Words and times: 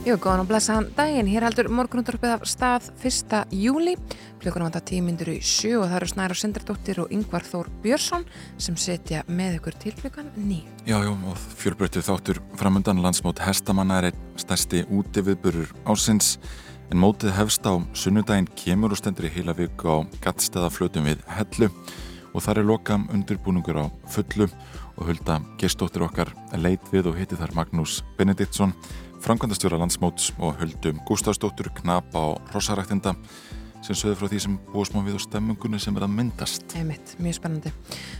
Jú, 0.00 0.14
góðan 0.16 0.40
og 0.40 0.46
blessaðan 0.48 0.86
daginn. 0.96 1.26
Hér 1.28 1.44
heldur 1.44 1.66
morgunundurpið 1.76 2.30
af 2.32 2.44
stað 2.48 2.86
1. 3.04 3.34
júli. 3.52 3.98
Klukkur 4.40 4.64
vanda 4.64 4.80
tímindur 4.80 5.28
í 5.28 5.42
sjö 5.44 5.74
og 5.82 5.90
það 5.90 5.96
eru 5.98 6.08
Snæra 6.08 6.36
Sindardóttir 6.40 7.02
og 7.02 7.12
Yngvar 7.12 7.44
Þór 7.44 7.68
Björnsson 7.84 8.24
sem 8.56 8.78
setja 8.80 9.20
með 9.28 9.58
ykkur 9.58 9.76
til 9.82 9.92
klukkan 9.98 10.30
nýj. 10.40 10.62
Já, 10.88 10.96
já, 11.04 11.12
og 11.12 11.44
fjölbreyttu 11.60 12.00
þáttur 12.06 12.40
framöndan 12.56 13.02
landsmót 13.04 13.42
hestamanna 13.44 13.98
er 14.00 14.08
einn 14.08 14.22
stærsti 14.40 14.86
útiviðburur 14.88 15.68
ásins 15.84 16.38
en 16.88 17.02
mótið 17.04 17.36
hefst 17.36 17.68
á 17.68 17.76
sunnudaginn 17.92 18.48
kemur 18.56 18.96
og 18.96 19.02
stendur 19.02 19.28
í 19.28 19.34
heila 19.36 19.52
viku 19.52 19.84
á 19.84 19.96
gattstæðaflötum 20.24 21.12
við 21.12 21.20
hellu 21.36 21.68
og 22.32 22.40
þar 22.40 22.62
er 22.62 22.70
lokam 22.72 23.04
undirbúningur 23.12 23.84
á 23.84 23.86
fullu 24.08 24.48
og 24.96 25.06
hulda 25.10 25.40
gestóttir 25.60 26.04
okkar 26.08 26.32
leit 26.56 26.88
við 26.88 27.12
og 27.12 27.20
hitti 27.20 27.36
þar 27.36 27.52
Magnús 27.58 28.00
Benediktsson 28.16 28.74
framkvæmdastjóra 29.24 29.78
landsmóts 29.80 30.32
og 30.38 30.58
huldum 30.60 31.00
Gustafsdóttur, 31.08 31.70
Knapa 31.80 32.18
og 32.32 32.52
Rosaræktinda 32.54 33.14
sem 33.80 33.96
sögðu 33.96 34.16
frá 34.20 34.28
því 34.28 34.38
sem 34.44 34.56
búið 34.74 34.90
smá 34.90 34.98
við 35.06 35.14
og 35.16 35.22
stemmungunni 35.24 35.78
sem 35.80 35.96
er 35.96 36.04
að 36.04 36.12
myndast. 36.12 36.74
Einmitt, 36.76 37.14
mjög 37.22 37.38
spennandi. 37.38 37.72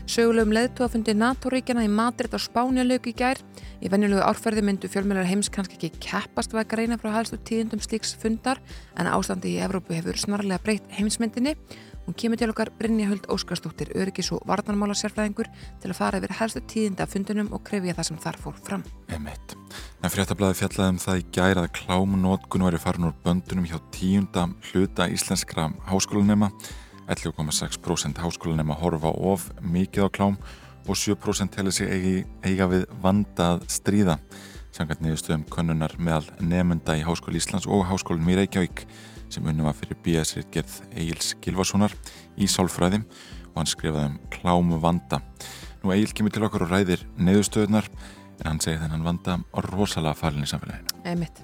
Sögulegum 0.09 0.55
leðtóafundi 0.57 1.13
NATO-ríkjana 1.21 1.85
í 1.85 1.91
Madrid 1.93 2.33
á 2.33 2.41
Spánjalauk 2.41 3.11
í 3.11 3.13
gær. 3.19 3.43
Í 3.85 3.91
venjulegu 3.93 4.25
árferði 4.25 4.65
myndu 4.65 4.89
fjölmjölar 4.89 5.29
heims 5.29 5.53
kannski 5.53 5.77
ekki 5.77 6.01
keppast 6.09 6.57
að 6.57 6.65
greina 6.73 6.97
frá 7.01 7.13
helstu 7.19 7.37
tíðendum 7.45 7.85
slíks 7.85 8.15
fundar 8.17 8.61
en 8.97 9.13
ástandi 9.13 9.53
í 9.53 9.61
Evrópu 9.61 9.97
hefur 9.99 10.17
snarlega 10.21 10.65
breytt 10.65 10.89
heimsmyndinni 10.97 11.59
Hún 12.11 12.17
kemur 12.19 12.39
til 12.41 12.51
okkar 12.51 12.73
Brynja 12.75 13.07
Huld 13.07 13.29
Óskarsdóttir, 13.31 13.93
öryggis 13.95 14.33
og 14.35 14.41
varnarmála 14.49 14.97
sérfræðingur 14.99 15.47
til 15.79 15.93
að 15.93 15.99
fara 16.01 16.19
yfir 16.19 16.33
helstu 16.41 16.63
tíðinda 16.73 17.07
fundunum 17.07 17.53
og 17.55 17.63
krefja 17.69 17.95
það 17.95 18.09
sem 18.09 18.21
þar 18.25 18.39
fór 18.43 18.57
fram. 18.67 18.85
Emitt. 19.15 19.55
En 20.01 20.09
fréttablaði 20.09 20.57
fjallaði 20.57 20.93
um 20.95 20.99
það 21.03 21.19
í 21.19 21.25
gæra 21.37 21.63
að 21.67 21.75
klámunótkun 21.77 22.63
væri 22.65 22.79
farin 22.81 23.11
úr 23.11 23.17
böndunum 23.21 23.67
hjá 23.69 23.77
tíunda 23.93 24.47
hluta 24.71 25.05
íslenskra 25.13 25.67
háskólanema. 25.91 26.49
11,6% 27.13 28.23
háskólanema 28.23 28.79
horfa 28.81 29.11
of 29.13 29.51
mikið 29.61 30.09
á 30.09 30.11
klám 30.17 30.39
og 30.89 30.97
7% 30.97 31.53
telur 31.53 31.75
sig 31.77 31.93
eigi, 31.93 32.15
eiga 32.41 32.71
við 32.71 32.87
vandað 33.03 33.67
stríða. 33.69 34.17
Sangat 34.73 35.03
niðurstöðum 35.05 35.45
könnunar 35.53 35.93
meðal 36.01 36.33
nefnda 36.41 36.97
í 36.97 37.05
Háskóli 37.05 37.37
Íslands 37.37 37.69
og 37.69 37.85
Háskólinn 37.91 38.31
í 38.33 38.39
Reykjavík 38.39 38.87
sem 39.29 39.45
unnum 39.45 39.69
að 39.69 39.83
fyrir 39.83 40.01
BS-ritgerð 40.07 40.79
Egil's 40.95 41.35
Gilvarssonar 41.45 41.93
í 42.41 42.49
Sálfræði 42.49 43.03
og 43.51 43.61
hann 43.61 43.69
skrifaði 43.69 44.15
um 44.15 44.17
klámu 44.33 44.81
vanda. 44.81 45.21
Nú 45.85 45.93
Egil 45.93 46.15
kemur 46.17 46.33
til 46.33 46.47
okkur 46.49 46.65
og 46.65 46.73
ræðir 46.73 47.05
neðustöðunar 47.21 47.91
en 48.41 48.53
hann 48.53 48.63
segir 48.65 48.81
þennan 48.83 49.07
vanda 49.07 49.39
rosalega 49.71 50.17
falin 50.19 50.47
í 50.47 50.51
samfélaginu. 50.51 51.01
Emitt. 51.09 51.43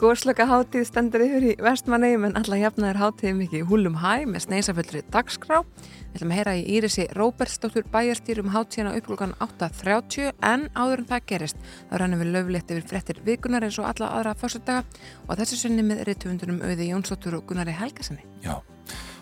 Góðslöka 0.00 0.44
hátíð 0.50 0.84
stendur 0.88 1.24
yfir 1.24 1.46
í 1.50 1.54
vestmannegjum 1.62 2.26
en 2.28 2.36
alla 2.40 2.58
jafna 2.60 2.90
er 2.90 3.00
hátíð 3.00 3.36
mikið 3.38 3.64
húlum 3.70 3.96
hæ 4.00 4.26
með 4.28 4.44
sneisaföldri 4.46 5.02
dagskrá. 5.12 5.62
Við 6.10 6.18
ætlum 6.18 6.34
að 6.34 6.40
heyra 6.40 6.54
í 6.58 6.64
Írisi 6.76 7.06
Róbertsdóttur 7.16 7.86
bæjarstýrum 7.92 8.50
hátíðina 8.54 8.94
upplugan 8.98 9.34
8.30 9.40 10.32
en 10.46 10.66
áður 10.74 11.04
en 11.04 11.08
það 11.12 11.26
gerist 11.32 11.62
þá 11.90 11.94
rannum 12.02 12.22
við 12.24 12.32
löflegt 12.34 12.74
yfir 12.74 12.88
frettir 12.92 13.22
vikunar 13.26 13.66
eins 13.66 13.78
og 13.80 13.88
alla 13.90 14.10
aðra 14.18 14.34
fórstadaga 14.40 14.84
og 15.28 15.40
þessu 15.40 15.62
sunni 15.62 15.86
með 15.86 16.04
rittvundunum 16.10 16.60
auði 16.66 16.90
Jónsdóttur 16.90 17.38
og 17.38 17.46
Gunnari 17.48 17.76
Helgasinni. 17.78 18.26
Já, 18.44 18.58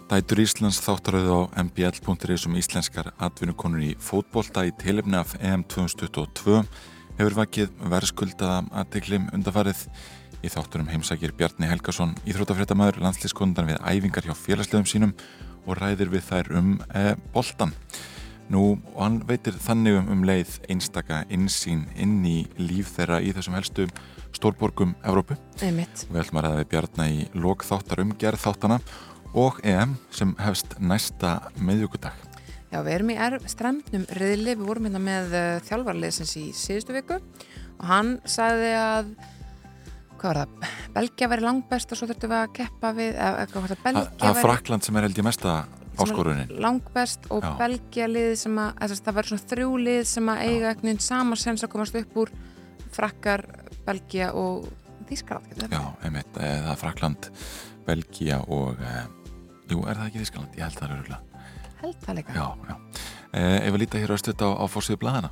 dætur 0.09 0.41
Íslands 0.41 0.79
þáttaröðu 0.81 1.35
á 1.37 1.41
mbl.is 1.61 2.47
um 2.49 2.55
íslenskar 2.57 3.11
atvinnukonur 3.21 3.83
í 3.85 3.91
fótbolta 4.01 4.63
í 4.65 4.71
tilefni 4.81 5.19
af 5.19 5.35
EM 5.37 5.67
2022 5.69 6.63
hefur 7.19 7.37
vakið 7.37 7.75
verðskuldaða 7.93 8.63
aðtiklim 8.81 9.27
undafarið 9.37 9.83
í 10.41 10.53
þáttunum 10.55 10.89
heimsækir 10.89 11.35
Bjarni 11.37 11.69
Helgason 11.69 12.15
íþrótafréttamaður 12.25 13.03
landslískondan 13.05 13.69
við 13.69 13.83
æfingar 13.85 14.31
hjá 14.31 14.33
félagslegum 14.39 14.89
sínum 14.89 15.13
og 15.67 15.77
ræðir 15.77 16.15
við 16.15 16.25
þær 16.31 16.51
um 16.57 16.71
e, 16.89 17.05
boltan. 17.35 17.75
Nú, 18.49 18.79
og 18.95 19.03
hann 19.03 19.21
veitir 19.29 19.59
þannig 19.61 19.99
um, 19.99 20.09
um 20.15 20.25
leið 20.25 20.55
einstaka 20.73 21.27
insýn 21.29 21.85
inn 22.01 22.23
í 22.25 22.39
líf 22.57 22.95
þeirra 22.97 23.21
í 23.21 23.35
þessum 23.37 23.59
helstu 23.59 23.85
stórborgum 24.33 24.97
Evrópu. 25.05 25.37
Einmitt. 25.61 26.07
Við 26.09 26.23
ætlum 26.23 26.41
að 26.41 26.49
ræða 26.49 26.63
við 26.63 26.73
Bjarni 26.73 27.11
í 27.13 27.29
lok 27.37 27.69
þáttar 27.69 28.07
um 28.07 28.17
gerð 28.17 28.47
þáttana 28.47 28.81
og 29.38 29.60
EM 29.66 29.94
sem 30.15 30.34
hefst 30.43 30.75
næsta 30.82 31.38
meðjökudag. 31.62 32.16
Já, 32.69 32.82
við 32.84 32.93
erum 32.99 33.10
í 33.15 33.16
stremnum 33.49 34.04
riðli, 34.19 34.53
við 34.59 34.66
vorum 34.69 34.88
hérna 34.88 35.00
með 35.00 35.34
uh, 35.38 35.47
þjálfarleisins 35.65 36.34
í 36.37 36.47
síðustu 36.53 36.93
viku 36.99 37.16
og 37.78 37.84
hann 37.88 38.16
sagði 38.28 38.72
að 38.77 39.12
hvað 40.19 40.28
var 40.28 40.41
það, 40.43 40.72
Belgia 40.97 41.28
væri 41.31 41.47
langbest 41.47 41.94
og 41.94 42.00
svo 42.00 42.09
þurftum 42.10 42.32
við 42.34 42.41
að 42.43 42.54
keppa 42.59 42.91
við 42.97 43.12
eða 43.15 43.47
hvað 43.53 43.65
var 43.65 43.72
það, 43.72 43.82
Belgia 43.87 44.04
væri 44.04 44.21
Það 44.25 44.32
er 44.34 44.47
Frakland 44.48 44.87
sem 44.88 44.98
er 44.98 45.06
held 45.06 45.21
ég 45.21 45.28
mesta 45.28 45.54
áskorunin. 45.98 46.53
langbest 46.62 47.31
og 47.34 47.47
Já. 47.47 47.53
Belgia 47.62 48.09
lið 48.10 48.34
sem 48.43 48.60
að, 48.60 48.75
þess 48.82 48.98
að 49.00 49.06
það 49.09 49.19
var 49.19 49.31
svona 49.31 49.47
þrjú 49.53 49.71
lið 49.87 50.03
sem 50.12 50.31
að 50.32 50.43
eiga 50.48 50.75
ekkert 50.75 51.06
sama 51.06 51.38
sens 51.38 51.65
að 51.65 51.72
komast 51.72 51.98
upp 52.03 52.21
úr. 52.25 52.34
Frakkar, 52.98 53.44
Belgia 53.87 54.31
og 54.37 54.69
Þískaland 55.09 55.69
Já, 55.72 55.82
einmitt, 56.04 56.37
eh, 56.37 56.59
það 56.65 56.72
er 56.72 56.81
Frakland, 56.82 57.28
Belgia 57.87 58.41
og 58.48 58.81
jú, 59.69 59.83
er 59.84 59.99
það 59.99 60.06
ekki 60.09 60.23
Þískaland? 60.25 60.56
Ég 60.59 60.65
held 60.67 60.79
það 60.79 60.97
örgulega 60.99 61.25
Held 61.79 62.01
það 62.03 62.17
líka. 62.19 62.34
Já, 62.34 62.47
já. 62.69 63.05
E, 63.33 63.43
Ef 63.67 63.69
við 63.75 63.81
líta 63.84 64.01
hér 64.03 64.17
stötta 64.19 64.49
á, 64.49 64.53
á 64.59 64.65
fórsíðu 64.67 65.01
blæðana 65.05 65.31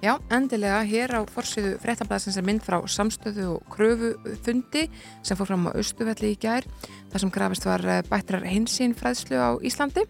Já, 0.00 0.14
endilega 0.32 0.80
hér 0.88 1.12
á 1.12 1.20
forsiðu 1.28 1.74
fréttablaðsins 1.82 2.38
er 2.40 2.44
mynd 2.48 2.62
frá 2.64 2.78
samstöðu 2.88 3.50
og 3.58 3.66
kröfufundi 3.68 4.86
sem 5.20 5.36
fór 5.36 5.50
fram 5.50 5.68
á 5.68 5.76
Östuvelli 5.76 6.30
í 6.32 6.38
gær 6.40 6.64
þar 7.12 7.20
sem 7.20 7.32
grafist 7.34 7.68
var 7.68 7.84
eh, 7.84 8.00
bættrar 8.08 8.46
hinsín 8.48 8.96
fræðslu 8.96 9.36
á 9.36 9.60
Íslandi. 9.60 10.06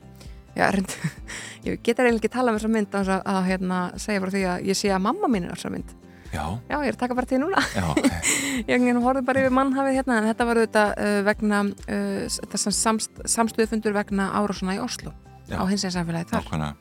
Já, 0.55 0.69
reynd, 0.71 0.95
ég 1.67 1.83
getur 1.83 2.07
eiginlega 2.07 2.23
ekki 2.23 2.31
tala 2.37 2.55
um 2.55 2.61
þessa 2.61 2.71
mynd 2.71 2.95
að, 3.01 3.11
að 3.19 3.41
hérna, 3.51 3.81
segja 3.99 4.23
frá 4.23 4.33
því 4.37 4.45
að 4.53 4.71
ég 4.71 4.79
sé 4.79 4.95
að 4.95 5.05
mamma 5.09 5.33
mín 5.33 5.49
er 5.49 5.59
þessa 5.59 5.75
mynd 5.75 6.00
Já, 6.31 6.45
Já, 6.71 6.77
ég 6.79 6.89
er 6.93 6.95
að 6.95 7.01
taka 7.01 7.15
bara 7.19 7.27
til 7.27 7.41
núna. 7.43 7.59
Já, 7.75 7.87
Ég 8.71 8.77
hérna, 8.77 9.01
horfði 9.03 9.25
bara 9.27 9.41
yfir 9.43 9.55
mannhafið 9.57 9.97
hérna 9.99 10.19
en 10.21 10.29
þetta 10.31 10.47
var 10.47 10.61
auðvitað 10.61 10.93
uh, 10.95 11.23
vegna 11.27 11.63
uh, 11.67 12.39
þessan 12.53 12.77
samst, 12.77 13.23
samstöðufundur 13.27 13.97
vegna 13.97 14.29
árásuna 14.39 14.77
í 14.79 14.83
Oslo 14.85 15.11
Já. 15.51 15.59
á 15.59 15.65
hinsín 15.67 15.91
samfélagi 15.91 16.31
þar. 16.31 16.45
Nákvæmlega. 16.47 16.75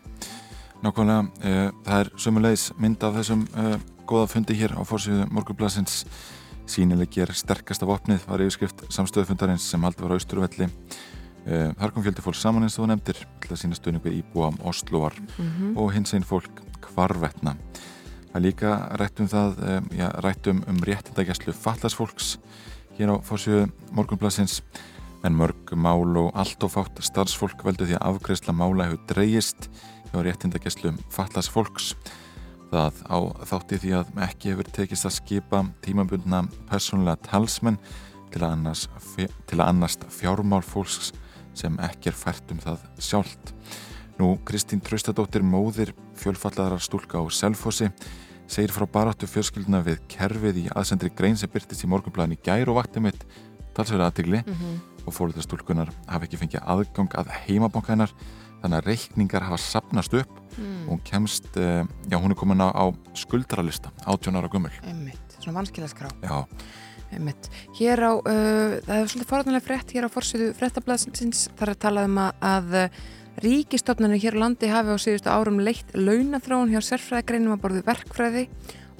Nákvæmlega, 0.79 1.23
e, 1.43 1.53
það 1.83 2.01
er 2.05 2.09
sömulegis 2.23 2.65
mynd 2.79 3.01
af 3.03 3.15
þessum 3.17 3.41
e, 3.51 3.63
góða 4.07 4.27
fundi 4.31 4.55
hér 4.55 4.77
á 4.79 4.81
fórsíðu 4.87 5.25
morgunblassins 5.35 6.05
sínileggi 6.69 7.19
er 7.25 7.33
sterkasta 7.35 7.87
vopnið 7.89 8.23
var 8.29 8.39
yfirskrift 8.45 8.85
samstöðufundarins 8.93 9.65
sem 9.73 9.83
aldrei 9.83 10.05
var 10.05 10.13
á 10.15 10.17
Austurvelli. 10.21 10.69
E, 11.43 11.59
Þar 11.81 11.91
kom 11.95 12.05
fjöldi 12.05 12.23
fólk 12.23 12.37
saman 12.39 12.63
eins 12.63 12.77
og 12.79 12.85
þú 12.85 12.91
nefndir 12.93 13.19
til 13.43 13.51
að 13.51 13.59
sína 13.63 13.75
stöðningu 13.79 14.13
íbúa 14.21 14.53
Osloar 14.71 15.17
Mhm. 15.35 15.73
og 15.75 15.91
hins 15.97 16.13
einn 16.15 16.23
fólk 16.23 16.61
kvarvetna. 16.85 17.57
Það 18.29 18.45
líka 18.45 18.73
rætt 19.01 19.19
um 19.23 19.29
það, 19.29 19.59
um, 19.65 19.89
já, 19.97 20.07
rætt 20.21 20.47
um, 20.51 20.61
réttindagæslu 20.85 21.53
fallasfólks 21.57 22.35
hér 22.99 23.13
á 23.13 23.15
fórsjöðu 23.25 23.69
morgunblassins 23.95 24.59
en 25.23 25.35
mörg 25.35 25.73
mál 25.75 26.17
og 26.19 26.35
allt 26.37 26.63
og 26.63 26.73
fátt 26.73 27.01
starfsfólk 27.03 27.63
veldu 27.65 27.87
því 27.87 27.97
að 27.97 28.05
afgreðsla 28.11 28.55
mála 28.55 28.87
hefur 28.87 29.01
dreyist 29.09 29.69
hjá 30.11 30.19
réttindagæslu 30.23 30.93
fallasfólks. 31.13 31.93
Það 32.69 33.01
á 33.09 33.17
þátti 33.49 33.81
því 33.81 33.95
að 33.97 34.13
ekki 34.27 34.53
hefur 34.53 34.71
tekist 34.77 35.09
að 35.09 35.15
skipa 35.17 35.63
tímabundna 35.83 36.43
persónulega 36.69 37.17
talsmenn 37.25 37.79
til 38.29 38.43
að, 38.45 38.69
að 38.77 39.65
annast 39.65 40.05
fjármál 40.13 40.61
fólks 40.61 41.11
sem 41.57 41.75
ekki 41.81 42.11
er 42.11 42.17
fært 42.17 42.51
um 42.53 42.61
það 42.61 42.83
sjálft. 43.01 43.53
Nú, 44.19 44.35
Kristín 44.45 44.83
Traustadóttir 44.83 45.43
móðir 45.47 45.93
fjölfallaðara 46.19 46.79
stúlka 46.83 47.23
á 47.23 47.25
Selfossi 47.31 47.89
segir 48.49 48.73
frá 48.73 48.87
baráttu 48.89 49.29
fjölskylduna 49.29 49.83
við 49.85 50.01
kerfið 50.11 50.63
í 50.63 50.65
aðsendri 50.73 51.11
grein 51.15 51.37
sem 51.37 51.51
byrtist 51.51 51.85
í 51.85 51.89
morgunblæðin 51.91 52.35
í 52.37 52.41
gær 52.43 52.71
og 52.71 52.79
vakti 52.79 53.03
mitt 53.03 53.25
talsverða 53.77 54.09
aðtigli 54.09 54.41
og 55.05 55.15
fóröldar 55.15 55.45
stúlkunar 55.45 55.93
hafa 56.09 56.27
ekki 56.27 56.41
fengið 56.41 56.65
aðgang 56.65 57.13
að 57.19 57.31
heimabanka 57.45 57.93
hennar 57.93 58.13
þannig 58.59 58.81
að 58.81 58.89
reikningar 58.89 59.45
hafa 59.47 59.61
sapnast 59.63 60.17
upp 60.19 60.35
og 60.59 60.89
hún 60.89 61.01
kemst, 61.05 61.47
eh, 61.55 61.85
já 62.09 62.17
hún 62.17 62.31
er 62.31 62.35
komin 62.35 62.59
á, 62.59 62.73
á 62.73 62.91
skuldralista, 63.15 63.93
18 64.05 64.35
ára 64.35 64.49
gummul 64.51 64.73
Einmitt, 64.83 65.37
svona 65.39 65.61
vanskilaskrá. 65.61 66.09
Já, 66.19 66.45
Einmitt. 67.13 67.49
Hér 67.77 68.03
á, 68.05 68.13
uh, 68.19 68.75
það 68.85 68.97
hefur 68.99 69.11
svolítið 69.13 69.29
forðanlega 69.31 69.65
frétt 69.65 69.93
hér 69.95 70.05
á 70.05 70.13
forsiðu 70.13 70.49
fréttablaðsins. 70.59 71.47
Þar 71.57 71.71
er 71.71 71.79
talað 71.81 72.09
um 72.09 72.19
að, 72.21 72.43
að 72.45 72.75
Ríkistofnarnir 73.39 74.19
hér 74.19 74.35
á 74.35 74.41
landi 74.41 74.67
hafi 74.67 74.91
á 74.91 74.97
síðustu 74.99 75.31
árum 75.31 75.61
leitt 75.63 75.93
launathróun 75.95 76.73
hjá 76.73 76.81
sérfræðigreinum 76.83 77.53
að 77.55 77.61
borðu 77.63 77.83
verkfræði 77.87 78.47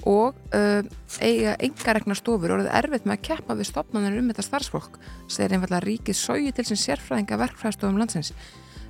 og 0.08 0.38
uh, 0.56 0.80
eiga 1.20 1.56
engaregna 1.60 2.16
stofur 2.16 2.54
og 2.54 2.62
það 2.62 2.70
er 2.70 2.78
erfitt 2.78 3.06
með 3.08 3.18
að 3.18 3.26
keppa 3.28 3.56
við 3.58 3.68
stofnarnir 3.68 4.22
um 4.22 4.30
þetta 4.32 4.46
starfsfólk 4.46 4.96
segir 5.28 5.56
einfallega 5.56 5.84
ríkið 5.84 6.16
sóju 6.16 6.54
til 6.56 6.66
sem 6.70 6.80
sérfræðinga 6.80 7.40
verkfræðstofum 7.42 8.00
landsins. 8.00 8.32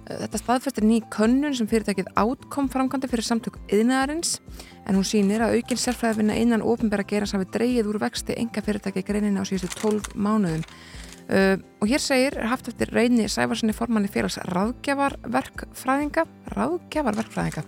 Uh, 0.06 0.20
þetta 0.22 0.42
staðfestir 0.44 0.86
ný 0.86 1.00
könnun 1.10 1.56
sem 1.58 1.70
fyrirtækið 1.70 2.12
átkom 2.14 2.70
framkvæmdi 2.70 3.10
fyrir 3.10 3.26
samtök 3.26 3.58
yðnaðarins 3.74 4.38
en 4.86 5.00
hún 5.00 5.08
sýnir 5.08 5.42
að 5.42 5.58
aukinn 5.58 5.82
sérfræðafinna 5.82 6.38
innan 6.38 6.62
ofinbæra 6.62 7.08
gerans 7.10 7.34
hafi 7.34 7.50
dreyið 7.56 7.90
úr 7.90 8.00
vexti 8.04 8.38
enga 8.38 8.62
fyrirtæki 8.62 9.02
greinina 9.06 9.42
á 9.42 9.48
síðustu 9.48 9.82
12 9.82 10.14
mánuðum. 10.14 10.62
Uh, 11.30 11.60
og 11.78 11.86
hér 11.86 12.02
segir, 12.02 12.34
haft 12.50 12.66
eftir 12.72 12.90
reyni 12.90 13.28
Sæfarssoni 13.30 13.74
formanni 13.76 14.10
félags 14.10 14.40
ráðgjafarverkfræðinga 14.50 16.24
ráðgjafarverkfræðinga. 16.56 17.62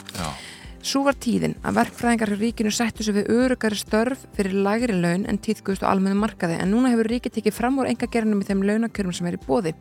Svo 0.83 1.05
var 1.07 1.15
tíðin 1.23 1.55
að 1.63 1.77
verkfræðingar 1.77 2.33
hjá 2.33 2.41
ríkinu 2.41 2.73
settu 2.75 3.05
sig 3.07 3.15
við 3.15 3.29
örugari 3.31 3.79
störf 3.79 4.25
fyrir 4.35 4.57
lagri 4.67 4.97
laun 4.97 5.29
en 5.31 5.39
tíðgust 5.39 5.85
og 5.85 5.93
almennu 5.93 6.19
markaði. 6.19 6.57
En 6.59 6.73
núna 6.75 6.91
hefur 6.91 7.07
ríkið 7.13 7.37
tekið 7.37 7.55
fram 7.55 7.79
úr 7.79 7.87
enga 7.93 8.09
gerinum 8.11 8.43
í 8.43 8.49
þeim 8.49 8.65
launakjörum 8.67 9.15
sem 9.15 9.29
er 9.31 9.37
í 9.39 9.43
bóði. 9.45 9.77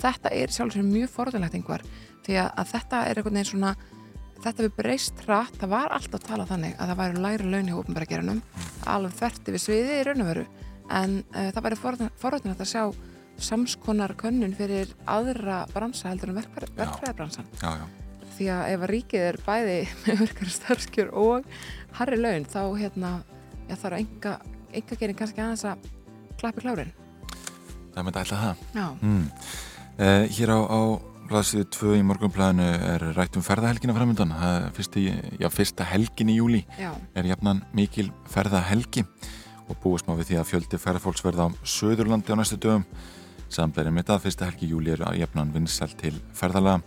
Þetta 0.00 0.32
er 0.32 0.54
sjálfsögur 0.54 0.88
mjög 0.88 1.12
forðanlegt 1.12 1.58
einhver 1.58 1.84
því 2.24 2.38
að, 2.40 2.64
þetta 2.72 3.02
er 3.10 3.20
einhvern 3.20 3.36
veginn 3.36 3.50
svona 3.50 3.74
þetta 4.40 4.64
við 4.64 4.74
breyst 4.78 5.22
rætt, 5.26 5.60
það 5.60 5.72
var 5.74 5.92
alltaf 5.98 6.22
að 6.22 6.26
tala 6.30 6.48
þannig 6.48 6.74
að 6.78 6.90
það 6.92 7.00
væri 7.02 7.22
læri 7.26 7.52
laun 7.52 7.68
hjá 7.68 7.76
ofnbæra 7.82 8.08
gerinum 8.08 8.42
alveg 8.88 9.16
þerti 9.18 9.54
við 9.54 9.64
sviði 9.66 9.96
í 9.98 10.08
raun 10.08 10.24
og 10.24 10.30
veru. 10.32 10.48
En 10.96 11.16
uh, 11.34 11.48
það 11.52 11.64
væri 11.66 11.80
forðanlegt 12.22 12.64
að 12.64 12.70
sjá 12.72 12.84
samskonar 13.38 14.14
könnun 14.18 14.54
fyrir 14.58 14.92
aðra 15.06 15.62
bransa 15.72 16.10
heldur 16.10 16.32
en 16.32 16.40
verkfræ, 16.40 16.68
verkfræðabransan 16.78 17.48
Já, 17.60 17.70
já. 17.80 17.84
því 18.36 18.48
að 18.54 18.62
ef 18.72 18.86
að 18.86 18.92
ríkið 18.92 19.26
er 19.28 19.40
bæði 19.46 19.76
með 20.04 20.22
verkar 20.24 20.54
starfskjör 20.54 21.12
og 21.24 21.50
harri 21.98 22.20
laun 22.20 22.48
þá 22.48 22.62
hérna, 22.78 23.12
já, 23.68 23.76
þarf 23.76 24.00
enga, 24.00 24.38
enga 24.72 25.00
gerin 25.02 25.18
kannski 25.18 25.44
aðeins 25.44 25.66
að 25.68 25.86
klappi 26.38 26.64
klárin. 26.64 26.94
Það 27.94 28.06
myndi 28.06 28.20
alltaf 28.22 28.42
það. 28.44 28.98
Mm. 29.02 29.22
Eh, 29.98 30.24
hér 30.38 30.52
á, 30.54 30.58
á 30.70 30.80
ræðsíðu 31.28 31.66
2 31.74 31.96
í 31.98 32.04
morgunplæðinu 32.06 32.66
er 32.88 33.04
rætt 33.16 33.36
um 33.36 33.44
ferðahelgina 33.44 33.96
framöndan. 33.96 34.32
Fyrsta 34.76 35.86
helgin 35.90 36.30
í 36.32 36.38
júli 36.38 36.62
já, 36.78 36.92
er 37.18 37.28
jafnan 37.28 37.64
mikil 37.76 38.08
ferðahelgi 38.32 39.04
og 39.68 39.76
búist 39.82 40.08
má 40.08 40.14
við 40.16 40.30
því 40.30 40.38
að 40.40 40.48
fjöldi 40.52 40.80
ferðarfólks 40.80 41.24
verða 41.26 41.50
á 41.50 41.56
Söðurlandi 41.68 42.32
á 42.32 42.36
næstu 42.38 42.56
dögum. 42.62 42.86
Samberið 43.48 43.94
með 43.96 44.10
það 44.10 44.24
fyrsta 44.26 44.48
helgi 44.48 44.66
júli 44.68 44.92
er 44.92 45.04
að 45.08 45.22
jafnan 45.22 45.54
vinsæl 45.54 45.88
til 45.96 46.12
ferðalega 46.36 46.82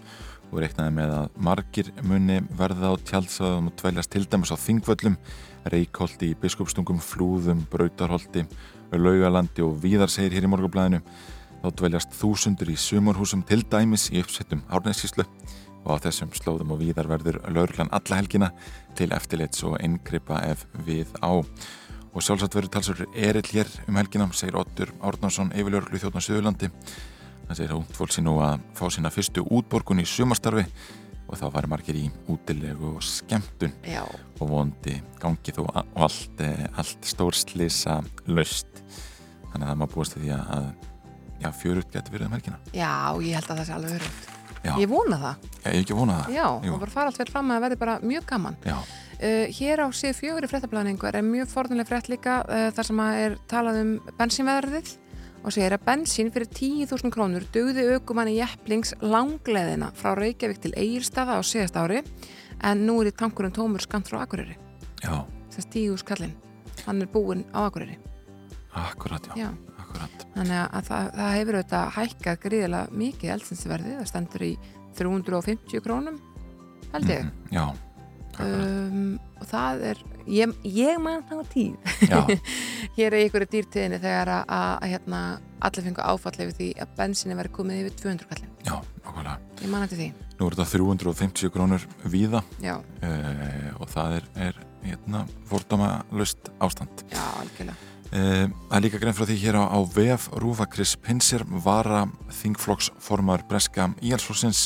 og 0.52 0.60
reiknaði 0.62 0.94
með 0.94 1.13
að 1.16 1.40
margir 1.48 1.90
muni 2.06 2.38
verða 2.60 2.92
á 2.92 2.96
tjálsaðum 3.08 3.69
og 3.72 3.75
dvæljast 3.80 4.12
til 4.12 4.25
dæmis 4.28 4.52
á 4.52 4.58
Þingvöllum, 4.60 5.16
Reykholti 5.72 6.31
í 6.31 6.38
Biskupstungum, 6.42 7.00
Flúðum, 7.02 7.63
Brautarholti, 7.72 8.44
Laugalandi 8.92 9.63
og 9.63 9.80
Víðar 9.81 10.12
segir 10.12 10.36
hér 10.36 10.48
í 10.50 10.52
morgunblæðinu. 10.52 11.02
Þá 11.62 11.68
dvæljast 11.80 12.16
þúsundur 12.18 12.72
í 12.74 12.78
sumarhúsum 12.78 13.46
til 13.48 13.62
dæmis 13.72 14.10
í 14.12 14.22
uppsettum 14.22 14.63
árnæðsíslu 14.69 15.25
og 15.86 15.98
á 15.98 16.04
þessum 16.06 16.34
slóðum 16.36 16.75
og 16.75 16.81
víðar 16.81 17.10
verður 17.10 17.40
lauruglan 17.50 17.92
alla 17.96 18.19
helgina 18.19 18.52
til 18.98 19.12
eftirlits 19.16 19.63
og 19.66 19.80
inngripa 19.81 20.42
ef 20.52 20.66
við 20.86 21.10
á. 21.25 21.42
Og 22.12 22.24
sjálfsagt 22.25 22.56
verður 22.58 22.74
talsverður 22.75 23.13
erill 23.16 23.48
hér 23.54 23.69
um 23.88 23.96
helgina, 23.96 24.25
segir 24.36 24.58
Ottur 24.60 24.90
Árnarsson, 25.00 25.54
yfirlauruglu 25.56 26.00
þjóðna 26.02 26.24
Suðurlandi. 26.25 26.68
Hann 27.48 27.56
segir 27.56 27.72
að 27.72 27.78
ungd 27.81 27.94
fólk 27.96 28.12
sé 28.12 28.24
nú 28.25 28.34
að 28.44 28.66
fá 28.75 28.84
sína 28.92 29.12
fyrstu 29.13 29.46
útborgun 29.48 30.02
í 30.04 30.08
sumarstarfi 30.08 30.66
og 31.31 31.40
þá 31.40 31.46
var 31.56 31.68
margir 31.72 31.96
í 31.96 32.10
útilegu 32.31 32.90
og 32.98 33.06
skemmtun 33.08 33.72
já, 33.88 34.04
og 34.04 34.50
vondi 34.52 34.98
gangi 35.22 35.54
þó 35.56 35.63
a- 35.72 35.86
og 35.96 36.02
allt, 36.10 36.42
eh, 36.44 36.68
allt 36.75 37.08
stórslisa 37.08 38.02
löst. 38.28 38.68
Þannig 39.54 39.68
að 39.72 39.80
má 39.80 39.88
búast 39.88 40.18
því 40.19 40.34
að, 40.36 40.74
að 41.48 41.56
fjörut 41.63 41.92
getur 41.92 42.12
verið 42.18 42.25
um 42.28 42.36
helgina. 42.36 42.60
já, 42.74 42.92
ég 43.24 43.36
held 43.40 43.48
að 43.48 43.58
það 43.62 43.66
sé 43.66 43.74
alveg 43.74 43.96
verið. 43.96 44.41
Já, 44.62 44.75
Ég 44.78 44.90
vona 44.90 45.18
það. 45.18 45.36
ég 45.66 45.72
hef 45.72 45.80
ekki 45.81 45.96
vonað 45.98 46.19
það. 46.25 46.34
Já, 46.36 46.48
Jú. 46.66 46.74
og 46.74 46.80
bara 46.84 46.92
fara 46.92 47.08
allt 47.12 47.18
vel 47.18 47.31
fram 47.31 47.48
að 47.52 47.56
það 47.58 47.63
verði 47.66 47.80
bara 47.86 48.00
mjög 48.02 48.25
gaman. 48.34 48.58
Já, 48.66 48.78
Uh, 49.22 49.46
hér 49.54 49.78
á 49.86 49.88
síðu 49.94 50.16
fjögur 50.18 50.46
í 50.46 50.48
fréttablaðningu 50.50 51.06
er 51.06 51.22
mjög 51.22 51.50
forðunlega 51.52 51.86
frétt 51.92 52.08
líka 52.10 52.40
uh, 52.42 52.72
þar 52.74 52.88
sem 52.88 52.98
að 53.04 53.18
er 53.22 53.36
talað 53.52 53.75
um 53.84 53.92
bensínveðrið 54.18 54.88
og 55.46 55.54
segir 55.54 55.75
að 55.75 55.84
bensín 55.86 56.31
fyrir 56.34 56.50
10.000 56.50 57.12
krónur 57.13 57.46
dugði 57.54 57.86
aukumanni 57.94 58.34
jepplings 58.40 58.96
langleðina 58.98 59.92
frá 59.94 60.16
Reykjavík 60.18 60.58
til 60.63 60.74
Egilstaða 60.74 61.38
á 61.38 61.42
síðast 61.46 61.78
ári 61.78 62.02
en 62.66 62.81
nú 62.88 62.98
er 63.04 63.12
í 63.12 63.13
tankurinn 63.13 63.54
tómur 63.54 63.86
skamt 63.86 64.10
frá 64.10 64.24
Akureyri 64.25 64.58
já, 65.06 65.22
þess 65.54 65.69
10.000 65.69 66.02
kallinn, 66.10 66.34
hann 66.88 67.02
er 67.06 67.13
búinn 67.13 67.46
á 67.54 67.69
Akureyri 67.69 68.00
akkurat, 68.74 69.22
já, 69.38 69.38
Já. 69.38 69.50
Akkurat. 69.92 70.26
þannig 70.36 70.60
að 70.64 70.90
það, 70.90 71.10
það 71.20 71.36
hefur 71.38 71.60
auðvitað 71.60 71.94
hækkað 72.00 72.40
gríðilega 72.48 73.00
mikið 73.04 73.34
elsinsverði 73.36 73.96
það 74.00 74.10
stendur 74.12 74.46
í 74.48 74.52
350 74.98 75.84
krónum 75.86 76.20
held 76.92 77.10
ég. 77.14 77.24
Mhm, 77.24 77.52
Já, 77.56 77.66
akkurat. 78.32 78.64
um, 78.92 79.20
og 79.42 79.48
það 79.52 79.84
er 79.92 80.02
ég, 80.32 80.56
ég 80.68 81.00
man 81.02 81.24
þá 81.30 81.36
tíð. 81.52 81.94
Já, 82.10 82.20
hér 82.98 83.16
er 83.16 83.26
ykkur 83.28 83.46
dýrtíðinni 83.52 84.00
þegar 84.04 84.32
að, 84.36 84.44
að, 84.58 84.88
hérna, 84.92 85.22
allir 85.62 85.86
fengu 85.88 86.04
áfall 86.04 86.36
yfir 86.36 86.58
því 86.58 86.68
að 86.84 86.92
bensinni 87.00 87.38
væri 87.40 87.54
komið 87.56 87.84
yfir 87.86 87.96
200 88.04 88.28
kallin 88.32 88.52
já, 88.68 88.76
okkurlega. 89.06 89.38
ég 89.62 89.72
man 89.72 89.86
eftir 89.88 90.02
því, 90.04 90.10
Nú 90.42 90.48
er 90.50 90.56
þetta 90.58 90.72
350 90.74 91.52
krónur 91.54 91.84
víða. 92.10 92.40
Uh, 92.66 93.68
og 93.78 93.88
það 93.94 94.16
er, 94.18 94.28
er 94.50 94.56
hérna, 94.82 95.24
fordóma 95.46 95.92
löst 96.18 96.50
ástand. 96.60 97.04
já, 97.14 97.22
algjörlega 97.42 97.78
það 98.12 98.75
er 98.75 98.84
líka 98.84 99.00
grein 99.00 99.16
frá 99.16 99.24
því 99.24 99.38
hér 99.40 99.58
á, 99.62 99.63
á 99.72 99.80
VF 99.88 100.28
Rúfa 100.44 100.68
Chris 100.68 100.98
Pinsir 101.00 101.46
vara 101.48 102.04
þingflokksformar 102.42 103.46
Breska 103.48 103.88
Íhalsflokksins 104.04 104.66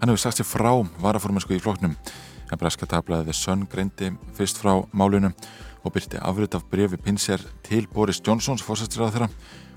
hann 0.00 0.10
hefur 0.10 0.22
sagt 0.24 0.40
sér 0.40 0.48
frá 0.48 0.72
varaformansku 1.02 1.54
í 1.54 1.62
flokknum 1.62 1.94
en 1.94 2.58
Breska 2.58 2.88
tablaði 2.90 3.30
The 3.30 3.36
Sun 3.38 3.66
greindi 3.70 4.10
fyrst 4.34 4.58
frá 4.58 4.80
málunum 4.90 5.36
og 5.84 5.94
byrti 5.94 6.18
afrit 6.18 6.56
af 6.58 6.66
brefi 6.70 6.98
Pinsir 6.98 7.42
til 7.62 7.86
Boris 7.92 8.22
Johnsons 8.24 8.64
fórsættisræða 8.66 9.14
þeirra 9.14 9.30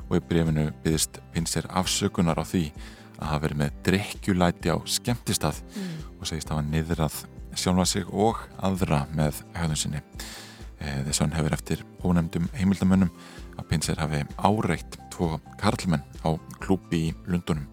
og 0.07 0.17
í 0.17 0.23
brefinu 0.29 0.69
byggðist 0.83 1.21
Pinsir 1.35 1.67
afsökunar 1.69 2.41
á 2.41 2.45
því 2.47 2.69
að 3.17 3.29
hafa 3.29 3.44
verið 3.45 3.61
með 3.61 3.79
drikkjulæti 3.88 4.73
á 4.73 4.77
skemmtistað 4.89 5.61
mm. 5.67 5.95
og 6.17 6.29
segist 6.29 6.49
hafa 6.53 6.65
niðrað 6.65 7.21
sjálfa 7.57 7.87
sig 7.89 8.09
og 8.13 8.42
aðra 8.63 9.06
með 9.18 9.42
höfðun 9.57 9.81
sinni. 9.81 10.04
The 10.79 11.13
Sun 11.13 11.33
hefur 11.33 11.53
eftir 11.55 11.83
ónefndum 12.05 12.47
heimildamönnum 12.57 13.09
að 13.57 13.67
Pinsir 13.71 13.97
hafi 13.99 14.23
áreitt 14.37 14.97
tvo 15.13 15.39
karlmenn 15.59 16.03
á 16.21 16.29
klúbi 16.61 17.07
í 17.09 17.13
Lundunum 17.25 17.65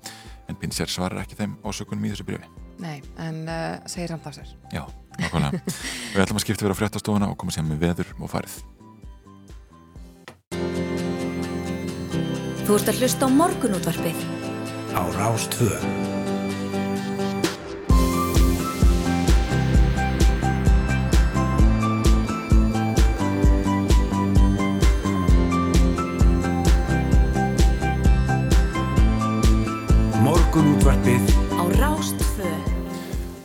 en 0.49 0.57
Pinsir 0.61 0.89
svarar 0.93 1.23
ekki 1.25 1.37
þeim 1.39 1.57
ásökunum 1.65 2.05
í 2.05 2.13
þessu 2.15 2.27
brefi. 2.29 2.49
nei, 2.81 3.03
en 3.23 3.45
uh, 3.49 3.77
segir 3.87 4.09
samt 4.11 4.27
af 4.27 4.35
sér 4.35 4.49
Já, 4.73 4.83
nákvæmlega. 5.21 5.61
Við 6.15 6.25
ætlum 6.25 6.41
að 6.41 6.47
skipta 6.47 6.67
vera 6.67 6.75
á 6.75 6.81
fréttastofuna 6.81 7.29
og 7.31 7.39
koma 7.39 7.55
sér 7.55 7.69
með 7.69 7.85
veður 7.85 8.15
og 8.19 8.33
farið. 8.33 8.57
Þú 12.65 12.79
ert 12.79 12.89
að 12.91 13.01
hlusta 13.05 13.29
á 13.29 13.37
morgunútvarpið 13.37 14.27
á 14.97 15.03
Rástvö. 15.21 16.14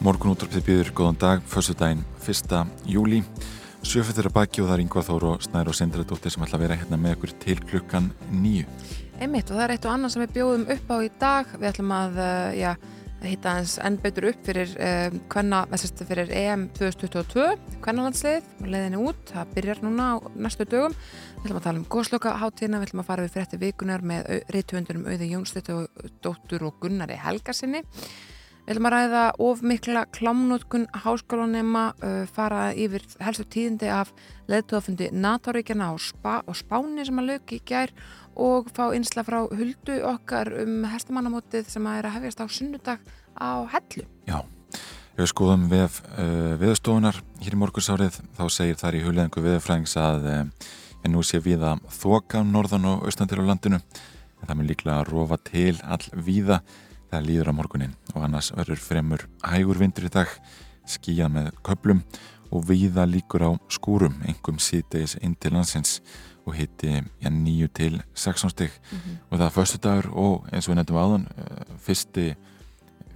Morgun 0.09 0.31
útvarpið 0.33 0.63
býður 0.65 0.87
góðan 0.97 1.17
dag, 1.21 1.41
fyrstu 1.45 1.75
daginn 1.77 1.99
1. 2.25 2.53
júli. 2.89 3.19
Sjöfettir 3.85 4.25
að 4.25 4.33
baki 4.39 4.63
og 4.63 4.71
það 4.71 4.73
er 4.73 4.81
Yngvar 4.81 5.03
Þór 5.05 5.25
og 5.29 5.43
Snær 5.45 5.67
og 5.69 5.75
Sindra 5.77 6.01
Dóttir 6.01 6.33
sem 6.33 6.41
ætla 6.41 6.57
að 6.57 6.63
vera 6.63 6.77
hérna 6.79 6.97
með 6.97 7.13
okkur 7.13 7.33
til 7.43 7.57
klukkan 7.61 8.07
nýju. 8.33 8.63
Einmitt, 9.21 9.51
og 9.51 9.59
það 9.59 9.61
er 9.67 9.73
eitt 9.75 9.85
og 9.85 9.93
annað 9.93 10.13
sem 10.15 10.23
við 10.23 10.33
bjóðum 10.39 10.63
upp 10.73 10.89
á 10.89 10.97
í 10.97 11.11
dag 11.21 11.51
við 11.53 11.67
ætlum 11.69 11.93
að, 11.93 12.17
uh, 12.23 12.47
já, 12.57 12.71
að 13.19 13.27
hitta 13.27 13.53
eins 13.59 13.75
enn 13.85 13.99
betur 14.07 14.27
upp 14.31 14.49
fyrir 14.49 14.73
uh, 14.87 15.19
hvenna, 15.35 15.61
þessast 15.75 16.01
fyrir 16.09 16.33
EM 16.39 16.65
2022 16.79 17.45
hvennalandsliðið, 17.85 18.49
og 18.63 18.73
leiðinni 18.73 19.03
út 19.11 19.35
það 19.35 19.53
byrjar 19.59 19.83
núna 19.85 20.09
á 20.09 20.15
næstu 20.33 20.65
dögum 20.73 20.97
við 20.97 21.45
ætlum 21.45 21.61
að 21.61 21.67
tala 21.67 21.83
um 21.83 21.87
góðslokaháttíðina, 21.93 22.81
við 22.81 22.89
ætlum 22.89 23.05
að 23.05 23.11
fara 23.13 23.27
við 23.27 23.37
frétti 23.37 23.61
vikunar 23.61 24.01
með 24.01 24.33
reytuöndurum 24.57 25.05
Auði 25.05 25.31
Jónsdóttur 25.35 25.85
og 25.85 26.11
dóttur 26.25 26.65
og 26.71 26.81
Gunnari 26.81 27.21
Helgarsinni 27.21 27.85
Við 28.69 28.75
ætlum 28.75 28.85
að 28.85 28.93
ræða 28.93 29.21
of 29.41 29.61
mikla 29.65 30.01
klámnótkun 30.13 30.83
háskólanema, 31.01 31.87
uh, 32.05 32.27
fara 32.29 32.67
yfir 32.77 33.01
helstu 33.17 33.41
tíðindi 33.49 33.87
af 33.89 34.11
leðtóðafundi 34.45 35.07
NATO-ríkjana 35.09 35.87
og, 35.89 36.03
spa, 36.05 36.35
og 36.45 36.53
Spáni 36.53 37.01
sem 37.07 37.17
að 37.17 37.31
lög 37.31 37.53
í 37.55 37.57
gær 37.65 37.89
og 38.37 38.67
fá 38.69 38.83
einsla 38.93 39.23
frá 39.25 39.39
huldu 39.49 39.95
okkar 40.05 40.51
um 40.61 40.83
hestamannamótið 40.85 41.71
sem 41.73 41.87
að 41.89 41.97
er 41.97 42.07
að 42.11 42.13
hefjast 42.19 42.43
á 42.43 42.45
sunnudag 42.45 43.07
á 43.41 43.49
hellu. 43.73 44.05
Já, 44.29 44.37
ef 44.77 45.23
við 45.23 45.31
skoðum 45.31 45.63
vef 45.71 45.97
uh, 46.11 46.53
viðstofunar 46.61 47.17
hér 47.41 47.55
í 47.57 47.59
morgunsárið 47.63 48.19
þá 48.37 48.43
segir 48.53 48.77
þar 48.77 48.99
í 48.99 49.01
huljengu 49.07 49.43
viðfræðings 49.47 49.97
að 49.97 50.29
uh, 50.29 50.43
en 51.01 51.15
nú 51.17 51.25
sé 51.25 51.41
við 51.41 51.65
að 51.71 51.81
þoka 52.03 52.43
norðan 52.45 52.85
og 52.91 53.09
austandir 53.09 53.41
á 53.41 53.49
landinu 53.49 53.81
en 53.81 54.45
það 54.45 54.61
mun 54.61 54.69
líklega 54.69 54.99
að 54.99 55.09
rofa 55.09 55.41
til 55.49 55.73
all 55.89 56.05
víða 56.13 56.59
það 57.09 57.27
líður 57.27 57.51
á 57.51 57.57
morgunin 57.57 57.95
og 58.15 58.25
annars 58.25 58.51
verður 58.55 58.81
fremur 58.83 59.27
hægur 59.43 59.79
vindur 59.81 60.09
í 60.09 60.13
dag 60.13 60.27
skíja 60.89 61.29
með 61.31 61.51
köplum 61.65 62.03
og 62.49 62.65
víða 62.69 63.05
líkur 63.05 63.45
á 63.45 63.51
skúrum 63.69 64.17
engum 64.27 64.59
síðdeis 64.61 65.17
inn 65.21 65.35
til 65.37 65.53
landsins 65.53 65.99
og 66.49 66.55
hitti 66.57 66.95
ja, 67.21 67.29
9 67.29 67.69
til 67.77 67.99
16 68.13 68.49
stygg 68.49 68.71
mm 68.71 68.97
-hmm. 68.97 69.17
og 69.29 69.39
það 69.39 69.45
er 69.45 69.57
förstu 69.57 69.77
dagur 69.77 70.07
og 70.13 70.47
eins 70.51 70.67
og 70.67 70.71
við 70.73 70.77
nefndum 70.77 70.97
áðan 70.97 71.25
uh, 71.37 71.77
fyrsti, 71.77 72.35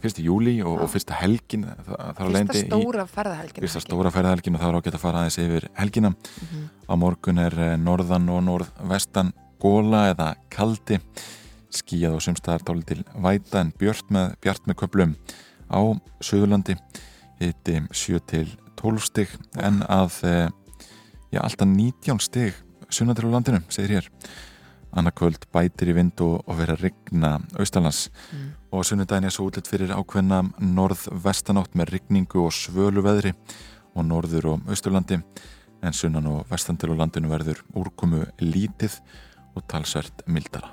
fyrsti 0.02 0.24
júli 0.24 0.62
og, 0.64 0.82
og 0.82 0.90
fyrsta 0.90 1.14
helgin 1.14 1.66
fyrsta 1.66 2.68
stóra 2.68 3.06
ferðahelgin 3.08 3.62
fyrsta 3.62 3.80
stóra 3.80 4.12
ferðahelgin 4.12 4.56
og 4.56 4.62
það 4.62 4.70
er 4.70 4.76
ágætt 4.76 4.96
að 4.96 5.06
fara 5.06 5.18
aðeins 5.18 5.38
yfir 5.38 5.70
helgina. 5.74 6.10
Mm 6.10 6.48
-hmm. 6.48 6.68
á 6.90 6.94
morgun 6.96 7.38
er 7.38 7.60
eh, 7.60 7.78
norðan 7.78 8.30
og 8.30 8.44
norðvestan 8.44 9.34
góla 9.60 10.12
eða 10.12 10.36
kaldi 10.50 11.00
skíjað 11.80 12.18
og 12.18 12.24
sumstaðar 12.26 12.66
tóli 12.68 12.86
til 12.88 13.02
væta 13.24 13.64
en 13.64 13.74
bjart 13.80 14.12
með, 14.14 14.36
bjart 14.44 14.68
með 14.70 14.80
köplum 14.84 15.16
á 15.72 15.82
Suðurlandi 16.24 16.78
hitti 17.42 17.80
7 17.92 18.22
til 18.30 18.48
12 18.80 19.08
stygg 19.10 19.38
en 19.62 19.82
að 19.88 20.20
já, 21.34 21.42
alltaf 21.42 21.68
19 21.68 22.22
stygg 22.24 22.60
sunnatir 22.94 23.26
á 23.26 23.34
landinu, 23.34 23.64
segir 23.74 23.98
hér 23.98 24.10
annarkvöld 24.94 25.48
bætir 25.54 25.90
í 25.90 25.96
vind 25.98 26.22
og, 26.22 26.44
verið 26.48 26.76
að 26.76 26.84
regna 26.88 27.32
austalands 27.58 28.06
mm. 28.10 28.46
og 28.76 28.86
sunnudagin 28.86 29.30
er 29.30 29.34
svo 29.34 29.48
útlitt 29.50 29.70
fyrir 29.72 29.94
ákveðna 29.96 30.44
norð-vestanátt 30.62 31.74
með 31.80 31.96
regningu 31.96 32.46
og 32.46 32.54
svölu 32.54 33.06
veðri 33.06 33.34
og 33.94 34.08
norður 34.10 34.52
og 34.54 34.70
austurlandi 34.74 35.20
en 35.84 35.98
sunnan 35.98 36.30
og 36.30 36.46
vestantil 36.52 36.94
á 36.94 37.02
landinu 37.02 37.34
verður 37.34 37.66
úrkomu 37.74 38.24
lítið 38.40 39.02
og 39.54 39.68
talsvert 39.70 40.26
mildara. 40.30 40.72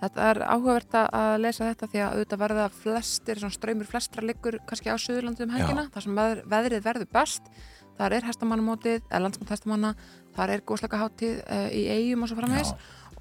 Þetta 0.00 0.30
er 0.30 0.42
áhugavert 0.46 0.96
að 1.02 1.34
lesa 1.42 1.68
þetta 1.70 1.90
því 1.92 2.02
að 2.02 2.16
auðvitað 2.16 2.42
verða 2.44 2.66
flestir, 2.78 3.44
ströymur 3.56 3.90
flestra 3.90 4.24
liggur 4.26 4.58
kannski 4.68 4.92
á 4.92 4.96
Suðurlandu 4.96 5.46
um 5.46 5.54
helgina, 5.56 5.86
þar 5.94 6.06
sem 6.06 6.22
veðrið 6.54 6.84
verður 6.86 7.12
best. 7.12 7.52
Þar 7.98 8.16
er 8.16 8.26
hestamannamótið, 8.26 9.02
eða 9.10 9.22
landsmátt 9.26 9.52
hestamanna 9.52 9.92
þar 10.36 10.54
er 10.54 10.64
góðslaka 10.66 11.00
háttíð 11.02 11.38
uh, 11.42 11.58
eh, 11.58 11.68
í 11.76 11.82
eigum 11.92 12.24
og 12.24 12.30
svo 12.30 12.38
framvegs 12.38 12.72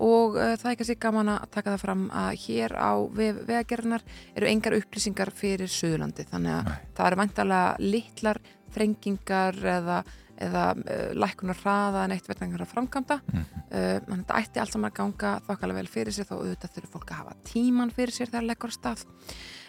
og 0.01 0.37
uh, 0.39 0.55
það 0.57 0.69
er 0.71 0.77
kannski 0.79 0.97
gaman 1.03 1.33
að 1.33 1.43
taka 1.53 1.73
það 1.73 1.83
fram 1.83 2.05
að 2.21 2.29
hér 2.45 2.75
á 2.79 2.91
vegagerðinar 3.11 4.05
eru 4.33 4.49
engar 4.49 4.77
upplýsingar 4.79 5.33
fyrir 5.35 5.69
Suðurlandi. 5.71 6.25
Þannig 6.31 6.55
að 6.55 6.71
Nei. 6.71 6.79
það 6.97 7.09
eru 7.09 7.21
vantalega 7.21 7.91
litlar 7.93 8.41
þrengingar 8.71 9.59
eða, 9.75 10.01
eða 10.47 10.65
uh, 10.75 11.07
lækunar 11.17 11.61
hraða 11.61 12.03
en 12.05 12.15
eitt 12.15 12.29
verðangar 12.29 12.65
að 12.65 12.73
framkvæmda 12.73 13.17
mm 13.21 13.39
-hmm. 13.39 13.63
að 13.71 14.11
þetta 14.17 14.39
ætti 14.41 14.59
allt 14.59 14.75
saman 14.75 14.91
að 14.91 14.97
ganga 14.99 15.31
þokkalega 15.47 15.79
vel 15.79 15.87
fyrir 15.87 16.13
sér 16.13 16.29
þó 16.29 16.35
auðvitað 16.41 16.75
þurfur 16.75 16.93
fólk 16.97 17.11
að 17.11 17.19
hafa 17.21 17.39
tíman 17.43 17.95
fyrir 17.95 18.13
sér 18.13 18.31
þegar 18.31 18.49
leggur 18.49 18.71
stað 18.71 19.05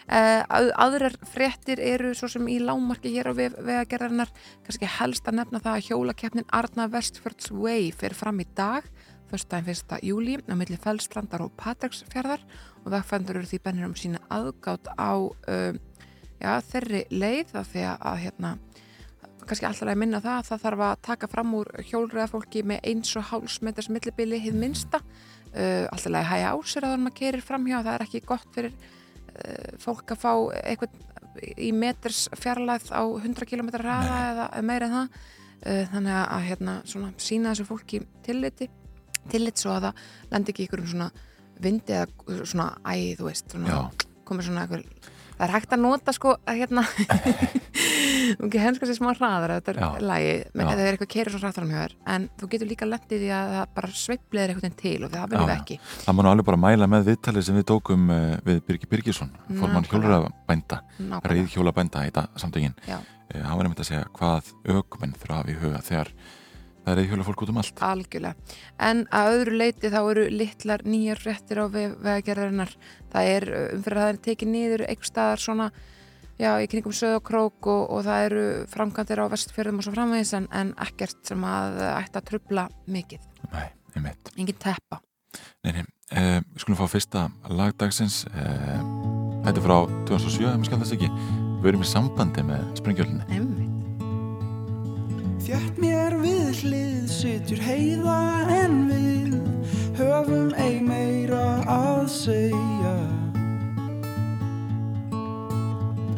Uh, 0.03 0.43
aðrar 0.83 1.13
fréttir 1.31 1.79
eru 1.79 2.09
svo 2.11 2.27
sem 2.27 2.47
í 2.51 2.57
lámarki 2.59 3.07
hér 3.13 3.29
á 3.31 3.33
vegagerðarnar 3.39 4.33
kannski 4.65 4.89
helst 4.99 5.29
að 5.31 5.37
nefna 5.37 5.61
það 5.63 5.77
að 5.77 5.85
hjólakeppnin 5.87 6.49
Arna 6.51 6.89
Westfjords 6.91 7.47
Way 7.55 7.93
fyrir 7.95 8.17
fram 8.19 8.41
í 8.43 8.45
dag 8.51 8.83
fyrstæðin 9.31 9.71
1. 9.71 9.95
júli 10.03 10.35
á 10.43 10.59
milli 10.59 10.75
fellstrandar 10.75 11.45
og 11.45 11.55
Patræksfjörðar 11.55 12.43
og 12.83 12.91
vegfændur 12.91 13.39
eru 13.39 13.47
því 13.47 13.61
bennir 13.63 13.87
um 13.87 13.95
sína 13.95 14.19
aðgátt 14.27 14.91
á 14.99 15.15
uh, 15.15 15.71
já, 16.35 16.51
þeirri 16.67 17.05
leið 17.07 17.55
af 17.63 17.71
því 17.71 17.87
að 17.95 18.21
hérna 18.25 18.53
kannski 19.49 19.67
alltaf 19.69 19.91
að 19.91 20.01
minna 20.01 20.23
það 20.23 20.39
að 20.39 20.49
það 20.49 20.65
þarf 20.65 20.83
að 20.87 21.05
taka 21.09 21.29
fram 21.31 21.53
úr 21.59 21.69
hjólræðafólki 21.89 22.65
með 22.71 22.83
eins 22.91 23.13
og 23.19 23.29
hálsmeters 23.29 23.89
millibili 23.93 24.39
hið 24.43 24.59
minsta 24.59 24.99
uh, 25.03 25.85
alltaf 25.91 26.11
að 26.11 26.29
hæja 26.31 26.51
á 26.53 26.57
sér 26.63 26.87
að 26.87 26.97
það 26.97 27.15
kerir 27.21 27.45
framhjá 27.45 27.79
það 27.81 27.95
er 27.95 28.05
ekki 28.07 28.25
gott 28.27 28.51
fyrir 28.55 28.75
Eh, 29.33 29.77
fólk 29.81 30.13
að 30.13 30.19
fá 30.21 30.31
eitthvað 30.61 30.97
í 31.57 31.71
meters 31.73 32.27
fjarlæð 32.37 32.91
á 32.93 33.01
100 33.01 33.47
km 33.49 33.71
ræða 33.81 34.17
eða 34.29 34.63
meira 34.65 34.89
en 34.89 34.97
það. 34.97 35.21
Eh, 35.63 35.85
þannig 35.89 36.17
að 36.19 36.47
hérna, 36.49 36.73
svona, 36.85 37.09
sína 37.17 37.53
þessu 37.53 37.65
fólki 37.65 38.01
tilliti 38.25 38.67
tillit 39.31 39.57
svo 39.57 39.71
að 39.71 39.87
það 39.87 40.01
lendir 40.33 40.53
ekki 40.53 40.65
ykkur 40.67 40.83
um 40.83 40.89
svona 40.91 41.09
vindi 41.63 41.95
eða 41.95 42.43
svona 42.43 42.65
æð, 42.83 43.13
þú 43.21 43.27
veist, 43.29 43.53
svona, 43.55 43.77
komur 44.27 44.45
svona 44.45 44.65
eitthvað 44.65 45.12
það 45.37 45.45
er 45.47 45.53
hægt 45.55 45.75
að 45.75 45.83
nota 45.83 46.13
sko 46.15 46.35
að 46.47 46.59
hérna 46.61 46.83
þú 48.39 48.47
ekki 48.47 48.61
henskast 48.63 48.93
í 48.93 48.97
smá 48.97 49.09
hraðar 49.13 49.55
þetta 49.57 49.73
er 49.73 50.03
lægi, 50.03 50.33
eða 50.53 50.67
það 50.69 50.83
er 50.83 50.91
eitthvað 50.91 51.11
kerir 51.13 51.33
svo 51.33 51.41
hraðar 51.43 51.71
hér, 51.73 51.95
en 52.15 52.27
þú 52.39 52.49
getur 52.53 52.69
líka 52.69 52.89
lendið 52.89 53.25
í 53.27 53.31
að 53.35 53.55
það 53.55 53.73
bara 53.77 53.91
sveiplið 54.03 54.43
er 54.43 54.53
eitthvað 54.53 54.77
til 54.83 54.95
og 54.99 55.13
það 55.13 55.33
viljum 55.33 55.49
við 55.49 55.55
ekki. 55.55 55.79
Það 56.03 56.17
má 56.17 56.21
nú 56.23 56.31
alveg 56.33 56.49
bara 56.49 56.61
mæla 56.65 56.89
með 56.91 57.09
viðtalið 57.11 57.47
sem 57.47 57.59
við 57.59 57.67
tókum 57.73 58.13
uh, 58.13 58.21
við 58.47 58.61
Birgir 58.67 58.93
Birgisson, 58.93 59.33
formann 59.59 59.89
hjólurabænda 59.89 60.81
reyð 61.27 61.51
hjólabænda 61.55 62.05
í 62.05 62.11
þetta 62.11 62.27
samtögin 62.43 62.77
uh, 62.87 63.01
hann 63.33 63.57
var 63.57 63.67
nefndið 63.67 63.85
að 63.85 63.91
segja 63.91 64.07
hvað 64.15 64.53
aukumenn 64.69 65.17
þurfa 65.19 65.41
að 65.41 65.53
í 65.53 65.59
huga 65.61 65.83
þegar 65.83 66.13
Það 66.83 66.99
er 66.99 67.01
eða 67.05 67.25
fólk 67.29 67.43
út 67.45 67.51
um 67.53 67.59
allt. 67.61 67.81
Algjörlega. 67.87 68.59
En 68.83 69.05
að 69.15 69.37
öðru 69.37 69.55
leiti 69.61 69.91
þá 69.93 69.99
eru 70.01 70.25
litlar 70.33 70.83
nýjar 70.83 71.21
frettir 71.21 71.61
á 71.63 71.65
vegagerðarinnar. 71.71 72.73
Það 73.13 73.29
er 73.31 73.47
umfyrir 73.77 73.99
að 73.99 74.03
það 74.03 74.11
er 74.11 74.19
tekið 74.27 74.51
niður 74.51 74.83
einhver 74.89 75.09
staðar 75.09 75.43
svona, 75.43 75.69
já, 76.41 76.49
í 76.59 76.67
kringum 76.71 76.95
söðokrók 76.97 77.71
og, 77.71 77.85
og 77.87 78.03
það 78.09 78.27
eru 78.27 78.43
framkantir 78.73 79.23
á 79.23 79.31
vestfjörðum 79.31 79.79
og 79.79 79.87
svo 79.87 79.95
framvegis 79.95 80.35
en, 80.41 80.49
en 80.51 80.75
ekkert 80.83 81.23
sem 81.31 81.47
að 81.47 81.79
ætta 81.93 82.19
að 82.19 82.29
trubla 82.33 82.67
mikið. 82.91 83.31
Nei, 83.53 83.67
einmitt. 83.95 84.35
Engin 84.35 84.59
teppa. 84.59 84.99
Nei, 85.63 85.77
nei. 85.79 85.83
Eh, 86.13 86.39
við 86.43 86.65
skulum 86.65 86.77
fá 86.77 86.85
fyrsta 86.91 87.21
lagdagsins. 87.49 88.25
Eh, 88.27 88.81
þetta 89.47 89.55
er 89.55 89.65
frá 89.65 89.77
2007, 90.11 90.49
ef 90.49 90.57
maður 90.59 90.69
skallast 90.69 90.97
ekki. 90.97 91.09
Við 91.63 91.71
erum 91.71 91.85
í 91.85 91.89
sambandi 91.89 92.43
með 92.43 92.67
springjöldinni. 92.81 93.25
Einmitt. 93.31 93.71
Við 96.53 96.67
hlið 96.69 97.05
sitjur 97.09 97.61
heiða 97.65 98.15
en 98.53 98.73
við 98.85 99.31
höfum 99.97 100.51
ei 100.61 100.75
meira 100.85 101.63
að 101.65 102.03
segja. 102.13 102.91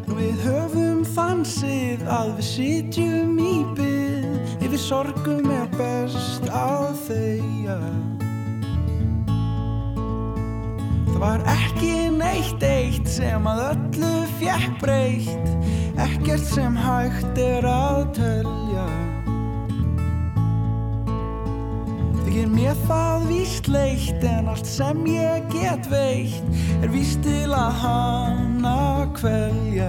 Við 0.09 0.41
höfum 0.43 1.05
þansið 1.07 2.03
að 2.17 2.33
við 2.33 2.47
sitjum 2.49 3.39
í 3.39 3.53
byð 3.77 4.59
Yfir 4.67 4.83
sorgum 4.83 5.47
er 5.55 5.71
best 5.79 6.51
að 6.51 6.99
þeia 7.05 7.79
Það 11.13 11.17
var 11.23 11.47
ekki 11.55 11.95
neitt 12.19 12.67
eitt 12.73 13.07
sem 13.07 13.47
að 13.53 13.63
öllu 13.69 14.13
fjekk 14.43 14.77
breytt 14.83 15.97
Ekkert 16.09 16.43
sem 16.51 16.75
hægt 16.75 17.39
er 17.39 17.71
að 17.71 18.07
telja 18.19 18.64
Þykir 22.35 22.49
mér 22.51 22.79
það 22.83 23.21
víst 23.29 23.67
leitt 23.71 24.23
en 24.27 24.49
allt 24.51 24.67
sem 24.67 25.05
ég 25.07 25.45
get 25.53 25.85
veitt 25.87 26.81
er 26.83 26.91
víst 26.91 27.21
til 27.23 27.53
að 27.55 27.77
hana 27.79 29.05
kvelja. 29.15 29.87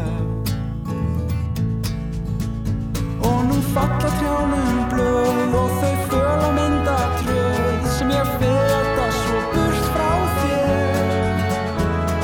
Og 3.26 3.40
nú 3.48 3.58
falla 3.72 4.12
trjánum 4.20 4.78
blöð 4.94 5.58
og 5.58 5.74
þau 5.80 6.06
föl 6.12 6.46
á 6.46 6.50
myndatröð 6.60 7.90
sem 7.96 8.14
ég 8.14 8.30
feta 8.38 9.10
svo 9.24 9.42
burt 9.50 9.90
frá 9.90 10.14
þér. 10.38 11.44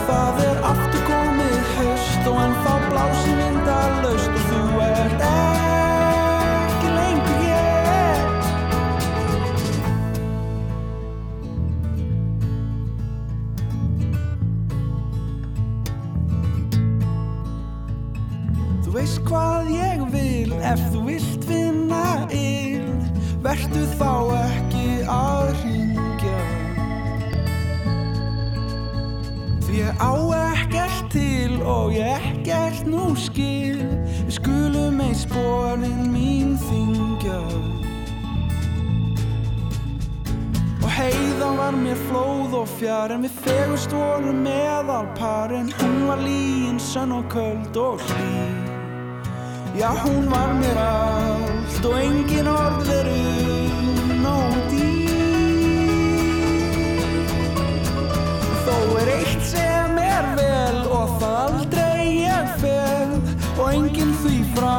Það 0.07 0.43
er 0.47 0.65
aftur 0.71 1.07
komið 1.11 1.61
höst 1.81 2.31
og 2.31 2.43
en 2.47 2.59
þá 2.63 2.75
blási 2.87 3.39
myndalaust 3.43 4.39
og 4.39 4.51
þú 4.53 4.87
ert 4.87 5.32
ekki 19.03 19.23
hvað 19.27 19.71
ég 19.75 20.03
vil 20.13 20.53
ef 20.63 20.83
þú 20.93 21.01
vilt 21.09 21.47
finna 21.49 22.03
inn 22.31 23.01
verðu 23.43 23.83
þá 23.99 24.13
ekki 24.37 24.85
að 25.11 25.49
ringja 25.63 26.43
því 29.67 29.81
ég 29.81 29.99
á 29.99 30.15
ekkert 30.39 31.11
til 31.17 31.59
og 31.67 31.91
ég 31.97 32.31
ekkert 32.31 32.87
nú 32.87 33.11
skil 33.19 33.83
við 34.23 34.35
skulum 34.39 35.03
ei 35.03 35.15
sporin 35.19 36.07
mín 36.15 36.55
þingja 36.69 37.41
heiðan 40.93 41.57
var 41.59 41.75
mér 41.75 41.99
flóð 42.07 42.59
og 42.63 42.69
fjár 42.77 43.15
En 43.15 43.25
við 43.25 43.39
fegust 43.43 43.95
voru 43.97 44.35
meðal 44.37 45.09
par 45.19 45.51
En 45.57 45.73
hún 45.81 46.03
var 46.07 46.21
líin, 46.23 46.79
sönn 46.79 47.17
og 47.17 47.27
köld 47.33 47.81
og 47.81 47.99
hlý 48.13 48.62
Já, 49.75 49.89
hún 50.05 50.29
var 50.31 50.53
mér 50.61 50.77
allt 50.77 51.85
og 51.85 51.95
engin 51.97 52.49
orð 52.49 52.83
veru 52.85 53.23
nóg 54.21 54.53
dýr. 54.69 55.97
Þó 58.67 58.77
er 59.01 59.09
eitt 59.15 59.47
sem 59.49 59.97
er 59.97 60.29
vel 60.37 60.83
og 60.93 61.17
það 61.23 61.39
aldrei 61.47 62.05
ég 62.21 62.53
fel 62.61 63.17
og 63.57 63.65
enginn 63.71 64.13
því 64.21 64.37
frá 64.53 64.77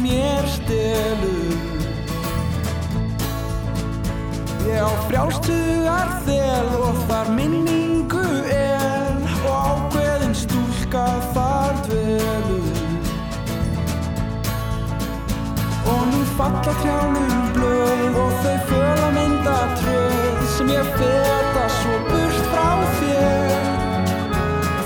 mér 0.00 0.48
stelur. 0.56 1.60
Ég 4.70 4.80
á 4.80 4.92
frjálstugar 5.04 6.16
þel 6.24 6.74
og 6.80 7.04
þar 7.12 7.32
minningu 7.36 8.24
er 8.56 9.14
og 9.44 9.52
ákveðin 9.52 10.36
stúlka 10.46 11.06
þar 11.36 11.49
falla 16.40 16.72
trjánum 16.80 17.32
blöð 17.54 18.14
og 18.16 18.32
þau 18.42 18.56
föla 18.68 19.08
mynda 19.12 19.56
tröð 19.80 20.38
sem 20.54 20.70
ég 20.72 20.86
feta 20.96 21.64
svo 21.74 21.98
burt 22.06 22.46
frá 22.52 22.70
þér. 23.00 23.66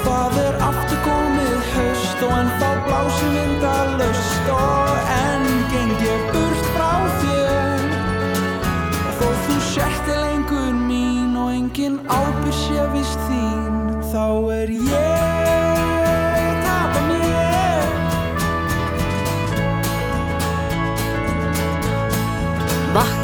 Það 0.07 0.41
er 0.47 0.59
aftur 0.69 1.01
komið 1.05 1.55
haust 1.77 2.25
og 2.27 2.35
enn 2.41 2.51
þá 2.59 2.67
blási 2.89 3.31
mynda 3.37 3.77
löst 4.01 4.51
og 4.57 5.15
enn 5.21 5.47
geng 5.71 5.95
ég 6.09 6.27
burt 6.35 6.67
frá 6.75 6.91
þér. 7.23 7.87
Þó 9.21 9.31
þú 9.47 9.63
sérti 9.71 10.19
lengur 10.25 10.75
mín 10.83 11.39
og 11.39 11.55
engin 11.55 12.03
ábyrg 12.11 12.61
sé 12.65 12.91
vist 12.99 13.27
þín 13.31 13.99
þá 14.11 14.27
er 14.59 14.79
ég 14.91 15.44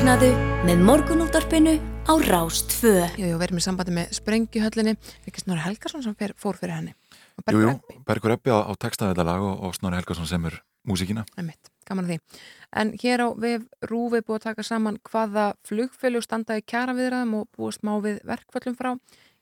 Vaknaðu 0.00 0.28
með 0.64 0.78
morgunúttarpinu 0.88 1.72
á 2.08 2.16
Rástfö. 2.24 3.04
Jú, 3.20 3.26
jú, 3.34 3.36
verðum 3.36 3.58
í 3.60 3.64
sambandi 3.66 3.92
með 3.92 4.14
Sprengjuhöllinni 4.16 4.94
Vikki 5.26 5.42
Snorri 5.42 5.60
Helgason 5.60 6.00
sem 6.00 6.14
fer, 6.16 6.32
fór 6.40 6.56
fyrir 6.56 6.72
henni. 6.72 6.94
Og 7.36 7.52
Jú, 7.52 7.60
jú, 7.66 7.74
Bergur 8.08 8.32
Ebbi 8.32 8.48
á, 8.48 8.64
á 8.64 8.72
textaðiðalag 8.80 9.44
og, 9.44 9.58
og 9.68 9.74
Snorri 9.76 9.98
Helgason 10.00 10.24
semur 10.24 10.56
músíkina. 10.88 11.26
einmitt, 11.36 11.68
gaman 11.84 12.08
að 12.08 12.14
því. 12.14 12.40
En 12.80 12.94
hér 13.02 13.20
á 13.20 13.28
við 13.44 13.66
rúfi 13.90 14.22
búið 14.24 14.38
að 14.38 14.46
taka 14.46 14.64
saman 14.70 14.96
hvaða 15.04 15.44
flugfélug 15.68 16.24
standa 16.24 16.56
í 16.56 16.64
kjara 16.64 16.96
viðræðum 16.96 17.36
og 17.42 17.52
búið 17.52 17.76
smá 17.76 17.92
við 18.00 18.24
verkföllum 18.24 18.78
frá 18.80 18.94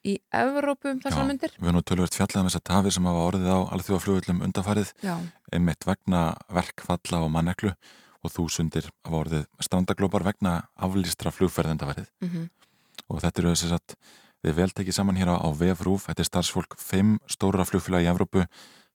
í 0.03 0.17
Evrópu 0.43 0.91
um 0.91 0.99
þessar 1.07 1.31
myndir 1.31 1.55
við 1.55 1.71
erum 1.71 1.79
nú 1.79 1.85
tölvöld 1.87 2.19
fjallað 2.19 2.43
um 2.43 2.51
þessar 2.51 2.67
tafir 2.67 2.99
sem 2.99 3.07
hafa 3.07 3.31
orðið 3.31 3.55
á 3.55 3.59
alþjóðaflugvöldum 3.79 4.43
undafarið 4.51 4.91
Já, 5.07 5.15
einmitt 5.55 5.87
vegna 5.87 6.35
verkfalla 6.51 7.23
og 7.23 7.31
manneklu 7.35 7.77
og 8.25 8.35
þúsundir 8.35 8.89
hafa 9.07 9.21
orðið 9.23 9.45
strandaglópar 9.63 10.27
vegna 10.27 10.55
aflýstra 10.75 11.33
flugferð 11.35 11.77
undafarið 11.77 12.09
mhm, 12.25 12.49
og 13.09 13.23
þetta 13.23 13.43
eru 13.43 13.55
þess 13.55 13.77
að 13.77 13.95
við 14.47 14.59
vel 14.59 14.71
tekið 14.75 14.99
saman 14.99 15.19
hér 15.19 15.33
á, 15.35 15.37
á 15.39 15.49
VF-RÚF 15.51 16.09
þetta 16.09 16.25
er 16.25 16.31
starfsfólk 16.31 16.77
fimm 16.83 17.17
stóra 17.31 17.67
flugfélag 17.67 18.07
í 18.07 18.11
Evrópu 18.11 18.45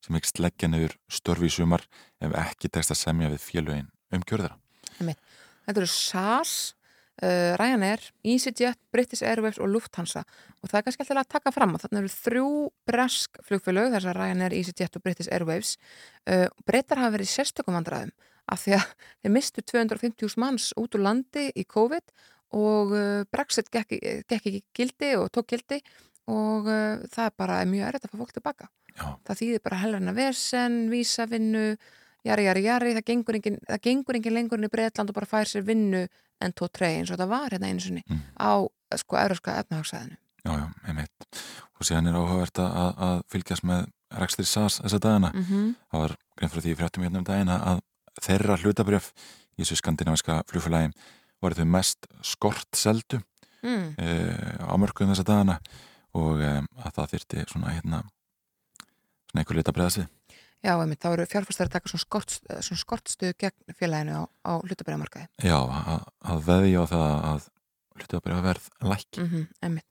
sem 0.04 0.20
ekki 0.20 0.32
sleggja 0.34 0.70
nefur 0.72 0.96
störfi 1.12 1.50
í 1.50 1.54
sumar 1.54 1.84
ef 2.24 2.36
ekki 2.44 2.72
tekst 2.72 2.94
að 2.94 3.02
semja 3.02 3.32
við 3.32 3.44
félögin 3.44 3.92
um 4.14 4.24
kjörðara. 4.28 4.58
Þetta 5.64 5.80
eru 5.80 5.90
SAS, 5.90 6.74
uh, 7.24 7.54
Ryanair, 7.60 8.04
EasyJet, 8.28 8.80
British 8.94 9.24
Airways 9.24 9.60
og 9.64 9.72
Lufthansa. 9.72 10.26
Og 10.62 10.70
það 10.70 10.80
er 10.80 10.86
kannski 10.88 11.06
alltaf 11.06 11.22
að 11.24 11.32
taka 11.38 11.54
fram 11.56 11.76
að 11.76 11.86
þarna 11.86 12.02
eru 12.04 12.12
þrjú 12.14 12.50
bresk 12.90 13.40
flugfélög, 13.48 13.96
þessar 13.96 14.20
Ryanair, 14.20 14.58
EasyJet 14.60 15.00
og 15.00 15.06
British 15.06 15.32
Airways. 15.32 15.78
Uh, 16.28 16.50
breytar 16.68 17.04
hafa 17.04 17.16
verið 17.16 17.32
sérstökum 17.32 17.80
vandræðum 17.80 18.14
af 18.52 18.64
því 18.64 18.76
að 18.78 18.86
þeir 19.24 19.32
mistu 19.38 19.62
250.000 19.62 20.40
manns 20.44 20.72
út 20.80 20.96
úr 20.96 21.04
landi 21.08 21.50
í 21.56 21.64
COVID 21.66 22.14
og 22.54 22.94
uh, 22.94 23.24
Brexit 23.32 23.70
gekk, 23.74 23.98
gekk 24.30 24.48
ekki 24.52 24.64
gildi 24.76 25.16
og 25.18 25.32
tók 25.34 25.48
gildi 25.54 25.80
og 26.30 26.68
uh, 26.70 27.02
það 27.12 27.26
er 27.26 27.36
bara 27.38 27.66
mjög 27.68 27.88
erfitt 27.88 28.06
að 28.08 28.14
fá 28.14 28.18
fólk 28.22 28.34
tilbaka. 28.34 28.70
Já. 28.94 29.06
Það 29.26 29.40
þýðir 29.40 29.64
bara 29.64 29.80
helgarna 29.82 30.14
vesen, 30.14 30.76
vísavinnu, 30.92 31.64
jari, 32.24 32.44
jari, 32.46 32.62
jari, 32.68 32.94
það 33.00 33.08
gengur 33.10 33.36
engin, 33.40 33.58
það 33.68 33.82
gengur 33.88 34.20
engin 34.20 34.36
lengur 34.38 34.62
inn 34.62 34.68
í 34.70 34.72
Breitland 34.72 35.10
og 35.10 35.18
bara 35.18 35.26
fær 35.32 35.50
sér 35.50 35.66
vinnu 35.66 36.04
en 36.44 36.54
tó 36.54 36.68
trey 36.70 37.00
eins 37.00 37.12
og 37.12 37.18
það 37.20 37.32
var 37.34 37.56
hérna 37.56 37.72
einu 37.72 37.82
sinni 37.82 38.04
Mm. 38.10 38.22
á 38.38 38.52
sko 39.00 39.18
európska 39.18 39.58
efnahagsæðinu. 39.64 40.18
Já, 40.46 40.52
já, 40.60 40.68
einmitt. 40.88 41.28
Og 41.80 41.88
síðan 41.88 42.08
er 42.08 42.16
áhugavert 42.20 42.60
að, 42.60 42.94
að 43.08 43.22
fylgjast 43.32 43.64
með 43.64 43.86
rekstri 44.20 44.46
SAS 44.46 44.80
þessa 44.84 45.00
dagina. 45.00 45.32
Mm 45.34 45.44
-hmm. 45.44 45.76
Það 45.92 46.00
var 46.04 46.16
grein 46.38 46.50
fyrir 46.50 46.64
því 46.64 46.76
fréttum 46.78 47.04
hérna 47.04 47.18
um 47.18 47.24
dagina 47.24 47.58
að 47.72 47.82
þeirra 48.22 48.58
hlutabrjöf 48.62 49.12
í 49.58 49.64
þessu 49.64 49.80
skandinaviska 49.80 50.42
flugfélagi 50.50 50.94
voru 51.44 51.60
þau 51.60 51.70
mest 51.76 52.08
skort 52.26 52.78
seldu 52.78 53.20
mm. 53.64 53.88
e, 53.98 54.10
á 54.64 54.74
mörgum 54.80 55.12
þessa 55.12 55.28
dagana 55.28 55.60
og 56.18 56.42
e, 56.42 56.52
að 56.84 56.98
það 56.98 57.16
þyrti 57.16 57.46
svona 57.52 57.74
hérna 57.76 58.04
svona 59.34 59.44
einhver 59.44 59.58
lit 59.60 59.72
að 59.72 59.78
breyða 59.80 59.96
sig. 59.98 60.12
Já, 60.64 60.78
einmitt, 60.78 61.02
þá 61.04 61.10
eru 61.12 61.26
fjárfæstar 61.28 61.68
að 61.68 61.74
taka 61.74 61.90
svona, 61.92 62.04
skort, 62.06 62.36
svona 62.64 62.80
skortstuð 62.80 63.34
gegn 63.42 63.74
félaginu 63.76 64.22
á, 64.22 64.24
á 64.48 64.52
hlutabæramarkaði. 64.64 65.28
Já, 65.44 65.58
að, 65.60 66.06
að 66.24 66.46
veðja 66.48 66.86
á 66.86 66.86
það 66.94 67.16
að 67.32 67.48
hlutabrjöf 67.98 68.42
verð 68.44 68.66
lækki. 68.82 69.22
Mm 69.22 69.30
-hmm. 69.30 69.82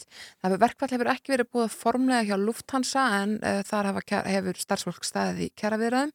Það 0.43 0.51
hefur 0.51 0.63
verkfall 0.65 0.93
hefur 0.93 1.11
ekki 1.13 1.33
verið 1.33 1.49
búið 1.53 1.71
formlega 1.75 2.23
hjá 2.29 2.37
Lufthansa 2.39 3.05
en 3.23 3.31
uh, 3.43 3.63
þar 3.63 3.89
hafa, 3.91 4.03
hefur 4.27 4.57
starfsfólk 4.59 5.05
staðið 5.05 5.41
í 5.47 5.49
kjaraviðræðum. 5.61 6.13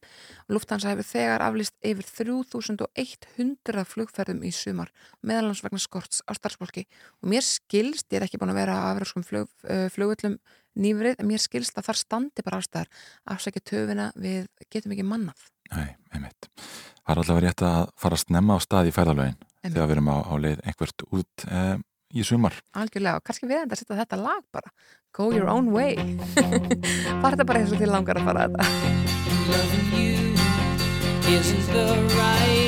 Lufthansa 0.48 0.92
hefur 0.92 1.06
þegar 1.08 1.44
aflýst 1.48 1.74
yfir 1.82 2.04
3100 2.04 3.84
flugferðum 3.84 4.42
í 4.44 4.52
sumar 4.52 4.92
meðalans 5.22 5.62
vegna 5.64 5.78
skorts 5.78 6.22
á 6.28 6.32
starfsfólki 6.34 6.86
og 7.22 7.28
mér 7.28 7.42
skilst, 7.42 8.06
ég 8.12 8.20
er 8.20 8.28
ekki 8.28 8.38
búin 8.38 8.52
að 8.52 8.60
vera 8.62 8.78
á 8.78 8.82
afræðskum 8.92 9.24
flug, 9.24 9.48
uh, 9.64 9.88
flugvöllum 9.88 10.38
nýfrið, 10.78 11.18
en 11.18 11.26
mér 11.26 11.42
skilst 11.42 11.78
að 11.78 11.88
þar 11.90 11.96
standi 11.96 12.44
bara 12.44 12.60
ástæðar 12.60 12.88
afsækja 13.24 13.64
töfina 13.64 14.12
við 14.14 14.46
getum 14.70 14.92
ekki 14.92 15.06
mannað. 15.06 15.40
Nei, 15.74 15.96
einmitt. 16.14 16.48
Það 17.04 17.12
er 17.12 17.20
allavega 17.22 17.46
rétt 17.46 17.62
að 17.62 17.90
fara 17.96 18.14
að 18.14 18.24
snemma 18.24 18.56
á 18.56 18.58
stað 18.60 18.90
í 18.90 18.94
færðalögin 18.94 19.47
Einmitt. 19.62 19.74
þegar 19.74 19.90
við 19.90 19.96
erum 19.96 20.10
á, 20.14 20.16
á 20.22 20.34
leið 20.38 20.64
einhvert 20.64 21.04
út 21.10 21.46
e, 21.48 21.62
í 22.14 22.24
sumar. 22.24 22.54
Algjörlega, 22.78 23.20
og 23.20 23.26
kannski 23.26 23.50
við 23.50 23.64
enda 23.64 23.76
að 23.76 23.82
setja 23.82 23.98
þetta 23.98 24.20
lag 24.22 24.46
bara 24.54 24.72
Go 25.16 25.30
your 25.32 25.48
own 25.48 25.72
way 25.72 25.96
Var 26.36 27.34
þetta 27.34 27.48
bara 27.48 27.62
eins 27.62 27.74
og 27.74 27.82
til 27.82 27.90
langar 27.90 28.20
að 28.20 28.28
fara 28.28 28.46
að 28.46 28.56
þetta 28.56 28.64
Loving 29.48 29.92
you 29.96 31.38
isn't 31.38 31.66
the 31.72 31.86
right 32.16 32.67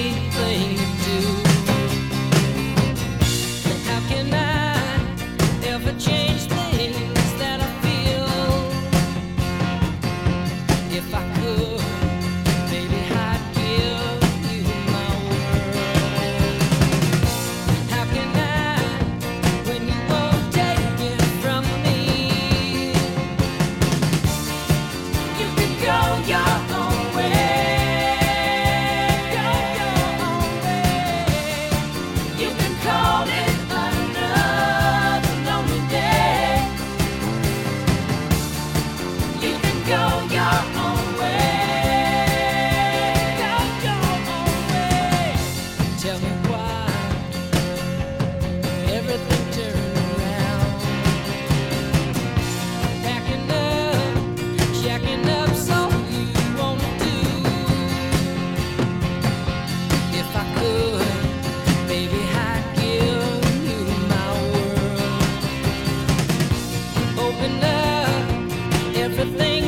of 69.21 69.29
things. 69.37 69.60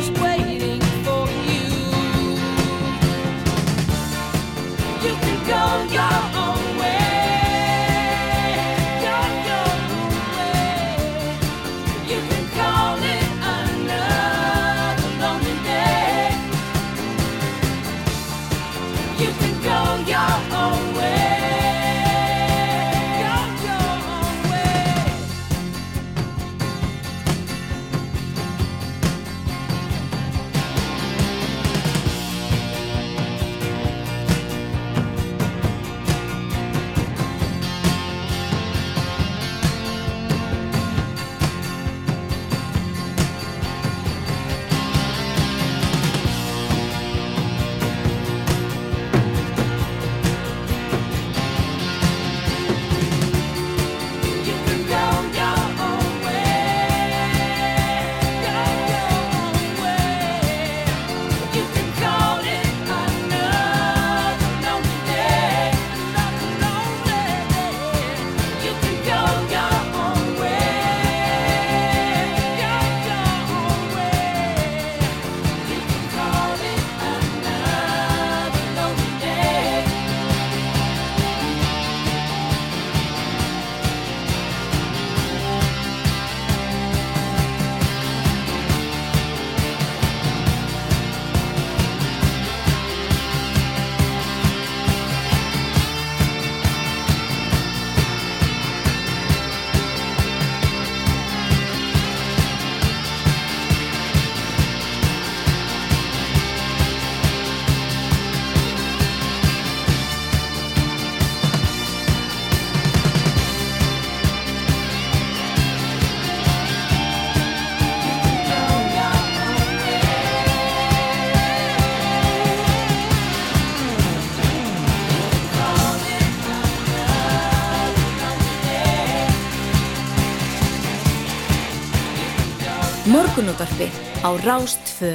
Morgunútvarpið 133.42 133.94
á 134.22 134.30
Rástfö. 134.38 135.08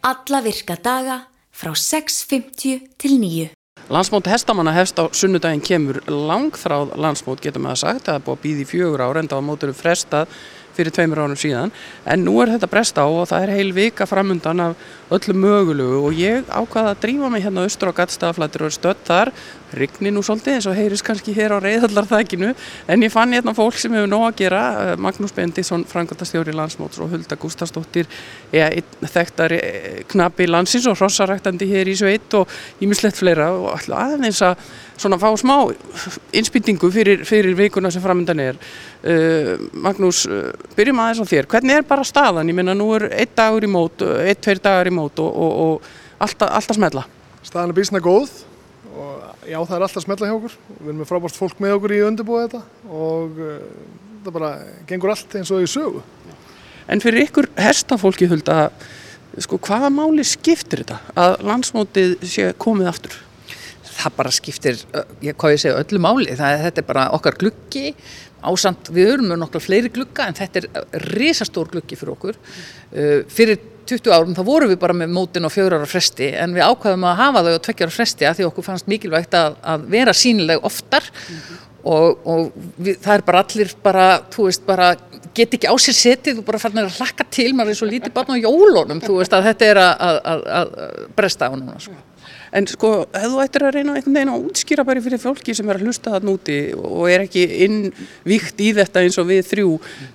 Alla 0.00 0.38
virka 0.40 0.72
daga 0.80 1.18
frá 1.52 1.74
6.50 1.76 2.86
til 2.96 3.18
9. 3.20 3.50
Landsmót 3.92 4.30
hestamanna 4.32 4.72
hefst 4.72 4.96
á 4.96 5.12
sunnudaginn 5.12 5.60
kemur 5.60 5.98
langþráð 6.08 6.94
landsmót 6.96 7.44
getur 7.44 7.60
maður 7.60 7.82
sagt, 7.82 8.06
það 8.08 8.16
er 8.16 8.24
búið 8.24 8.38
að 8.38 8.42
býða 8.46 8.64
í 8.64 8.68
fjögur 8.70 9.04
ára 9.04 9.20
en 9.20 9.28
það 9.28 9.36
var 9.36 9.46
mótur 9.50 9.74
frestað 9.76 10.32
fyrir 10.72 10.96
tveimur 10.96 11.20
árum 11.20 11.36
síðan 11.36 11.74
en 12.08 12.24
nú 12.24 12.38
er 12.40 12.54
þetta 12.54 12.72
bresta 12.72 13.04
á 13.04 13.08
og 13.12 13.28
það 13.28 13.44
er 13.44 13.54
heil 13.58 13.76
vika 13.76 14.08
framundan 14.08 14.64
af 14.70 14.88
öllu 15.12 15.34
mögulegu 15.36 15.98
og 16.06 16.16
ég 16.16 16.46
ákvaða 16.48 16.94
að 16.94 17.02
drífa 17.04 17.28
mig 17.32 17.44
hérna 17.44 17.66
austur 17.66 17.92
á 17.92 17.98
gattstaflættir 18.00 18.64
og 18.66 18.72
stödd 18.72 19.02
þar. 19.06 19.32
Rigni 19.72 20.10
nú 20.12 20.20
svolítið 20.20 20.58
eins 20.58 20.68
og 20.68 20.76
heyrist 20.76 21.04
kannski 21.06 21.32
hér 21.32 21.54
á 21.56 21.58
reyðallarþækinu 21.64 22.50
en 22.92 23.04
ég 23.04 23.12
fann 23.12 23.32
hérna 23.32 23.54
fólk 23.56 23.78
sem 23.80 23.94
hefur 23.96 24.10
nóg 24.10 24.26
að 24.26 24.38
gera 24.42 24.62
eh, 24.82 24.92
Magnús 25.00 25.32
Bendisson, 25.32 25.86
frangandastjóri 25.88 26.52
landsmóts 26.52 27.00
og 27.00 27.12
Hulda 27.12 27.38
einn 28.52 29.08
þekktari 29.14 29.58
eh, 29.58 29.98
knappi 30.12 30.46
landsins 30.48 30.88
og 30.90 30.98
hrossaræktandi 31.00 31.68
hér 31.70 31.88
í 31.88 31.96
sveit 31.96 32.36
og 32.36 32.52
ímislegt 32.84 33.16
fleira 33.16 33.48
og 33.56 33.70
ætla 33.78 34.04
aðeins 34.12 34.42
að 34.44 34.60
svona 35.02 35.18
fá 35.18 35.30
smá 35.40 35.56
innspýtingu 36.36 36.90
fyrir, 36.92 37.24
fyrir 37.26 37.56
vikuna 37.58 37.90
sem 37.90 38.02
framöndan 38.04 38.42
er. 38.42 38.58
Uh, 39.02 39.56
Magnús, 39.82 40.20
byrjum 40.76 41.00
aðeins 41.02 41.22
á 41.24 41.26
þér. 41.26 41.48
Hvernig 41.50 41.80
er 41.80 41.86
bara 41.88 42.04
staðan, 42.06 42.52
ég 42.52 42.54
meina 42.54 42.76
nú 42.78 42.92
er 42.94 43.08
einn 43.10 43.32
dagur 43.34 43.66
í 43.66 43.70
mót, 43.70 44.04
einn, 44.04 44.38
tveir 44.38 44.60
dagar 44.62 44.86
í 44.86 44.94
mót 44.94 45.01
og, 45.02 45.20
og, 45.20 45.52
og 45.66 46.22
alltaf, 46.22 46.50
alltaf 46.60 46.78
smetla 46.78 47.04
Staðan 47.42 47.72
er 47.72 47.78
bísna 47.78 48.00
góð 48.02 48.30
og 48.92 49.48
já, 49.48 49.58
það 49.58 49.76
er 49.76 49.84
alltaf 49.86 50.04
smetla 50.04 50.28
hjá 50.28 50.36
okkur. 50.36 50.54
Við 50.78 50.88
erum 50.90 50.98
með 51.00 51.08
frábært 51.10 51.38
fólk 51.40 51.62
með 51.64 51.76
okkur 51.78 51.94
í 51.96 52.00
undirbúið 52.06 52.42
þetta 52.44 52.90
og 53.00 53.40
uh, 53.40 53.54
það 54.22 54.36
bara 54.36 54.50
gengur 54.90 55.14
allt 55.14 55.36
eins 55.40 55.50
og 55.54 55.64
í 55.64 55.70
sögu. 55.70 56.02
En 56.92 57.02
fyrir 57.02 57.24
ykkur 57.26 57.48
hestafólki 57.62 58.28
hulda, 58.30 58.68
sko, 59.42 59.58
hvaða 59.64 59.90
máli 59.94 60.26
skiptir 60.26 60.82
þetta 60.82 60.98
að 61.18 61.44
landsmótið 61.48 62.16
sé 62.28 62.50
komið 62.60 62.90
aftur? 62.92 63.18
það 63.92 64.14
bara 64.16 64.30
skiptir, 64.34 64.78
ég, 65.22 65.34
hvað 65.38 65.54
ég 65.54 65.60
segja, 65.62 65.80
öllu 65.82 66.00
máli. 66.02 66.32
Það, 66.38 66.54
er- 66.54 66.62
þetta 66.66 66.82
er 66.82 66.86
bara 66.88 67.08
okkar 67.16 67.36
gluggi, 67.38 67.92
ásamt, 68.42 68.90
við 68.94 69.12
erum 69.14 69.28
með 69.30 69.42
nokkla 69.44 69.62
fleiri 69.62 69.90
glugga 69.94 70.26
en 70.26 70.38
þetta 70.38 70.62
er 70.62 71.04
risastór 71.12 71.70
gluggi 71.70 71.98
fyrir 71.98 72.14
okkur. 72.16 72.40
Uh, 72.92 73.20
fyrir 73.30 73.60
20 73.88 74.14
árum 74.14 74.36
þá 74.36 74.42
vorum 74.46 74.72
við 74.72 74.80
bara 74.82 74.96
með 74.96 75.12
mótin 75.16 75.48
og 75.48 75.52
fjögur 75.54 75.78
ára 75.78 75.88
fresti 75.90 76.30
en 76.38 76.54
við 76.56 76.66
ákvaðum 76.66 77.08
að 77.08 77.20
hafa 77.22 77.44
þau 77.46 77.52
á 77.52 77.64
tveggja 77.66 77.88
ára 77.88 77.96
fresti 77.96 78.28
að 78.28 78.38
því 78.38 78.48
okkur 78.48 78.66
fannst 78.68 78.90
mikilvægt 78.90 79.36
að, 79.38 79.58
að 79.74 79.86
vera 79.92 80.14
sínileg 80.16 80.66
oftar 80.68 81.08
og, 81.82 82.22
og 82.24 82.52
við, 82.76 83.00
það 83.02 83.16
er 83.16 83.24
bara 83.26 83.42
allir 83.42 83.74
bara, 83.82 84.06
þú 84.32 84.46
veist, 84.48 84.64
bara 84.66 84.92
get 85.34 85.56
ekki 85.56 85.70
á 85.70 85.74
sér 85.80 85.96
setið 85.96 86.40
og 86.42 86.46
bara 86.46 86.60
farnir 86.62 86.86
að 86.86 87.00
hlakka 87.00 87.26
til 87.32 87.50
maður 87.56 87.74
er 87.74 87.80
svo 87.80 87.90
lítið 87.90 88.14
barn 88.14 88.34
á 88.36 88.42
jólunum, 88.42 89.02
þú 89.02 89.18
veist 89.20 89.36
að 89.36 89.48
þetta 89.50 89.68
er 89.70 89.82
að, 89.82 90.08
að, 90.32 90.42
að, 90.60 90.72
bresta 91.16 91.48
á 91.48 91.52
núna, 91.56 91.78
sko. 91.82 91.98
En 92.52 92.66
sko, 92.68 92.90
ef 93.16 93.30
þú 93.32 93.38
ættir 93.40 93.64
að 93.64 93.78
reyna 93.78 93.94
einhvern 93.96 94.16
veginn 94.18 94.30
að 94.34 94.42
útskýra 94.50 94.84
bara 94.84 95.00
fyrir 95.00 95.20
fólki 95.22 95.54
sem 95.56 95.70
er 95.72 95.78
að 95.78 95.86
hlusta 95.86 96.12
það 96.12 96.26
núti 96.28 96.56
og 96.76 97.06
er 97.08 97.24
ekki 97.24 97.46
innvíkt 97.64 98.60
í 98.60 98.74
þetta 98.76 99.06
eins 99.06 99.16
og 99.22 99.30
við 99.30 99.46
þrjú, 99.48 99.70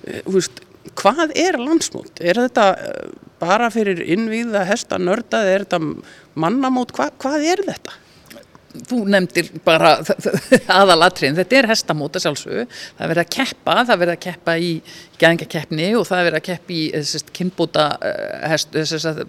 eh, 0.06 0.20
þú 0.22 0.34
veist, 0.36 0.62
hvað 0.98 1.32
er 1.38 1.58
landsmót? 1.60 2.20
Er 2.20 2.40
þetta 2.44 2.66
eh, 2.74 3.08
bara 3.40 3.70
fyrir 3.74 4.02
innvíða 4.02 4.64
hesta 4.68 4.98
nörda, 4.98 5.44
er 5.46 5.66
þetta 5.66 5.80
mannamót, 6.38 6.94
Hva, 6.96 7.10
hvað 7.20 7.48
er 7.54 7.64
þetta? 7.68 7.96
þú 8.88 8.98
nefndir 9.10 9.48
bara 9.64 9.94
aðalatriðin, 10.78 11.38
þetta 11.38 11.56
er 11.58 11.68
hestamóta 11.70 12.20
sjálfsög, 12.22 12.66
það 12.68 13.04
er 13.04 13.12
verið 13.14 13.22
að 13.24 13.30
keppa, 13.34 13.76
það 13.80 13.94
er 13.94 14.00
verið 14.02 14.14
að 14.14 14.24
keppa 14.26 14.56
í 14.60 14.72
gæðingakeppni 15.18 15.88
og 15.98 16.06
það 16.08 16.20
er 16.20 16.28
verið 16.28 16.38
að 16.38 16.46
keppa 16.48 16.74
í 16.74 16.82
sest, 17.08 17.32
kynbúta 17.34 17.86
hest, 18.50 18.76
sest, 18.90 19.22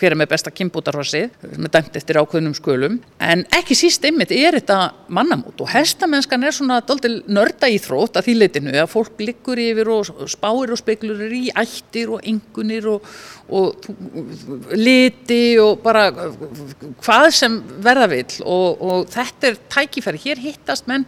hver 0.00 0.14
er 0.14 0.18
með 0.18 0.32
besta 0.32 0.52
kynbútarhossið, 0.54 1.46
með 1.56 1.72
dæmt 1.76 1.98
eftir 2.00 2.20
ákveðnum 2.20 2.56
skölum, 2.58 2.98
en 3.22 3.44
ekki 3.58 3.76
síst 3.78 4.04
einmitt 4.08 4.34
er 4.34 4.58
þetta 4.58 4.80
mannamót 5.14 5.62
og 5.62 5.70
hestamennskan 5.72 6.46
er 6.46 6.56
svona 6.56 6.80
doldil 6.86 7.20
nörda 7.30 7.70
íþrótt 7.70 8.18
að 8.18 8.28
því 8.28 8.36
leitinu 8.42 8.74
að 8.78 8.90
fólk 8.92 9.22
liggur 9.22 9.62
yfir 9.62 9.92
og 9.94 10.12
spáir 10.30 10.74
og 10.74 10.80
speklur 10.80 11.24
í 11.34 11.46
ættir 11.54 12.12
og 12.14 12.24
engunir 12.28 12.88
og, 12.90 13.08
og 13.48 13.88
liti 14.76 15.58
og 15.62 15.82
bara 15.84 16.08
hvað 17.04 17.30
sem 17.36 17.58
verða 17.84 18.10
vill. 18.12 18.30
Og, 18.44 18.82
og 18.82 19.10
þetta 19.12 19.50
er 19.52 19.58
tækifæri, 19.72 20.22
hér 20.28 20.42
hittast 20.42 20.88
menn 20.90 21.06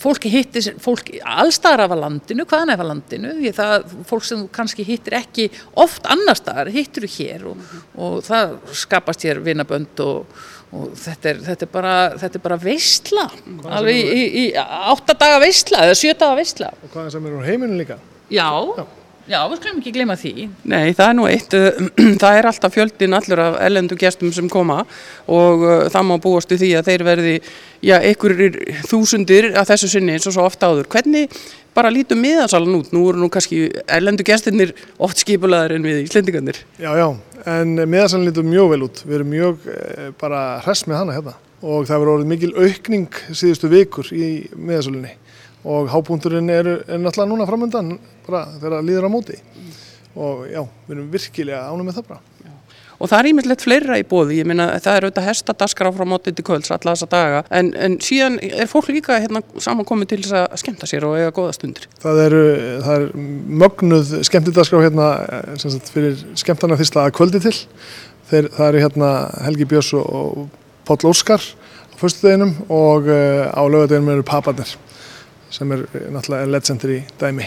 fólki 0.00 0.30
hittir 0.32 0.74
fólk 0.82 1.10
allstaðar 1.20 1.84
af 1.86 1.94
landinu, 2.00 2.46
hvaðan 2.48 2.72
af 2.74 2.82
landinu 2.86 3.34
því 3.40 3.52
það 3.58 3.94
fólk 4.08 4.24
sem 4.24 4.42
kannski 4.54 4.86
hittir 4.86 5.18
ekki 5.18 5.50
oft 5.80 6.06
annar 6.10 6.38
staðar, 6.38 6.72
hittir 6.72 7.04
þú 7.04 7.12
hér 7.18 7.46
og, 7.50 7.62
og 7.98 8.18
það 8.24 8.56
skapast 8.84 9.26
hér 9.28 9.42
vinabönd 9.44 10.00
og, 10.04 10.40
og 10.74 10.96
þetta, 10.96 11.34
er, 11.34 11.44
þetta, 11.50 11.68
er 11.68 11.72
bara, 11.76 11.94
þetta 12.24 12.40
er 12.40 12.44
bara 12.48 12.60
veistla 12.64 13.28
alveg 13.78 14.00
í, 14.00 14.10
í, 14.16 14.26
í 14.42 14.44
átta 14.56 15.16
daga 15.20 15.40
veistla 15.44 15.84
eða 15.86 16.00
sjö 16.00 16.16
daga 16.16 16.40
veistla 16.40 16.72
Og 16.80 16.90
hvaðan 16.94 17.14
sem 17.14 17.28
er 17.28 17.38
úr 17.38 17.48
heiminu 17.48 17.80
líka. 17.82 18.00
já, 18.32 18.48
já, 18.48 18.86
við 19.48 19.60
skulum 19.60 19.80
ekki 19.80 19.92
gleyma 19.94 20.16
því 20.20 20.32
Nei, 20.68 20.92
það 20.92 21.06
er 21.06 21.16
nú 21.16 21.26
eitt, 21.30 21.54
uh, 21.56 21.78
það 22.22 22.38
er 22.38 22.48
alltaf 22.50 22.74
fjöldin 22.74 23.16
allur 23.16 23.40
af 23.40 23.58
ellendu 23.64 23.96
gestum 24.00 24.32
sem 24.36 24.50
koma 24.52 24.82
og 25.24 25.64
uh, 25.64 25.74
það 25.92 26.08
má 26.10 26.14
búast 26.20 26.52
við 26.52 26.64
því 26.64 26.70
að 26.78 26.90
þeir 26.90 27.04
verði, 27.08 27.34
já, 27.80 27.94
einhverjir 28.00 28.58
þúsundir 28.90 29.50
að 29.54 29.70
þessu 29.72 29.92
sinni 29.94 30.16
eins 30.16 30.28
og 30.28 30.36
svo 30.36 30.44
ofta 30.44 30.68
áður. 30.68 30.90
Hvernig 30.92 31.32
bara 31.74 31.92
lítum 31.94 32.20
miðansalan 32.20 32.76
út? 32.82 32.92
Nú 32.92 33.06
eru 33.08 33.22
nú 33.22 33.30
kannski 33.32 33.64
ellendu 33.88 34.26
gestirnir 34.28 34.74
oft 35.02 35.24
skipulaðar 35.24 35.78
en 35.78 35.88
við 35.88 36.04
Íslendingarnir. 36.04 36.60
Já, 36.76 36.92
já, 37.00 37.08
en 37.56 37.74
miðasann 37.80 38.28
lítur 38.28 38.44
mjög 38.46 38.74
vel 38.74 38.84
út. 38.90 39.02
Við 39.08 39.18
erum 39.18 39.32
mjög 39.32 39.66
eh, 39.72 40.12
bara 40.20 40.44
hress 40.66 40.84
með 40.90 41.00
hana 41.00 41.16
hérna 41.16 41.36
og 41.64 41.86
það 41.88 42.02
verður 42.02 42.14
orðið 42.18 42.28
mikil 42.28 42.50
aukning 42.60 43.20
síðustu 43.32 43.70
vikur 43.72 44.10
í 44.12 44.26
miðasalunni 44.52 45.14
og 45.64 45.88
hápunkturinn 45.92 46.52
er, 46.52 46.70
er 46.84 47.00
náttúrulega 47.00 47.30
núna 47.30 47.48
framöndan 47.48 47.96
bara 48.26 48.44
þegar 48.58 48.78
það 48.78 48.86
líður 48.90 49.08
á 49.08 49.14
móti 49.14 49.40
og 50.14 50.46
já, 50.46 50.62
við 50.86 50.96
erum 50.96 51.10
virkilega 51.10 51.66
ánum 51.72 51.88
með 51.88 51.98
það 51.98 52.08
bara. 52.12 52.22
Og 53.02 53.10
það 53.10 53.18
er 53.18 53.28
ímyndilegt 53.32 53.64
fleira 53.64 53.96
í 53.98 54.04
bóði, 54.06 54.36
ég 54.38 54.46
meina 54.46 54.68
það 54.78 54.96
er 54.96 55.06
auðvitað 55.08 55.26
hestadaskra 55.26 55.90
frá 55.96 56.04
mótið 56.06 56.36
til 56.38 56.44
kvölds 56.46 56.70
alla 56.72 56.94
þessa 56.94 57.08
daga, 57.10 57.40
en, 57.58 57.72
en 57.74 57.96
síðan 58.04 58.38
er 58.46 58.70
fólk 58.70 58.92
líka 58.94 59.18
hérna 59.18 59.42
samankomið 59.60 60.12
til 60.12 60.20
þess 60.22 60.36
að 60.38 60.54
skemmta 60.62 60.88
sér 60.88 61.08
og 61.08 61.16
eiga 61.18 61.32
góða 61.34 61.56
stundir. 61.56 61.88
Það 62.04 62.20
er, 62.22 62.36
það 62.86 62.94
er 62.94 63.26
mögnuð 63.64 64.14
skemmtidaskrá 64.30 64.84
hérna 64.84 65.10
eh, 65.26 65.50
sem 65.60 65.74
sagt, 65.74 65.90
fyrir 65.94 66.22
skemmtana 66.38 66.78
fyrsta 66.78 67.02
að 67.02 67.16
kvöldi 67.18 67.42
til. 67.44 67.56
Þeir, 68.30 68.48
það 68.54 68.70
eru 68.70 68.84
hérna 68.86 69.10
Helgi 69.42 69.68
Björns 69.74 69.92
og, 69.98 70.46
Páll 70.84 71.08
Óskar 71.08 71.40
á 71.40 71.94
fyrstudeginum 71.96 72.54
og 72.68 73.06
uh, 73.08 73.48
á 73.48 73.62
lögadeginum 73.64 74.10
eru 74.12 74.24
Papanir 74.26 74.74
sem 75.54 75.74
er 75.74 75.84
eh, 75.92 76.08
náttúrulega 76.12 76.50
legendary 76.50 77.00
dæmi. 77.20 77.46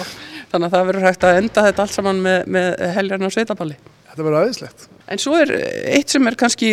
Þannig 0.50 0.68
að 0.68 0.74
það 0.76 0.86
verður 0.90 1.08
hægt 1.08 1.26
að 1.28 1.40
enda 1.42 1.64
þetta 1.66 1.84
allt 1.84 1.96
saman 1.96 2.22
með, 2.24 2.38
með 2.56 2.68
helgarnar 2.96 3.34
sveitaballi. 3.34 3.76
Þetta 4.08 4.24
verður 4.24 4.38
aðeinslegt. 4.40 4.86
En 5.08 5.20
svo 5.20 5.36
er 5.40 5.52
eitt 5.96 6.12
sem 6.12 6.26
er 6.28 6.36
kannski 6.36 6.70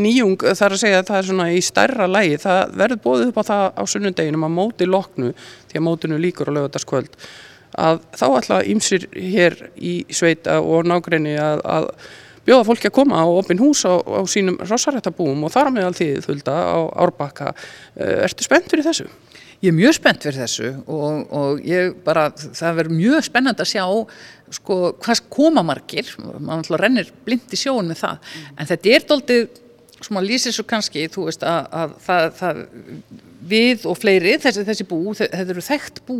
nýjung 0.00 0.40
þar 0.42 0.74
að 0.76 0.82
segja 0.82 1.02
að 1.02 1.10
það 1.10 1.18
er 1.20 1.28
svona 1.28 1.46
í 1.52 1.60
stærra 1.64 2.08
lægi, 2.10 2.40
það 2.42 2.74
verður 2.80 3.02
bóðið 3.04 3.30
upp 3.30 3.38
á 3.40 3.44
það 3.50 3.62
á 3.72 3.82
sunnudeginum 3.92 4.48
að 4.48 4.56
móti 4.56 4.88
loknu, 4.88 5.30
því 5.70 5.80
að 5.80 5.86
mótinu 5.86 6.18
líkur 6.20 6.50
á 6.52 6.56
lögutaskvöld, 6.56 7.14
að 7.80 8.02
þá 8.16 8.26
ætla 8.28 8.58
ýmsir 8.72 9.06
hér 9.14 9.56
í 9.76 9.94
sveita 10.12 10.58
og 10.60 10.88
nágreini 10.90 11.36
að, 11.40 11.64
að 11.64 11.88
bjóða 12.48 12.66
fólki 12.68 12.90
að 12.90 12.96
koma 12.98 13.22
á 13.22 13.26
opin 13.28 13.60
hús 13.60 13.84
á, 13.86 13.96
á 14.00 14.20
sínum 14.28 14.58
rossarættabúum 14.60 15.44
og 15.46 15.54
þar 15.54 15.72
með 15.74 15.90
alltið 15.90 16.20
þulda 16.26 16.56
á 16.56 16.78
Árbakka. 17.04 17.52
Eh, 17.96 18.24
Ertu 18.26 18.44
spennt 18.46 18.70
fyrir 18.72 18.86
þessu? 18.88 19.08
Ég 19.60 19.68
er 19.68 19.76
mjög 19.76 19.96
spennt 19.98 20.24
fyrir 20.24 20.40
þessu 20.40 20.68
og, 20.88 21.32
og 21.36 21.64
ég 21.68 21.96
bara, 22.04 22.30
það 22.32 22.78
verður 22.78 22.96
mjög 22.96 23.26
spennand 23.26 23.60
að 23.60 23.72
sjá 23.74 23.84
sko 24.56 24.78
hvað 25.04 25.24
koma 25.30 25.64
margir, 25.66 26.08
maður 26.16 26.46
náttúrulega 26.46 26.82
rennir 26.82 27.10
blind 27.26 27.52
í 27.52 27.58
sjóun 27.60 27.90
með 27.90 28.00
það, 28.00 28.30
en 28.56 28.70
þetta 28.70 28.94
er 28.94 29.04
doldið, 29.10 29.42
sem 30.00 30.16
að 30.16 30.30
lýsir 30.30 30.56
svo 30.56 30.64
kannski, 30.70 31.04
þú 31.12 31.26
veist 31.28 31.44
að, 31.44 31.68
að 31.76 31.92
það, 32.06 32.24
það 32.40 32.62
við 33.50 33.86
og 33.88 33.96
fleiri, 34.00 34.34
þessi, 34.42 34.64
þessi 34.68 34.84
bú, 34.90 34.98
þe- 35.16 35.30
þetta 35.32 35.54
eru 35.54 35.62
þekkt 35.64 36.00
bú, 36.08 36.16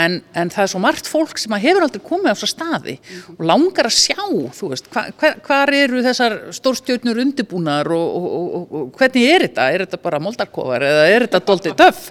en, 0.00 0.20
en 0.38 0.50
það 0.52 0.62
er 0.64 0.70
svo 0.72 0.80
margt 0.82 1.08
fólk 1.10 1.38
sem 1.42 1.54
hefur 1.60 1.84
aldrei 1.84 2.02
komið 2.06 2.30
á 2.30 2.34
þessa 2.38 2.48
staði 2.52 2.94
og 3.34 3.40
langar 3.50 3.88
að 3.90 3.96
sjá, 3.98 4.20
þú 4.56 4.70
veist, 4.70 4.86
hva, 4.94 5.02
hva, 5.20 5.32
hvar 5.48 5.72
eru 5.74 6.02
þessar 6.06 6.36
stórstjörnur 6.56 7.20
undirbúnar 7.24 7.90
og, 7.92 8.08
og, 8.20 8.28
og, 8.30 8.74
og, 8.80 8.84
hvernig 9.00 9.26
er 9.34 9.44
þetta? 9.48 9.66
Er 9.74 9.84
þetta 9.84 10.00
bara 10.06 10.20
moldarkofar 10.22 10.86
eða 10.86 11.04
er 11.10 11.26
þetta 11.26 11.42
doldið 11.50 11.76
töff? 11.80 12.04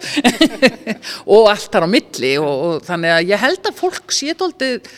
og 1.36 1.50
allt 1.54 1.70
þar 1.74 1.88
á 1.88 1.94
milli 1.96 2.34
og, 2.44 2.80
þannig 2.88 3.16
að 3.16 3.32
ég 3.32 3.44
held 3.46 3.70
að 3.72 3.80
fólk 3.80 4.16
sé 4.16 4.36
doldið 4.40 4.92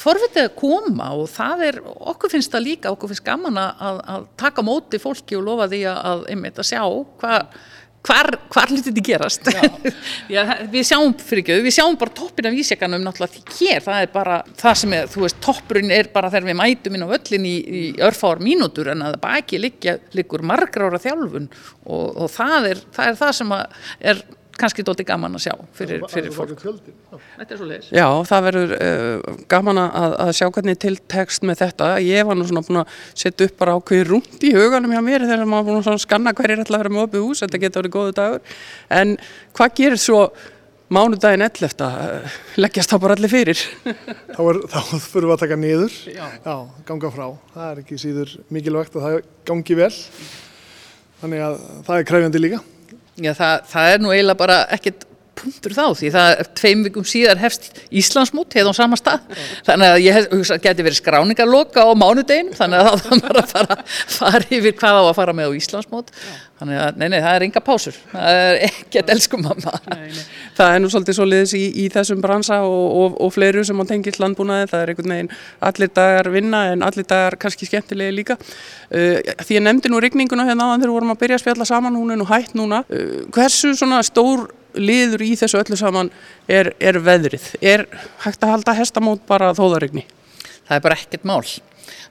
forvitið 0.00 0.42
að 0.46 0.54
koma 0.60 1.10
og 1.16 1.30
það 1.32 1.64
er, 1.70 1.80
okkur 2.12 2.32
finnst 2.36 2.52
það 2.54 2.66
líka, 2.68 2.92
okkur 2.94 3.12
finnst 3.12 3.26
gaman 3.26 3.58
að, 3.60 4.02
að 4.16 4.28
taka 4.40 4.64
móti 4.66 5.00
fólki 5.02 5.38
og 5.40 5.46
lofa 5.48 5.70
því 5.72 5.82
að, 5.90 6.02
að 6.12 6.26
einmitt 6.34 6.60
að 6.62 6.70
sjá 6.70 6.82
hvað 7.22 7.64
hvar, 8.06 8.30
hvar 8.52 8.72
hlutinni 8.72 9.02
gerast? 9.04 9.48
Já, 10.30 10.42
við 10.74 10.86
sjáum 10.88 11.14
fyrir 11.18 11.42
ekki, 11.42 11.58
við 11.66 11.76
sjáum 11.78 11.98
bara 12.00 12.14
toppin 12.16 12.48
af 12.50 12.58
ísjakanum 12.62 13.04
náttúrulega 13.04 13.34
því 13.34 13.58
hér, 13.58 13.84
það 13.86 14.02
er 14.04 14.12
bara 14.14 14.38
það 14.60 14.80
sem 14.82 14.96
er, 14.96 15.10
þú 15.12 15.24
veist, 15.26 15.40
toppurinn 15.44 15.94
er 15.96 16.10
bara 16.14 16.30
þegar 16.32 16.48
við 16.50 16.58
mætum 16.62 16.98
inn 16.98 17.06
á 17.06 17.12
völlin 17.12 17.48
í, 17.48 17.56
í 17.56 17.84
örfáar 18.06 18.42
mínútur 18.44 18.92
en 18.94 19.04
að 19.06 19.20
baki 19.22 19.60
liggja, 19.62 19.98
liggur 20.16 20.46
margra 20.46 20.90
ára 20.90 21.02
þjálfun 21.02 21.50
og, 21.50 22.06
og 22.10 22.32
það, 22.32 22.72
er, 22.72 22.82
það 22.96 23.12
er 23.12 23.20
það 23.22 23.36
sem 23.40 23.56
er 23.56 24.26
kannski 24.60 24.84
dólti 24.86 25.04
gaman 25.06 25.36
að 25.36 25.44
sjá 25.46 25.52
fyrir, 25.76 26.02
fyrir 26.10 26.32
fólk 26.34 26.54
Þetta 26.56 27.46
er 27.46 27.60
svo 27.60 27.68
leiðis 27.68 27.90
Já, 27.92 28.06
það 28.30 28.48
verður 28.48 28.74
uh, 28.76 29.36
gaman 29.52 29.82
að, 29.82 30.16
að 30.24 30.32
sjá 30.38 30.46
hvernig 30.48 30.80
til 30.82 30.94
tekst 31.12 31.46
með 31.46 31.62
þetta. 31.62 31.92
Ég 32.04 32.26
var 32.28 32.38
nú 32.38 32.48
svona 32.48 32.64
búin 32.66 32.82
að 32.82 32.98
setja 33.12 33.48
upp 33.48 33.56
bara 33.60 33.76
ákveði 33.76 34.08
rúnd 34.10 34.46
í 34.46 34.52
huganum 34.56 34.94
hjá 34.94 35.02
mér 35.04 35.26
þegar 35.28 35.48
maður 35.50 35.70
búin 35.70 35.94
að 35.94 36.02
skanna 36.04 36.34
hverjir 36.36 36.64
ætla 36.64 36.78
að 36.78 36.84
vera 36.84 36.94
með 36.96 37.06
opið 37.06 37.26
hús, 37.26 37.42
þetta 37.44 37.62
getur 37.64 37.82
verið 37.82 37.96
góðu 37.96 38.14
dagur. 38.16 38.60
En 39.00 39.16
hvað 39.56 39.74
gerir 39.80 40.02
svo 40.02 40.20
mánudaginn 40.92 41.46
11. 41.46 41.82
Uh, 41.82 42.38
leggjast 42.62 42.92
þá 42.92 42.96
bara 43.02 43.16
allir 43.18 43.32
fyrir? 43.32 43.62
Þá, 44.36 44.40
er, 44.52 44.62
þá 44.70 44.80
fyrir 45.00 45.26
við 45.26 45.34
að 45.34 45.42
taka 45.42 45.58
niður, 45.58 45.98
Já. 46.12 46.56
ganga 46.86 47.10
frá. 47.14 47.26
Það 47.54 47.68
er 47.70 47.82
ekki 47.82 48.00
síður 48.00 48.34
mikilvægt 48.52 48.98
að 48.98 49.06
það 49.06 49.20
gangi 49.48 49.78
vel. 49.80 49.92
Þannig 51.22 51.44
að 51.46 51.60
það 51.88 51.98
er 51.98 52.08
kræfjandi 52.10 52.42
líka. 52.42 52.62
Já, 53.16 53.32
það, 53.32 53.54
það 53.72 53.92
er 53.94 54.02
nú 54.04 54.10
eiginlega 54.12 54.40
bara 54.42 54.56
ekkert 54.76 55.06
punktur 55.36 55.74
þá 55.76 55.84
því 55.98 56.10
það 56.14 56.30
er 56.32 56.50
tveim 56.60 56.82
vikum 56.86 57.06
síðar 57.06 57.40
hefst 57.40 57.68
Íslandsmót 57.90 58.56
hefði 58.56 58.72
á 58.72 58.80
sama 58.80 58.98
stað. 59.00 59.28
Þannig 59.66 59.92
að 59.92 60.02
ég 60.04 60.18
hugsa 60.32 60.56
að 60.56 60.64
geti 60.66 60.86
verið 60.86 61.00
skráningarloka 61.02 61.84
á 61.86 61.90
mánudegin 61.98 62.52
þannig 62.56 62.90
að 62.90 63.00
það 63.06 63.24
var 63.28 63.40
að 63.42 63.54
fara, 63.54 63.78
fara 64.16 64.50
yfir 64.58 64.76
hvað 64.80 65.00
á 65.00 65.02
að 65.04 65.16
fara 65.20 65.36
með 65.36 65.52
á 65.52 65.58
Íslandsmót. 65.60 66.12
Þannig 66.56 66.78
að 66.80 66.96
nei, 66.96 67.08
nei, 67.12 67.18
það 67.20 67.34
er 67.34 67.44
enga 67.44 67.60
pásur. 67.60 67.96
Það 68.14 68.38
er 68.40 68.58
ekkert 68.70 69.10
elsku 69.12 69.36
mamma. 69.36 69.72
Það 70.56 70.70
er 70.70 70.78
nú 70.80 70.88
svolítið 70.88 71.18
svoleiðis 71.18 71.52
í, 71.58 71.64
í 71.82 71.88
þessum 71.92 72.22
bransa 72.24 72.62
og, 72.64 72.86
og, 72.96 73.18
og 73.26 73.34
fleiru 73.34 73.64
sem 73.66 73.76
hann 73.76 73.90
tengist 73.90 74.22
landbúnaði, 74.22 74.70
það 74.70 74.84
er 74.84 74.92
einhvern 74.94 75.12
veginn 75.12 75.28
allir 75.68 75.92
dagar 75.98 76.30
vinna 76.32 76.62
en 76.72 76.84
allir 76.86 77.04
dagar 77.04 77.36
kannski 77.42 77.68
skemmtilegi 77.68 78.16
líka. 78.16 78.38
Uh, 78.88 79.20
því 79.44 79.58
ég 79.58 79.66
nefndi 79.66 79.92
nú 79.92 80.00
rigninguna 80.00 80.48
hérna 80.48 80.72
að 84.76 84.82
að 84.82 84.88
liður 84.90 85.24
í 85.26 85.32
þessu 85.36 85.60
öllu 85.60 85.78
saman 85.78 86.12
er, 86.48 86.74
er 86.80 87.00
veðrið? 87.00 87.56
Er 87.60 87.86
hægt 88.24 88.44
að 88.44 88.52
halda 88.54 88.76
hestamót 88.76 89.26
bara 89.26 89.54
þó 89.56 89.66
það 90.66 90.76
er 90.76 90.84
bara 90.84 90.98
ekkert 90.98 91.26
mál. 91.26 91.42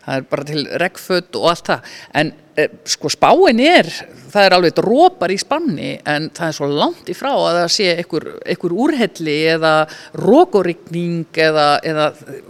Það 0.06 0.18
er 0.18 0.28
bara 0.30 0.46
til 0.48 0.66
regnföt 0.80 1.38
og 1.40 1.48
allt 1.50 1.70
það. 1.72 1.96
En 2.16 2.30
eh, 2.56 2.76
sko 2.88 3.10
spáin 3.12 3.60
er 3.60 3.90
það 4.36 4.46
er 4.46 4.56
alveg 4.58 4.76
drópar 4.78 5.34
í 5.34 5.38
spanni 5.40 5.90
en 6.08 6.30
það 6.36 6.48
er 6.48 6.56
svo 6.58 6.70
langt 6.70 7.10
í 7.12 7.16
frá 7.18 7.32
að 7.34 7.60
það 7.60 7.68
sé 7.76 7.88
einhver, 7.96 8.28
úrhelli 8.86 9.36
eða 9.56 9.74
rókorigning 10.20 11.40
eða, 11.48 11.68
eða, 11.84 12.08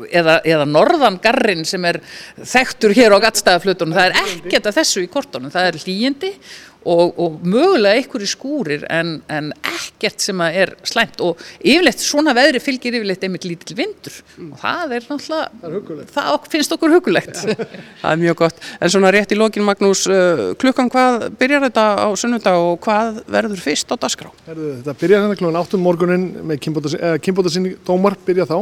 eða, 0.10 0.38
eða 0.44 0.68
norðangarrin 0.70 1.66
sem 1.66 1.86
er 1.90 2.02
þekktur 2.42 2.96
hér 2.98 3.16
á 3.18 3.24
gattstæðaflutunum 3.26 3.98
það 3.98 4.12
er 4.12 4.22
ekkert 4.26 4.72
af 4.72 4.80
þessu 4.82 5.06
í 5.06 5.12
kortunum. 5.12 5.54
Það 5.54 5.70
er 5.72 5.82
hlýjindi 5.86 6.34
og, 6.36 6.75
og 6.86 7.40
mögulega 7.42 7.98
einhverju 7.98 8.28
skúrir 8.30 8.84
en, 8.94 9.16
en 9.34 9.48
ekkert 9.66 10.22
sem 10.22 10.42
að 10.46 10.58
er 10.62 10.72
slæmt 10.86 11.22
og 11.26 11.40
yfirleitt 11.66 12.04
svona 12.04 12.34
veðri 12.38 12.62
fylgir 12.62 12.98
yfirleitt 13.00 13.26
einmitt 13.26 13.48
lítill 13.50 13.78
vindur 13.80 14.20
og 14.52 14.60
það 14.62 14.94
er 15.00 15.08
náttúrulega 15.10 15.50
það, 15.64 16.04
það 16.14 16.30
ok- 16.36 16.50
finnst 16.54 16.76
okkur 16.78 16.94
hugulegt 16.98 17.42
Það 18.06 18.10
er 18.12 18.20
mjög 18.22 18.36
gott. 18.44 18.60
En 18.86 18.92
svona 18.94 19.10
rétt 19.16 19.32
í 19.34 19.38
lokin 19.40 19.66
Magnús, 19.66 20.04
uh, 20.12 20.52
klukkan 20.62 20.90
hvað 20.94 21.24
byrjar 21.40 21.64
þetta 21.66 21.86
á 22.06 22.08
sunnudag 22.20 22.58
og 22.62 22.76
hvað 22.86 23.22
verður 23.34 23.64
fyrst 23.66 23.90
á 23.90 23.96
dasgrá? 23.98 24.30
Herðu, 24.46 24.68
þetta 24.82 24.96
byrjar 25.02 25.24
hérna 25.26 25.38
klukkan 25.40 25.58
8 25.64 25.78
um 25.80 25.86
morgunin 25.88 26.28
með 26.46 26.62
kynbóta 27.26 27.52
sinni 27.54 27.74
dómar 27.88 28.18
byrja 28.28 28.46
þá. 28.52 28.58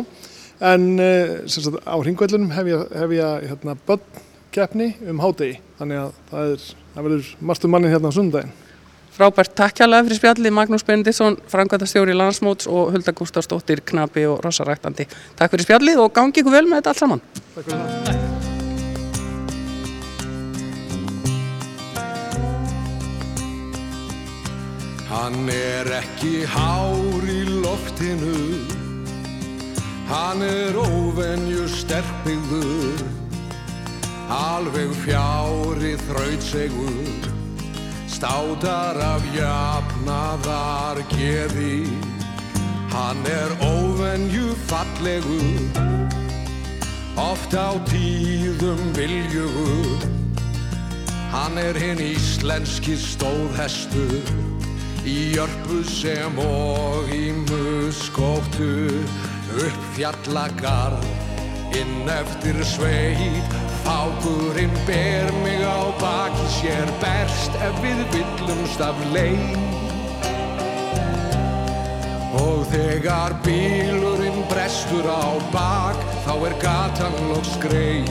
En 0.63 0.85
uh, 0.95 1.33
sagt, 1.51 1.75
á 1.83 1.95
hringvellunum 1.99 2.53
hef 2.55 2.69
ég, 2.71 2.85
hef 3.01 3.15
ég 3.17 3.47
hérna, 3.51 3.75
börnkeppni 3.89 4.93
um 5.11 5.19
hádegi. 5.23 5.57
Þannig 5.81 6.01
að 6.05 6.15
það, 6.31 6.53
er, 6.55 6.67
það 6.93 7.07
verður 7.07 7.31
marstu 7.49 7.71
mannin 7.71 7.93
hérna 7.93 8.09
á 8.09 8.13
sundaginn. 8.15 8.53
Frábært, 9.13 9.53
takk 9.53 9.77
hjálpa 9.77 9.99
fyrir 10.07 10.17
spjallið 10.17 10.55
Magnús 10.57 10.85
Benediktsson, 10.87 11.37
frangvæntastjóri 11.51 12.15
landsmóts 12.17 12.65
og 12.65 12.95
Hulda 12.95 13.13
Gústafsdóttir, 13.13 13.83
knapi 13.85 14.25
og 14.25 14.41
rosaræktandi. 14.41 15.05
Takk 15.37 15.53
fyrir 15.53 15.67
spjallið 15.67 16.01
og 16.01 16.13
gangi 16.15 16.41
ykkur 16.41 16.55
vel 16.57 16.65
með 16.65 16.81
þetta 16.81 16.93
allt 16.93 17.03
saman. 17.03 17.21
Takk 17.53 17.67
fyrir 17.67 17.77
það. 17.77 18.41
Hann 25.13 25.49
er 25.53 25.91
ekki 25.99 26.39
hár 26.49 27.27
í 27.29 27.43
loftinu 27.61 28.33
Hann 30.09 30.41
er 30.41 30.75
óvenju 30.77 31.67
sterkbyggður 31.71 33.12
Alveg 34.33 34.89
fjári 35.03 35.93
þrautsegur 36.07 37.29
Státar 38.09 38.97
af 39.03 39.25
jafnaðar 39.35 41.01
geði. 41.11 41.83
Hann 42.93 43.21
er 43.27 43.51
óvenju 43.61 44.53
fallegur. 44.69 45.59
Oft 47.19 47.53
á 47.53 47.77
tíðum 47.89 48.81
viljugur 48.97 50.07
Hann 51.33 51.57
er 51.57 51.77
hinn 51.77 52.01
íslenski 52.01 52.95
stóðhestur. 52.97 54.31
Í 55.03 55.35
jörpu 55.35 55.83
sem 55.89 56.39
og 56.41 57.11
í 57.13 57.35
muskóttu. 57.51 59.03
Upp 59.67 59.85
fjallagarð 59.97 61.05
Inn 61.77 62.09
eftir 62.09 62.57
sveit 62.65 63.62
Fákurinn 63.83 64.75
ber 64.87 65.31
mig 65.43 65.61
á 65.61 65.79
baki 65.99 66.47
sér 66.57 66.87
Berst 67.01 67.53
ef 67.59 67.75
við 67.83 68.03
villumst 68.15 68.81
af 68.81 68.99
leið. 69.11 69.57
Og 72.39 72.63
þegar 72.71 73.35
bílurinn 73.45 74.41
brestur 74.49 75.05
á 75.05 75.37
bak 75.53 75.99
Þá 76.23 76.33
er 76.47 76.55
gatan 76.63 77.17
loks 77.29 77.57
greið. 77.61 78.09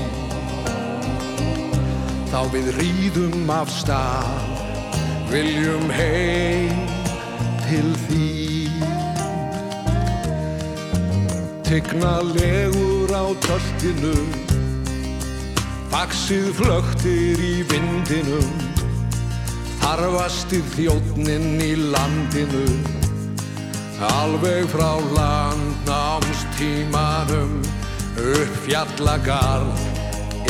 Þá 2.32 2.40
við 2.52 2.68
rýðum 2.78 3.50
af 3.52 3.68
stað 3.68 4.62
Viljum 5.28 5.90
heim 5.92 6.78
til 7.66 7.90
því 8.04 8.30
Tignalegur 11.68 13.12
á 13.12 13.24
töltinu 13.44 14.51
Faxið 15.92 16.54
flögtir 16.56 17.36
í 17.36 17.68
vindinum. 17.68 18.48
Harfastir 19.82 20.62
þjóttnin 20.72 21.60
í 21.60 21.76
landinu. 21.92 22.64
Alveg 24.08 24.64
frá 24.72 24.96
landnámstímanum. 25.18 27.60
Upp 28.16 28.54
fjallagarð 28.64 29.76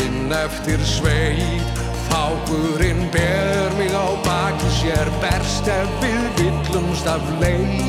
Inn 0.04 0.30
eftir 0.30 0.78
sveit. 0.86 1.66
Fákurinn 2.06 3.10
ber 3.10 3.74
mig 3.80 3.90
á 3.98 4.14
baki 4.22 4.70
sér 4.78 5.10
Berst 5.18 5.66
ef 5.66 5.90
við 6.04 6.22
villumst 6.38 7.06
af 7.10 7.24
leið. 7.42 7.82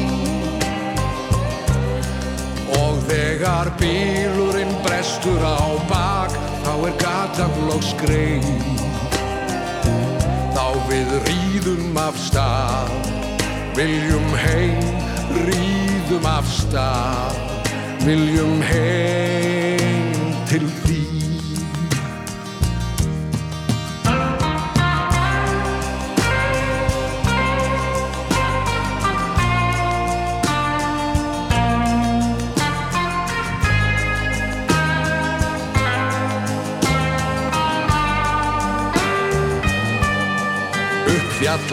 Og 2.82 2.98
þegar 3.06 3.70
bílurinn 3.78 4.74
brestur 4.82 5.38
á 5.46 5.78
bak 5.94 6.34
Þá 6.74 6.86
er 6.90 6.96
gatan 6.98 7.52
loks 7.70 7.92
greið 8.00 8.46
Þá 10.56 10.64
við 10.88 11.12
rýðum 11.28 12.00
af 12.02 12.18
stað 12.18 13.12
Viljum 13.78 14.34
heim, 14.42 14.82
rýðum 15.52 16.26
af 16.32 16.50
stað 16.50 17.38
Viljum 18.08 18.66
heim 18.72 20.18
til 20.50 20.66
því 20.82 21.03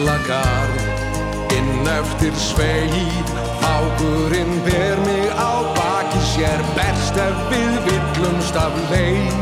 upp 0.01 0.25
fjallagarð 0.25 1.53
inn 1.53 1.87
eftir 1.87 2.33
sveit 2.35 3.29
águrinn 3.61 4.61
ber 4.65 4.97
mig 5.05 5.29
á 5.37 5.61
baki 5.75 6.19
sér 6.33 6.61
berst 6.75 7.17
ef 7.17 7.37
við 7.51 7.77
villumst 7.85 8.55
af 8.55 8.73
leið. 8.89 9.41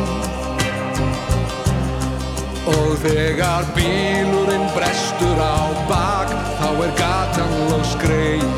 Og 2.69 2.97
þegar 3.01 3.65
bílurinn 3.75 4.67
brestur 4.75 5.39
á 5.39 5.71
bak 5.89 6.29
þá 6.59 6.69
er 6.85 6.91
gatan 6.99 7.55
og 7.73 7.85
skrein 7.87 8.51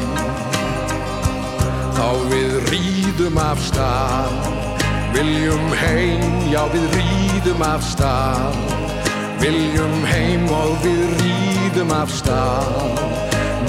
Þá 1.95 2.09
við 2.31 2.57
rýðum 2.71 3.37
af 3.39 3.61
stað 3.61 4.35
Viljum 5.13 5.71
heim, 5.75 6.23
já 6.51 6.63
við 6.71 6.87
rýðum 6.95 7.63
af 7.67 7.83
stað. 7.83 8.57
Viljum 9.43 10.05
heim 10.07 10.47
og 10.55 10.75
við 10.83 11.07
rýðum 11.19 11.50
af 11.71 12.09
stað 12.11 12.99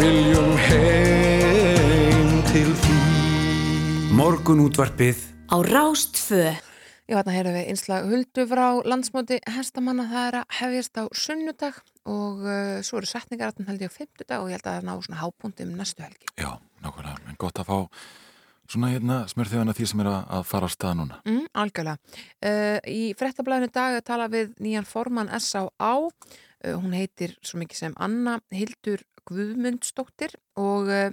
Viljum 0.00 0.56
heim 0.66 2.30
til 2.50 2.70
því 2.82 2.96
Morgun 4.18 4.64
útvarpið 4.64 5.20
Á 5.52 5.56
Rástfö. 5.62 6.56
Já, 7.06 7.18
þarna 7.20 7.34
heyrum 7.36 7.54
við 7.54 7.68
einslag 7.70 8.08
huldu 8.08 8.46
frá 8.48 8.66
landsmóti 8.88 9.38
hestamanna 9.54 10.08
það 10.10 10.26
er 10.26 10.36
að 10.40 10.56
hefjast 10.58 10.98
á 10.98 11.04
sunnudag 11.12 11.78
og 12.08 12.42
uh, 12.42 12.80
svo 12.82 12.98
eru 13.02 13.10
setningar 13.10 13.52
að 13.52 13.68
held 13.68 13.84
ég 13.84 13.92
á 13.92 13.96
fimmtudag 13.98 14.40
og 14.40 14.50
ég 14.50 14.56
held 14.56 14.66
að 14.66 14.78
það 14.78 14.86
ná 14.88 14.94
svona 14.96 15.20
hápunkti 15.20 15.66
um 15.66 15.74
næstu 15.76 16.02
helgi. 16.06 16.26
Já, 16.40 16.56
nákvæmlega, 16.82 17.20
en 17.28 17.38
gott 17.38 17.60
að 17.60 17.68
fá 17.68 17.78
svona 18.72 18.92
hérna 18.94 19.18
smörþjóðan 19.28 19.76
því 19.76 19.90
sem 19.90 20.02
er 20.02 20.08
að, 20.08 20.22
að 20.38 20.46
fara 20.48 20.70
á 20.70 20.74
stað 20.74 20.96
núna. 21.02 21.20
Mm, 21.28 21.44
algjörlega. 21.64 22.16
Uh, 22.40 22.78
í 22.88 23.02
frettablaðinu 23.20 23.74
dag 23.76 23.98
að 23.98 24.06
tala 24.08 24.30
við 24.32 24.56
nýjan 24.62 24.88
formann 24.88 25.32
S.A.A. 25.36 25.92
Uh, 26.62 26.76
hún 26.80 26.96
heitir 26.96 27.36
svo 27.42 27.60
mikið 27.62 27.84
sem 27.84 27.96
Anna 28.02 28.40
Hildur 28.54 29.02
Guðmundsdóttir 29.28 30.34
og 30.58 30.90
uh, 30.90 31.10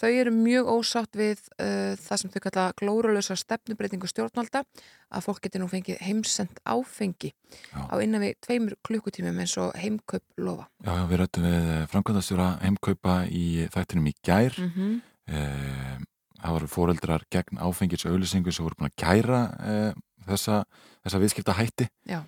þau 0.00 0.08
eru 0.08 0.32
mjög 0.32 0.70
ósátt 0.72 1.18
við 1.18 1.42
uh, 1.60 1.96
það 2.00 2.22
sem 2.22 2.32
þau 2.32 2.40
kalla 2.46 2.64
glóralösa 2.78 3.36
stefnubreitingu 3.38 4.08
stjórnvalda 4.10 4.64
að 5.10 5.26
fólk 5.26 5.42
getur 5.44 5.64
nú 5.64 5.68
fengið 5.70 6.00
heimsend 6.06 6.62
áfengi 6.64 7.34
Já. 7.72 7.84
á 7.86 7.94
innan 8.00 8.24
við 8.24 8.38
tveimur 8.46 8.78
klukkutímum 8.86 9.38
eins 9.42 9.56
og 9.60 9.74
heimkaup 9.78 10.24
lofa. 10.40 10.70
Já, 10.84 10.92
já, 10.94 11.04
við 11.10 11.22
rættum 11.22 11.46
við 11.50 11.70
framkvæmdastjóra 11.92 12.50
heimkaupa 12.64 13.20
í 13.28 13.46
þættinum 13.74 14.10
í 14.10 14.16
gær. 14.24 14.56
Mm 14.58 14.74
-hmm. 14.74 14.98
Eh, 15.30 15.98
það 16.40 16.54
voru 16.56 16.68
fóreldrar 16.70 17.24
gegn 17.30 17.60
áfengis 17.62 18.06
auðlýsingu 18.08 18.52
sem 18.54 18.64
voru 18.66 18.78
búin 18.80 18.88
að 18.88 18.96
kæra 18.98 19.40
eh, 19.62 19.90
þessa, 20.26 20.62
þessa 21.04 21.20
viðskipta 21.22 21.56
hætti 21.58 21.86
Já. 22.08 22.22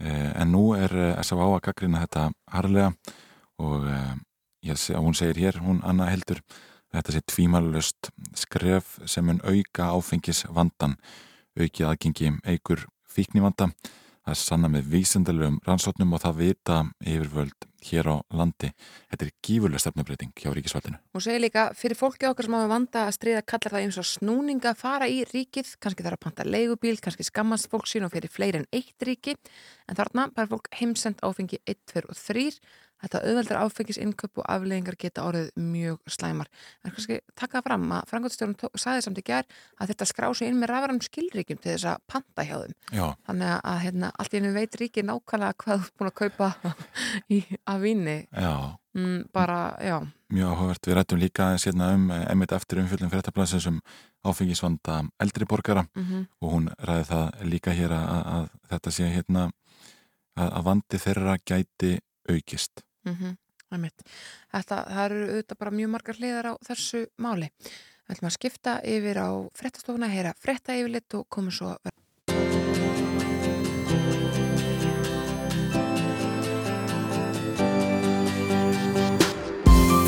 Eh, 0.00 0.32
en 0.34 0.52
nú 0.52 0.72
er 0.76 0.94
eh, 0.94 1.20
S.A.A. 1.22 1.46
að 1.46 1.62
gaggrina 1.68 2.02
þetta 2.04 2.28
harlega 2.54 2.92
og 3.58 3.86
eh, 3.90 4.14
ég 4.68 4.98
hún 4.98 5.16
segir 5.16 5.40
hér, 5.42 5.60
hún 5.62 5.80
Anna 5.86 6.08
heldur 6.10 6.42
þetta 6.94 7.14
sé 7.14 7.22
tvímalust 7.28 8.10
skref 8.36 8.98
sem 9.06 9.26
mun 9.26 9.42
auka 9.44 9.90
áfengis 9.92 10.44
vandan 10.48 10.96
auki 11.58 11.84
aðgengi 11.84 12.32
eigur 12.48 12.86
fíknivanda 13.08 13.70
það 14.28 14.34
er 14.34 14.42
sanna 14.42 14.68
með 14.68 14.88
vísindalegum 14.92 15.58
rannsóknum 15.64 16.12
og 16.12 16.20
það 16.20 16.40
vita 16.42 16.78
yfirvöld 17.00 17.66
hér 17.88 18.08
á 18.10 18.16
landi. 18.34 18.68
Þetta 19.08 19.24
er 19.24 19.30
gífurlega 19.46 19.80
stefnubreiting 19.80 20.32
hjá 20.36 20.50
ríkisvaldinu. 20.52 20.98
Hún 21.14 21.24
segir 21.24 21.40
líka, 21.40 21.68
fyrir 21.78 21.96
fólki 21.96 22.26
okkar 22.28 22.48
sem 22.48 22.56
hafa 22.58 22.70
vanda 22.72 23.04
að 23.06 23.14
stríða 23.16 23.44
kallar 23.48 23.74
það 23.76 23.86
eins 23.86 24.00
og 24.02 24.08
snúninga 24.10 24.72
að 24.72 24.80
fara 24.82 25.08
í 25.08 25.22
ríkið, 25.30 25.70
kannski 25.80 26.04
þarf 26.04 26.18
að 26.18 26.24
panta 26.26 26.48
leigubíl, 26.48 26.96
kannski 27.00 27.24
skammast 27.24 27.70
fólk 27.72 27.88
sín 27.88 28.04
og 28.04 28.12
fyrir 28.12 28.32
fleiri 28.34 28.60
en 28.60 28.68
eitt 28.74 29.06
ríki, 29.06 29.38
en 29.88 29.98
þarna 29.98 30.28
bara 30.34 30.50
fólk 30.50 30.68
heimsend 30.80 31.22
áfengi 31.24 31.62
1, 31.64 31.80
2 31.94 32.04
og 32.10 32.18
3. 32.18 32.58
Þetta 32.98 33.20
auðveldar 33.22 33.60
áfengis 33.62 33.98
inköp 34.02 34.40
og 34.42 34.44
afleggingar 34.50 34.96
geta 34.98 35.22
orðið 35.22 35.50
mjög 35.62 35.98
slæmar. 36.10 36.48
En 36.84 36.90
kannski 36.96 37.20
taka 37.38 37.58
það 37.60 37.66
fram 37.68 37.84
að 37.94 38.08
frangotstjórun 38.10 38.56
sagði 38.74 39.04
samt 39.06 39.20
í 39.22 39.24
gerð 39.28 39.46
að 39.78 39.92
þetta 39.92 40.08
skrá 40.10 40.28
sig 40.34 40.48
inn 40.50 40.58
með 40.58 40.72
rafram 40.72 40.98
skilríkjum 41.06 41.60
til 41.62 41.72
þess 41.76 41.86
að 41.92 42.02
panta 42.10 42.42
hjá 42.48 42.56
þeim. 42.64 42.74
Já. 42.98 43.06
Þannig 43.28 43.54
að 43.70 43.78
hérna, 43.84 44.10
allt 44.18 44.34
í 44.34 44.40
hennu 44.40 44.52
veit 44.56 44.76
ríki 44.82 45.04
nákvæmlega 45.06 45.54
hvað 45.62 45.78
þú 45.78 45.86
er 45.86 45.94
búin 45.98 46.10
að 46.10 46.18
kaupa 46.24 46.50
í, 47.36 47.40
af 47.66 47.80
víni. 47.86 48.18
Já. 48.34 48.54
Mm, 48.98 49.18
bara, 49.32 49.58
já. 49.84 49.98
Mjög 50.34 50.48
áhugavert. 50.56 50.86
Við 50.90 50.96
rættum 50.98 51.20
líka 51.22 51.44
hérna 51.54 51.92
um 51.94 52.08
emitt 52.10 52.52
eftir 52.56 52.80
umfjöldum 52.82 53.12
fyrirtablasins 53.12 53.68
um 53.70 53.78
áfengisvanda 54.26 55.04
eldri 55.22 55.46
borgara 55.46 55.86
Mhm. 55.94 56.26
og 56.42 56.50
hún 56.52 56.68
ræði 56.82 57.04
það 57.12 57.46
líka 57.46 57.70
hér 57.78 57.94
að, 57.94 58.26
að 58.34 58.48
þetta 58.72 58.90
sé 58.92 59.08
hérna 59.14 59.44
að, 60.36 60.50
að 60.50 60.64
vandi 60.66 60.98
þeirra 60.98 61.38
gæti 61.46 61.92
aukist. 62.28 62.82
Mm 63.08 63.16
-hmm. 63.20 63.36
Þetta, 63.68 64.76
það 64.88 65.04
eru 65.04 65.20
auðvitað 65.28 65.58
bara 65.58 65.70
mjög 65.70 65.90
margar 65.92 66.16
hliðar 66.16 66.46
á 66.48 66.52
þessu 66.64 67.06
máli. 67.20 67.50
Við 68.08 68.16
ætlum 68.16 68.30
að 68.30 68.36
skipta 68.38 68.80
yfir 68.80 69.18
á 69.20 69.28
frettastofuna, 69.52 70.08
heyra 70.08 70.32
fretta 70.40 70.72
yfirleitt 70.72 71.14
og 71.14 71.26
komum 71.28 71.52
svo 71.52 71.76
að 71.76 71.92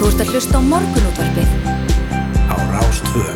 Þú 0.00 0.06
ert 0.08 0.20
að 0.24 0.30
hlusta 0.32 0.56
á 0.56 0.62
morgunútvarpið. 0.64 1.50
Á 2.48 2.56
Rástvö. 2.72 3.26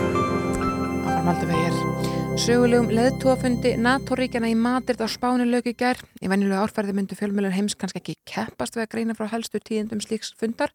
Áframhaldum 1.04 1.52
við 1.52 1.60
hér. 1.60 1.93
Sögulegum 2.34 2.88
leðtúafundi 2.90 3.76
NATO-ríkjana 3.78 4.48
í 4.50 4.56
Madrid 4.58 4.98
á 4.98 5.06
Spáni 5.06 5.44
lög 5.46 5.68
í 5.70 5.72
gær. 5.78 6.00
Í 6.18 6.26
venjulegu 6.26 6.64
árferði 6.64 6.90
myndu 6.96 7.14
fjölmjölar 7.14 7.54
heims 7.54 7.76
kannski 7.78 8.00
ekki 8.00 8.14
keppast 8.26 8.74
við 8.74 8.82
að 8.82 8.90
greina 8.90 9.14
frá 9.14 9.28
helstu 9.30 9.60
tíðendum 9.62 10.02
slíks 10.02 10.32
fundar 10.40 10.72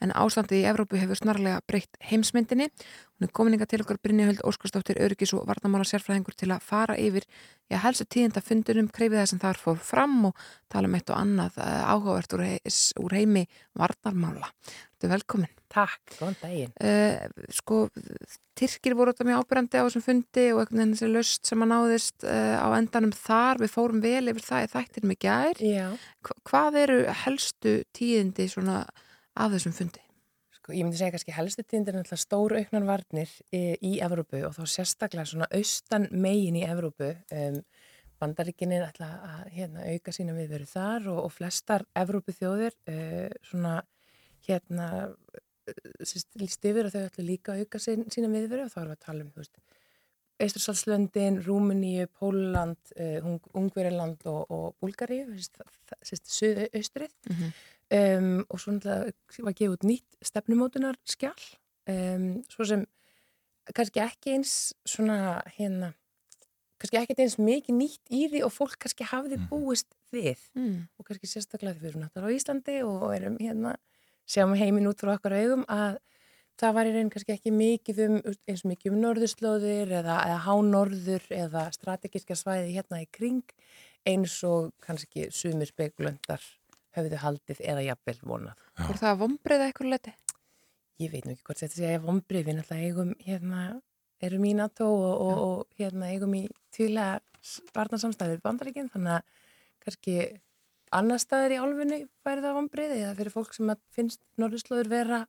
en 0.00 0.14
ástandið 0.16 0.62
í 0.62 0.70
Evrópu 0.70 0.96
hefur 0.96 1.20
snarlega 1.20 1.60
breytt 1.68 2.00
heimsmyndinni. 2.08 2.70
Hún 2.72 3.28
er 3.28 3.34
komininga 3.36 3.68
til 3.68 3.82
okkur 3.84 4.00
Brynjahöld 4.00 4.40
Óskarsdóttir 4.48 5.02
Öryggis 5.04 5.36
og 5.36 5.44
Varnamála 5.50 5.84
sérfræðingur 5.84 6.32
til 6.32 6.48
að 6.48 6.64
fara 6.64 6.96
yfir 6.96 7.28
já, 7.68 7.76
helstu 7.84 8.08
tíðenda 8.08 8.40
fundunum, 8.40 8.88
krefið 8.88 9.20
það 9.20 9.32
sem 9.34 9.42
þar 9.44 9.60
fór 9.60 9.82
fram 9.84 10.30
og 10.32 10.46
tala 10.72 10.88
um 10.88 10.96
eitt 10.96 11.12
og 11.12 11.20
annað 11.20 11.60
uh, 11.60 11.92
áhugavert 11.92 12.38
úr, 13.04 13.18
heimi 13.20 13.44
Varnarmála. 13.76 14.48
Þetta 14.64 15.10
er 15.10 15.18
velkomin. 15.18 15.58
Takk, 15.72 16.14
góðan 16.18 16.36
daginn. 16.42 16.72
Uh, 16.84 17.46
sko, 17.56 17.86
Tyrkir 18.58 18.94
voru 18.98 19.14
þetta 19.14 19.24
mjög 19.24 19.42
ábyrjandi 19.46 19.80
á 19.80 19.84
þessum 19.86 20.04
fundi 20.04 20.44
og 20.52 20.60
einhvern 20.60 20.82
veginn 20.82 20.94
þessi 20.98 21.08
löst 21.08 21.48
sem 21.48 21.64
að 21.64 21.70
náðist 21.72 22.26
uh, 22.28 22.56
á 22.60 22.68
endanum 22.76 23.14
þar, 23.16 23.62
við 23.62 23.72
fórum 23.72 24.02
vel 24.04 24.26
yfir 24.28 24.44
það 24.44 24.66
í 24.66 24.70
þættir 24.74 25.06
mig 25.08 25.20
gær. 25.24 25.62
Já. 25.64 25.86
Hva, 26.28 26.36
hvað 26.50 26.80
eru 26.82 26.98
helstu 27.22 27.76
tíðindi 27.96 28.48
svona 28.52 28.82
af 29.32 29.54
þessum 29.54 29.76
fundi? 29.78 30.02
Sko, 30.58 30.74
ég 30.76 30.84
myndi 30.84 31.00
segja 31.00 31.14
kannski 31.14 31.34
helstu 31.34 31.64
tíðindir 31.64 31.96
er 31.96 32.02
náttúrulega 32.02 32.22
stóru 32.22 32.60
auknar 32.60 32.84
varnir 32.86 33.32
í, 33.50 33.62
í 33.80 33.94
Evrópu 34.04 34.44
og 34.46 34.52
þá 34.58 34.62
sérstaklega 34.70 35.24
svona 35.26 35.48
austan 35.56 36.06
megin 36.12 36.60
í 36.60 36.66
Evrópu. 36.68 37.14
Um, 37.34 37.56
Bandaríkinni 38.22 38.76
er 38.76 38.84
alltaf 38.86 39.24
að 39.26 39.48
hérna, 39.56 39.88
auka 39.88 40.12
sína 40.14 40.36
viðveru 40.36 40.68
þar 40.70 41.08
og, 41.10 41.24
og 41.24 41.32
flestar 41.34 41.82
Evrópu 41.98 42.36
þjóðir 42.36 42.76
uh, 42.92 43.32
svona 43.48 43.80
hérna 44.46 44.86
líst 46.40 46.64
yfir 46.68 46.88
að 46.88 46.96
þau 46.96 47.04
ætla 47.06 47.24
líka 47.26 47.54
að 47.54 47.64
auka 47.64 47.80
sín, 47.82 48.04
sína 48.12 48.30
viðveru 48.32 48.66
og 48.66 48.72
þá 48.72 48.80
erum 48.82 48.92
við 48.92 48.98
að 48.98 49.06
tala 49.06 49.24
um, 49.24 49.30
þú 49.32 49.42
veist, 49.42 49.60
Eistursalslöndin, 50.42 51.36
Rúmeníu, 51.44 52.06
Póland, 52.18 52.92
uh, 52.98 53.36
Ungveriland 53.54 54.24
og, 54.26 54.50
og 54.50 54.74
Búlgari, 54.80 55.20
suðu 56.24 56.68
austrið 56.72 57.12
Mm 57.30 57.36
-hmm. 57.36 57.52
um, 58.18 58.46
og 58.48 58.60
svo 58.60 58.72
náttúrulega 58.72 59.44
var 59.44 59.52
gefið 59.52 59.74
út 59.76 59.84
nýtt 59.84 60.10
stefnumótunar 60.22 60.96
skjál 61.04 61.42
um, 61.88 62.42
svo 62.48 62.64
sem 62.64 62.86
kannski 63.74 64.00
ekki 64.00 64.32
eins 64.36 64.74
svona 64.84 65.42
hérna 65.58 65.92
kannski 66.82 66.98
ekki 66.98 67.22
eins 67.22 67.38
mikið 67.38 67.74
nýtt 67.78 68.10
í 68.10 68.26
því 68.30 68.42
og 68.46 68.52
fólk 68.52 68.78
kannski 68.82 69.06
hafði 69.06 69.38
búist 69.50 69.94
við 70.12 70.38
Mm. 70.54 70.88
og 70.98 71.06
kannski 71.06 71.26
sérstaklega 71.26 71.74
því 71.74 71.80
við 71.80 71.90
erum 71.90 72.02
náttúrulega 72.02 72.28
á 72.28 72.36
Íslandi 72.36 72.76
og 72.84 73.14
erum 73.14 73.36
hérna 73.38 73.76
sjáum 74.32 74.56
heiminn 74.56 74.88
út 74.88 75.02
frá 75.02 75.14
okkar 75.16 75.36
augum 75.40 75.66
að 75.72 76.00
það 76.60 76.74
var 76.76 76.88
í 76.88 76.94
raun 76.94 77.12
kannski 77.12 77.34
ekki 77.34 77.52
mikið 77.54 78.02
um 78.06 78.16
eins 78.48 78.64
mikið 78.68 78.94
um 78.94 78.98
norðurslóðir 79.02 79.92
eða, 80.00 80.18
eða 80.28 80.40
hánorður 80.46 81.28
eða 81.36 81.68
strategíska 81.74 82.36
svæði 82.38 82.74
hérna 82.76 83.02
í 83.02 83.08
kring 83.12 83.54
eins 84.08 84.38
og 84.46 84.72
kannski 84.82 85.28
sumir 85.34 85.70
spekulöndar 85.70 86.42
höfðu 86.96 87.20
haldið 87.22 87.62
eða 87.64 87.86
jafnvel 87.86 88.18
vonað. 88.26 88.66
Voru 88.82 89.00
það 89.00 89.12
að 89.12 89.20
vombriða 89.22 89.68
eitthvað 89.68 89.92
leti? 89.94 90.14
Ég 91.00 91.12
veit 91.12 91.26
nú 91.26 91.34
ekki 91.34 91.46
hvort 91.48 91.62
þetta 91.62 91.78
sé 91.78 91.92
að 91.96 92.06
vombrið, 92.06 92.46
við 92.46 92.58
náttúrulega 92.58 92.88
eigum 92.88 93.12
hérna, 93.24 93.62
erum 94.22 94.46
í 94.46 94.52
NATO 94.58 94.88
og, 94.92 95.12
og, 95.24 95.42
og 95.46 95.78
hérna 95.80 96.10
eigum 96.12 96.34
í 96.36 96.42
tvílega 96.74 97.22
varnarsamstæðið 97.74 98.42
bandaríkinn, 98.44 98.90
þannig 98.92 99.16
að 99.16 99.48
kannski 99.82 100.16
annar 100.92 101.20
staðir 101.22 101.54
í 101.56 101.60
álfunni 101.62 102.00
væri 102.26 102.42
það 102.44 102.56
vombrið 102.58 102.96
eða 102.98 103.14
fyrir 103.18 103.32
fólk 103.34 103.54
sem 103.56 103.70
finnst 103.96 104.20
norðurslóður 104.40 104.90
vera 104.92 105.20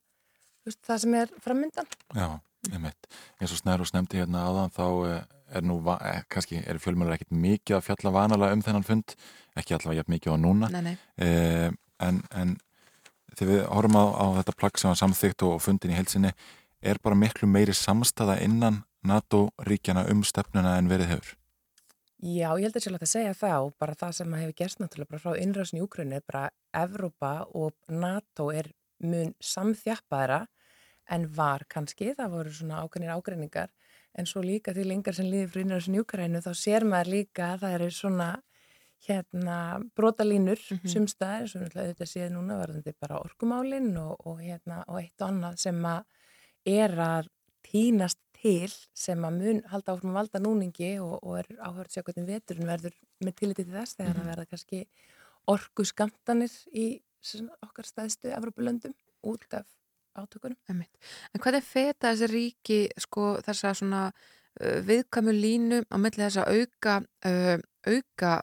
veist, 0.65 0.79
það 0.87 1.01
sem 1.03 1.15
er 1.19 1.31
frammyndan. 1.43 1.87
Já, 2.15 2.27
einmitt. 2.71 3.07
Eins 3.39 3.51
og 3.55 3.59
Snær 3.61 3.83
og 3.83 3.89
snemdi 3.89 4.19
hérna 4.21 4.45
áðan 4.47 4.71
þá 4.75 4.85
eh, 5.09 5.23
er 5.59 5.65
nú, 5.67 5.79
va- 5.85 5.99
eh, 6.07 6.21
kannski 6.31 6.61
er 6.63 6.79
fjölmjölar 6.83 7.17
ekkit 7.17 7.33
mikið 7.35 7.77
að 7.77 7.85
fjalla 7.89 8.13
vanalega 8.15 8.57
um 8.57 8.63
þennan 8.65 8.85
fund, 8.87 9.15
ekki 9.59 9.75
allavega 9.77 10.01
jafn 10.01 10.15
mikið 10.15 10.35
á 10.35 10.37
núna. 10.39 10.69
Nei, 10.73 10.81
nei. 10.87 10.95
Eh, 11.17 11.69
en, 12.07 12.21
en 12.31 12.55
þegar 13.35 13.51
við 13.53 13.61
horfum 13.73 13.99
á, 13.99 14.05
á 14.19 14.25
þetta 14.39 14.57
plagg 14.59 14.79
sem 14.81 14.91
var 14.93 14.99
samþygt 15.03 15.45
og 15.47 15.61
fundin 15.63 15.93
í 15.93 15.99
heilsinni, 15.99 16.31
er 16.83 16.99
bara 17.03 17.15
miklu 17.15 17.47
meiri 17.47 17.75
samstaða 17.75 18.39
innan 18.43 18.81
NATO-ríkjana 19.07 20.05
um 20.11 20.23
stefnuna 20.27 20.77
en 20.79 20.89
verið 20.91 21.11
hefur. 21.15 21.35
Já, 22.23 22.53
ég 22.55 22.63
held 22.63 22.77
að 22.79 22.85
sjálf 22.85 23.03
að 23.03 23.09
segja 23.11 23.31
það 23.35 23.65
og 23.65 23.73
bara 23.83 23.95
það 23.99 24.11
sem 24.15 24.33
hefur 24.37 24.55
gerst 24.61 24.79
náttúrulega 24.79 25.11
bara 25.11 25.23
frá 25.25 25.41
innröðsni 25.43 25.81
í 25.81 25.83
Úkraunu 25.83 26.15
er 26.15 26.23
bara 26.23 26.43
Evrópa 26.79 27.31
og 27.59 27.73
NATO 27.91 28.45
er 28.55 28.69
mun 29.03 29.33
samþjappaðra 29.43 30.45
en 31.11 31.25
var 31.35 31.65
kannski, 31.67 32.13
það 32.15 32.37
voru 32.37 32.53
svona 32.55 32.79
ákveðnir 32.85 33.11
ágreiningar 33.11 33.73
en 34.15 34.29
svo 34.29 34.43
líka 34.45 34.71
því 34.71 34.87
lengar 34.87 35.17
sem 35.17 35.27
líður 35.27 35.51
fyrir 35.51 35.67
innræðsinn 35.67 35.99
Júkarænu 35.99 36.43
þá 36.45 36.51
sér 36.55 36.87
maður 36.87 37.11
líka 37.17 37.49
að 37.49 37.65
það 37.65 37.77
eru 37.77 37.91
svona 37.97 38.29
hérna 39.03 39.57
brotalínur 39.91 40.63
mm 40.63 40.77
-hmm. 40.77 40.91
sumstaðar 40.95 41.47
sem 41.51 41.67
þetta 41.75 42.07
séð 42.07 42.29
núna 42.37 42.61
varðandi 42.61 42.93
bara 42.99 43.19
orkumálinn 43.19 43.97
og, 43.97 44.15
og 44.25 44.39
hérna 44.39 44.83
og 44.87 45.01
eitt 45.01 45.21
og 45.21 45.27
annað 45.27 45.59
sem 45.59 45.85
að 45.85 46.03
er 46.63 46.95
að 46.95 47.27
týnast 47.67 48.22
til 48.43 48.71
sem 48.97 49.23
að 49.23 49.39
mun 49.39 49.61
halda 49.71 49.95
áfram 49.95 50.11
að 50.11 50.19
valda 50.19 50.41
núningi 50.43 50.91
og, 51.03 51.15
og 51.23 51.39
er 51.41 51.49
áhört 51.63 51.93
sér 51.93 52.05
hvernig 52.07 52.27
veturinn 52.27 52.69
verður 52.69 52.95
með 53.23 53.37
tilliti 53.39 53.63
til 53.63 53.75
þess 53.77 53.97
þegar 53.99 54.13
Mhm. 54.17 54.23
að 54.23 54.31
verða 54.33 54.49
kannski 54.51 54.83
orku 55.47 55.85
skamtanir 55.87 56.53
í 56.75 56.87
okkar 57.63 57.87
stæðstu 57.87 58.33
Evropulöndum 58.35 58.93
út 59.23 59.47
af 59.53 59.67
átökunum. 60.15 60.57
Einmitt. 60.69 60.91
En 61.33 61.41
hvernig 61.41 61.63
feta 61.63 62.11
þessi 62.11 62.27
ríki 62.29 62.79
sko 62.99 63.37
þessa 63.45 63.73
svona 63.73 64.01
uh, 64.11 64.79
viðkvæmu 64.87 65.33
línu 65.33 65.83
á 65.89 65.95
milli 65.97 66.21
þess 66.21 66.41
að 66.43 66.59
auka 66.59 66.97
uh, 67.25 67.57
auka 67.87 68.33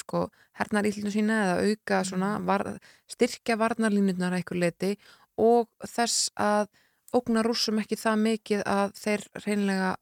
sko 0.00 0.26
hernar 0.56 0.86
íllinu 0.88 1.12
sína 1.12 1.40
eða 1.44 1.70
auka 1.70 2.02
svona 2.04 2.30
var, 2.46 2.64
styrkja 3.10 3.58
varnarlínutnar 3.60 4.32
að 4.32 4.40
einhver 4.40 4.60
leiti 4.62 4.92
og 5.36 5.68
þess 5.84 6.30
að 6.40 6.68
ógna 7.16 7.42
rússum 7.46 7.80
ekki 7.82 7.98
það 8.00 8.22
mikið 8.24 8.64
að 8.70 8.96
þeir 9.00 9.26
reynlega 9.44 9.92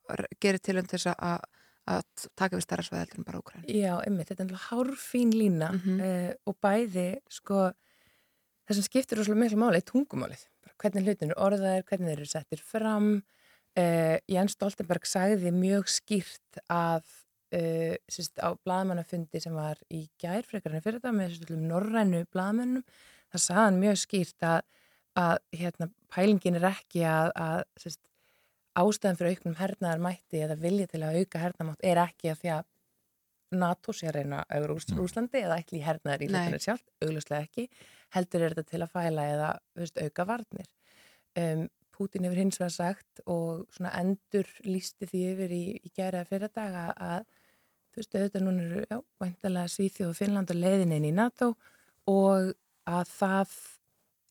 gerir 0.42 0.62
til 0.62 0.78
um 0.80 0.88
þess 0.90 1.12
að 1.14 1.44
að 1.90 2.26
taka 2.36 2.56
við 2.56 2.64
stærra 2.64 2.84
svæðeldur 2.86 3.20
en 3.20 3.26
bara 3.26 3.40
Úkræn. 3.42 3.64
Já, 3.68 3.92
einmitt, 4.00 4.30
þetta 4.30 4.44
er 4.44 4.48
náttúrulega 4.48 4.68
hárfín 4.70 5.32
lína 5.36 5.70
uh, 5.74 6.30
og 6.48 6.56
bæði, 6.64 7.08
sko, 7.32 7.66
það 8.64 8.78
sem 8.78 8.86
skiptir 8.86 9.20
rosalega 9.20 9.42
miklu 9.42 9.60
máli 9.60 9.80
er 9.80 9.88
tungumálið. 9.90 10.46
Hvernig 10.80 11.04
hlutin 11.04 11.30
eru 11.30 11.42
orðaðir, 11.44 11.84
hvernig 11.88 12.10
þeir 12.10 12.22
eru 12.22 12.30
settir 12.30 12.62
fram. 12.64 13.10
Uh, 13.76 14.16
Jens 14.30 14.56
Stoltenberg 14.56 15.04
sagði 15.08 15.52
mjög 15.54 15.90
skýrt 15.92 16.62
að 16.72 17.04
uh, 17.04 17.96
sérst, 18.08 18.40
á 18.40 18.48
blaðmannafundi 18.64 19.42
sem 19.42 19.56
var 19.56 19.80
í 19.92 20.06
gærfrekarinn 20.22 20.84
fyrir 20.84 21.02
þetta 21.02 21.12
með 21.16 21.36
sérst, 21.36 21.52
norrænu 21.68 22.24
blaðmannum, 22.32 22.86
það 23.34 23.44
sagði 23.44 23.66
hann 23.66 23.82
mjög 23.82 24.00
skýrt 24.06 24.48
að, 24.48 24.64
að 25.18 25.36
hérna, 25.54 25.88
pælingin 26.12 26.58
er 26.58 26.68
ekki 26.72 27.04
að, 27.06 27.30
að 27.38 27.58
sérst, 27.80 28.00
ástæðan 28.74 29.18
fyrir 29.18 29.36
auknum 29.36 29.58
hernaðar 29.58 30.02
mætti 30.02 30.40
eða 30.42 30.56
vilja 30.58 30.88
til 30.90 31.02
að 31.06 31.20
auka 31.20 31.42
hernaðmátt 31.44 31.84
er 31.86 32.00
ekki 32.02 32.32
að 32.32 32.40
því 32.40 32.54
að 32.56 32.64
NATO 33.54 33.94
sé 33.94 34.08
að 34.10 34.16
reyna 34.18 34.40
auður 34.50 34.72
Úslandi 35.04 35.44
eða 35.44 35.60
ekki 35.62 35.78
í 35.78 35.84
hernaðar 35.84 36.24
í 36.24 36.28
hlutinu 36.32 36.60
sjálf, 36.62 36.82
auglustlega 37.04 37.46
ekki 37.46 37.68
heldur 38.16 38.42
er 38.42 38.56
þetta 38.56 38.72
til 38.72 38.82
að 38.82 38.94
fæla 38.94 39.26
eða 39.30 39.50
veist, 39.78 40.00
auka 40.00 40.26
varnir. 40.26 40.68
Um, 41.38 41.68
Pútin 41.94 42.26
hefur 42.26 42.40
hins 42.40 42.58
vegar 42.58 42.74
sagt 42.74 43.22
og 43.30 43.68
svona 43.74 43.92
endur 44.00 44.48
lísti 44.66 45.06
því 45.06 45.22
yfir 45.30 45.54
í, 45.54 45.62
í 45.78 45.92
gæraða 45.94 46.26
fyrir 46.32 46.50
daga 46.54 46.88
að 46.98 47.28
þú 47.94 48.00
veist 48.00 48.16
auðvitað 48.16 48.44
núna 48.48 48.64
eru 48.64 48.82
já, 48.82 48.98
væntalega 49.22 49.70
Svíþjóð 49.70 50.10
og 50.10 50.18
Finnland 50.18 50.50
og 50.50 50.58
leiðin 50.58 50.96
inn 50.96 51.06
í 51.06 51.14
NATO 51.14 51.52
og 52.10 52.50
að 52.90 53.12
það 53.14 53.54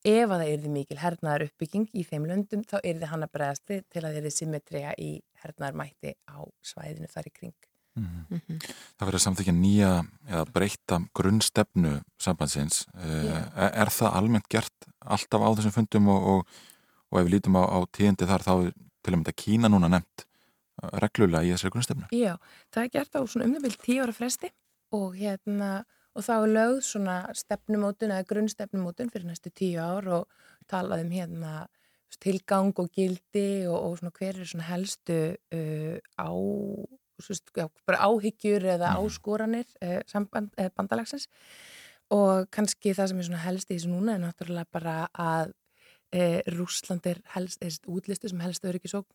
ef 0.04 0.30
að 0.30 0.42
það 0.42 0.54
yrði 0.54 0.72
mikil 0.74 0.98
hernaðar 1.00 1.46
uppbygging 1.48 1.86
í 1.96 2.04
þeim 2.08 2.26
löndum 2.28 2.64
þá 2.68 2.78
yrði 2.84 3.10
hann 3.12 3.26
að 3.26 3.34
bregðast 3.38 3.70
við 3.72 3.86
til 3.94 4.04
að 4.04 4.18
yrði 4.20 4.32
symmetria 4.36 4.96
í 5.00 5.12
hernaðar 5.44 5.78
mætti 5.80 6.16
á 6.28 6.40
svæðinu 6.66 7.12
þar 7.12 7.30
í 7.30 7.34
kring. 7.38 7.56
Mhm. 7.94 8.58
Það 8.98 9.06
verður 9.06 9.22
samþykja 9.22 9.54
nýja 9.54 9.90
eða 10.26 10.46
breyta 10.50 11.00
grunnstefnu 11.14 11.94
sambandsins. 12.18 12.88
Eh, 12.98 13.26
Já. 13.28 13.36
Er, 13.54 13.72
er 13.84 13.92
það 13.94 14.18
almennt 14.18 14.50
gert 14.50 14.88
alltaf 15.00 15.46
á 15.46 15.50
þessum 15.54 15.76
fundum 15.76 16.10
og, 16.10 16.30
og, 16.34 16.62
og 17.12 17.20
ef 17.20 17.28
við 17.28 17.36
lítum 17.36 17.60
á, 17.62 17.64
á 17.70 17.80
tíðindi 17.94 18.30
þar 18.30 18.46
þá 18.48 18.54
er 18.56 18.72
til 18.74 19.14
að 19.14 19.18
mynda 19.20 19.36
Kína 19.38 19.70
núna 19.70 19.92
nefnt 19.94 20.26
eh, 20.26 20.96
reglulega 21.06 21.46
í 21.46 21.54
þessari 21.54 21.76
grunnstefnu? 21.76 22.10
Já, 22.18 22.34
það 22.74 22.88
er 22.88 22.94
gert 22.98 23.20
á 23.20 23.22
svona 23.22 23.48
um 23.48 23.56
það 23.58 23.68
vil 23.68 23.78
tíu 23.86 24.02
ára 24.02 24.18
fresti 24.18 24.52
og 24.94 25.14
hérna 25.20 25.72
og 26.14 26.26
þá 26.26 26.34
er 26.36 26.52
lögð 26.54 26.82
svona 26.88 27.18
stefnumótun 27.38 28.14
eða 28.14 28.28
grunnstefnumótun 28.30 29.12
fyrir 29.14 29.30
næstu 29.30 29.52
tíu 29.54 29.82
ár 29.82 30.10
og 30.20 30.44
talað 30.70 31.06
um 31.06 31.14
hérna 31.14 31.54
tilgang 32.22 32.74
og 32.78 32.92
gildi 32.94 33.66
og, 33.66 33.78
og 33.78 33.96
svona 33.98 34.14
hver 34.18 34.38
er 34.38 34.50
svona 34.50 34.68
helstu 34.68 35.18
uh, 35.34 35.98
á 35.98 36.30
svist, 37.24 37.50
já, 37.58 37.66
áhyggjur 37.88 38.68
eða 38.76 38.94
áskoranir 39.00 39.66
uh, 39.82 40.02
samband, 40.10 40.54
uh, 40.60 40.70
bandalagsins. 40.78 41.30
Og 42.14 42.50
kannski 42.54 42.94
það 42.94 43.10
sem 43.10 43.20
er 43.22 43.28
svona 43.30 43.44
helst 43.48 43.72
í 43.72 43.78
þessu 43.78 43.90
núna 43.90 44.18
er 44.18 44.24
náttúrulega 44.26 44.70
bara 44.74 44.96
að 45.14 45.54
uh, 46.14 46.40
Rússland 46.54 47.10
er 47.10 47.22
helst, 47.34 47.64
er 47.64 47.74
útlistu 47.90 48.30
sem 48.30 48.44
helst 48.44 48.66
öryggisókn 48.70 49.10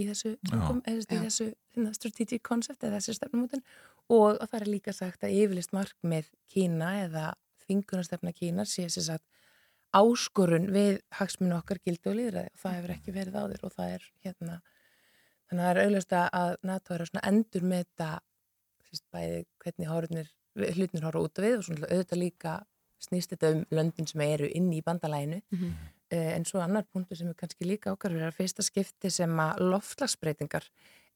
í 0.00 0.06
þessu, 0.08 0.34
Já. 0.38 0.50
tökum, 0.52 0.80
eða, 0.88 1.04
í 1.04 1.20
þessu 1.26 1.48
hérna, 1.74 1.92
strategic 1.96 2.42
concept 2.46 2.84
eða 2.86 2.98
þessu 3.00 3.16
stefnumótin 3.18 3.62
og, 4.08 4.38
og 4.40 4.46
það 4.48 4.58
er 4.60 4.70
líka 4.72 4.94
sagt 4.96 5.24
að 5.26 5.36
yfirlist 5.36 5.72
markmið 5.76 6.30
Kína 6.52 6.90
eða 7.04 7.26
þvingunarstefna 7.64 8.32
Kína 8.36 8.64
sé 8.68 8.88
sér 8.92 9.06
sagt 9.10 9.26
áskorun 9.92 10.70
við 10.72 11.00
hagsmunu 11.18 11.58
okkar 11.58 11.80
gildi 11.84 12.08
og 12.10 12.16
líðræði 12.16 12.52
og 12.54 12.60
það 12.62 12.76
hefur 12.78 12.94
ekki 12.96 13.12
verið 13.16 13.34
áður 13.42 13.64
og 13.68 13.74
það 13.76 13.96
er 13.98 14.06
hérna 14.24 14.60
þannig 15.48 15.62
að 15.62 15.66
það 15.66 15.72
er 15.72 15.80
auðvitað 15.84 16.28
að 16.40 16.52
NATO 16.70 16.94
er 16.94 17.04
að 17.04 17.26
endur 17.28 17.66
með 17.68 17.82
þetta 17.84 18.10
bæði 19.12 19.40
hvernig 19.64 19.88
hórunir, 19.88 20.30
hlutnir 20.76 21.04
horfa 21.06 21.24
út 21.24 21.38
af 21.40 21.44
við 21.46 21.58
og 21.58 21.66
svona 21.68 21.88
auðvitað 21.88 22.20
líka 22.20 22.54
snýst 23.02 23.32
þetta 23.34 23.50
um 23.56 23.62
löndin 23.72 24.08
sem 24.08 24.20
eru 24.24 24.48
inn 24.52 24.72
í 24.72 24.82
bandalæginu 24.84 25.42
Mhm. 25.52 25.72
Eh, 25.72 26.01
en 26.12 26.44
svo 26.48 26.60
annar 26.60 26.84
punktur 26.92 27.18
sem 27.18 27.30
er 27.30 27.38
kannski 27.38 27.66
líka 27.68 27.92
ákvarður 27.94 28.26
er 28.26 28.32
að 28.32 28.40
fyrsta 28.40 28.64
skipti 28.66 29.10
sem 29.12 29.32
að 29.40 29.62
loftlagsbreytingar 29.72 30.66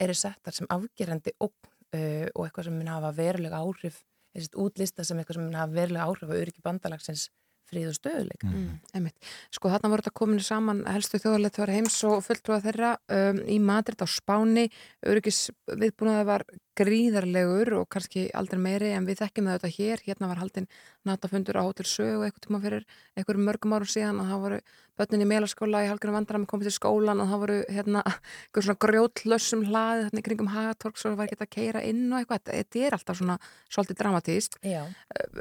eru 0.01 0.15
settar 0.17 0.57
sem 0.57 0.69
afgerandi 0.73 1.35
ógn 1.41 1.73
uh, 1.97 2.27
og 2.35 2.47
eitthvað 2.47 2.69
sem 2.69 2.79
mun 2.79 2.93
hafa 2.93 3.13
verulega 3.17 3.61
áhrif 3.63 4.03
þessi 4.37 4.53
útlista 4.61 5.05
sem 5.07 5.19
eitthvað 5.21 5.41
sem 5.41 5.47
mun 5.49 5.59
hafa 5.61 5.77
verulega 5.77 6.09
áhrif 6.09 6.33
á 6.33 6.41
öryggi 6.41 6.65
bandalagsins 6.65 7.29
frið 7.71 7.89
og 7.91 7.97
stöðuleika. 7.97 8.51
Mm, 8.51 8.69
einmitt. 8.97 9.33
Sko 9.55 9.73
þarna 9.73 9.91
voru 9.93 10.05
þetta 10.05 10.19
komin 10.21 10.45
saman 10.45 10.85
helstu 10.91 11.21
þjóðarleituar 11.23 11.75
heims 11.75 11.99
og 12.09 12.23
fulltrúa 12.27 12.61
þeirra 12.65 12.93
um, 13.19 13.43
í 13.51 13.59
Madrid 13.63 14.03
á 14.03 14.07
Spáni 14.11 14.69
öryggis 15.07 15.49
viðbúnaði 15.71 16.29
var 16.29 16.47
gríðarlegur 16.77 17.73
og 17.79 17.87
kannski 17.93 18.27
aldrei 18.37 18.61
meiri 18.61 18.91
en 18.93 19.07
við 19.09 19.23
þekkjum 19.23 19.47
það 19.49 19.55
auðvitað 19.57 19.77
hér, 19.79 20.03
hérna 20.05 20.29
var 20.29 20.41
haldinn 20.43 20.67
natafundur 21.09 21.57
á 21.57 21.65
Hotel 21.65 21.87
Sögu 21.89 22.27
eitthvað 22.27 22.45
tíma 22.47 22.61
fyrir 22.65 22.85
einhverjum 23.17 23.47
mörgum 23.49 23.77
árum 23.77 23.89
síðan 23.89 24.21
að 24.21 24.33
það 24.33 24.43
voru 24.45 24.59
börnin 24.97 25.25
í 25.25 25.29
melaskóla 25.31 25.83
í 25.85 25.89
halgjörnum 25.91 26.19
vandram 26.19 26.47
komið 26.51 26.69
til 26.69 26.77
skólan 26.77 27.23
og 27.23 27.31
það 27.31 27.43
voru 27.45 27.57
hérna 27.79 28.03
einhver 28.11 28.67
svona 28.67 28.83
grjótlössum 28.85 29.65
hlaði 29.71 30.05
þarna 30.07 30.23
í 30.23 30.27
kringum 30.29 30.53
Hagatorg 30.53 31.01
svo 31.01 31.15
var 31.17 31.31
ekki 31.31 31.41
að 31.47 31.55
keira 31.57 31.85
inn 31.87 32.05
og 32.11 32.21
eitthvað 32.21 32.43
þetta, 32.43 32.61
þetta 32.61 32.85
er 32.85 32.99
alltaf 32.99 33.21
svona 33.21 33.39
svolítið 33.73 34.01
dramatíst 34.03 34.61
Já. 34.65 34.83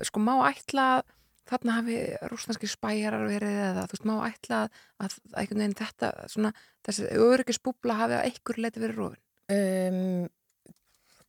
sko 0.08 0.24
má 0.24 0.34
ætla 0.48 0.88
að 0.96 1.06
þarna 1.50 1.78
hafi 1.80 2.00
rúsnarski 2.32 2.70
spæjarar 2.70 3.28
verið 3.30 3.60
eða 3.68 3.86
þú 3.86 3.98
veist 3.98 4.08
má 4.10 4.16
ætla 4.30 4.64
að, 4.98 5.20
að 5.36 5.54
þetta 5.82 6.10
svona 6.32 6.52
þessi 6.86 7.12
öryggisbúbla 7.26 8.00
hafi 8.02 8.18
að 8.18 8.28
einhver 8.30 8.62
leiti 8.66 8.84
verið 8.84 9.02
rofin 9.02 9.22
Um, 9.52 10.26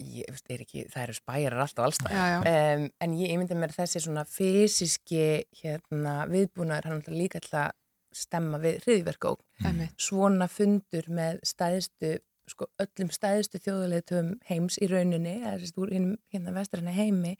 ég 0.00 0.28
veist, 0.30 0.46
er 0.52 0.62
ekki, 0.64 0.84
það 0.92 1.02
eru 1.02 1.16
spæjarar 1.16 1.64
alltaf 1.64 1.88
allstað. 1.88 2.14
Um, 2.48 2.86
en 3.04 3.16
ég 3.18 3.32
ímyndi 3.34 3.58
mér 3.58 3.74
þessi 3.76 4.02
svona 4.04 4.24
fysiski 4.28 5.26
hérna, 5.60 6.22
viðbúnaður, 6.30 6.90
hann 6.90 7.02
er 7.04 7.16
líka 7.16 7.42
að 7.50 7.74
stemma 8.16 8.60
við 8.62 8.80
hriðverkók. 8.86 9.42
Einmitt. 9.64 9.96
Svona 10.00 10.48
fundur 10.48 11.10
með 11.12 11.42
stæðstu, 11.48 12.14
sko, 12.48 12.70
öllum 12.80 13.12
stæðstu 13.12 13.60
þjóðuleitum 13.64 14.32
heims 14.48 14.80
í 14.80 14.88
rauninni, 14.88 15.38
eða 15.42 15.58
sérst 15.60 15.80
úr 15.82 15.92
hérna 15.92 16.56
vestræna 16.56 16.96
heimi, 16.96 17.36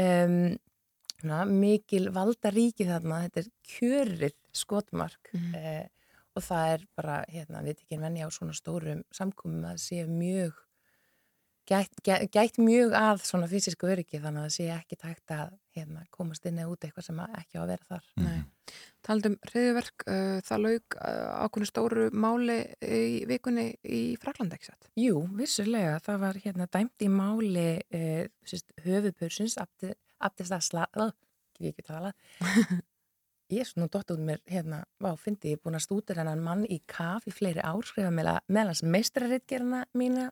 um, 0.00 0.56
na, 1.26 1.44
mikil 1.48 2.10
valda 2.14 2.52
ríki 2.54 2.86
þarna, 2.88 3.24
þetta 3.26 3.44
er 3.44 3.52
kjörið 3.74 4.36
skotmark 4.54 5.32
mm 5.34 5.88
og 6.38 6.44
það 6.46 6.72
er 6.76 6.86
bara, 6.98 7.18
hérna, 7.32 7.64
við 7.66 7.82
tekjum 7.82 8.06
venni 8.06 8.22
á 8.22 8.30
svona 8.30 8.56
stórum 8.56 9.04
samkomum 9.14 9.64
að 9.66 9.80
sé 9.82 10.04
mjög 10.06 10.56
gætt, 11.68 11.98
gætt, 12.04 12.28
gætt 12.32 12.60
mjög 12.62 12.94
að 12.96 13.24
svona 13.28 13.48
fysisku 13.50 13.90
öryggi 13.90 14.20
þannig 14.22 14.44
að 14.44 14.46
það 14.46 14.54
sé 14.54 14.68
ekki 14.72 14.98
tækt 15.02 15.34
að 15.34 15.50
hérna, 15.76 16.04
komast 16.14 16.46
inn 16.48 16.60
eða 16.62 16.72
út 16.72 16.86
eitthvað 16.86 17.08
sem 17.08 17.20
að 17.24 17.36
ekki 17.40 17.58
á 17.58 17.62
að 17.62 17.72
vera 17.72 17.88
þar. 17.90 18.08
Nei. 18.24 18.38
Taldum 19.04 19.36
hriðverk, 19.48 20.04
uh, 20.06 20.38
það 20.44 20.64
laug 20.64 20.96
uh, 20.98 21.44
ákveðinu 21.44 21.70
stóru 21.70 22.08
máli 22.12 22.58
í 22.84 23.04
vikunni 23.28 23.68
í 23.84 24.02
Fraklandi, 24.20 24.58
ekki 24.58 24.70
satt? 24.70 24.90
Jú, 25.00 25.22
vissulega, 25.38 25.98
það 26.04 26.24
var 26.24 26.42
hérna 26.44 26.68
dæmt 26.72 27.04
í 27.04 27.10
máli 27.12 27.70
uh, 27.82 28.60
höfupursins 28.86 29.58
Abdest 29.60 30.00
Asla, 30.20 30.88
ekki 31.52 31.64
við 31.64 31.72
ekki 31.72 31.86
tala 31.86 32.12
ég 33.52 33.62
er 33.62 33.68
svona 33.68 33.88
dott 33.92 34.10
út 34.12 34.20
mér 34.20 34.42
hérna, 34.50 34.82
vá, 35.00 35.12
fyndi 35.16 35.54
ég 35.54 35.62
búin 35.64 35.78
að 35.78 35.86
stútur 35.86 36.18
hennan 36.20 36.42
mann 36.44 36.66
í 36.68 36.80
kaf 36.90 37.24
í 37.28 37.32
fleiri 37.32 37.62
ár, 37.64 37.80
skrifa 37.86 38.10
meðal 38.12 38.68
hans 38.68 38.82
meistrarittgerna 38.84 39.86
mína 39.96 40.28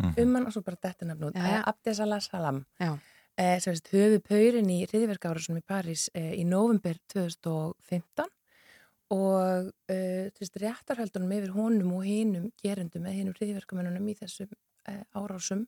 um 0.00 0.34
hann 0.34 0.46
og 0.48 0.52
svo 0.54 0.62
bara 0.64 0.80
detta 0.82 1.04
nafn 1.04 1.28
út, 1.28 1.36
Já, 1.36 1.46
já. 1.58 1.62
Abdest 1.68 2.00
Asla 2.00 2.20
Salam. 2.20 2.64
Já. 2.80 2.98
eh, 3.36 3.58
veist 3.66 3.88
höfupaurin 3.92 4.70
í 4.72 4.86
hriðverkárasunum 4.88 5.60
í 5.60 5.66
París 5.66 6.08
eh, 6.14 6.32
í 6.40 6.44
november 6.44 6.96
2015 7.12 8.26
og 9.10 9.70
þú 9.90 10.40
veist, 10.40 10.56
réttarhaldunum 10.62 11.32
yfir 11.34 11.52
honum 11.56 11.92
og 11.98 12.04
hinum 12.06 12.50
gerendum 12.62 13.06
eða 13.06 13.18
hinum 13.18 13.34
hriðverkamennunum 13.38 14.08
í 14.08 14.14
þessum 14.20 14.52
uh, 14.88 15.02
árásum 15.18 15.66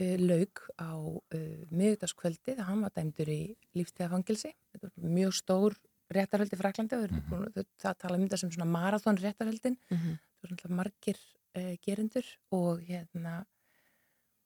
uh, 0.00 0.16
lauk 0.20 0.62
á 0.78 0.92
uh, 0.94 1.66
miðugdagskvöldi 1.70 2.54
þegar 2.54 2.68
hann 2.70 2.84
var 2.86 2.94
dæmdur 2.96 3.30
í 3.32 3.40
lífstíðafangilsi. 3.76 4.52
Þetta 4.72 4.90
var 4.90 5.10
mjög 5.18 5.36
stór 5.40 5.76
réttarhaldi 6.14 6.56
Fraklandi, 6.56 6.96
mm 6.96 7.06
-hmm. 7.18 7.50
það, 7.54 7.66
það 7.82 7.98
tala 7.98 8.16
um 8.16 8.24
þetta 8.26 8.38
sem 8.38 8.50
svona 8.54 8.70
marathon 8.70 9.16
réttarhaldin, 9.18 9.78
Mhm. 9.90 10.18
það 10.38 10.50
var 10.50 10.58
svona 10.60 10.76
margir 10.76 11.18
uh, 11.56 11.74
gerendur 11.82 12.26
og 12.52 12.80
hérna 12.86 13.44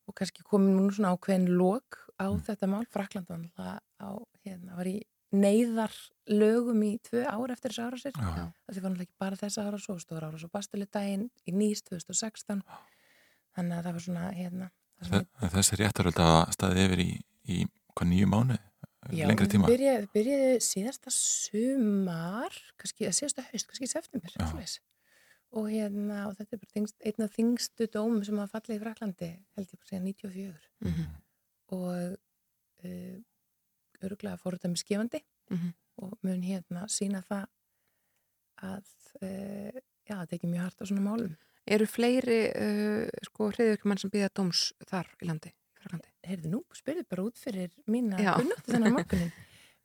og 0.08 0.14
kannski 0.14 0.42
komið 0.42 0.74
nú 0.74 0.90
svona 0.90 1.12
ákveðin 1.14 1.48
lok 1.54 2.08
á 2.18 2.26
þetta 2.46 2.66
mál, 2.66 2.86
Frakland 2.90 3.28
var 3.28 3.38
náttúrulega 3.38 3.80
á, 4.00 4.10
hérna, 4.44 4.76
var 4.76 4.86
í 4.86 5.02
neyðar 5.30 5.94
lögum 6.26 6.82
í 6.82 6.98
tvö 7.06 7.22
ár 7.30 7.52
eftir 7.54 7.70
þessu 7.70 7.86
árásir 7.86 8.12
Já. 8.16 8.50
það 8.66 8.82
var 8.82 8.90
náttúrulega 8.90 9.06
ekki 9.06 9.18
bara 9.22 9.36
þessa 9.36 9.66
árás 9.68 9.86
og 9.92 10.00
stóra 10.02 10.30
árás 10.30 10.44
og 10.44 10.50
bastiludaginn 10.50 11.30
í 11.46 11.52
nýst 11.54 11.86
2016 11.92 12.64
þannig 13.54 13.76
að 13.76 13.84
það 13.84 13.92
var 13.92 14.04
svona 14.06 14.32
hérna, 14.34 14.70
Þessi 15.00 15.78
réttaröld 15.80 16.18
að 16.20 16.50
staði 16.54 16.84
yfir 16.86 17.02
í, 17.04 17.10
í 17.48 17.60
hvað 17.96 18.08
nýju 18.12 18.28
mánu, 18.30 18.56
Já, 19.16 19.24
lengri 19.26 19.46
tíma. 19.48 19.66
byrjaði, 19.70 20.08
byrjaði 20.14 20.50
síðasta 20.62 21.10
sumar, 21.14 22.52
kannski, 22.78 23.06
eða 23.08 23.16
síðasta 23.16 23.44
haust, 23.48 23.66
kannski 23.70 23.88
í 23.88 23.90
september, 23.90 24.34
og 25.56 25.66
hérna, 25.72 26.18
og 26.28 26.36
þetta 26.38 26.54
er 26.54 26.60
bara 26.62 26.74
þingst, 26.76 26.96
einn 27.08 27.24
af 27.24 27.32
þingstu 27.34 27.88
dómum 27.96 28.20
sem 28.28 28.38
hafa 28.38 28.58
fallið 28.60 28.76
í 28.76 28.82
Fraklandi, 28.84 29.30
held 29.56 29.72
ég 29.72 29.80
bara 29.80 29.88
að 29.88 29.90
segja 29.90 30.02
94 30.04 30.68
Mhm. 30.80 31.06
og 31.70 32.18
uh, 32.84 33.16
öruglega 34.04 34.38
fórhundar 34.40 34.70
með 34.74 34.82
skefandi 34.84 35.20
Mhm. 35.50 35.72
og 36.04 36.18
mun 36.22 36.42
hérna 36.42 36.84
sína 36.88 37.24
það 37.26 37.46
að 38.62 38.86
uh, 39.22 39.80
já, 40.06 40.14
það 40.20 40.28
tekið 40.30 40.50
mjög 40.52 40.62
hart 40.68 40.80
á 40.80 40.84
svona 40.86 41.02
málum. 41.08 41.36
Eru 41.68 41.86
fleiri 41.86 42.40
uh, 42.56 43.04
sko 43.26 43.50
hriðvirkumann 43.52 44.00
sem 44.00 44.10
býða 44.12 44.30
dóms 44.34 44.70
þar 44.88 45.10
í 45.20 45.28
landi? 45.28 45.52
Heyrðu 46.26 46.50
nú, 46.52 46.58
spyrðu 46.76 47.04
bara 47.08 47.22
út 47.24 47.38
fyrir 47.40 47.70
mína 47.90 48.18
Já. 48.20 48.34
kunnáttu 48.36 48.72
þennan 48.74 48.94
morgunin. 48.98 49.30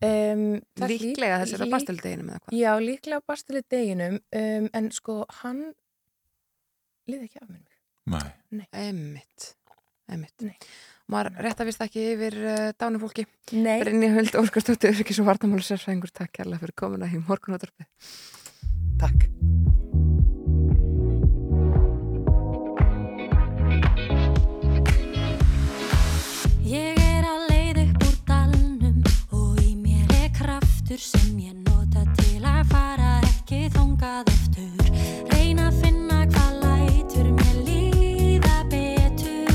Um, 0.05 0.41
það 0.77 0.91
Líklega 0.91 1.37
lík- 1.37 1.43
þessir 1.45 1.61
á 1.61 1.65
lík- 1.65 1.73
bastildeginum 1.75 2.31
eða 2.33 2.39
hvað? 2.43 2.57
Já, 2.59 2.71
líklega 2.83 3.19
á 3.23 3.27
bastildeginum 3.31 4.17
um, 4.19 4.67
en 4.75 4.89
sko 4.95 5.15
hann 5.41 5.61
liði 7.07 7.29
ekki 7.29 7.39
af 7.43 7.47
mér. 7.53 7.63
Nei. 8.05 8.25
Nei. 8.59 8.67
Emmitt. 8.89 9.47
Emmitt. 10.11 10.35
Nei. 10.45 10.57
Maður 11.09 11.39
rétt 11.45 11.61
að 11.63 11.69
vist 11.71 11.81
ekki 11.85 12.03
yfir 12.15 12.35
uh, 12.43 12.67
dánu 12.81 12.99
fólki. 13.01 13.25
Nei. 13.55 13.77
Brynni 13.81 14.09
Huld 14.13 14.35
Óskarsdóttir, 14.41 14.99
ekki 15.01 15.15
svo 15.17 15.25
vartamálu 15.29 15.63
sérfræðingur. 15.65 16.11
Takk 16.13 16.33
kærlega 16.41 16.61
fyrir 16.65 16.75
komuna 16.81 17.09
í 17.09 17.21
morgunóttarpið. 17.23 17.87
Takk. 19.01 19.25
Kraftur 30.85 30.97
sem 30.97 31.37
ég 31.39 31.53
nota 31.65 32.03
til 32.17 32.43
að 32.45 32.69
fara 32.69 33.17
ekki 33.25 33.69
þongað 33.73 34.29
aftur. 34.29 34.91
Reyna 35.33 35.69
að 35.71 35.81
finna 35.81 36.19
hvað 36.29 36.51
lætur 36.61 37.31
mér 37.33 37.57
líða 37.65 38.57
betur. 38.69 39.49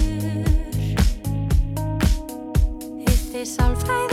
Hitti 3.07 3.47
sálfræðingin 3.47 4.10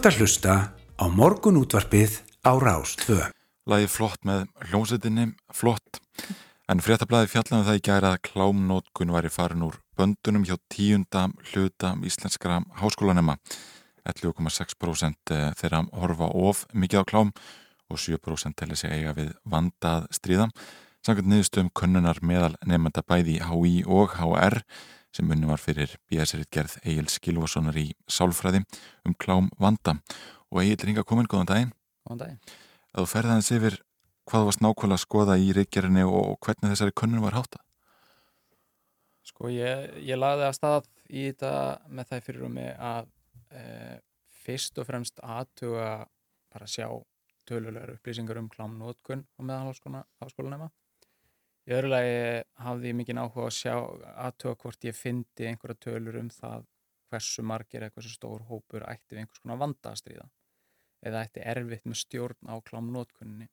ert 0.00 0.14
að 0.14 0.20
hlusta 0.22 0.52
á 0.96 1.04
morgunútvarpið 1.12 2.14
á 2.40 2.56
Rás 2.56 2.94
2. 3.02 3.20
Lagi 3.68 3.88
flott 3.92 4.22
með 4.24 4.46
hljómsveitinni, 4.70 5.26
flott. 5.52 5.98
En 6.72 6.80
fréttablaði 6.80 7.28
fjallaði 7.28 7.66
það 7.66 7.76
í 7.76 7.82
gæra 7.84 8.12
að 8.14 8.22
klámnótkun 8.30 9.12
væri 9.12 9.28
farin 9.34 9.66
úr 9.66 9.76
böndunum 10.00 10.46
hjá 10.48 10.54
tíunda 10.72 11.26
hluta 11.50 11.90
íslenskra 12.00 12.62
háskólanema. 12.80 13.34
11,6% 14.08 15.34
eh, 15.36 15.50
þeirra 15.60 15.82
horfa 15.92 16.30
of 16.32 16.64
mikið 16.72 17.04
á 17.04 17.10
klám 17.10 17.34
og 17.92 18.00
7% 18.00 18.56
telli 18.56 18.80
sig 18.80 18.94
eiga 18.96 19.12
við 19.18 19.34
vandað 19.44 20.08
stríða. 20.16 20.48
Samkvæmt 21.04 21.28
niðurstöðum 21.28 21.74
könnunar 21.76 22.22
meðal 22.24 22.54
nefnda 22.64 23.04
bæði 23.04 23.36
í 23.36 23.44
HÍ 23.50 23.74
og 23.84 24.16
HR 24.16 24.62
sem 25.14 25.30
unni 25.30 25.48
var 25.48 25.60
fyrir 25.62 25.96
BS-rit 26.10 26.50
gerð 26.54 26.76
Egil 26.84 27.08
Skilvasonar 27.10 27.76
í 27.80 27.90
Sálfræði 28.10 28.62
um 29.08 29.16
klám 29.18 29.50
vanda 29.58 29.96
og 30.50 30.62
Egil 30.62 30.90
Ringa 30.90 31.04
komin, 31.06 31.28
góðan 31.30 31.50
daginn. 31.50 31.72
Góðan 32.06 32.22
daginn. 32.24 32.40
Að 32.90 33.04
þú 33.04 33.10
ferði 33.12 33.34
aðeins 33.34 33.52
yfir 33.56 33.78
hvað 34.30 34.46
varst 34.46 34.62
nákvæmlega 34.62 34.98
að 34.98 35.04
skoða 35.04 35.36
í 35.40 35.50
reykjarinni 35.56 36.06
og 36.06 36.38
hvernig 36.44 36.72
þessari 36.72 36.96
könnun 37.00 37.24
var 37.24 37.36
hátta? 37.38 37.62
Sko 39.26 39.50
ég, 39.52 39.90
ég 40.06 40.18
lagði 40.18 40.46
að 40.46 40.56
stað 40.58 40.88
í 41.10 41.26
þetta 41.28 41.52
með 41.90 42.10
það 42.10 42.26
fyrir 42.26 42.46
um 42.46 42.56
mig 42.58 42.70
að 42.74 43.10
e, 43.50 43.62
fyrst 44.44 44.78
og 44.80 44.88
fremst 44.88 45.22
aðtuga 45.22 45.90
bara 46.50 46.70
sjá 46.70 46.86
tölulegar 47.50 47.94
upplýsingar 47.96 48.38
um 48.40 48.50
klámnótkun 48.50 49.26
á 49.26 49.40
meðan 49.42 49.70
háskólanema. 50.22 50.70
Í 51.70 51.74
öðru 51.76 51.92
lagi 51.92 52.14
hafði 52.64 52.90
ég 52.90 52.96
mikinn 52.98 53.20
áhuga 53.22 53.46
að 53.46 53.56
sjá 53.60 53.74
aðtuga 54.26 54.56
hvort 54.64 54.86
ég 54.88 54.96
fyndi 54.98 55.46
einhverja 55.46 55.78
tölur 55.86 56.18
um 56.18 56.30
það 56.34 56.64
hversu 57.10 57.44
margir 57.46 57.84
eða 57.84 57.94
hversu 57.94 58.10
stór 58.16 58.42
hópur 58.48 58.86
ætti 58.90 59.14
við 59.14 59.22
einhvers 59.22 59.42
konar 59.44 59.60
vanda 59.60 59.92
að 59.92 60.00
stríða 60.02 60.26
eða 61.06 61.22
ætti 61.24 61.44
erfitt 61.52 61.86
með 61.86 62.00
stjórn 62.02 62.50
á 62.50 62.54
klámnótkunni. 62.66 63.46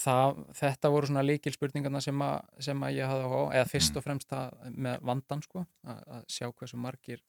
Þetta 0.00 0.90
voru 0.90 1.06
svona 1.06 1.22
líkil 1.22 1.52
spurningarna 1.54 2.00
sem, 2.02 2.22
sem 2.64 2.80
að 2.82 2.96
ég 2.96 3.12
hafði 3.12 3.28
á, 3.30 3.42
eða 3.60 3.68
fyrst 3.70 4.00
og 4.00 4.04
fremst 4.06 4.32
það 4.32 4.56
með 4.74 5.04
vandan 5.10 5.44
sko, 5.44 5.62
að, 5.86 6.00
að 6.16 6.24
sjá 6.34 6.48
hversu 6.48 6.80
margir 6.82 7.22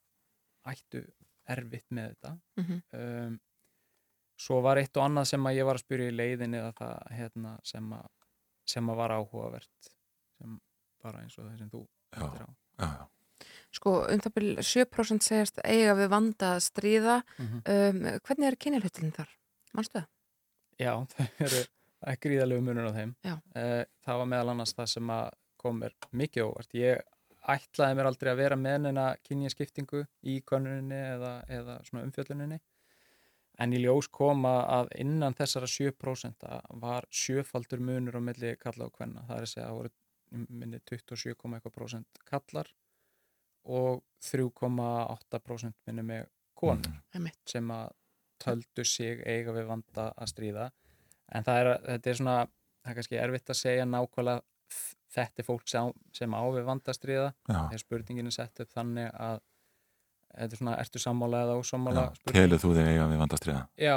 ættu 0.66 1.04
erfitt 1.46 1.86
með 1.94 2.14
þetta. 2.14 2.32
Mhm. 2.58 2.80
um, 3.02 3.36
svo 4.36 4.58
var 4.64 4.80
eitt 4.80 4.98
og 4.98 5.06
annað 5.06 5.30
sem 5.30 5.46
að 5.48 5.56
ég 5.56 5.68
var 5.68 5.78
að 5.78 5.84
spyrja 5.86 6.10
í 6.10 6.16
leiðinni 6.16 6.58
eða 6.58 6.72
það 6.80 6.96
hérna, 7.20 7.52
sem, 7.64 7.92
að, 7.96 8.25
sem 8.68 8.88
að 8.92 8.98
var 9.00 9.14
áhugavert, 9.16 9.90
sem 10.38 10.58
bara 11.02 11.22
eins 11.22 11.38
og 11.38 11.46
það 11.48 11.58
sem 11.62 11.70
þú 11.70 11.82
Já, 12.16 12.22
á. 12.22 12.28
já, 12.40 12.46
já. 12.86 13.06
Sko, 13.76 13.92
um 14.08 14.20
það 14.24 14.32
byrju 14.38 14.62
7% 14.64 15.26
segjast 15.26 15.58
eiga 15.64 15.94
við 15.98 16.08
vanda 16.08 16.52
að 16.56 16.62
stríða. 16.64 17.16
Mhm. 17.38 17.58
um, 17.72 17.98
hvernig 18.24 18.46
er 18.48 18.56
kynjarhutlinn 18.56 19.12
þar? 19.16 19.32
Manstu 19.76 19.98
það? 20.00 20.06
Já, 20.80 20.92
það 21.16 21.42
eru 21.46 21.60
ekki 22.06 22.28
gríðalegu 22.28 22.62
munur 22.64 22.88
á 22.88 22.92
þeim. 22.96 23.12
Já. 23.26 23.34
Eh, 23.56 23.84
Það 24.06 24.18
var 24.22 24.26
meðal 24.32 24.50
annars 24.54 24.72
það 24.78 24.88
sem 24.94 25.10
að 25.10 25.28
kom 25.60 25.78
mér 25.82 25.94
mikið 26.12 26.46
óvart. 26.46 26.74
Ég 26.78 27.02
ætlaði 27.56 27.96
mér 27.98 28.08
aldrei 28.10 28.30
að 28.32 28.40
vera 28.40 28.56
með 28.60 28.78
neina 28.86 29.06
kynjaskiptingu 29.26 30.04
í 30.26 30.40
konuninni 30.46 30.98
eða, 31.14 31.32
eða 31.48 31.76
svona 31.88 32.04
umfjölluninni. 32.06 32.58
En 33.62 33.72
í 33.72 33.78
ljós 33.80 34.10
koma 34.12 34.58
að 34.68 34.90
innan 35.00 35.34
þessara 35.36 35.68
7% 35.70 36.44
var 36.82 37.06
sjöfaldur 37.08 37.80
munur 37.80 38.18
á 38.18 38.22
milli 38.22 38.56
kalla 38.60 38.90
og 38.90 38.96
kvenna. 38.98 39.24
Það 39.28 39.36
er 39.38 39.46
að 39.46 39.52
segja 39.54 39.68
að 39.70 39.78
voru 39.78 39.92
minni 40.60 40.80
27,1% 40.90 42.20
kallar 42.28 42.68
og 43.66 44.02
3,8% 44.22 45.74
minni 45.88 46.04
með 46.06 46.26
konur 46.56 47.00
Einmitt. 47.14 47.40
sem 47.48 47.70
að 47.70 47.94
töldu 48.42 48.84
sig 48.84 49.22
eiga 49.26 49.54
við 49.56 49.68
vanda 49.70 50.10
að 50.12 50.30
stríða 50.32 50.66
en 51.32 51.46
það 51.46 51.60
er, 51.60 51.70
þetta 51.86 52.10
er 52.10 52.18
svona 52.20 52.36
það 52.46 52.90
er 52.90 52.98
kannski 52.98 53.20
erfitt 53.22 53.52
að 53.52 53.60
segja 53.60 53.88
nákvæmlega 53.88 54.42
þetta 55.16 55.42
er 55.42 55.46
fólk 55.46 55.68
sem, 55.70 56.34
á 56.36 56.42
við 56.52 56.66
vanda 56.68 56.92
að 56.92 56.98
stríða 56.98 57.28
þegar 57.48 57.82
spurningin 57.82 58.30
er 58.30 58.36
sett 58.36 58.62
upp 58.62 58.72
þannig 58.74 59.10
að 59.14 59.40
þetta 60.36 60.52
er 60.52 60.60
svona, 60.60 60.76
ertu 60.82 60.98
sammála 61.02 61.42
eða 61.46 61.56
ósammála 61.60 62.02
Já, 62.06 62.32
telur 62.32 62.58
þú 62.62 62.74
þig 62.76 62.86
eiga 62.92 63.06
við 63.10 63.18
vanda 63.22 63.36
að 63.36 63.42
stríða? 63.42 63.62
Já, 63.78 63.94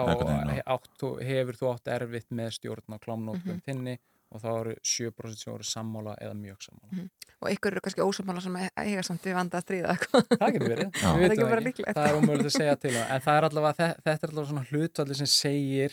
áttu, 0.65 1.09
hefur 1.23 1.59
þú 1.59 1.73
átt 1.73 1.91
erfitt 1.95 2.29
með 2.31 2.49
stjórn 2.57 2.95
á 2.95 2.97
klámnóttum 2.99 3.55
Mhm. 3.57 3.63
þinni 3.67 3.97
og 4.31 4.41
þá 4.43 4.49
eru 4.59 4.75
7% 4.85 5.37
sem 5.41 5.51
voru 5.53 5.63
sammála 5.65 6.15
eða 6.21 6.35
mjög 6.37 6.59
sammála. 6.61 7.09
Og 7.41 7.49
ykkur 7.49 7.71
eru 7.71 7.81
kannski 7.81 8.03
ósamála 8.05 8.41
sem 8.43 8.55
eiga 8.77 9.01
samt 9.03 9.23
við 9.23 9.33
vanda 9.33 9.57
að 9.57 9.65
stríða. 9.65 9.95
Það 10.37 10.53
getur 10.53 10.69
verið, 10.69 10.91
Já. 10.91 11.07
Það 11.09 11.23
er 11.23 11.29
ekki 11.29 11.41
það 11.41 11.49
bara 11.49 11.61
ekki. 11.61 11.69
líklegt. 11.69 11.95
Það 11.97 12.07
er 12.09 12.17
ómögulegt 12.19 12.45
að 12.49 12.57
segja 12.59 12.75
til 12.79 12.91
um. 12.91 13.05
En 13.15 13.21
það 13.25 13.37
er 13.39 13.47
allavega, 13.49 13.73
þe- 13.79 13.97
þetta 14.05 14.23
er 14.23 14.29
allavega 14.29 14.49
svona 14.51 14.65
hlutvalli 14.69 15.15
sem 15.15 15.25
segir 15.33 15.91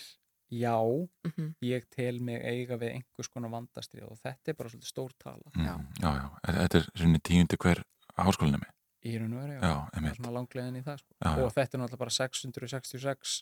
já, 0.52 0.76
Mhm. 1.26 1.54
ég 1.62 1.82
tel 1.90 2.20
mig 2.20 2.42
eiga 2.44 2.76
við 2.78 2.92
einhvers 3.00 3.28
konar 3.32 3.50
vandastrið 3.50 4.10
og 4.10 4.18
þetta 4.22 4.48
er 4.48 4.54
bara 4.54 4.68
svolítið 4.68 4.92
stór 4.92 5.10
tala. 5.18 5.42
Mm, 5.56 5.86
já, 6.02 6.10
já. 6.20 6.30
Þetta 6.46 6.74
er 6.76 6.86
svona 6.94 7.18
tíundi 7.20 7.56
hver 7.56 7.82
háskólinni 8.18 8.60
Í 9.06 9.12
raun 9.20 9.34
og 9.36 9.42
veru, 9.44 9.56
já. 9.60 9.74
Er 10.00 10.32
langlegin 10.34 10.78
í 10.80 10.82
það, 10.86 10.98
sko. 11.02 11.14
Já, 11.22 11.28
já. 11.30 11.44
Og 11.46 11.52
þetta 11.54 11.76
er 11.76 11.82
náttúrulega 11.82 12.02
bara 12.02 12.14
666 12.16 13.34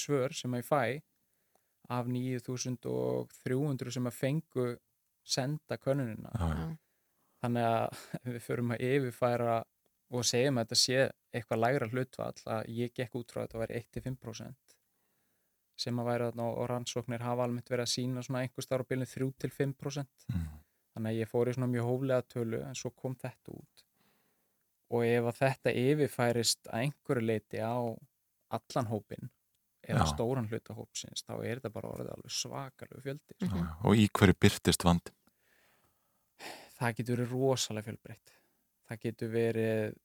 svör 0.00 0.34
sem 0.38 0.54
ég 0.58 0.66
fæ 0.66 0.82
af 1.90 2.06
9300 2.06 3.92
sem 3.96 4.06
að 4.10 4.16
fengu 4.18 4.66
senda 5.26 5.76
könnunina. 5.78 6.30
Já, 6.34 6.48
já. 6.58 6.68
Þannig 7.44 7.66
að 7.70 8.00
við 8.34 8.42
förum 8.44 8.74
að 8.74 8.84
yfirfæra 8.88 9.54
og 10.10 10.26
segjum 10.26 10.58
að 10.58 10.66
þetta 10.66 10.80
sé 10.82 10.98
eitthvað 11.38 11.62
lægra 11.62 11.88
hlutvall 11.92 12.40
að 12.56 12.70
ég 12.80 12.94
gekk 12.98 13.14
út 13.20 13.30
frá 13.32 13.42
að 13.44 13.46
þetta 13.48 13.62
væri 13.62 13.80
1-5% 13.84 14.74
sem 15.80 16.00
að 16.02 16.08
væri 16.10 16.26
þarna 16.28 16.46
og 16.50 16.66
rannsóknir 16.68 17.22
hafa 17.24 17.44
almennt 17.46 17.70
verið 17.70 17.86
að 17.86 17.92
sína 17.94 18.24
svona 18.26 18.42
einhver 18.44 18.66
starf 18.66 18.84
á 18.84 18.88
bylun 18.90 19.08
3-5% 19.08 20.26
Mm. 20.30 20.48
þannig 20.94 21.10
að 21.14 21.20
ég 21.22 21.30
fór 21.30 21.48
í 21.48 21.54
svona 21.56 21.70
mjög 21.70 21.86
hóflega 21.88 22.26
tölu 22.34 22.58
en 22.66 22.74
svo 22.76 22.90
kom 22.90 23.14
þetta 23.16 23.54
út 23.54 23.84
og 24.90 25.04
ef 25.06 25.28
að 25.30 25.38
þetta 25.44 25.76
yfirfærist 25.84 26.70
að 26.70 26.86
einhverju 26.86 27.26
leiti 27.26 27.62
á 27.62 27.78
allan 28.50 28.90
hópin 28.90 29.30
eða 29.86 30.04
Já. 30.04 30.10
stóran 30.12 30.48
hluta 30.50 30.74
hópsins 30.76 31.24
þá 31.24 31.34
er 31.38 31.60
þetta 31.60 31.72
bara 31.72 31.94
orðið 31.94 32.12
alveg 32.14 32.34
svakalegu 32.34 33.00
fjöldi. 33.04 33.36
Já, 33.40 33.48
já. 33.54 33.68
Og 33.86 33.96
í 33.96 34.08
hverju 34.12 34.36
byrtist 34.42 34.84
vandi? 34.84 35.14
það 36.80 36.94
getur 36.98 37.18
verið 37.18 37.34
rosalega 37.34 37.88
fjölbreytt 37.88 38.36
það 38.88 39.02
getur 39.04 39.32
verið 39.34 39.98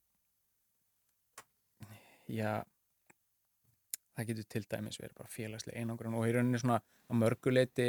já 2.36 2.50
það 4.16 4.28
getur 4.30 4.48
til 4.52 4.64
dæmis 4.66 5.00
verið 5.00 5.16
bara 5.20 5.32
félagslega 5.32 5.80
einangrun 5.80 6.18
og 6.18 6.28
í 6.28 6.34
rauninni 6.36 6.60
svona 6.60 6.80
á 6.82 7.12
mörguleiti 7.16 7.88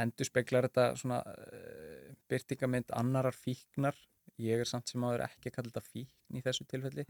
endur 0.00 0.28
speklar 0.28 0.68
þetta 0.68 0.86
svona 1.00 1.20
uh, 1.26 2.12
byrtingamind 2.30 2.94
annarar 2.96 3.36
fíknar 3.36 3.98
ég 4.40 4.60
er 4.64 4.68
samt 4.68 4.88
sem 4.90 5.04
áður 5.06 5.26
ekki 5.26 5.50
að 5.50 5.56
kalla 5.58 5.70
þetta 5.72 5.86
fíkn 5.92 6.38
í 6.38 6.42
þessu 6.44 6.66
tilfelli 6.70 7.04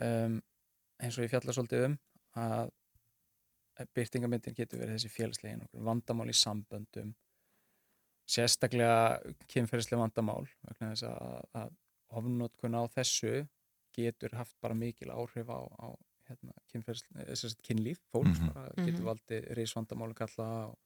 um, 0.00 0.38
eins 1.02 1.18
og 1.18 1.24
ég 1.26 1.32
fjalla 1.34 1.54
svolítið 1.56 1.88
um 1.90 1.98
að 2.42 2.70
byrtingamindin 3.96 4.54
getur 4.56 4.82
verið 4.82 4.98
þessi 4.98 5.10
félagslega 5.12 5.56
einangrun 5.56 5.86
vandamál 5.88 6.28
í 6.30 6.36
samböndum 6.36 7.14
sérstaklega 8.32 9.18
kynferðislega 9.50 10.02
vandamál 10.04 10.44
vegna 10.68 10.92
þess 10.92 11.06
að, 11.08 11.48
að 11.62 11.72
ofnotkun 12.20 12.76
á 12.78 12.82
þessu 12.94 13.32
getur 13.96 14.36
haft 14.38 14.54
bara 14.62 14.76
mikil 14.78 15.10
áhrif 15.12 15.48
á, 15.52 15.60
á 15.60 15.88
hérna, 16.28 16.54
kynferðislega, 16.72 17.56
kynlíf 17.66 17.98
fólks 18.12 18.38
Mhm. 18.40 18.52
bara, 18.54 18.68
getur 18.86 19.02
Mhm. 19.02 19.08
valdið 19.10 19.48
reisvandamálu 19.58 20.14
kalla 20.16 20.46
og, 20.70 20.78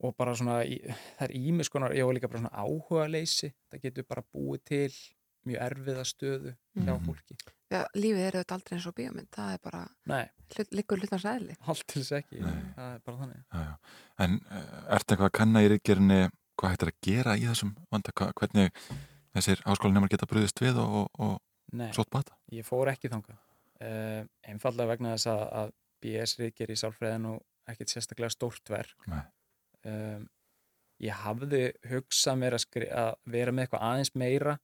og 0.00 0.14
bara 0.16 0.34
svona 0.34 0.58
það 0.64 1.24
er 1.28 1.34
ímis 1.36 1.68
konar, 1.72 1.92
ég 1.96 2.06
var 2.08 2.14
líka 2.16 2.28
bara 2.32 2.40
svona 2.42 2.56
áhuga 2.64 3.06
leysi, 3.10 3.52
það 3.70 3.82
getur 3.86 4.06
bara 4.08 4.22
búið 4.34 4.62
til 4.64 4.92
mjög 5.48 5.62
erfiða 5.64 6.04
stöðu 6.04 6.52
hjá 6.76 6.94
Mhm. 6.94 7.04
fólki. 7.06 7.36
Já, 7.70 7.84
lífið 7.94 8.24
er 8.26 8.34
auðvitað 8.40 8.54
aldrei 8.56 8.74
eins 8.76 8.86
og 8.90 8.94
bíómynd. 8.96 9.28
Það 9.30 9.52
er 9.54 9.58
bara, 9.62 9.80
Nei, 10.06 10.24
hlut, 10.56 10.72
eðli. 11.36 11.54
allt 11.66 11.86
til 11.86 12.02
þess 12.02 12.12
ekki, 12.18 12.40
Nei. 12.40 12.62
það 12.76 12.94
er 12.94 12.98
bara 13.06 13.16
þannig. 13.20 13.44
Já, 13.52 13.60
já. 13.64 13.76
En 14.18 14.40
uh, 14.50 14.96
ertu 14.96 15.14
eitthvað 15.14 15.28
að 15.30 15.36
kanna 15.38 15.62
í 15.62 15.68
reykjarinni 15.70 16.18
hvað 16.58 16.70
hægt 16.74 16.82
er 16.82 16.90
að 16.90 17.00
gera 17.06 17.36
í 17.38 17.46
þessum 17.46 17.70
vanda? 17.92 18.12
Hva, 18.12 18.32
hvernig 18.40 18.72
þessir 19.36 19.62
háskólinemar 19.64 20.10
geta 20.10 20.26
bröðist 20.26 20.60
við 20.60 20.76
og, 20.82 21.08
og, 21.18 21.40
og 21.78 21.94
sótt 21.94 22.10
bata? 22.10 22.34
Ég 22.52 22.66
fór 22.66 22.90
ekki 22.92 23.08
þangað. 23.08 23.38
Uh, 23.80 24.26
einfallega 24.44 24.88
vegna 24.90 25.14
þess 25.14 25.30
að, 25.32 25.44
að 25.62 25.72
BS 26.02 26.36
ríkir 26.42 26.68
í 26.74 26.76
sálfræðin 26.76 27.30
og 27.30 27.40
ekkert 27.70 27.88
sérstaklega 27.94 28.30
stórt 28.34 28.68
verk. 28.68 29.06
Nei. 29.08 29.22
Um, 29.88 30.26
ég 31.00 31.22
hafði 31.22 31.62
hugsað 31.88 32.42
mér 32.42 32.56
að, 32.58 32.66
að 32.90 33.14
vera 33.32 33.54
með 33.54 33.66
eitthvað 33.66 33.86
aðeins 33.88 34.12
meira 34.20 34.58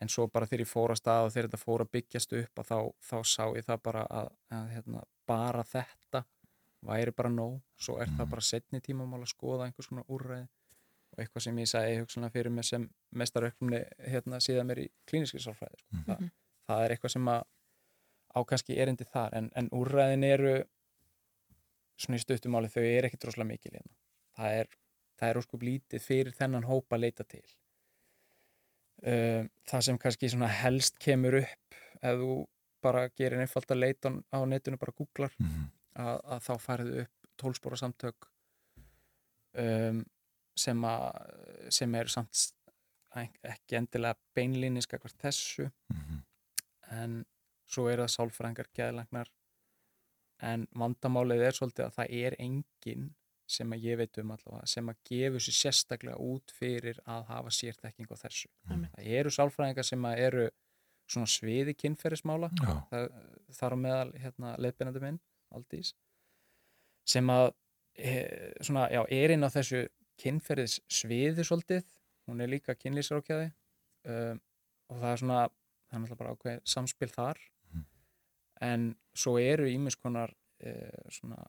en 0.00 0.10
svo 0.12 0.28
bara 0.30 0.46
þegar 0.48 0.62
ég 0.64 0.70
fór 0.70 0.94
að 0.94 1.00
stað 1.00 1.26
og 1.26 1.32
þegar 1.34 1.48
þetta 1.48 1.60
fór 1.64 1.84
að 1.84 1.92
byggjast 1.96 2.34
upp 2.38 2.62
að 2.62 2.68
þá, 2.68 2.78
þá 3.10 3.16
sá 3.26 3.44
ég 3.58 3.66
það 3.66 3.80
bara 3.88 4.04
að, 4.20 4.30
að 4.54 4.68
hérna, 4.76 5.02
bara 5.28 5.64
þetta 5.66 6.24
væri 6.86 7.14
bara 7.18 7.32
nóg. 7.34 7.58
Svo 7.78 7.98
er 8.02 8.10
það 8.14 8.30
bara 8.34 8.46
setni 8.46 8.80
tímamál 8.84 9.20
að 9.24 9.32
skoða 9.32 9.66
einhvers 9.66 9.90
konar 9.90 10.06
úrræði 10.14 10.46
og 11.08 11.22
eitthvað 11.22 11.44
sem 11.44 11.58
ég 11.58 11.70
sagði 11.70 12.00
hugsanlega 12.02 12.36
fyrir 12.36 12.54
mig 12.54 12.68
sem 12.68 12.88
mestaröknumni 13.18 13.82
hérna 14.12 14.40
síðan 14.44 14.68
mér 14.70 14.84
í 14.84 14.88
klíniski 15.08 15.42
sálfræði. 15.42 15.80
Sko. 15.82 16.02
Þa, 16.06 16.18
það 16.68 16.84
er 16.84 16.94
eitthvað 16.94 17.14
sem 17.16 17.30
að 17.34 17.46
á 18.28 18.40
kannski 18.46 18.76
erindi 18.78 19.06
þar 19.08 19.38
en, 19.40 19.48
en 19.56 19.70
úrræðin 19.74 20.26
eru 20.28 20.56
svona 21.98 22.20
í 22.20 22.22
stuttumáli 22.22 22.70
þau 22.70 22.84
eru 22.84 23.08
ekki 23.08 23.20
droslega 23.24 23.48
mikil 23.48 23.74
hérna. 23.74 23.96
Það 24.38 24.56
er, 24.62 24.68
það 25.18 25.28
er 25.32 25.40
óskup 25.42 25.64
lítið 25.66 26.04
fyrir 26.04 26.36
þennan 26.38 26.66
hópa 26.68 26.96
að 26.96 27.04
leita 27.06 27.24
til 27.26 27.44
um, 29.02 29.48
það 29.68 29.84
sem 29.88 29.98
kannski 30.02 30.30
svona 30.32 30.50
helst 30.60 30.98
kemur 31.02 31.40
upp 31.42 31.78
ef 32.02 32.20
þú 32.22 32.32
bara 32.82 33.08
gerir 33.18 33.40
einfalt 33.42 33.72
að 33.74 33.80
leita 33.82 34.12
á 34.30 34.38
netinu 34.46 34.78
bara 34.78 34.94
googlar 34.94 35.32
Mhm. 35.42 35.64
að, 35.98 36.20
að 36.36 36.44
þá 36.46 36.52
færðu 36.62 37.00
upp 37.02 37.30
tólspóra 37.38 37.76
samtök 37.80 38.28
um, 39.58 40.04
sem, 40.58 40.84
að, 40.84 41.34
sem 41.74 41.94
eru 41.98 42.08
samt 42.12 42.44
ekki 43.18 43.78
endilega 43.78 44.18
beinlínis 44.36 44.86
hvert 44.90 45.16
þessu 45.22 45.70
Mhm. 45.90 46.22
en 46.90 47.24
svo 47.68 47.88
eru 47.90 48.04
það 48.06 48.14
sálfræðingar 48.14 48.68
geðlagnar 48.78 49.28
en 50.40 50.66
vandamálið 50.78 51.42
er 51.48 51.52
svolítið 51.56 51.84
að 51.88 51.96
það 51.98 52.12
er 52.22 52.36
enginn 52.38 53.08
sem 53.48 53.72
að 53.72 53.84
ég 53.88 53.98
veit 54.00 54.18
um 54.20 54.32
allavega 54.34 54.68
sem 54.68 54.88
að 54.92 54.98
gefur 55.08 55.44
sér 55.44 55.56
sérstaklega 55.56 56.18
út 56.20 56.52
fyrir 56.56 56.98
að 57.08 57.28
hafa 57.30 57.52
sérþekking 57.56 58.10
á 58.12 58.16
þessu. 58.20 58.50
Einmitt. 58.68 58.92
Það 58.96 59.12
eru 59.20 59.32
sálfræðingar 59.34 59.88
sem 59.88 60.08
að 60.08 60.24
eru 60.26 60.48
svona 61.08 61.30
sviði 61.32 61.74
kynferðismála 61.78 62.50
þar 63.56 63.76
á 63.76 63.78
meðal 63.80 64.10
hérna, 64.20 64.52
leiðbeinandi 64.60 65.02
minn, 65.04 65.20
Aldís 65.56 65.94
sem 67.08 67.30
að 67.32 67.46
e, 67.96 68.10
svona, 68.60 68.88
já, 68.92 69.00
er 69.16 69.32
inn 69.32 69.46
á 69.46 69.50
þessu 69.52 69.86
kynferðis 70.20 70.78
sviði 70.92 71.46
svolítið 71.46 71.86
hún 72.28 72.42
er 72.44 72.52
líka 72.52 72.76
kynlýsrákjaði 72.76 73.48
um, 73.48 74.42
og 74.92 75.00
það 75.00 75.12
er 75.12 75.22
svona 75.22 75.38
það 75.48 75.94
er 75.96 76.02
náttúrulega 76.02 76.20
bara 76.20 76.34
ákveð 76.36 76.60
samspil 76.68 77.10
þar 77.14 77.40
en 78.68 78.90
svo 79.16 79.36
eru 79.40 79.68
ímis 79.70 79.96
konar 79.96 80.34
e, 80.60 80.74
svona 81.14 81.40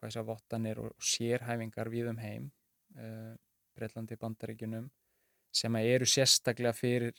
hvað 0.00 0.08
þess 0.10 0.20
að 0.22 0.28
vottanir 0.30 0.78
og 0.80 0.94
sérhæfingar 1.04 1.90
við 1.92 2.08
um 2.10 2.18
heim 2.22 2.50
e, 2.96 3.36
Breitlandi 3.76 4.16
bandaríkjunum 4.16 4.90
sem 5.52 5.76
eru 5.76 6.06
sérstaklega 6.06 6.72
fyrir 6.74 7.14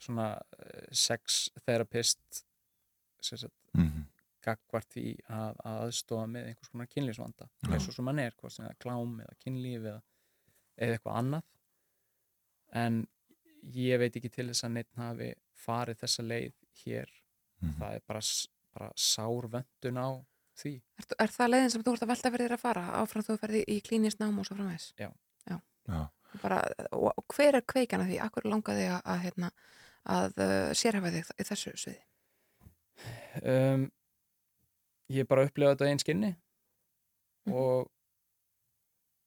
svona 0.00 0.30
eh, 0.58 0.86
sex 0.92 1.50
therapist 1.66 2.44
sem 3.20 3.36
sagt, 3.38 3.54
Mhm. 3.76 4.06
gagvart 4.42 4.88
því 4.94 5.18
að, 5.28 5.56
að 5.64 5.80
aðstofa 5.84 6.26
með 6.26 6.46
einhvers 6.48 6.70
konar 6.72 6.86
kynlífsvanda 6.88 7.48
eins 7.68 7.88
og 7.88 7.94
sem 7.94 8.06
hann 8.08 8.18
er, 8.18 8.32
hvort 8.40 8.52
sem 8.52 8.64
það 8.64 8.70
er 8.70 8.78
klám 8.80 9.20
eða 9.20 9.36
kynlíf 9.44 9.80
eða, 9.84 10.02
eða 10.78 10.96
eitthvað 10.96 11.18
annað 11.20 11.42
en 12.72 13.00
ég 13.76 13.98
veit 14.00 14.16
ekki 14.16 14.30
til 14.32 14.46
þess 14.48 14.64
að 14.64 14.72
neitt 14.78 14.94
hafi 14.96 15.30
farið 15.66 16.00
þessa 16.04 16.24
leið 16.24 16.54
hér 16.84 17.10
Mhm. 17.60 17.74
það 17.78 17.94
er 17.94 18.00
bara, 18.08 18.20
bara 18.72 18.92
sár 18.96 19.48
vöndun 19.52 19.98
á 20.00 20.08
því 20.60 20.72
Er, 21.00 21.06
er 21.24 21.32
það 21.34 21.50
leiðin 21.54 21.70
sem 21.74 21.82
þú 21.86 21.94
ert 21.96 22.04
að 22.06 22.12
velta 22.12 22.30
fyrir 22.34 22.46
þér 22.48 22.56
að 22.56 22.62
fara 22.64 22.84
áfram 23.00 23.26
þú 23.26 23.36
ferði 23.42 23.62
í 23.68 23.78
klínist 23.86 24.20
nám 24.20 24.38
og 24.42 24.46
svo 24.48 24.56
framvegs? 24.58 24.88
Já. 25.00 25.08
Já. 25.50 25.56
Já. 25.88 26.00
Bara, 26.42 26.60
og, 26.92 27.08
og 27.16 27.24
hver 27.34 27.56
er 27.58 27.64
kveikan 27.66 28.04
að 28.04 28.12
því? 28.12 28.18
Akkur 28.26 28.44
langaði 28.46 28.84
að, 28.92 29.00
að, 29.10 29.22
hérna, 29.24 29.48
að 30.16 30.36
uh, 30.44 30.74
sérhafa 30.78 31.10
þig 31.16 31.32
í 31.42 31.46
þessu 31.48 31.72
sviði? 31.80 32.02
um, 33.46 33.86
ég 35.10 35.26
bara 35.30 35.46
upplega 35.48 35.74
þetta 35.74 35.88
einn 35.90 36.02
skinni 36.02 36.34
Mhm. 37.48 37.54
og 37.56 37.88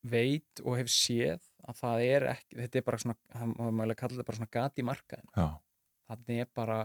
veit 0.05 0.61
og 0.63 0.75
hef 0.77 0.89
séð 0.91 1.41
að 1.65 1.77
það 1.79 2.03
er 2.05 2.25
ekki, 2.33 2.57
þetta 2.59 2.77
er 2.79 2.83
bara 2.85 2.99
svona 3.01 3.15
það 3.33 3.53
má 3.57 3.63
maður 3.79 3.97
kalla 4.01 4.13
þetta 4.17 4.25
bara 4.27 4.37
svona 4.37 4.51
gat 4.53 4.77
í 4.81 4.85
markaðin 4.85 5.29
Já. 5.33 5.47
þannig 6.11 6.41
er 6.43 6.49
bara 6.59 6.77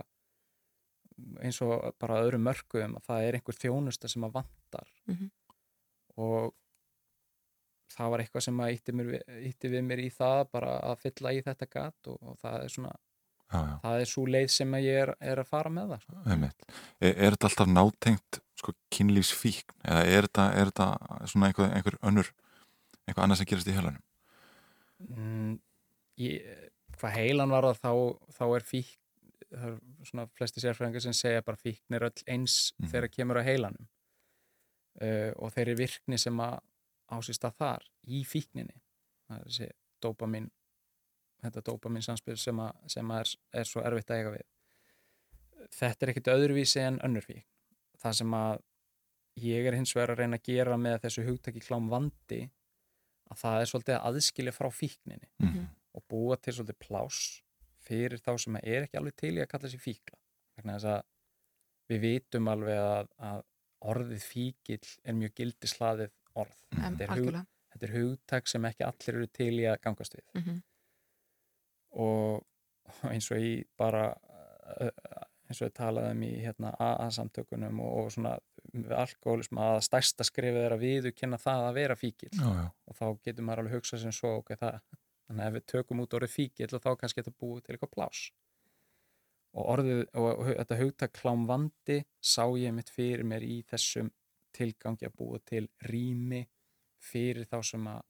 eins 1.43 1.61
og 1.65 1.95
bara 1.99 2.21
öðrum 2.25 2.45
mörgum 2.47 2.97
að 2.99 3.05
það 3.09 3.27
er 3.29 3.39
einhver 3.39 3.59
þjónusta 3.59 4.09
sem 4.13 4.23
að 4.29 4.33
vantar 4.39 4.89
Mhm. 5.09 5.31
og 6.19 6.55
það 7.95 8.11
var 8.13 8.23
eitthvað 8.23 8.43
sem 8.45 8.59
að 8.63 8.73
ítti, 8.77 8.93
mér, 8.95 9.07
við- 9.15 9.29
ýtti 9.51 9.71
við 9.73 9.85
mér 9.89 10.03
í 10.05 10.09
það 10.13 10.43
bara 10.53 10.73
að 10.81 10.99
fylla 11.03 11.33
í 11.35 11.43
þetta 11.43 11.67
gat 11.73 12.11
og, 12.13 12.19
og 12.23 12.37
það 12.43 12.65
er 12.65 12.69
svona 12.75 12.93
Já, 13.49 13.59
já. 13.65 13.77
það 13.83 14.01
er 14.03 14.05
svo 14.11 14.27
leið 14.29 14.51
sem 14.53 14.75
að 14.77 14.83
ég 14.85 14.99
er, 15.03 15.15
er 15.21 15.41
að 15.41 15.47
fara 15.49 15.71
með 15.73 15.89
það 15.95 16.01
sko. 16.03 16.17
Er, 17.01 17.15
er 17.15 17.31
þetta 17.33 17.49
alltaf 17.49 17.71
nátengt 17.73 18.41
sko, 18.61 18.75
kynlífsfíkn 18.93 19.79
eða 19.89 20.03
er 20.05 20.27
þetta, 20.29 20.45
er 20.61 20.69
þetta 20.69 20.89
svona 21.33 21.47
einhver, 21.49 21.71
einhver 21.73 21.97
önnur 22.03 22.29
eitthvað 23.09 23.25
annað 23.25 23.41
sem 23.41 23.47
gerast 23.49 23.71
í 23.73 23.77
heilanum? 23.79 24.03
mm, 25.09 25.59
ég, 26.19 26.71
hvað 26.99 27.15
heilan 27.17 27.51
var 27.55 27.69
það 27.71 27.81
þá, 27.81 27.93
þá 28.37 28.45
er 28.59 28.67
fíkn 28.69 28.99
það 29.53 29.69
er 29.75 30.09
svona 30.11 30.27
flesti 30.39 30.61
sérfræðingar 30.61 31.01
sem 31.05 31.13
segja 31.17 31.43
bara 31.47 31.57
fíkn 31.61 31.95
er 31.97 32.03
öll 32.09 32.23
eins 32.27 32.73
Mhm. 32.79 32.91
þegar 32.93 33.09
kemur 33.15 33.41
á 33.41 33.43
heilanum 33.47 33.89
uh, 35.03 35.33
og 35.37 35.53
þeir 35.55 35.69
eru 35.69 35.77
virkni 35.83 36.19
sem 36.19 36.41
að 36.41 36.59
ásist 37.11 37.45
að 37.45 37.57
þar 37.63 37.85
í 38.07 38.25
fíkninni 38.29 38.81
það 39.29 39.39
er 39.41 39.45
þessi 39.49 39.71
dopamin 40.03 40.51
þetta 41.43 41.63
dopamin 41.65 42.03
samspil 42.03 42.37
sem, 42.37 42.59
að, 42.59 42.73
sem 42.91 43.11
að 43.15 43.21
er, 43.21 43.35
er 43.61 43.65
svo 43.65 43.83
erfitt 43.87 44.11
að 44.11 44.17
eiga 44.23 44.33
við 44.35 44.47
þetta 45.79 46.05
er 46.07 46.13
ekkit 46.13 46.31
öðruvísi 46.35 46.81
en 46.85 47.01
önnur 47.07 47.25
fíkn 47.27 47.45
það 48.03 48.13
sem 48.21 48.35
að 48.39 48.61
ég 49.39 49.67
er 49.71 49.77
hins 49.79 49.93
vegar 49.95 50.13
að 50.15 50.19
reyna 50.25 50.39
að 50.41 50.47
gera 50.51 50.77
með 50.81 51.01
þessu 51.05 51.25
hugtaki 51.29 51.61
klám 51.63 51.89
vandi 51.91 52.41
að 53.31 53.41
það 53.43 53.61
er 53.63 53.71
svolítið 53.71 53.95
að 53.99 54.07
aðskilja 54.13 54.55
frá 54.57 54.69
fíkninni 54.73 55.29
Mhm. 55.39 55.67
og 55.95 56.03
búa 56.11 56.37
til 56.41 56.53
svolítið 56.55 56.79
pláss 56.85 57.43
fyrir 57.89 58.23
þá 58.23 58.33
sem 58.45 58.59
er 58.63 58.87
ekki 58.87 59.01
alveg 59.01 59.17
til 59.19 59.35
í 59.37 59.43
að 59.45 59.51
kalla 59.53 59.71
sér 59.73 59.83
fíkla. 59.83 60.19
Vegna 60.59 60.77
þess 60.79 60.91
að 60.95 61.01
við 61.93 62.03
vitum 62.05 62.51
alveg 62.53 62.81
að, 62.83 63.13
að 63.31 63.45
orðið 63.93 64.25
fíkil 64.27 64.83
er 65.05 65.17
mjög 65.19 65.35
gildislaðið 65.41 66.15
orð. 66.39 66.59
Em, 66.77 66.99
þetta, 66.99 67.07
er 67.07 67.23
hug, 67.23 67.39
þetta 67.73 67.89
er 67.89 67.95
hugtak 67.97 68.51
sem 68.51 68.69
ekki 68.69 68.87
allir 68.89 69.21
eru 69.21 69.31
til 69.41 69.53
í 69.57 69.67
að 69.71 69.81
gangast 69.87 70.19
við. 70.19 70.27
Mhm. 70.43 70.61
og 71.99 72.45
eins 73.09 73.27
og 73.33 73.41
í 73.43 73.53
bara 73.77 74.11
eins 75.49 75.63
og 75.63 75.69
við 75.69 75.75
talaðum 75.79 76.23
í 76.27 76.31
hérna, 76.43 76.73
AA-samtökunum 76.77 77.81
og, 77.85 77.93
og 78.03 78.11
svona 78.13 78.35
alkoholism 78.99 79.61
að 79.65 79.79
stærsta 79.87 80.27
skrifið 80.27 80.67
er 80.67 80.75
að 80.77 80.85
viðurkenna 80.85 81.39
það 81.41 81.69
að 81.71 81.79
vera 81.79 81.97
fíkil 81.97 82.31
Já, 82.37 82.49
já. 82.59 82.65
og 82.69 82.99
þá 82.99 83.05
getur 83.25 83.47
maður 83.47 83.63
alveg 83.65 83.79
hugsað 83.79 84.03
sem 84.05 84.15
svo 84.15 84.35
ok, 84.43 84.53
það, 84.61 84.81
þannig 85.29 85.45
að 85.45 85.49
ef 85.49 85.57
við 85.59 85.67
tökum 85.73 86.03
út 86.05 86.19
orðið 86.19 86.35
fíkil 86.35 86.71
og 86.73 86.85
þá 86.85 86.91
kannski 87.01 87.23
þetta 87.23 87.41
búið 87.41 87.65
til 87.65 87.75
eitthvað 87.75 87.95
plás 87.95 88.23
og 89.59 89.71
orðið 89.75 90.05
og, 90.21 90.45
þetta 90.51 90.79
hugtak 90.83 91.15
klám 91.17 91.47
vandi 91.49 91.99
sá 92.21 92.45
ég 92.61 92.75
mitt 92.77 92.93
fyrir 92.93 93.25
mér 93.27 93.45
í 93.47 93.61
þessum 93.69 94.11
tilgangi 94.57 95.09
að 95.09 95.17
búa 95.19 95.41
til 95.47 95.67
rými 95.89 96.45
fyrir 97.03 97.49
þá 97.49 97.59
sem 97.65 97.91
að 97.91 98.03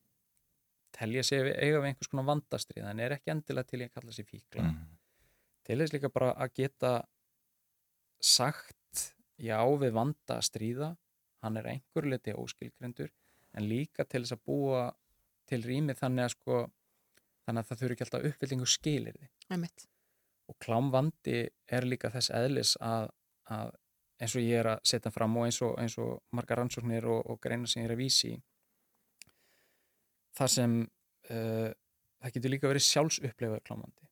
telja 0.95 1.23
sig 1.23 1.51
eiga 1.53 1.81
við 1.81 1.91
einhvers 1.91 2.09
konar 2.11 2.27
vandastrið 2.31 2.87
en 2.89 3.03
er 3.03 3.15
ekki 3.15 3.33
endilega 3.33 3.69
til 3.69 3.81
í 3.81 3.87
að 3.87 3.93
kalla 3.97 4.15
sig 4.15 4.27
fíkla. 4.27 4.63
Mhm. 4.63 4.95
til 5.63 5.77
þess 5.77 5.93
líka 5.93 6.09
bara 6.09 6.33
að 6.33 6.53
geta 6.57 6.91
sagt 8.19 9.13
já 9.37 9.61
við 9.77 9.91
vanda 9.93 10.39
að 10.39 10.47
stríða. 10.47 10.97
Hann 11.43 11.57
er 11.57 11.67
einhver 11.67 12.09
liti 12.09 12.33
óskilgrendur 12.33 13.11
en 13.53 13.69
líka 13.69 14.03
til 14.03 14.23
þess 14.23 14.33
að 14.33 14.45
búa 14.45 14.95
til 15.45 15.61
rými 15.61 15.93
þannig 15.93 16.25
að 16.25 16.33
sko 16.33 16.71
þannig 17.49 17.65
að 17.65 17.69
það 17.73 17.81
þurfi 17.83 17.95
ekki 17.97 18.05
alltaf 18.07 18.27
uppfyllingu 18.31 18.69
skilir 18.77 19.17
því 19.19 19.29
og 20.49 20.57
klámvandi 20.65 21.39
er 21.77 21.85
líka 21.89 22.09
þess 22.13 22.31
eðlis 22.39 22.75
að, 22.81 23.09
að 23.53 23.73
eins 24.19 24.35
og 24.35 24.43
ég 24.43 24.59
er 24.61 24.67
að 24.75 24.79
setja 24.91 25.11
fram 25.15 25.35
og 25.39 25.45
eins 25.47 25.59
og, 25.65 25.75
eins 25.79 25.97
og 26.01 26.15
margar 26.35 26.59
rannsóknir 26.61 27.05
og, 27.09 27.21
og 27.29 27.39
greina 27.43 27.67
sem 27.69 27.83
ég 27.83 27.89
er 27.89 27.95
að 27.95 28.01
vísi 28.01 28.31
þar 30.39 30.53
sem 30.53 30.77
uh, 31.31 31.69
það 32.19 32.33
getur 32.35 32.53
líka 32.53 32.71
verið 32.71 32.85
sjálfsupplifað 32.87 33.61
klámvandi. 33.67 34.07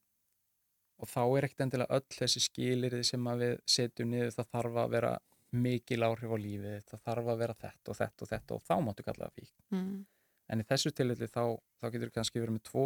Og 0.97 1.09
þá 1.11 1.21
er 1.37 1.45
ekkert 1.47 1.63
endilega 1.67 1.97
öll 1.99 2.15
þessi 2.17 2.41
skilirði 2.41 3.03
sem 3.05 3.27
við 3.41 3.57
setjum 3.69 4.13
niður 4.13 4.31
það 4.37 4.51
þarf 4.55 4.79
að 4.83 4.93
vera 4.95 5.11
mikil 5.57 5.99
áhrif 6.07 6.33
á 6.33 6.37
lífið 6.41 6.79
það 6.89 7.03
þarf 7.05 7.29
að 7.33 7.41
vera 7.43 7.57
þetta 7.61 7.91
og 7.93 7.97
þetta 7.99 8.25
og 8.25 8.31
þetta 8.31 8.55
og 8.57 8.63
þá 8.67 8.73
máttu 8.83 9.05
kalla 9.05 9.27
það 9.27 9.37
fík 9.41 9.53
Mm. 9.71 10.05
en 10.51 10.63
í 10.63 10.65
þessu 10.67 10.91
tilfelli 10.95 11.27
þá, 11.27 11.43
þá 11.79 11.85
getur 11.93 12.11
kannski 12.15 12.41
verið 12.41 12.57
með 12.57 12.65
tvo 12.67 12.85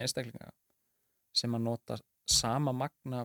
einstaklinga 0.00 0.50
sem 1.36 1.54
að 1.56 1.66
nota 1.66 1.98
sama 2.26 2.72
magna 2.72 3.24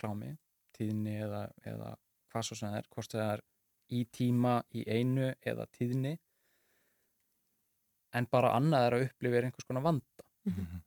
klámi, 0.00 0.34
tíðni 0.76 1.16
eða, 1.24 1.44
eða 1.66 1.94
hvað 2.30 2.46
svo 2.46 2.58
sem 2.58 2.70
það 2.70 2.78
er, 2.80 2.90
hvort 2.94 3.14
það 3.16 3.32
er 3.34 3.42
í 3.90 4.04
tíma 4.14 4.54
í 4.76 4.84
einu 4.86 5.32
eða 5.40 5.66
tíðni 5.74 6.14
en 8.16 8.26
bara 8.30 8.54
annað 8.58 8.86
er 8.86 8.96
að 8.96 9.04
upplifa 9.08 9.42
einhvers 9.44 9.68
konar 9.68 9.86
vanda. 9.86 10.24
Mhm. 10.48 10.80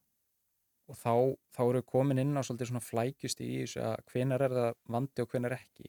og 0.91 0.97
þá, 0.99 1.13
þá 1.55 1.61
eru 1.63 1.79
við 1.79 1.85
komin 1.87 2.19
inn 2.19 2.35
á 2.35 2.43
svolítið 2.43 2.69
svona 2.69 2.83
flækjust 2.83 3.39
í 3.41 3.51
þessu 3.61 3.79
að 3.87 4.01
hvenar 4.11 4.41
er 4.43 4.55
það 4.57 4.73
vandi 4.91 5.23
og 5.23 5.29
hvenar 5.31 5.55
ekki. 5.55 5.85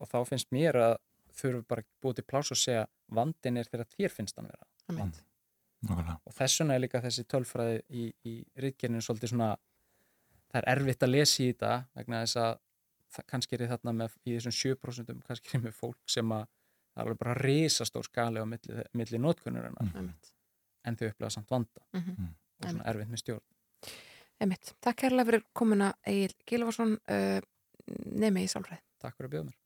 Og 0.00 0.08
þá 0.08 0.16
finnst 0.30 0.48
mér 0.56 0.78
að 0.80 0.94
þurfum 1.36 1.66
bara 1.68 1.84
búið 2.00 2.16
til 2.16 2.24
pláss 2.30 2.54
og 2.54 2.60
segja 2.60 2.86
vandin 3.12 3.60
er 3.60 3.68
þegar 3.68 3.90
þér 3.92 4.14
finnst 4.14 4.40
hann 4.40 4.48
vera. 4.48 4.66
Einmitt. 4.88 5.20
Nákvæmlega. 5.82 6.16
og 6.26 6.32
þess 6.36 6.60
vegna 6.60 6.74
er 6.74 6.82
líka 6.84 7.00
þessi 7.02 7.24
tölfræði 7.32 7.78
í, 7.90 8.04
í 8.28 8.34
rítkerninu 8.62 9.02
svolítið 9.02 9.32
svona 9.34 9.48
það 10.52 10.58
er 10.62 10.68
erfitt 10.76 11.02
að 11.06 11.10
lesa 11.14 11.42
í 11.42 11.48
þetta 11.52 11.72
vegna 11.98 12.20
þess 12.24 12.36
að 12.42 12.52
það, 13.16 13.24
kannski 13.32 13.56
er 13.58 13.66
þarna 13.72 13.92
með 14.02 14.16
í 14.26 14.36
þessum 14.36 14.56
7% 14.58 15.22
kannski 15.26 15.56
er 15.58 15.64
með 15.66 15.74
fólk 15.80 15.98
sem 16.06 16.32
að 16.36 16.44
það 16.92 17.00
er 17.00 17.06
alveg 17.06 17.18
bara 17.24 17.34
risastór 17.40 18.04
skali 18.08 18.40
á 18.42 18.46
milli, 18.46 18.84
milli 18.92 19.18
notkunnurinnar 19.18 19.90
Einmitt. 19.96 20.32
en 20.84 20.96
þau 21.00 21.08
upplega 21.10 21.30
samt 21.30 21.50
vanda 21.50 21.82
Mhm. 21.92 22.28
og 22.62 22.68
svona 22.68 22.84
erfitt 22.92 23.10
með 23.10 23.22
stjórn 23.24 23.42
Einmitt. 24.42 24.72
Takk 24.82 24.96
kærlega 25.04 25.26
fyrir 25.28 25.42
komuna 25.54 25.92
Egil 26.06 26.32
Gilvarsson 26.46 26.96
uh, 27.10 27.40
nemi 28.06 28.42
í 28.44 28.48
Sálfræði. 28.50 28.80
takk 29.02 29.16
fyrir 29.16 29.28
að 29.28 29.34
bjóða 29.34 29.46
mér 29.50 29.58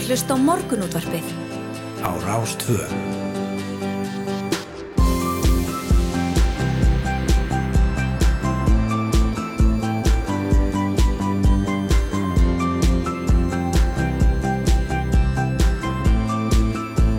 að 0.00 0.06
hlusta 0.08 0.32
á 0.32 0.38
morgunútvarpið 0.40 1.26
á 2.00 2.10
Rástvö. 2.24 2.78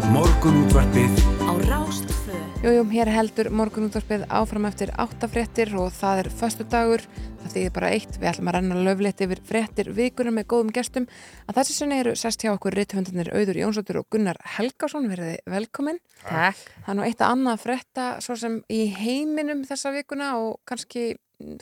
Morgunútvarpið 0.10 1.22
á 1.46 1.54
Rástfö. 1.70 2.34
Jújú, 2.66 2.88
hér 2.96 3.14
heldur 3.14 3.52
morgunútvarpið 3.54 4.26
áfram 4.26 4.66
eftir 4.72 4.90
áttafréttir 4.98 5.76
og 5.78 5.94
það 5.94 6.24
er 6.24 6.34
föstudagur, 6.42 7.06
það 7.52 7.58
þýðir 7.60 7.74
bara 7.76 7.90
eitt, 7.96 8.18
við 8.18 8.30
ætlum 8.32 8.50
að 8.50 8.56
renna 8.58 8.84
löflétt 8.86 9.22
yfir 9.26 9.42
fréttir 9.48 9.90
vikuna 9.96 10.32
með 10.34 10.46
góðum 10.54 10.72
gestum. 10.76 11.08
Að 11.48 11.58
þessi 11.60 11.76
sinni 11.76 11.98
eru 12.00 12.14
sest 12.20 12.46
hjá 12.46 12.52
okkur 12.54 12.76
rithöfundarnir 12.78 13.32
Auður 13.36 13.60
Jónsdóttir 13.60 14.00
og 14.00 14.08
Gunnar 14.14 14.40
Helgason, 14.56 15.10
verið 15.12 15.42
velkomin. 15.52 16.00
Takk. 16.22 16.62
Það 16.86 16.94
er 16.94 17.00
nú 17.00 17.06
eitt 17.08 17.24
að 17.24 17.36
annað 17.36 17.66
frétta 17.66 18.08
svo 18.24 18.38
sem 18.40 18.62
í 18.72 18.82
heiminum 18.96 19.66
þessa 19.68 19.92
vikuna 19.96 20.32
og 20.40 20.62
kannski 20.70 21.10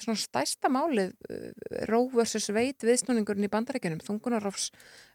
svona 0.04 0.20
stæsta 0.20 0.70
málið 0.72 1.14
uh, 1.32 1.50
Roe 1.90 2.12
vs. 2.12 2.52
Wade 2.54 2.86
viðsnúningurinn 2.86 3.48
í 3.48 3.52
bandaríkjunum, 3.52 4.04
þungunarofs 4.04 4.70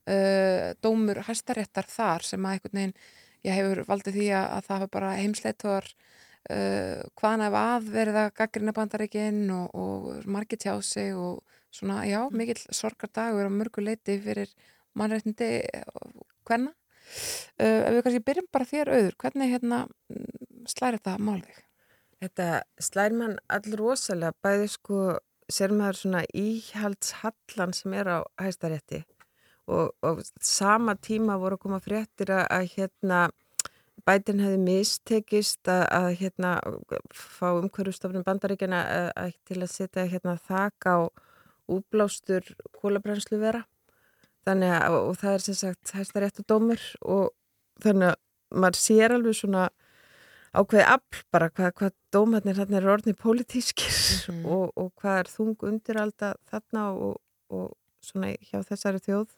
uh, 0.08 0.72
dómur 0.82 1.20
hæstaréttar 1.28 1.86
þar 1.92 2.26
sem 2.26 2.48
að 2.48 2.56
einhvern 2.56 2.80
veginn 2.80 2.96
ég 3.44 3.58
hefur 3.60 3.84
valdið 3.90 4.18
því 4.18 4.28
að, 4.32 4.46
að 4.56 4.68
það 4.68 4.78
hafa 4.78 4.92
bara 4.96 5.16
heimsleitur 5.20 5.90
uh, 6.52 7.02
hvaðan 7.18 7.46
ef 7.48 7.58
að 7.60 7.90
verið 7.94 8.20
að 8.20 8.30
gaggrina 8.40 8.74
bandaríkin 8.76 9.42
og, 9.54 9.74
og 9.74 10.28
margir 10.30 10.60
tjá 10.60 10.74
sig 10.84 11.12
og 11.16 11.42
svona, 11.74 12.04
já, 12.08 12.20
mikill 12.30 12.60
sorgardagur 12.70 13.50
á 13.50 13.52
mörgu 13.52 13.84
leiti 13.84 14.18
fyrir 14.22 14.50
mannréttindi 14.94 15.50
hvenna. 16.46 16.72
Uh, 17.60 17.82
ef 17.84 17.92
við 17.92 18.02
kannski 18.06 18.24
byrjum 18.28 18.50
bara 18.54 18.70
þér 18.70 18.92
auður, 18.94 19.16
hvernig 19.20 19.54
hérna 19.54 19.80
slæri 20.70 21.00
þetta 21.00 21.16
málið? 21.20 21.62
Þetta 22.24 22.48
slær 22.80 23.16
mann 23.18 23.38
all 23.52 23.78
rosalega, 23.78 24.36
bæði 24.44 24.70
sko, 24.72 25.00
sér 25.52 25.74
maður 25.76 26.00
svona 26.00 26.22
íhaldshallan 26.32 27.74
sem 27.76 27.96
er 27.98 28.08
á 28.08 28.18
hæstarétti 28.40 29.02
og, 29.66 29.92
og 30.04 30.22
sama 30.40 30.94
tíma 30.96 31.36
voru 31.40 31.58
að 31.58 31.64
koma 31.64 31.80
fréttir 31.84 32.32
að, 32.32 32.46
að 32.52 32.70
hérna 32.76 33.20
bætin 34.08 34.42
hefði 34.44 34.60
mistekist 34.62 35.68
að, 35.70 35.84
að 35.96 36.08
hérna 36.20 36.54
fá 37.14 37.46
umhverjustofnum 37.56 38.24
bandaríkjana 38.26 38.80
að, 38.84 39.08
að, 39.22 39.36
til 39.48 39.60
að 39.62 39.70
setja 39.72 40.08
hérna 40.10 40.36
þak 40.48 40.88
á 40.90 40.96
útblástur 41.72 42.50
kólabrenslu 42.76 43.40
vera 43.40 43.64
þannig 44.44 44.74
að, 44.76 44.98
og 44.98 45.16
það 45.22 45.38
er 45.38 45.46
sem 45.46 45.56
sagt 45.56 45.94
hæstarétt 45.96 46.42
og 46.42 46.48
dómur 46.50 46.82
og 47.00 47.32
þannig 47.84 48.12
að 48.12 48.20
maður 48.54 48.80
sér 48.82 49.16
alveg 49.16 49.38
svona 49.38 49.68
ákveði 50.54 50.84
afl 50.86 51.22
bara 51.34 51.48
hvað, 51.50 51.72
hvað 51.80 51.94
dómarnir 52.14 52.58
þarna 52.60 52.78
eru 52.80 52.92
orðni 52.94 53.16
pólitískir 53.18 53.94
Mhm. 54.28 54.44
og, 54.54 54.72
og 54.76 54.92
hvað 55.00 55.18
er 55.22 55.30
þung 55.32 55.66
undiralda 55.68 56.34
þarna 56.50 56.84
og, 56.92 57.18
og 57.50 57.72
svona 58.04 58.34
hjá 58.44 58.60
þessari 58.64 59.02
þjóð. 59.04 59.34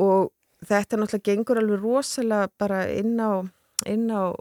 Og 0.00 0.30
þetta 0.68 0.98
náttúrulega 1.00 1.26
gengur 1.26 1.60
alveg 1.60 1.84
rosalega 1.84 2.50
bara 2.60 2.80
inn 2.92 3.16
á, 3.20 3.44
inn 3.88 4.08
á 4.12 4.34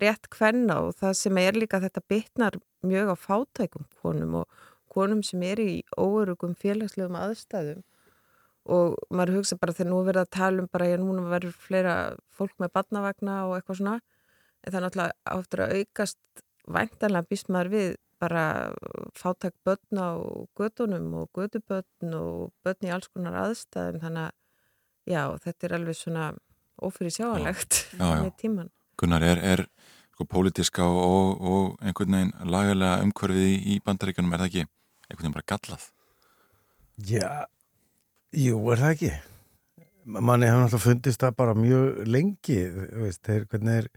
rétt 0.00 0.30
kvenna 0.32 0.80
og 0.86 0.96
það 0.98 1.12
sem 1.20 1.38
er 1.42 1.58
líka 1.58 1.80
þetta 1.82 2.02
bitnar 2.10 2.58
mjög 2.86 3.12
á 3.14 3.16
fátækum 3.16 3.86
konum 4.02 4.40
og 4.42 4.64
konum 4.90 5.22
sem 5.22 5.42
er 5.46 5.60
í 5.60 5.84
óörugum 5.98 6.56
félagslegum 6.56 7.18
aðstæðum. 7.20 7.84
Og 8.66 8.96
maður 9.14 9.40
hugsa 9.40 9.58
bara 9.60 9.74
þegar 9.76 9.92
nú 9.92 10.00
er 10.00 10.08
verið 10.08 10.24
að 10.24 10.32
tala 10.34 10.62
um 10.64 10.70
bara 10.72 10.88
ég 10.90 10.98
núna 11.02 11.28
verður 11.30 11.54
fleira 11.66 11.94
fólk 12.34 12.56
með 12.58 12.72
badnavagna 12.74 13.36
og 13.46 13.58
eitthvað 13.58 13.78
svona 13.80 13.98
en 14.00 14.72
það 14.72 14.78
er 14.78 14.84
náttúrulega 14.86 15.36
áttur 15.36 15.62
að 15.62 15.74
aukast 15.78 16.42
væntanlega 16.76 17.30
býst 17.30 17.52
maður 17.54 17.72
við 17.76 17.92
bara 18.18 18.44
fátæk 19.14 19.54
börn 19.66 20.00
á 20.02 20.10
gödunum 20.58 21.12
og 21.20 21.28
gödubörn 21.36 22.16
og 22.18 22.50
börn 22.64 22.88
í 22.88 22.92
alls 22.96 23.10
konar 23.12 23.36
aðstæðum. 23.44 24.00
Þannig 24.02 24.24
að 24.24 24.34
já, 25.06 25.22
þetta 25.44 25.68
er 25.68 25.76
alveg 25.78 25.98
svona 25.98 26.30
Já, 27.96 28.04
já. 28.18 28.22
með 28.24 28.32
tíman. 28.40 28.70
Gunnar, 29.00 29.24
er, 29.24 29.40
er 29.44 29.64
sko 30.16 30.26
pólitíska 30.28 30.84
og, 30.88 31.40
og, 31.40 31.72
einhvern 31.84 32.16
veginn 32.16 32.52
lagalega 32.52 33.04
umhverfið 33.04 33.68
í, 33.74 33.78
bandaríkjunum, 33.84 34.32
er 34.32 34.42
það 34.42 34.50
ekki 34.50 34.62
einhvern 34.64 35.22
veginn 35.22 35.36
bara 35.36 35.48
gallað? 35.52 35.88
Já, 37.06 37.30
jú, 38.32 38.60
er 38.72 38.84
það 38.84 38.94
ekki? 38.94 39.10
Manni 40.06 40.46
hefur 40.48 40.62
náttúrulega 40.62 40.84
fundist 40.86 41.20
það 41.24 41.36
bara 41.42 41.56
mjög 41.58 42.00
lengi, 42.08 42.60
þú 42.70 43.02
veist, 43.02 43.22
þeir, 43.26 43.44
hvernig 43.50 43.82
er, 43.82 43.90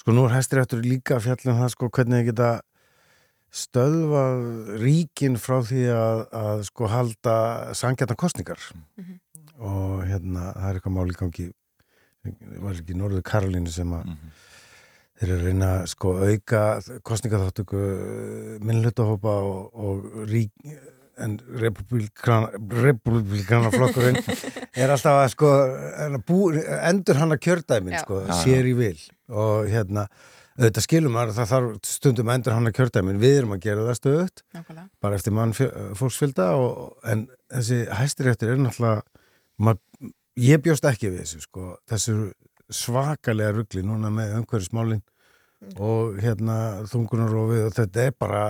sko 0.00 0.16
nú 0.16 0.24
er 0.26 0.34
hæstiréttur 0.34 0.82
líka 0.82 1.18
að 1.18 1.26
fjalla 1.28 1.52
um 1.52 1.62
það, 1.62 1.72
sko, 1.76 1.90
hvernig 1.94 2.20
þeir 2.22 2.28
geta 2.32 2.50
stöðvað 3.50 4.74
ríkin 4.80 5.38
frá 5.42 5.58
því 5.66 5.84
að, 5.94 6.20
að 6.40 6.60
sko 6.68 6.90
halda 6.90 7.36
sangjarnar 7.74 8.18
kostningar 8.18 8.62
og 9.60 10.04
hérna, 10.08 10.52
það 10.56 10.68
er 10.68 10.78
eitthvað 10.78 10.96
máli 10.96 11.18
gangi. 11.18 11.48
Var 12.60 12.78
ekki 12.78 12.96
Norður 12.98 13.24
Karolínu 13.24 13.72
sem 13.72 13.92
að 13.96 14.14
þeir 15.20 15.30
eru 15.30 15.38
að 15.38 15.46
reyna 15.48 15.68
að 15.78 15.90
sko 15.92 16.14
auka 16.20 16.62
kostningaþáttöku 17.04 17.82
minnlutahópa 18.64 19.34
og, 19.44 19.76
og 19.76 20.24
rík 20.30 20.52
en 21.20 21.36
republikana 21.60 23.72
flokkurinn 23.74 24.20
er 24.80 24.92
alltaf 24.92 25.20
að 25.20 25.32
sko 25.34 25.50
bú, 26.28 26.38
endur 26.56 27.20
hann 27.20 27.36
að 27.36 27.42
kjördæmin 27.44 27.98
sko, 28.00 28.22
sér 28.40 28.68
í 28.70 28.76
vil. 28.78 28.96
Og 29.28 29.68
hérna 29.68 30.06
auðvitað 30.60 30.84
skilum 30.84 31.18
að 31.20 31.34
það 31.36 31.52
þarf 31.52 31.88
stundum 31.88 32.30
að 32.30 32.38
endur 32.38 32.56
hann 32.56 32.70
að 32.70 32.76
kjördæmin, 32.76 33.20
við 33.20 33.38
erum 33.40 33.54
að 33.56 33.62
gera 33.64 33.86
það 33.86 33.98
stöðut 34.00 34.42
Nákvæmlega. 34.56 34.86
bara 35.04 35.20
eftir 35.20 35.36
mann 35.36 35.54
fólksfjölda 35.56 36.48
og, 36.60 36.96
en 37.08 37.26
þessi 37.52 37.82
hæstiréttur 38.00 38.54
er 38.54 38.60
náttúrulega 38.60 39.19
mað, 39.60 39.80
ég 40.40 40.62
bjóst 40.64 40.86
ekki 40.88 41.10
við 41.10 41.24
þessu 41.24 41.44
sko, 41.44 41.74
þessu 41.90 42.16
svakalega 42.70 43.54
ruggli 43.56 43.84
núna 43.84 44.10
með 44.14 44.36
umhverfismálin 44.40 45.02
og 45.76 46.18
hérna 46.22 46.56
þungunarofið 46.88 47.66
og 47.68 47.74
þetta 47.76 48.04
er 48.06 48.14
bara 48.16 48.42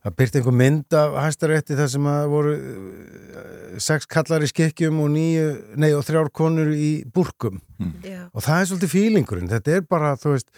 það 0.00 0.14
byrti 0.16 0.40
einhver 0.40 0.56
mynd 0.56 0.96
af 0.96 1.16
hæstarétti 1.26 1.76
þar 1.76 1.90
sem 1.92 2.06
að 2.08 2.28
voru 2.32 2.52
eh, 2.56 3.80
sex 3.84 4.08
kallar 4.08 4.44
í 4.44 4.48
skikkjum 4.48 5.02
og 5.04 5.10
nýju, 5.12 5.48
nei 5.80 5.90
og 5.92 6.06
þrjár 6.06 6.30
konur 6.32 6.72
í 6.72 6.92
búrkum. 7.12 7.60
Já. 8.04 8.28
og 8.32 8.44
það 8.44 8.60
er 8.60 8.70
svolítið 8.70 8.94
fílingurinn, 8.94 9.50
þetta 9.52 9.76
er 9.76 9.84
bara 9.88 10.14
þú 10.20 10.34
veist, 10.36 10.48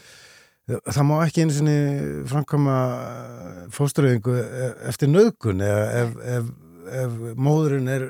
það 0.86 1.07
má 1.09 1.14
ekki 1.24 1.43
einu 1.43 1.57
sinni 1.57 1.76
framkama 2.30 2.76
fósturöðingu 3.74 4.36
eftir 4.93 5.11
nöðgun 5.11 5.64
eða 5.66 5.84
ef, 6.05 6.16
ef, 6.36 6.51
ef 7.03 7.16
móðurinn 7.34 7.90
er 7.90 8.07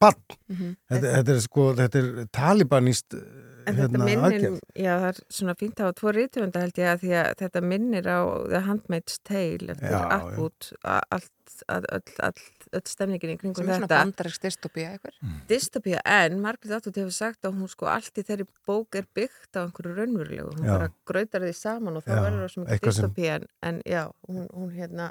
bann 0.00 0.14
Mhm. 0.48 0.76
þetta, 0.90 1.12
þetta 1.18 1.34
er 1.36 1.40
sko, 1.40 1.74
þetta 1.74 1.98
er 2.02 2.26
talibanist 2.32 3.14
En 3.68 3.74
þetta 3.76 3.98
hérna, 3.98 4.04
minnir, 4.04 4.24
aðgerð. 4.24 4.60
já 4.80 4.92
það 4.96 5.08
er 5.08 5.18
svona 5.28 5.54
fínt 5.60 5.74
að 5.76 5.84
hafa 5.84 5.96
tvo 6.00 6.12
rítvönda 6.16 6.60
held 6.62 6.78
ég 6.80 6.86
að 6.88 7.00
því 7.02 7.10
að 7.20 7.34
þetta 7.42 7.60
minnir 7.68 8.06
á 8.08 8.18
The 8.48 8.60
Handmaid's 8.64 9.18
Tale 9.28 9.74
eftir 9.74 9.90
Já, 9.92 9.98
já. 9.98 10.06
Atwood 10.16 10.72
a- 10.84 11.02
allt, 11.12 12.86
stemningin 12.88 13.34
í 13.34 13.36
kringum 13.40 13.56
Sem 13.60 13.68
er 13.68 13.74
svona 13.80 13.88
þetta. 13.88 13.98
bandarísk 14.04 14.40
dystopía 14.46 14.88
eitthvað. 14.94 15.44
Dystopía 15.48 16.00
en 16.06 16.40
Margaret 16.40 16.78
Atwood 16.78 16.94
hefur 16.96 17.12
sagt 17.12 17.42
að 17.44 17.58
hún 17.60 17.68
sko 17.68 17.86
allt 17.92 18.14
í 18.14 18.24
þeirri 18.24 18.46
bók 18.66 18.94
er 18.94 19.06
byggt 19.14 19.52
á 19.56 19.66
einhverju 19.66 19.94
raunverulegu. 19.98 20.50
Hún 20.54 20.64
Já. 20.64 20.78
bara 20.78 20.88
grautar 21.06 21.40
því 21.44 21.54
saman 21.54 21.96
og 21.96 22.04
verður 22.04 22.40
það 22.46 22.52
svo 22.54 22.64
mikið 22.64 22.72
eitthvað 22.78 22.92
sem- 22.92 23.10
dystopía 23.10 23.34
en, 23.34 23.46
en 23.62 23.82
já, 23.84 24.10
hún, 24.28 24.48
hún 24.54 24.70
hérna 24.76 25.10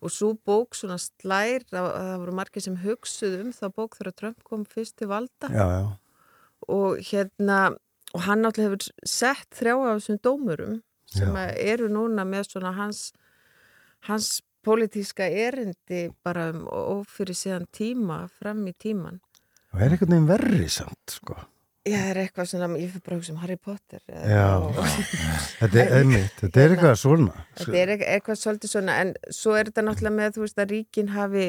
og 0.00 0.12
svo 0.14 0.32
bók 0.48 0.76
svona 0.78 0.98
slær 1.00 1.64
að, 1.70 1.86
að 1.86 2.08
það 2.08 2.18
voru 2.22 2.36
margir 2.40 2.64
sem 2.64 2.78
hugsuð 2.84 3.38
um 3.44 3.54
þá 3.56 3.64
bók 3.76 3.96
þegar 3.98 4.16
Trump 4.20 4.44
kom 4.46 4.66
fyrst 4.68 4.96
til 5.00 5.10
valda 5.10 5.50
já, 5.52 5.64
já. 5.76 5.88
og 6.68 7.00
hérna 7.10 7.60
og 8.10 8.24
hann 8.26 8.44
náttúrulega 8.44 8.70
hefur 8.70 9.06
sett 9.06 9.48
þrjá 9.58 9.74
af 9.76 10.00
þessum 10.00 10.20
dómurum 10.24 10.78
sem 11.10 11.36
eru 11.36 11.88
núna 11.90 12.24
með 12.26 12.52
svona 12.52 12.72
hans 12.76 13.10
hans 14.08 14.40
pólitíska 14.64 15.26
erindi 15.26 16.08
bara 16.24 16.50
um 16.54 16.66
ófyrir 16.68 17.36
síðan 17.36 17.66
tíma 17.74 18.22
fram 18.38 18.62
í 18.68 18.74
tíman 18.76 19.20
og 19.70 19.82
er 19.82 19.94
einhvern 19.94 20.16
veginn 20.16 20.30
verri 20.30 20.68
samt 20.72 21.14
sko. 21.14 21.36
Já, 21.88 21.96
það 21.96 22.08
er 22.10 22.18
eitthvað 22.20 22.48
svona, 22.50 22.66
ég 22.76 22.90
fyrir 22.92 23.02
bara 23.06 23.16
að 23.16 23.20
hugsa 23.22 23.32
um 23.32 23.38
Harry 23.40 23.56
Potter 23.56 24.00
eða- 24.12 24.26
já, 24.28 24.48
þetta 25.60 25.78
er 25.80 25.94
einmitt 26.00 26.34
þetta 26.42 26.60
er 26.64 26.74
eitthvað 26.74 26.98
svona. 27.00 27.44
Þetta 27.56 27.78
er 27.80 27.92
eit- 27.94 28.04
eitthvað 28.14 28.40
svolítið 28.42 28.72
svona, 28.74 28.96
en 29.00 29.14
svo 29.32 29.54
er 29.56 29.70
þetta 29.70 29.84
náttúrulega 29.86 30.16
með, 30.18 30.34
þú 30.36 30.44
veist, 30.44 30.60
að 30.60 30.74
ríkin 30.74 31.08
hafi, 31.14 31.46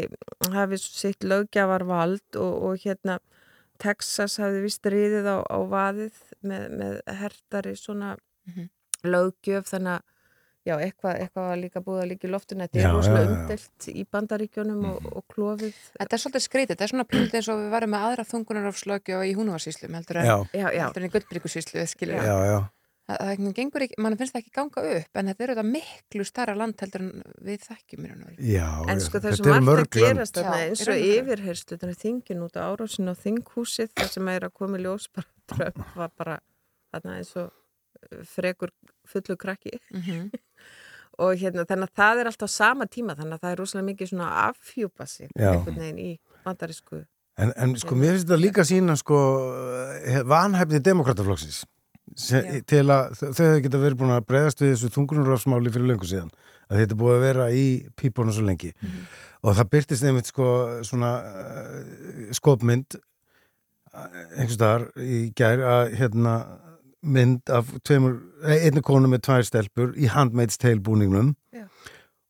hafi 0.56 0.80
sitt 0.80 1.28
löggjafarvald 1.28 2.40
og, 2.40 2.54
og 2.70 2.86
hérna 2.86 3.18
Texas 3.82 4.38
hafi 4.40 4.62
vist 4.64 4.86
riðið 4.94 5.28
á, 5.28 5.38
á 5.44 5.58
vaðið 5.68 6.24
með, 6.48 6.66
með 6.80 6.96
hertari 7.22 7.76
svona 7.76 8.16
Mhm. 8.48 8.70
löggjöf, 9.04 9.68
þannig 9.70 10.00
að 10.00 10.08
já, 10.68 10.76
eitthvað, 10.78 11.16
eitthvað 11.24 11.48
var 11.50 11.62
líka 11.62 11.82
búið 11.86 12.02
að 12.04 12.10
líka 12.12 12.28
í 12.28 12.32
loftinu, 12.32 12.66
þetta 12.68 12.82
Já, 12.82 12.90
er 12.90 12.98
já. 13.26 13.32
umdelt 13.36 13.88
í 13.92 14.04
bandaríkjónum 14.14 14.84
og, 14.92 15.08
og 15.22 15.24
klofið. 15.34 15.80
Þetta 15.98 16.18
er 16.18 16.24
svolítið 16.26 16.46
skrítið, 16.48 16.74
þetta 16.76 16.86
er 16.88 16.94
svona 16.94 17.08
pínt 17.10 17.34
eins 17.40 17.50
og 17.52 17.64
við 17.64 17.72
varum 17.74 17.94
með 17.96 18.06
aðra 18.10 18.28
þungunarofslögju 18.34 19.24
í 19.26 19.34
húnuvarsýslum 19.40 19.98
heldur 19.98 20.22
en, 20.22 20.30
í 21.08 21.12
gullbríkusýslu. 21.16 21.82
Það, 23.12 23.18
það 23.26 23.56
gengur 23.58 23.84
ekki, 23.84 23.98
mann 24.00 24.16
finnst 24.20 24.36
það 24.36 24.44
ekki 24.44 24.54
ganga 24.56 24.82
upp 25.02 25.18
en 25.20 25.30
þetta 25.32 25.44
er 25.44 25.52
auðvitað 25.52 25.70
miklu 25.74 26.26
starra 26.28 26.54
land 26.56 26.84
heldur 26.84 27.02
en 27.04 27.24
við 27.44 27.64
þekkjum 27.66 28.04
mér 28.06 28.14
En 28.86 29.02
já, 29.02 29.06
sko 29.08 29.18
það 29.18 29.26
er 29.26 29.34
þetta 29.34 29.40
svo 29.42 29.48
eru 29.50 29.66
margt 29.66 29.68
mörg 29.72 29.82
að 29.82 30.04
lönd. 30.04 30.14
gerast 30.16 30.38
þarna 30.38 30.60
Já, 30.62 30.68
eins 30.70 30.84
og 30.86 31.02
og 31.74 31.82
þannig 31.82 32.00
þingin 32.04 32.46
út 32.46 32.56
á 32.56 32.62
árásin 32.70 33.12
á 33.12 33.16
þinghúsið 33.18 33.92
þar 33.98 34.12
sem 34.14 34.32
er 34.32 34.46
að 34.48 34.54
koma 34.62 34.80
í 34.80 34.86
ljós 34.86 35.10
bara 35.18 36.08
bara 36.22 36.38
þarna 36.94 37.18
eins 37.18 37.34
og 37.42 37.50
uh, 37.50 38.24
frekur 38.32 38.72
fullu 39.12 39.38
krakki. 39.42 39.74
Mhm. 39.92 40.30
Og 41.22 41.42
hérna 41.42 41.66
þannig 41.70 41.90
að 41.90 42.02
það 42.02 42.22
er 42.22 42.32
alltaf 42.32 42.54
sama 42.54 42.88
tíma 42.90 43.16
þannig 43.18 43.38
að 43.38 43.46
það 43.46 43.56
er 43.56 43.64
rosalega 43.64 43.90
mikið 43.92 44.12
svona 44.12 44.30
að 44.30 44.52
afhjúpa 44.52 45.10
sig 45.10 45.34
einhvern 45.38 45.82
veginn 45.84 46.06
í 46.06 46.12
bandarísku 46.46 47.04
En, 47.42 47.54
en 47.56 47.76
sko, 47.80 47.96
mér 47.98 48.16
finnst 48.16 48.28
þetta 48.28 48.38
líka 48.38 48.64
sína 48.68 48.96
sko, 49.00 49.18
eh, 50.04 50.20
vanhæfni 50.28 50.82
demokrataflokksins 50.84 51.64
til 52.68 52.82
að 52.92 53.14
þau 53.16 53.30
þau 53.38 53.62
geta 53.64 53.80
verið 53.80 54.00
búin 54.02 54.14
að 54.18 54.26
breyðast 54.28 54.62
við 54.62 54.74
þessu 54.74 54.90
þungunurafsmáli 54.98 55.72
fyrir 55.72 55.88
löngu 55.94 56.10
síðan 56.10 56.32
að 56.68 56.82
þetta 56.82 56.98
búið 57.00 57.16
að 57.16 57.24
vera 57.24 57.46
í 57.56 57.66
pípunum 58.00 58.36
svo 58.36 58.44
lengi. 58.48 58.74
Og 59.42 59.56
það 59.58 59.70
byrtist 59.76 60.04
einmitt 60.08 60.28
sko 60.30 60.48
svona 60.88 61.12
uh, 61.24 62.34
skopmynd 62.36 63.00
einhvers 63.92 64.56
staðar 64.56 64.86
í 65.04 65.22
gær 65.36 65.64
að 65.68 65.96
hérna 66.00 66.36
mynd 67.02 67.50
af 67.50 67.70
tveimur, 67.88 68.20
eh, 68.46 68.68
einni 68.68 68.84
konu 68.86 69.10
með 69.10 69.24
tvær 69.28 69.46
stelpur 69.48 69.94
í 69.98 70.10
Handmaid's 70.12 70.60
Tale 70.62 70.82
búningnum. 70.82 71.36
Já. 71.54 71.68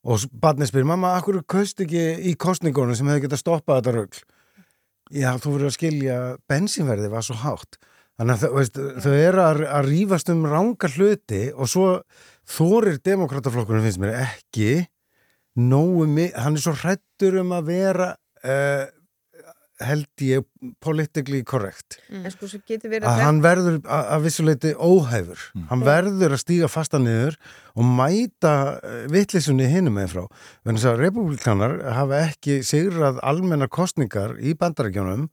og 0.03 0.23
barnið 0.33 0.71
spyr, 0.71 0.85
mamma, 0.89 1.15
akkur 1.19 1.43
kaust 1.45 1.81
ekki 1.83 2.01
í 2.25 2.35
kostningunum 2.35 2.95
sem 2.97 3.05
hefði 3.05 3.27
getað 3.27 3.43
stoppað 3.43 3.81
þetta 3.81 3.91
rögl 3.99 4.21
Já, 5.11 5.35
þú 5.43 5.55
verður 5.57 5.67
að 5.67 5.75
skilja 5.75 6.17
bensínverði 6.47 7.09
var 7.11 7.25
svo 7.25 7.35
hátt. 7.41 7.77
Þannig 8.19 8.43
að 8.45 8.55
veist, 8.55 8.79
þau 9.03 9.13
eru 9.15 9.43
að, 9.43 9.61
að 9.67 9.89
rífast 9.89 10.31
um 10.31 10.45
ranga 10.47 10.89
hluti 10.93 11.41
og 11.51 11.67
svo 11.67 11.87
þorir 12.47 12.99
demokrataflokkurinn 13.03 13.83
finnst 13.87 14.01
mér 14.01 14.19
ekki 14.21 14.85
nógu 15.59 16.07
hann 16.07 16.55
er 16.55 16.63
svo 16.63 16.73
hrættur 16.79 17.41
um 17.41 17.51
að 17.57 17.71
vera 17.73 18.09
uh, 18.45 18.85
held 19.85 20.23
ég 20.25 20.45
politically 20.83 21.41
correct. 21.47 21.99
En 22.09 22.29
sko 22.33 22.49
svo 22.49 22.61
getur 22.67 22.91
verið 22.93 23.09
að 23.09 23.23
hann 23.25 23.41
verður 23.43 23.79
að, 23.81 24.09
að 24.15 24.25
vissuleiti 24.27 24.73
óhæfur. 24.77 25.45
Hann 25.71 25.85
verður 25.85 26.35
að 26.37 26.43
stíga 26.43 26.69
fasta 26.71 27.01
niður 27.01 27.37
og 27.75 27.87
mæta 27.87 28.55
vittlisunni 29.11 29.69
hinum 29.71 29.97
með 29.99 30.15
frá. 30.15 30.23
Þannig 30.67 30.89
að 30.91 31.03
republikanar 31.05 31.77
hafa 31.97 32.23
ekki 32.27 32.61
sigrað 32.67 33.21
almennar 33.25 33.71
kostningar 33.71 34.37
í 34.39 34.55
bandarækjónum 34.59 35.29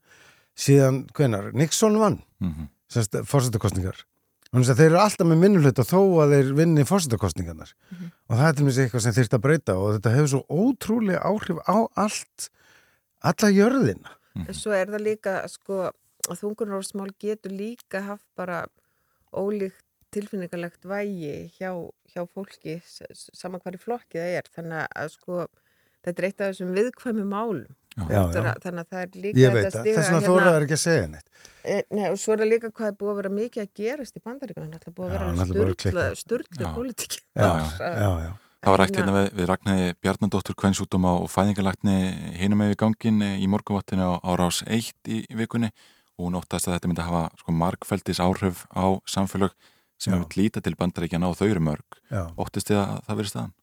síðan 0.58 1.02
hvenar 1.14 1.52
Nixon 1.56 1.98
vann 2.00 2.20
mm 2.42 2.52
-hmm. 2.52 3.24
fórsetakostningar 3.24 4.04
þannig 4.48 4.70
að 4.72 4.80
þeir 4.80 4.90
eru 4.90 5.00
alltaf 5.02 5.28
með 5.28 5.40
minnulhut 5.42 5.82
þó 5.84 6.00
að 6.24 6.34
þeir 6.34 6.52
vinni 6.56 6.84
fórsetakostningarnar 6.88 7.72
og 8.28 8.36
það 8.36 8.46
er 8.48 8.54
til 8.56 8.66
mér 8.66 8.78
eitthvað 8.84 9.04
sem 9.04 9.16
þyrst 9.18 9.34
að 9.36 9.44
breyta 9.46 9.76
og 9.76 9.90
þetta 9.96 10.14
hefur 10.14 10.30
svo 10.32 10.42
ótrúlega 10.48 11.20
áhrif 11.20 11.58
á 11.68 11.76
allt 11.94 12.48
alla 13.20 13.50
jörðina 13.52 14.14
En 14.36 14.54
svo 14.54 14.72
er 14.76 14.86
það 14.86 15.02
líka, 15.06 15.32
sko, 15.48 15.90
að 16.28 16.40
þungunarofsmál 16.42 17.10
getur 17.18 17.50
líka 17.52 18.02
haft 18.06 18.26
bara 18.36 18.66
ólíkt 19.32 19.84
tilfinningalegt 20.14 20.84
vægi 20.88 21.50
hjá, 21.58 21.72
hjá 22.14 22.22
fólki, 22.32 22.78
s- 22.84 23.02
s- 23.12 23.30
sama 23.34 23.58
hvað 23.60 23.76
í 23.76 23.80
flokki 23.82 24.16
það 24.20 24.36
er. 24.38 24.46
Þannig 24.56 24.86
að, 24.96 25.10
sko, 25.12 25.46
þetta 26.06 26.18
er 26.22 26.28
eitt 26.28 26.40
af 26.40 26.52
þessum 26.54 26.72
viðkvæmi 26.78 27.24
málum. 27.28 27.66
Já, 27.98 28.04
Þetta 28.06 28.42
já. 28.44 28.52
að- 28.54 28.60
Þannig 28.62 28.80
að 28.84 28.88
það 28.88 29.02
er 29.02 29.08
líka 29.18 29.38
ég 29.38 29.48
þetta 29.48 29.54
veit 29.58 29.64
það, 29.74 29.80
stiga 29.80 29.96
þess 29.98 30.08
vegna 30.08 30.20
hérna... 30.20 30.28
þóraður 30.30 30.62
ekki 30.68 30.76
að 30.78 30.84
segja 30.86 31.06
neitt 31.08 31.28
E, 31.68 31.82
nei, 31.90 32.06
og 32.08 32.16
svo 32.22 32.32
er 32.32 32.38
það 32.38 32.48
líka 32.52 32.70
hvað 32.72 32.86
er 32.88 32.92
búið 33.00 33.10
að 33.12 33.16
vera 33.18 33.30
mikið 33.34 33.62
að 33.64 33.72
gerast 33.74 34.16
í 34.16 34.20
bandaríkunum. 34.24 34.70
Það 34.72 34.86
er 34.88 34.94
búið 34.94 35.08
að 35.08 35.12
vera 35.12 35.26
sturla 36.14 36.62
Já. 36.62 36.74
pólitík. 36.78 37.18
Það 38.58 38.72
var 38.74 38.80
rætt 38.82 38.96
hérna 38.98 39.14
við, 39.14 39.28
við 39.38 39.48
Ragnæði 39.48 39.90
Bjarnandóttur 40.02 40.56
kvennsútuma 40.58 41.12
og 41.20 41.28
fæðingalækni 41.30 41.96
hinum 42.40 42.58
með 42.58 42.72
við 42.72 42.80
gangin 42.82 43.22
í 43.38 43.46
morgunvattinu 43.50 44.02
á, 44.02 44.12
á 44.18 44.30
rás 44.40 44.64
1 44.66 44.90
í, 45.06 45.20
vikunni 45.38 45.70
og 46.18 46.26
hún 46.26 46.38
óttast 46.40 46.66
að 46.66 46.74
þetta 46.74 46.90
myndi 46.90 47.06
hafa 47.06 47.22
sko 47.38 47.54
margfældis 47.54 48.22
áhrif 48.24 48.64
á 48.74 48.98
samfélög 49.06 49.54
sem 49.98 50.14
hefur 50.14 50.38
líta 50.38 50.62
til 50.62 50.74
bandaríkjana 50.78 51.30
og 51.30 51.38
þau 51.38 51.46
eru 51.52 51.62
mörg. 51.70 52.00
Já. 52.10 52.26
Óttist 52.34 52.70
þið 52.70 52.80
að 52.82 52.96
það 53.06 53.20
verið 53.20 53.32
staðan? 53.32 53.54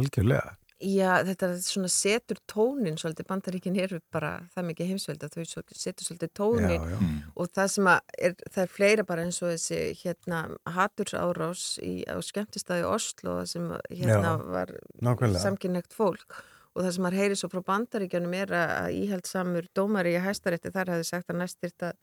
Algjörlega. 0.00 0.56
Já, 0.80 1.10
þetta 1.28 1.48
er 1.50 1.58
svona 1.60 1.88
setur 1.92 2.38
tónin 2.48 2.94
svolítið, 2.96 3.26
bandaríkin 3.28 3.74
eru 3.82 3.98
bara 4.12 4.30
það 4.54 4.68
mikið 4.70 4.92
heimsvelda, 4.94 5.28
þau 5.28 5.66
setur 5.76 6.06
svolítið 6.06 6.30
tónin 6.38 6.70
Já, 6.78 6.86
já. 6.94 7.00
Mm. 7.04 7.18
og 7.36 7.50
það 7.52 7.66
sem 7.74 7.90
að 7.92 8.14
er, 8.28 8.36
það 8.46 8.62
er 8.62 8.70
fleira 8.76 9.04
bara 9.10 9.26
eins 9.26 9.40
og 9.44 9.52
þessi 9.52 9.80
hérna 10.00 10.38
hatursárás 10.76 11.64
í, 11.84 11.92
á 12.08 12.16
skemmtistæði 12.24 12.86
Oslo 12.88 13.34
sem 13.50 13.66
hérna 13.90 14.32
Já, 14.32 14.46
var 14.56 14.72
nákvæmlega. 15.04 15.42
samkynnegt 15.44 15.92
fólk 15.96 16.38
og 16.72 16.84
það 16.86 16.94
sem 16.96 17.04
maður 17.04 17.20
heyri 17.20 17.36
svo 17.36 17.50
frá 17.52 17.62
bandaríkjanum 17.66 18.38
er 18.40 18.54
að, 18.56 18.72
að 18.78 18.96
íhaldsamur 19.02 19.68
dómari 19.76 20.14
í 20.16 20.24
hæstarétti 20.24 20.72
þar 20.72 20.94
hefði 20.94 21.08
sagt 21.10 21.34
að 21.34 21.40
næst 21.42 21.60
þyrft 21.60 21.86
að 21.90 21.98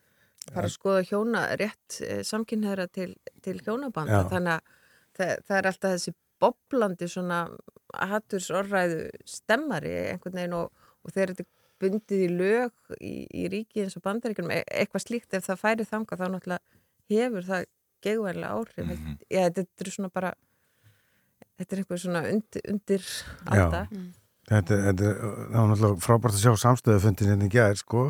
fara 0.53 0.69
að 0.69 0.75
skoða 0.77 1.01
hjóna 1.09 1.43
rétt 1.59 1.97
samkynneira 2.29 2.85
til, 2.93 3.09
til 3.41 3.57
hjónabanda 3.63 4.21
Já. 4.21 4.29
þannig 4.35 4.53
að 4.59 4.73
það, 5.17 5.31
það 5.47 5.57
er 5.57 5.69
alltaf 5.71 5.95
þessi 5.97 6.13
boblandi 6.43 7.07
svona 7.11 7.43
hattursorræðu 7.97 9.05
stemmari 9.27 9.93
einhvern 10.11 10.37
veginn 10.41 10.57
og, 10.57 10.71
og 11.05 11.13
þegar 11.15 11.33
þetta 11.33 11.45
er 11.45 11.53
bundið 11.83 12.23
í 12.25 12.29
lög 12.33 12.97
í, 12.99 13.13
í 13.37 13.47
ríki 13.53 13.83
eins 13.83 13.95
og 13.99 14.03
bandaríkjum 14.07 14.49
eitthvað 14.57 15.03
slíkt 15.05 15.35
ef 15.37 15.45
það 15.45 15.61
færi 15.61 15.85
þanga 15.87 16.17
þá 16.17 16.25
náttúrulega 16.33 16.61
hefur 17.13 17.45
það 17.47 17.67
gegvænlega 18.05 18.53
áhrif 18.57 18.83
mm 18.85 18.93
Mhm. 18.97 19.17
já, 19.29 19.43
þetta 19.49 19.85
er 19.85 19.91
svona 19.93 20.09
bara 20.13 20.33
þetta 21.57 21.71
er 21.75 21.79
eitthvað 21.83 22.01
svona 22.03 22.23
undir, 22.31 22.65
undir 22.69 23.05
alda 23.45 23.87
Já. 23.91 24.01
Þetta, 24.47 24.75
þetta 24.87 25.07
er 25.11 25.15
það 25.21 25.55
var 25.57 25.71
náttúrulega 25.71 26.03
frábært 26.05 26.35
að 26.37 26.43
sjá 26.43 26.53
samstöðufundin 26.65 27.31
hérna 27.31 27.47
í 27.49 27.53
gær 27.55 27.75
sko 27.79 28.03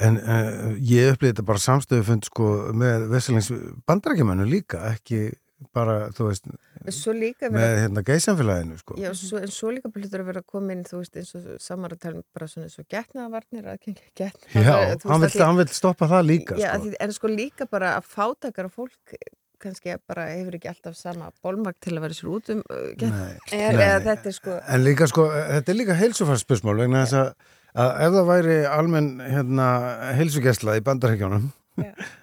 en 0.00 0.16
uh, 0.20 0.74
ég 0.78 1.14
upplýði 1.14 1.32
þetta 1.34 1.46
bara 1.48 1.62
samstöðufund 1.64 2.26
sko 2.28 2.48
með 2.76 3.06
Veselings 3.12 3.48
bandarækjumennu 3.88 4.46
líka 4.50 4.82
ekki 4.92 5.30
bara, 5.76 5.96
þú 6.16 6.28
veist 6.30 6.46
Svo 6.94 7.12
líka 7.16 7.50
með 7.50 7.60
vera- 7.60 7.80
hérna 7.84 8.04
geisamfélaginu 8.06 8.78
sko 8.80 8.96
Já, 9.00 9.10
svo, 9.18 9.40
en 9.42 9.52
svo 9.54 9.72
líka 9.74 9.90
hlutur 9.92 10.22
að 10.24 10.30
vera 10.30 10.42
inn, 10.74 10.84
þú 10.88 11.02
veist, 11.02 11.16
eins 11.20 11.34
og 11.36 11.50
samar 11.60 11.96
að 11.96 12.00
tala 12.06 12.20
um 12.20 12.24
bara 12.34 12.48
svona 12.48 12.68
eins 12.70 12.78
og 12.80 12.88
getnaðavarnir, 12.90 13.68
aðgengi 13.74 14.08
getnaðavarnir. 14.16 14.96
Já, 14.96 15.10
hann 15.10 15.20
vill, 15.26 15.42
hann 15.44 15.60
vill 15.60 15.68
stoppa 15.68 16.08
það 16.08 16.26
líka 16.30 16.56
Já, 16.56 16.72
sko. 16.74 16.86
því, 16.86 16.94
en 17.00 17.12
sko 17.12 17.32
líka 17.34 17.68
bara 17.70 17.92
að 17.98 18.08
fátakara 18.14 18.72
fólk 18.72 19.14
kannski 19.60 19.94
bara 20.08 20.24
hefur 20.32 20.56
ekki 20.56 20.70
alltaf 20.72 20.96
sama 20.96 21.30
bólmag 21.44 21.76
til 21.84 21.92
að 21.98 22.04
vera 22.06 22.16
sér 22.16 22.32
út 22.32 22.50
um 22.54 22.62
uh. 22.64 22.90
Nei, 22.96 23.36
Eða 23.52 23.76
nei. 23.76 24.04
þetta 24.08 24.30
er 24.32 24.36
sko... 24.36 24.58
En 24.64 24.84
líka 24.86 25.08
sko, 25.10 25.26
þetta 25.36 25.72
er 25.74 25.78
líka 25.82 25.96
heilsufarsspörsmál 26.00 26.78
vegna 26.80 27.04
þess 27.04 27.18
að, 27.20 27.32
að 27.84 28.04
ef 28.06 28.14
það 28.16 28.30
væri 28.32 28.58
almenn 28.72 29.10
hérna, 29.20 29.66
heilsugesla 30.16 30.78
í 30.80 30.84
bandarhegjónum 30.86 31.50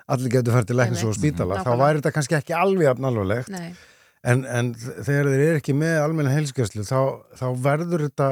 allir 0.08 0.32
getur 0.38 0.54
fært 0.58 0.68
til 0.72 0.78
læknis 0.80 1.04
og 1.08 1.16
spítala. 1.18 1.62
Þá 1.66 1.74
væri 1.80 2.02
þetta 2.02 2.16
kannski 2.20 2.40
ekki 2.40 2.58
alveg 2.58 2.94
alvarlegt. 2.94 3.54
En, 4.28 4.42
en 4.50 4.74
þegar 4.76 5.30
þeir 5.32 5.44
eru 5.52 5.60
ekki 5.62 5.76
með 5.78 6.00
almenna 6.04 6.34
heilsugeslu 6.34 6.84
þá, 6.84 6.98
þá 7.38 7.46
verður 7.64 8.08
þetta 8.10 8.32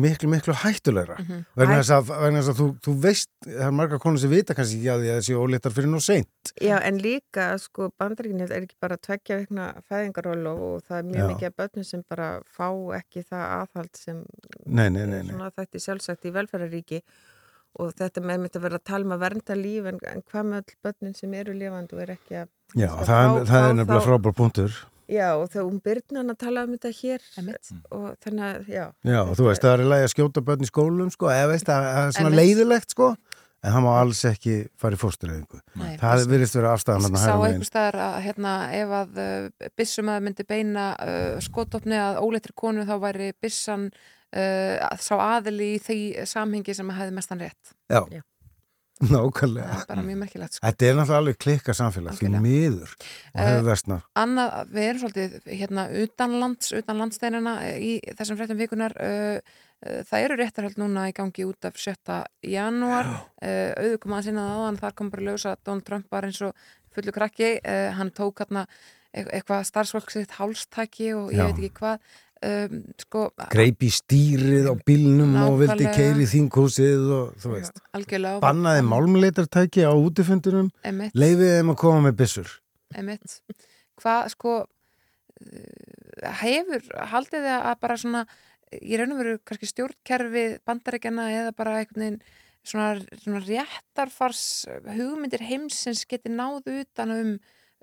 miklu, 0.00 0.28
miklu 0.30 0.54
hættulegra. 0.54 1.16
Mhm. 1.20 1.38
vegna, 1.58 1.74
Hæ- 1.76 1.80
þess 1.82 1.92
að, 1.96 2.10
vegna 2.22 2.40
þess 2.40 2.50
að 2.52 2.58
þú, 2.60 2.66
þú 2.86 2.92
veist 3.04 3.30
það 3.46 3.64
er 3.66 3.72
margar 3.74 3.98
konur 4.02 4.22
sem 4.22 4.30
vita 4.30 4.54
kannski 4.54 4.78
ekki 4.80 4.90
að 4.92 5.00
því 5.04 5.10
að 5.10 5.18
þessi 5.20 5.36
óléttar 5.42 5.74
fyrir 5.76 5.90
nú 5.90 6.00
seint. 6.02 6.52
Já, 6.62 6.76
en 6.88 7.00
líka, 7.02 7.46
sko, 7.62 7.88
bandaríkinni 8.00 8.46
er 8.48 8.62
ekki 8.64 8.78
bara 8.80 8.96
tveggja 9.02 9.38
vikna 9.42 9.66
fæðingaról 9.90 10.46
og 10.54 10.82
það 10.88 10.96
er 11.00 11.08
mjög 11.10 11.20
Já. 11.20 11.28
mikið 11.34 11.50
af 11.50 11.56
börnum 11.62 11.84
sem 11.90 12.04
bara 12.08 12.28
fá 12.46 12.68
ekki 13.00 13.24
það 13.26 13.44
aðhald 13.60 13.96
sem 13.98 14.22
Nei, 14.66 14.88
nei, 14.88 15.04
nei, 15.06 15.22
svona 15.26 15.50
þetta 15.58 15.82
sjálfsagt 15.86 16.24
í 16.30 16.34
velferðaríki 16.38 17.02
og 17.78 17.92
þetta 17.94 18.20
með 18.26 18.40
mitt 18.44 18.56
að 18.58 18.64
vera 18.66 18.78
að 18.80 18.86
tala 18.90 19.04
um 19.06 19.12
að 19.14 19.20
vernda 19.24 19.54
líf 19.56 19.86
en, 19.90 19.98
en 20.10 20.22
hvað 20.30 20.48
með 20.50 20.62
öll 20.62 20.78
börnin 20.88 21.14
sem 21.16 21.34
eru 21.38 21.52
lifandi 21.54 21.94
og 21.96 22.00
er 22.06 22.14
ekki 22.16 22.40
að 22.42 22.48
Já, 22.78 22.86
Sko, 22.90 23.04
það, 23.04 23.20
er, 23.20 23.28
þá- 23.30 23.50
það 23.50 23.60
er 23.60 23.70
þá- 23.70 23.76
nefnilega 23.80 24.00
þá- 24.00 24.06
frábár 24.08 24.34
punktur. 24.38 24.80
Já, 25.10 25.28
og 25.34 25.48
þegar 25.50 25.66
um 25.66 25.80
byrnan 25.82 26.30
að 26.30 26.36
tala 26.38 26.62
um 26.68 26.74
þetta 26.76 26.90
hér 27.00 27.20
og 27.90 28.04
þannig 28.22 28.44
að, 28.46 28.68
já. 28.70 28.84
Já, 29.10 29.20
og 29.24 29.32
þú 29.40 29.46
veist, 29.48 29.64
það 29.64 29.72
er 29.74 29.82
í 29.82 29.88
lagi 29.90 30.04
að 30.06 30.12
skjóta 30.14 30.42
börn 30.46 30.62
í 30.62 30.68
skólum 30.70 31.10
sko, 31.10 31.26
eða 31.34 31.48
veist, 31.50 31.66
það 31.66 31.88
er 31.90 32.12
svona 32.14 32.30
Einmitt. 32.30 32.38
leiðilegt 32.38 32.94
sko, 32.94 33.08
en 33.60 33.74
það 33.74 33.82
má 33.84 33.90
alls 34.00 34.20
ekki 34.30 34.54
fara 34.78 34.94
í 34.94 35.00
fórstureyðingu. 35.02 35.58
Nei, 35.82 35.96
Það 36.00 36.22
virðist 36.30 36.54
vera 36.60 36.70
afstæðan 36.76 37.18
Sá 37.18 37.34
einhver 37.34 37.66
staðar 37.68 37.98
að 38.06 38.14
hérna, 38.28 38.54
ef 38.78 38.94
að 39.00 39.20
uh, 39.24 39.68
byssum 39.82 40.12
að 40.14 40.22
myndi 40.28 40.46
beina 40.48 40.86
uh, 40.94 41.40
skotopni 41.42 41.98
að 41.98 42.22
óleitri 42.22 42.54
konu 42.54 42.86
þá 42.86 42.94
væri 43.02 43.32
byssan 43.42 43.90
uh, 44.36 44.96
sá 45.00 45.14
aðili 45.36 45.74
í 45.76 45.78
því 45.84 46.00
samhengi 46.30 46.74
sem 46.76 46.90
hefði 46.96 47.16
mestan 47.16 47.40
rétt. 47.42 47.72
Já, 47.90 48.02
Já. 48.10 48.22
nákvæmlega. 49.00 49.68
Það 49.72 49.80
er 49.80 49.88
bara 49.88 50.02
mjög 50.04 50.18
merkilegt. 50.20 50.52
Sko. 50.58 50.66
Þetta 50.66 50.86
er 50.90 50.94
náttúrulega 50.98 51.20
alveg 51.22 51.38
klikka 51.40 51.72
samfélag, 51.76 52.18
því 52.18 52.30
miður 52.44 52.90
Eh, 53.32 53.60
versnað. 53.64 54.02
Annað, 54.20 54.56
við 54.74 54.88
erum 54.90 55.00
svolítið 55.04 55.36
hérna 55.60 55.84
utanlands, 56.02 56.72
utan 56.76 57.00
landsteinina 57.00 57.54
í 57.80 57.94
þessum 58.18 58.36
fréttum 58.40 58.60
vikunar 58.60 58.92
uh, 59.00 59.40
uh, 59.40 60.02
það 60.10 60.24
eru 60.26 60.36
réttarhöld 60.42 60.76
núna 60.82 61.06
í 61.08 61.14
gangi 61.16 61.46
út 61.48 61.64
af 61.70 61.80
7. 61.80 62.20
janúar 62.52 63.08
uh, 63.08 63.72
auðvitað 63.80 63.98
kom 64.04 64.16
að 64.18 64.24
sinna 64.28 64.44
það 64.50 64.60
áðan, 64.60 64.80
þar 64.84 64.96
kom 65.00 65.10
bara 65.14 65.22
að 65.24 65.30
ljósa 65.32 65.54
að 65.56 65.62
Donald 65.70 65.86
Trump 65.88 66.10
var 66.12 66.28
eins 66.28 66.42
og 66.44 66.64
fullu 66.94 67.14
krakki 67.16 67.54
uh, 67.62 67.90
hann 67.96 68.10
tók 68.12 68.42
hérna 68.44 68.66
eit- 69.14 69.30
eitthvað 69.32 69.64
starfsfólk 69.70 70.12
sitt 70.12 70.36
hálstaki 70.36 71.14
og 71.16 71.32
ég 71.32 71.40
Já. 71.40 71.46
veit 71.48 71.62
ekki 71.64 71.72
hvað 71.80 72.12
um, 72.46 72.80
sko, 73.00 73.24
Greip 73.52 73.84
í 73.86 73.90
stýrið 73.94 74.70
á 74.70 74.74
bílnum 74.86 75.36
og 75.44 75.60
vildi 75.62 75.88
keiri 75.94 76.26
þinghúsið 76.30 77.06
og 77.16 77.38
þú 77.42 77.54
veist. 77.54 77.80
algjörlega 77.96 78.42
Bannaði 78.44 78.84
málmleitartæki 78.88 79.86
á 79.86 79.92
útifundunum, 79.92 80.70
leifiði 81.14 81.56
þeim 81.58 81.72
að 81.74 81.80
koma 81.84 82.04
með. 82.08 82.52
Einmitt. 82.96 83.38
Hvað, 84.00 84.30
sko, 84.34 84.58
uh, 84.64 86.34
hefur, 86.42 86.86
haldið 87.14 87.46
þið 87.46 87.56
að 87.58 87.80
bara 87.84 87.98
svona, 88.00 88.26
í 88.80 88.98
raun 88.98 89.14
og 89.14 89.22
veru 89.22 89.38
kannski 89.46 89.70
stjórnkerfi 89.70 90.44
bandarækjana 90.66 91.30
eða 91.36 91.56
bara 91.58 91.80
einhvern 91.80 92.06
veginn 92.06 92.20
svona, 92.66 92.90
svona 93.22 93.40
réttarfars 93.44 94.42
hugmyndir 94.94 95.42
heimsins 95.46 96.04
geti 96.08 96.32
náð 96.32 96.68
utan 96.74 97.14
um 97.14 97.32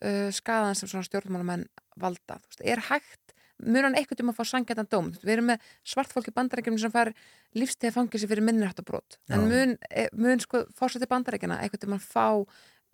uh, 0.03 0.29
skaðan 0.33 0.77
sem 0.77 0.89
svona 0.89 1.07
stjórnmálamenn 1.07 1.65
valda. 1.99 2.37
Þú 2.37 2.51
veist, 2.51 2.65
er 2.73 2.83
hægt, 2.89 3.26
mun 3.65 3.87
hann 3.87 3.97
eitthvað 3.97 4.23
um 4.23 4.31
að 4.33 4.39
fá 4.39 4.49
sangjætan 4.51 4.89
dóm? 4.91 5.11
Við 5.23 5.33
erum 5.37 5.51
með 5.51 5.67
svartfólk 5.87 6.29
í 6.29 6.35
bandarækjum 6.35 6.79
sem 6.81 6.93
fær 6.93 7.13
lífstegið 7.57 7.95
fangisi 7.95 8.29
fyrir 8.29 8.45
minnirháttabrót. 8.45 9.19
En 9.33 9.77
eh, 9.89 10.09
mun 10.13 10.43
sko, 10.43 10.65
fórsætti 10.77 11.09
bandarækjana 11.09 11.61
eitthvað 11.63 11.89
um 11.89 11.97
að 11.97 12.05
fá 12.05 12.27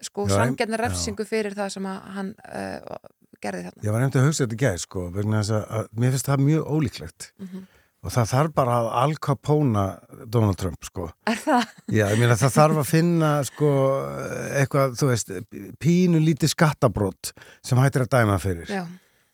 sko 0.03 0.25
já. 0.27 0.41
refsingu 0.79 1.25
fyrir 1.27 1.55
það 1.55 1.75
sem 1.75 1.85
hann 1.85 2.33
uh, 2.47 2.97
gerði 3.43 3.67
þarna. 3.67 3.85
Ég 3.85 3.95
var 3.95 4.03
nefndi 4.03 4.19
að 4.19 4.27
hugsa 4.27 4.45
þetta 4.45 4.57
í 4.57 4.61
gæð 4.63 4.81
sko, 4.83 5.05
að, 5.13 5.87
mér 5.99 6.15
finnst 6.15 6.29
það 6.29 6.45
mjög 6.49 6.67
ólíklegt. 6.75 7.31
Mhm. 7.43 7.71
Og 8.03 8.11
það 8.11 8.31
þarf 8.33 8.51
bara 8.51 8.73
að 8.81 8.87
alkapóna 8.99 9.83
Donald 10.27 10.57
Trump 10.59 10.83
sko. 10.83 11.05
Er 11.23 11.37
það? 11.39 11.69
Já, 11.87 12.01
ég 12.11 12.17
meina 12.19 12.35
það 12.35 12.55
þarf 12.57 12.79
að 12.81 12.89
finna 12.89 13.29
sko 13.47 13.69
eitthvað, 14.59 14.97
þú 14.99 15.07
veist, 15.07 15.31
pínu 15.79 16.19
lítið 16.19 16.51
skattabrót 16.51 17.31
sem 17.63 17.79
hættir 17.79 18.03
að 18.03 18.11
dæma 18.17 18.35
fyrir. 18.43 18.67
Já. 18.67 18.83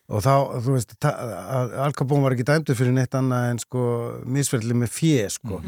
Og 0.10 0.23
þá, 0.26 0.34
þú 0.65 0.76
veist, 0.76 0.94
Al 1.06 1.94
Capone 1.98 2.26
var 2.26 2.34
ekki 2.34 2.48
dæmdur 2.49 2.77
fyrir 2.77 2.95
neitt 2.95 3.14
annað 3.18 3.49
en 3.52 3.60
sko 3.61 3.81
misferðli 4.26 4.77
með 4.81 4.94
fjö 4.95 5.27
sko. 5.34 5.60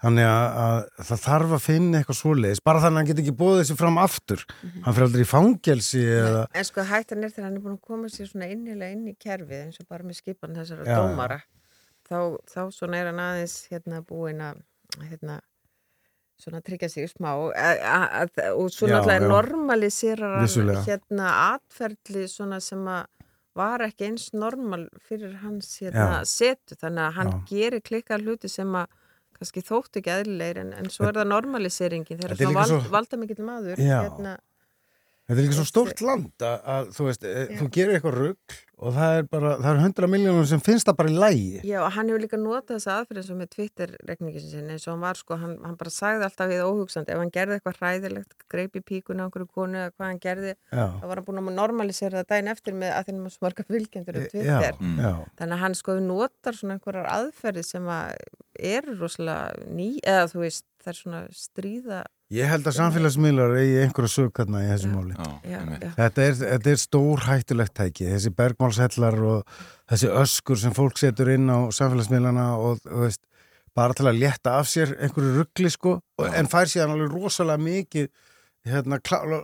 Þannig 0.00 0.24
að, 0.24 0.44
að 0.64 1.08
það 1.10 1.22
þarf 1.26 1.54
að 1.56 1.64
finna 1.64 1.98
eitthvað 1.98 2.18
svoleiðis, 2.20 2.62
bara 2.64 2.80
þannig 2.80 2.96
að 2.96 3.02
hann 3.02 3.08
get 3.10 3.18
ekki 3.20 3.34
bóðið 3.36 3.58
þessi 3.60 3.76
fram 3.76 3.98
aftur. 4.00 4.44
Hann 4.86 4.94
fyrir 4.96 5.08
aldrei 5.08 5.24
í 5.26 5.28
fangelsi 5.28 6.04
eða... 6.06 6.44
En 6.56 6.68
sko 6.70 6.86
hættan 6.88 7.26
er 7.26 7.34
þegar 7.34 7.48
hann 7.50 7.58
er 7.58 7.64
búin 7.66 7.76
að 7.76 7.88
koma 7.90 8.12
sér 8.14 8.30
svona 8.30 8.48
innilega 8.48 8.94
inn 8.94 9.10
í 9.10 9.16
kerfið 9.20 9.66
eins 9.66 9.82
og 9.82 9.90
bara 9.90 10.06
með 10.06 10.22
skipan 10.22 10.56
þessara 10.56 10.86
Já. 10.88 11.02
dómara 11.02 11.42
þá, 12.10 12.18
þá 12.50 12.60
svona 12.74 12.98
er 13.00 13.10
hann 13.10 13.22
aðeins 13.22 13.56
hérna 13.70 14.02
búin 14.06 14.42
að 14.44 14.64
hérna 15.06 15.38
svona 16.40 16.62
tryggja 16.64 16.88
sig 16.88 17.10
smá 17.10 17.34
og 17.36 17.52
svo 18.72 18.88
Já, 18.88 18.94
náttúrulega 18.96 19.20
já. 19.20 19.28
normaliserar 19.28 20.38
hann 20.40 20.76
hérna 20.86 21.32
atferðli 21.52 22.24
svona 22.30 22.60
sem 22.64 22.88
að 22.88 23.04
var 23.60 23.84
ekki 23.86 24.08
eins 24.08 24.30
normal 24.36 24.88
fyrir 25.08 25.36
hans 25.44 25.70
hérna 25.84 26.22
setu 26.28 26.76
þannig 26.80 27.04
að 27.06 27.16
hann 27.20 27.32
Já. 27.36 27.40
gerir 27.52 27.84
klikkar 27.86 28.24
hluti 28.24 28.50
sem 28.50 28.74
að 28.80 28.88
kannski 29.40 29.62
þóttu 29.64 30.00
ekki 30.02 30.12
eðlilegir 30.18 30.58
en, 30.66 30.72
en 30.76 30.88
svo 30.92 31.06
er 31.08 31.16
það 31.20 31.30
normaliseringin 31.32 32.18
þegar 32.20 32.36
líka 32.36 32.54
vald, 32.58 32.72
svo- 32.74 32.92
valda 32.92 33.20
mikill 33.22 33.44
maður 33.46 33.80
hérna 33.80 34.38
Þetta 35.30 35.38
er 35.38 35.46
líka 35.46 35.54
svo 35.60 35.64
stórt 35.68 36.00
land 36.02 36.42
að, 36.42 36.56
að 36.74 36.88
þú 36.96 37.04
veist, 37.06 37.22
e, 37.28 37.32
Já. 37.46 37.58
þú 37.60 37.66
gerir 37.76 37.92
eitthvað 38.00 38.16
rugg 38.18 38.54
og 38.80 38.94
það 38.96 39.14
er 39.18 39.26
bara, 39.28 39.50
það 39.60 39.70
er 39.74 39.80
hundra 39.84 40.08
miljónum 40.08 40.46
sem 40.48 40.60
finnst 40.64 40.88
það 40.88 40.96
bara 41.00 41.10
í 41.12 41.16
lægi. 41.20 41.60
Já, 41.68 41.78
og 41.84 41.90
hann 41.96 42.08
hefur 42.08 42.22
líka 42.24 42.38
notað 42.40 42.78
þessa 42.78 42.94
aðferð 43.00 43.20
eins 43.20 43.30
og 43.34 43.38
með 43.40 43.50
Twitter-rekningin 43.54 44.46
sinni 44.46 44.72
eins 44.76 44.86
og 44.88 44.94
hann 44.94 45.02
var 45.04 45.20
sko, 45.20 45.36
hann, 45.42 45.56
hann 45.66 45.76
bara 45.80 45.92
sagði 45.92 46.26
alltaf 46.28 46.48
við 46.52 46.62
óhugsandi 46.64 47.12
ef 47.12 47.20
hann 47.20 47.32
gerði 47.34 47.58
eitthvað 47.58 47.80
hræðilegt, 47.82 48.36
greip 48.54 48.80
í 48.80 48.84
píkuna 48.90 49.22
á 49.22 49.26
einhverju 49.28 49.50
konu 49.52 49.80
eða 49.82 49.92
hvað 49.92 50.08
hann 50.08 50.22
gerði 50.24 50.54
Já. 50.56 50.86
þá 50.96 51.04
var 51.10 51.20
hann 51.20 51.28
búin 51.28 51.42
að 51.44 51.52
normalisera 51.60 52.22
það 52.22 52.30
daginn 52.32 52.52
eftir 52.54 52.78
með 52.80 52.94
að 52.96 53.10
þeim 53.10 53.20
að 53.28 53.36
smarga 53.36 53.66
fylgjendur 53.68 54.16
á 54.16 54.20
E- 54.20 54.30
Twitter 54.32 54.72
já, 54.72 54.72
mm. 54.80 54.96
já. 55.04 55.12
þannig 55.42 55.58
að 55.58 55.64
hann 55.66 55.78
sko 55.82 55.98
notar 56.00 56.56
svona 56.56 56.78
einhverjar 56.78 57.10
aðferði 57.18 57.66
sem 57.68 57.92
að 57.92 58.16
eru 58.60 58.96
rosalega 59.00 59.68
ný, 59.70 59.90
eða 60.04 60.26
þú 60.32 60.42
veist 60.46 60.64
það 60.80 60.92
er 60.92 60.98
svona 60.98 61.20
stríða 61.36 62.00
Ég 62.30 62.46
held 62.46 62.68
að 62.70 62.76
samfélagsmiðlar 62.76 63.56
eigi 63.58 63.78
einhverja 63.82 64.10
sög 64.12 64.36
hérna 64.38 64.60
í 64.62 64.66
þessu 64.68 64.90
máli. 64.92 65.16
Þetta 65.96 66.22
er, 66.22 66.36
þetta 66.38 66.70
er 66.70 66.78
stór 66.78 67.24
hættulegt 67.26 67.74
tæki, 67.74 68.06
þessi 68.06 68.30
bergmálshellar 68.38 69.16
og 69.32 69.56
þessi 69.90 70.10
öskur 70.20 70.60
sem 70.62 70.76
fólk 70.76 71.00
setur 71.02 71.32
inn 71.32 71.50
á 71.50 71.66
samfélagsmiðlana 71.74 72.44
og, 72.62 72.84
og 72.86 73.02
veist, 73.08 73.24
bara 73.74 73.96
til 73.98 74.06
að 74.06 74.20
létta 74.22 74.54
af 74.60 74.70
sér 74.70 74.94
einhverju 75.02 75.40
ruggli 75.40 75.72
sko, 75.74 75.96
en 76.30 76.50
fær 76.52 76.70
síðan 76.70 76.94
alveg 76.94 77.16
rosalega 77.16 77.64
mikið 77.66 78.06
hérna, 78.68 78.98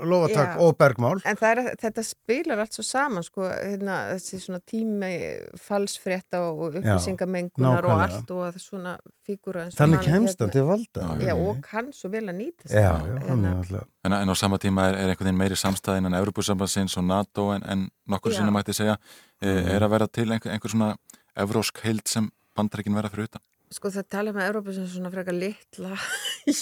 lofatak 0.04 0.58
og 0.60 0.76
bergmál 0.76 1.20
En 1.24 1.36
það 1.40 1.50
er, 1.56 1.60
þetta 1.80 2.02
spilar 2.04 2.58
allt 2.60 2.74
svo 2.76 2.84
saman, 2.84 3.24
sko, 3.24 3.46
hérna, 3.48 3.96
þessi 4.14 4.40
svona 4.42 4.60
tími 4.60 5.12
falsfrétta 5.56 6.42
og 6.50 6.76
upplýsingamengunar 6.82 7.84
og 7.88 8.02
allt 8.04 8.30
og 8.34 8.42
að 8.50 8.58
svona 8.62 8.96
og 8.96 9.56
Þannig 9.74 10.04
kemst 10.06 10.38
hann 10.40 10.52
til 10.54 10.62
valda. 10.68 11.06
Já, 11.18 11.32
og 11.34 11.56
kann 11.64 11.88
svo 11.96 12.10
vel 12.12 12.28
að 12.30 12.36
nýta 12.38 12.68
Já, 12.70 12.92
það. 12.92 13.08
já, 13.08 13.22
Hérna, 13.26 13.84
En, 14.06 14.12
en 14.12 14.28
á 14.30 14.34
sama 14.38 14.58
tíma 14.62 14.84
er, 14.90 14.94
er 15.00 15.08
einhvern 15.10 15.26
veginn 15.26 15.40
meiri 15.40 15.56
samstæð 15.58 15.98
innan 15.98 16.14
Evropasambansins 16.14 16.94
og 17.00 17.04
NATO 17.08 17.48
en, 17.56 17.62
en 17.66 17.88
nokkur 18.08 18.30
Já. 18.30 18.36
sinni 18.38 18.52
mætti 18.54 18.72
segja 18.76 18.96
e, 19.42 19.46
Mhm. 19.48 19.68
er 19.74 19.80
að 19.82 19.90
vera 19.90 20.06
til 20.06 20.30
einhver, 20.30 20.52
einhver 20.52 20.70
svona 20.70 20.96
evrósk 21.36 21.80
heild 21.82 22.06
sem 22.08 22.30
bandaríkin 22.56 22.94
vera 22.94 23.08
fyrir 23.08 23.24
utan 23.26 23.40
Sko 23.74 23.90
það 23.90 24.04
tala 24.14 24.32
með 24.36 24.46
Európa 24.52 24.72
sem 24.76 24.84
svona 24.86 25.10
frekar 25.10 25.34
litla 25.34 25.96
í, 26.50 26.54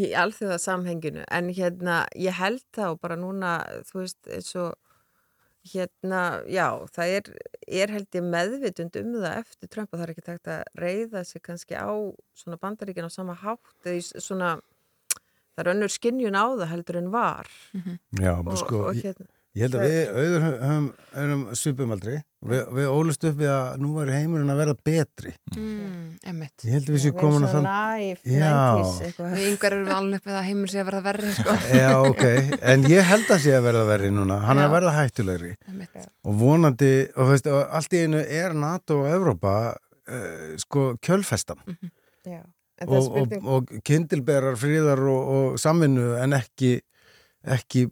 í 0.00 0.10
alþjóða 0.16 0.56
samhenginu 0.62 1.24
en 1.28 1.50
hérna 1.52 2.02
ég 2.16 2.38
held 2.38 2.62
það 2.72 2.94
og 2.94 3.00
bara 3.04 3.18
núna 3.20 3.50
þú 3.90 4.00
veist 4.04 4.30
eins 4.32 4.54
og 4.56 4.76
hérna 5.68 6.22
já 6.48 6.64
það 6.94 7.12
er, 7.18 7.28
er 7.82 7.92
held 7.92 8.16
ég 8.16 8.24
meðvitund 8.32 8.96
um 9.02 9.10
það 9.20 9.40
eftir 9.42 9.68
Trump 9.74 9.92
og 9.92 9.98
það 10.00 10.06
er 10.06 10.12
ekki 10.14 10.24
takt 10.30 10.50
að 10.54 10.62
reyða 10.80 11.24
sig 11.28 11.42
kannski 11.44 11.76
á 11.76 11.90
svona 12.38 12.56
bandaríkin 12.62 13.04
á 13.04 13.12
sama 13.12 13.36
hátt 13.36 13.84
eða 13.90 14.22
svona 14.24 14.52
það 15.52 15.64
er 15.66 15.70
önnur 15.74 15.92
skinnjun 15.92 16.38
á 16.38 16.44
það 16.54 16.70
heldur 16.72 17.00
en 17.02 17.10
var. 17.12 17.48
Já, 18.22 18.32
og, 18.38 18.54
sko, 18.60 18.84
og 18.88 18.94
ég- 18.96 19.10
hérna 19.10 19.26
Ég 19.56 19.64
held 19.64 19.76
að 19.78 19.84
við 19.88 20.10
auður 20.12 20.42
höfum, 20.44 20.88
höfum 21.14 21.44
svipum 21.56 21.92
aldrei. 21.94 22.16
Við, 22.48 22.60
við 22.76 22.88
ólust 22.92 23.24
upp 23.26 23.38
við 23.40 23.48
að 23.50 23.78
nú 23.82 23.88
væri 23.96 24.18
heimurinn 24.18 24.52
að 24.52 24.60
vera 24.60 24.74
betri. 24.86 25.32
Mm. 25.56 26.02
Ég 26.22 26.74
held 26.74 26.84
að 26.84 26.92
við 26.92 27.00
séum 27.02 27.16
komin 27.16 27.46
að 27.48 27.54
þann... 27.56 27.66
næf, 27.66 28.20
Já. 28.28 28.52
90s 28.52 29.00
eitthvað. 29.06 29.32
Við 29.34 29.48
yngar 29.48 29.76
erum 29.78 29.90
alveg 29.96 30.20
upp 30.20 30.28
við 30.28 30.38
að 30.38 30.46
heimur 30.50 30.70
sé 30.70 30.82
að 30.82 30.90
verða 30.90 31.00
verri, 31.08 31.32
sko. 31.38 31.56
Já, 31.80 31.88
ok. 32.04 32.24
En 32.74 32.86
ég 32.92 33.10
held 33.10 33.32
að 33.34 33.42
sé 33.46 33.56
að 33.56 33.66
verða 33.66 33.88
verri 33.88 34.12
núna. 34.14 34.38
Hann 34.44 34.60
er 34.60 34.66
Já. 34.66 34.68
að 34.68 34.76
verða 34.76 34.94
hættulegri. 34.98 35.52
Einmitt. 35.72 36.06
Og 36.28 36.38
vonandi, 36.44 36.92
og 37.16 37.18
þú 37.24 37.30
veist, 37.32 37.50
og 37.56 37.76
allt 37.80 37.96
í 37.98 38.04
einu 38.04 38.22
er 38.42 38.54
NATO 38.58 39.00
og 39.00 39.10
Evrópa 39.16 39.56
uh, 39.72 40.54
sko 40.62 40.92
kjölfestan. 41.02 41.64
Það 41.64 42.36
er 42.36 42.46
Og, 42.86 43.08
og, 43.18 43.32
og 43.42 43.70
kindilberar 43.82 44.54
fríðar 44.54 45.00
og, 45.10 45.30
og 45.34 45.56
samvinnu 45.58 46.12
en 46.22 46.36
ekki 46.36 46.76
ekki 47.46 47.84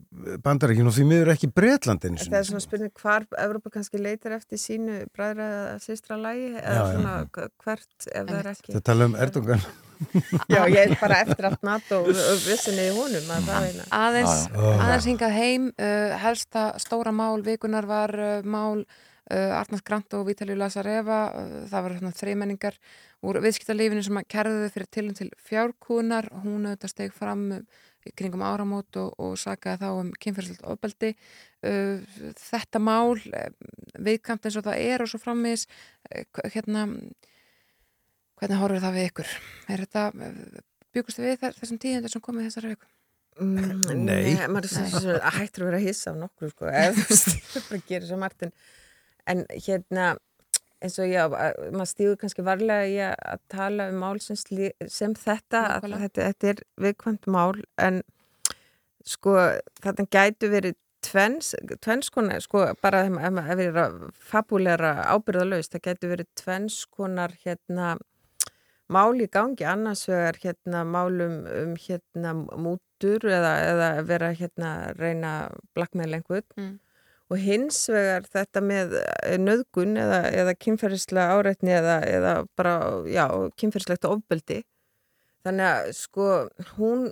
bandaríkin 0.42 0.88
og 0.90 0.94
því 0.96 1.04
miður 1.06 1.30
ekki 1.36 1.48
Bretlandin 1.54 2.16
En 2.18 2.24
Það 2.26 2.38
er 2.40 2.46
svona 2.48 2.62
spurning 2.64 2.92
hvar 2.98 3.26
Evrópa 3.38 3.70
kannski 3.76 4.00
leitar 4.02 4.34
eftir 4.36 4.58
sínu 4.58 5.04
bræðra 5.14 5.46
eða 5.46 5.76
systra 5.84 6.18
lægi 6.18 6.48
eða 6.58 6.74
Já, 6.74 6.80
já. 6.82 6.92
svona 6.96 7.12
h- 7.22 7.50
hvert 7.62 8.08
ef 8.10 8.26
það 8.26 8.38
er 8.40 8.50
ekki 8.52 8.74
Það 8.74 8.84
tala 8.90 9.06
um 9.06 9.14
Erdogan. 9.26 9.66
Já, 10.52 10.60
ég 10.68 10.80
er 10.82 10.96
bara 11.00 11.20
eftir 11.24 11.46
allt 11.48 11.62
NATO 11.64 12.02
og 12.02 12.10
og 12.10 12.40
vissinni 12.44 12.88
í 12.90 12.94
honum 12.98 13.30
að 13.32 13.50
Aðeins, 13.96 14.42
Já, 14.50 14.60
já. 14.60 14.76
aðeins 14.84 15.06
hingað 15.08 15.36
heim, 15.38 15.70
uh, 15.78 16.16
helsta 16.20 16.66
stóra 16.82 17.14
mál 17.16 17.40
vikunar 17.46 17.86
var 17.88 18.12
uh, 18.12 18.42
mál 18.44 18.82
uh, 18.82 19.56
Arnars 19.62 19.80
Grant 19.86 20.12
og 20.18 20.26
Vítalíu 20.28 20.58
Lasareva, 20.60 21.22
uh, 21.32 21.64
það 21.70 21.86
var 21.86 21.96
svona 22.02 22.12
þreimenningar 22.18 22.76
úr 23.24 23.40
viðskiptalífinu 23.46 24.04
sem 24.04 24.20
að 24.20 24.28
kerðuðu 24.36 24.68
fyrir 24.74 24.90
tilum 24.92 25.16
til 25.16 25.30
fjárkúnar, 25.48 26.28
hún 26.44 26.66
auðvitað 26.68 26.92
steg 26.92 27.16
fram 27.16 27.46
uh, 27.56 27.64
kringum 28.18 28.44
áramót 28.46 28.98
og, 29.00 29.14
og 29.22 29.36
sakaði 29.40 29.82
þá 29.82 30.00
um 30.00 30.10
kynferðslega 30.22 30.72
ofbeldi. 30.74 31.12
Uh, 31.66 32.02
þetta 32.40 32.82
mál, 32.82 33.16
uh, 33.16 33.46
viðkamt 34.06 34.46
eins 34.46 34.58
og 34.60 34.66
það 34.68 34.82
er 34.84 35.04
og 35.04 35.10
svo 35.10 35.20
frammis, 35.22 35.66
uh, 36.12 36.44
hérna, 36.54 36.86
hvernig 38.38 38.62
horfir 38.62 38.84
það 38.84 38.98
við 38.98 39.08
ykkur? 39.10 39.32
Er 39.72 39.84
þetta, 39.86 40.06
uh, 40.12 40.60
byggust 40.94 41.20
þið 41.20 41.30
við 41.30 41.40
þar, 41.42 41.58
þessum 41.62 41.82
tíðindir 41.82 42.14
sem 42.14 42.24
komið 42.28 42.48
þessari 42.50 42.74
viku? 42.74 42.92
Mm, 43.36 44.06
Nei. 44.06 44.30
maður 44.48 44.64
er 44.64 44.72
svona, 44.72 45.00
svona 45.02 45.32
hættur 45.36 45.66
að 45.66 45.68
vera 45.68 45.80
að 45.82 45.88
hissa 45.90 46.12
á 46.12 46.16
nokkru 46.16 46.48
sko, 46.48 46.70
eða 46.70 46.94
þú 46.96 47.02
veist, 47.10 47.34
það 47.52 47.66
bara 47.66 47.80
gerir 47.90 48.08
svo 48.08 48.20
margt 48.22 48.46
en 49.26 49.42
hérna 49.50 50.06
eins 50.82 50.98
og 51.02 51.08
já, 51.08 51.22
að- 51.28 51.70
maður 51.72 51.90
stígur 51.92 52.16
kannski 52.20 52.44
varlega 52.46 52.88
í 52.90 52.96
að 53.08 53.14
að 53.34 53.40
tala 53.48 53.88
um 53.92 54.00
mál 54.02 54.18
sem, 54.20 54.36
slí, 54.36 54.70
sem 54.88 55.14
þetta, 55.14 55.62
að 55.62 55.86
Nákvæmlega. 55.86 56.02
þetta, 56.06 56.26
þetta 56.30 56.48
er 56.52 56.64
viðkvæmt 56.86 57.26
mál 57.36 57.62
en 57.78 58.02
sko 59.06 59.36
þetta 59.84 60.06
gætu 60.10 60.50
verið 60.52 60.74
tvenns, 61.06 61.52
tvenns 61.84 62.08
konar, 62.10 62.40
sko 62.42 62.64
bara 62.82 63.04
ef 63.06 63.12
maður 63.14 63.60
er 63.68 63.76
að 63.84 63.98
fabulera 64.18 64.94
ábyrðalaust, 65.14 65.70
það 65.76 65.84
gætu 65.90 66.08
verið 66.10 66.28
tvenns 66.40 66.80
konar 66.90 67.30
hérna 67.44 67.92
mál 68.90 69.14
í 69.22 69.28
gangi 69.30 69.64
annars 69.66 70.04
vegar 70.10 70.36
hérna 70.42 70.82
málum 70.86 71.38
um 71.50 71.76
hérna 71.78 72.32
mútur 72.58 73.24
eða, 73.30 73.52
eða 73.70 73.88
vera 74.06 74.32
hérna 74.34 74.72
að 74.90 75.00
reyna 75.02 75.32
blackmail 75.74 76.12
einhvern 76.18 76.44
Mm. 76.56 76.74
Og 77.26 77.42
hins 77.42 77.80
vegar 77.90 78.26
þetta 78.30 78.62
með 78.62 78.96
nöðgun 79.42 79.96
eða, 79.98 80.20
eða 80.30 80.54
kynferðislega 80.62 81.38
áreitni 81.38 81.74
eða, 81.74 81.96
eða 82.06 82.34
bara, 82.58 82.74
já, 83.10 83.24
kynferðislegt 83.58 84.06
ofbeldi. 84.08 84.60
Þannig 85.46 85.66
að 85.70 85.90
sko 85.98 86.28
hún, 86.76 87.08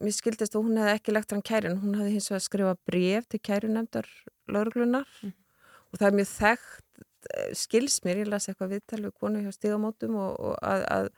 mér 0.00 0.16
skildist 0.16 0.56
að 0.56 0.64
hún 0.64 0.80
hefði 0.80 0.96
ekki 0.96 1.14
lagt 1.14 1.34
hann 1.34 1.44
kæri 1.44 1.70
en 1.70 1.80
hún 1.82 1.98
hefði 2.00 2.16
hins 2.16 2.30
vegar 2.32 2.44
skrifað 2.46 2.82
bref 2.88 3.28
til 3.28 3.42
kærunemdar 3.44 4.10
lauruglunar 4.48 5.08
og 5.24 6.00
það 6.00 6.08
er 6.10 6.18
mjög 6.18 6.30
þekkt 6.34 7.00
eh, 7.32 7.54
skils 7.56 8.02
mér, 8.04 8.22
ég 8.24 8.30
las 8.32 8.48
eitthvað 8.48 8.76
viðtal 8.76 9.00
við 9.06 9.16
konu 9.20 9.44
hjá 9.44 9.54
stigamótum 9.56 10.20
og, 10.20 10.36
og 10.50 10.60
að, 10.60 10.84
að 10.92 11.10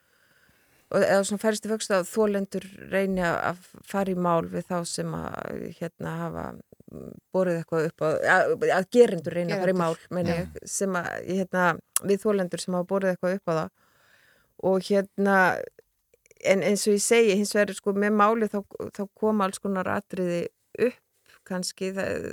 og 0.91 1.05
eða 1.07 1.27
svona 1.27 1.43
færist 1.43 1.67
í 1.67 1.71
vöxt 1.71 1.93
að 1.95 2.09
þólendur 2.11 2.67
reyni 2.91 3.23
að 3.23 3.63
fara 3.87 4.11
í 4.11 4.19
mál 4.19 4.43
við 4.51 4.67
þá 4.71 4.79
sem 4.91 5.13
að 5.15 5.67
hérna 5.79 6.15
hafa 6.25 6.47
borið 7.35 7.61
eitthvað 7.61 7.91
upp 7.91 8.07
að, 8.07 8.17
að, 8.35 8.55
að 8.77 8.89
gerendur 8.97 9.37
reyni 9.37 9.55
að 9.55 9.63
fara 9.65 9.75
í 9.75 9.79
mál 9.81 9.93
meni, 10.17 10.39
ég, 10.41 10.57
sem 10.69 10.97
að 10.99 11.11
hérna, 11.29 11.67
við 12.03 12.25
þólendur 12.25 12.63
sem 12.63 12.77
hafa 12.79 12.91
borið 12.91 13.15
eitthvað 13.15 13.37
upp 13.39 13.53
á 13.53 13.55
það. 13.59 13.71
Og 14.71 14.89
hérna 14.91 15.37
en 16.51 16.65
eins 16.65 16.87
og 16.89 16.97
ég 16.97 17.05
segi, 17.05 17.37
hins 17.37 17.55
vegar 17.57 17.77
sko 17.77 17.95
með 17.97 18.17
máli 18.17 18.49
þá, 18.51 18.61
þá 18.97 19.03
koma 19.19 19.47
alls 19.47 19.63
konar 19.63 19.91
atriði 19.93 20.47
upp 20.81 20.99
kannski 21.49 21.91
það, 21.97 22.27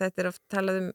þetta 0.00 0.22
er 0.22 0.28
að 0.28 0.40
talað 0.52 0.80
um 0.82 0.90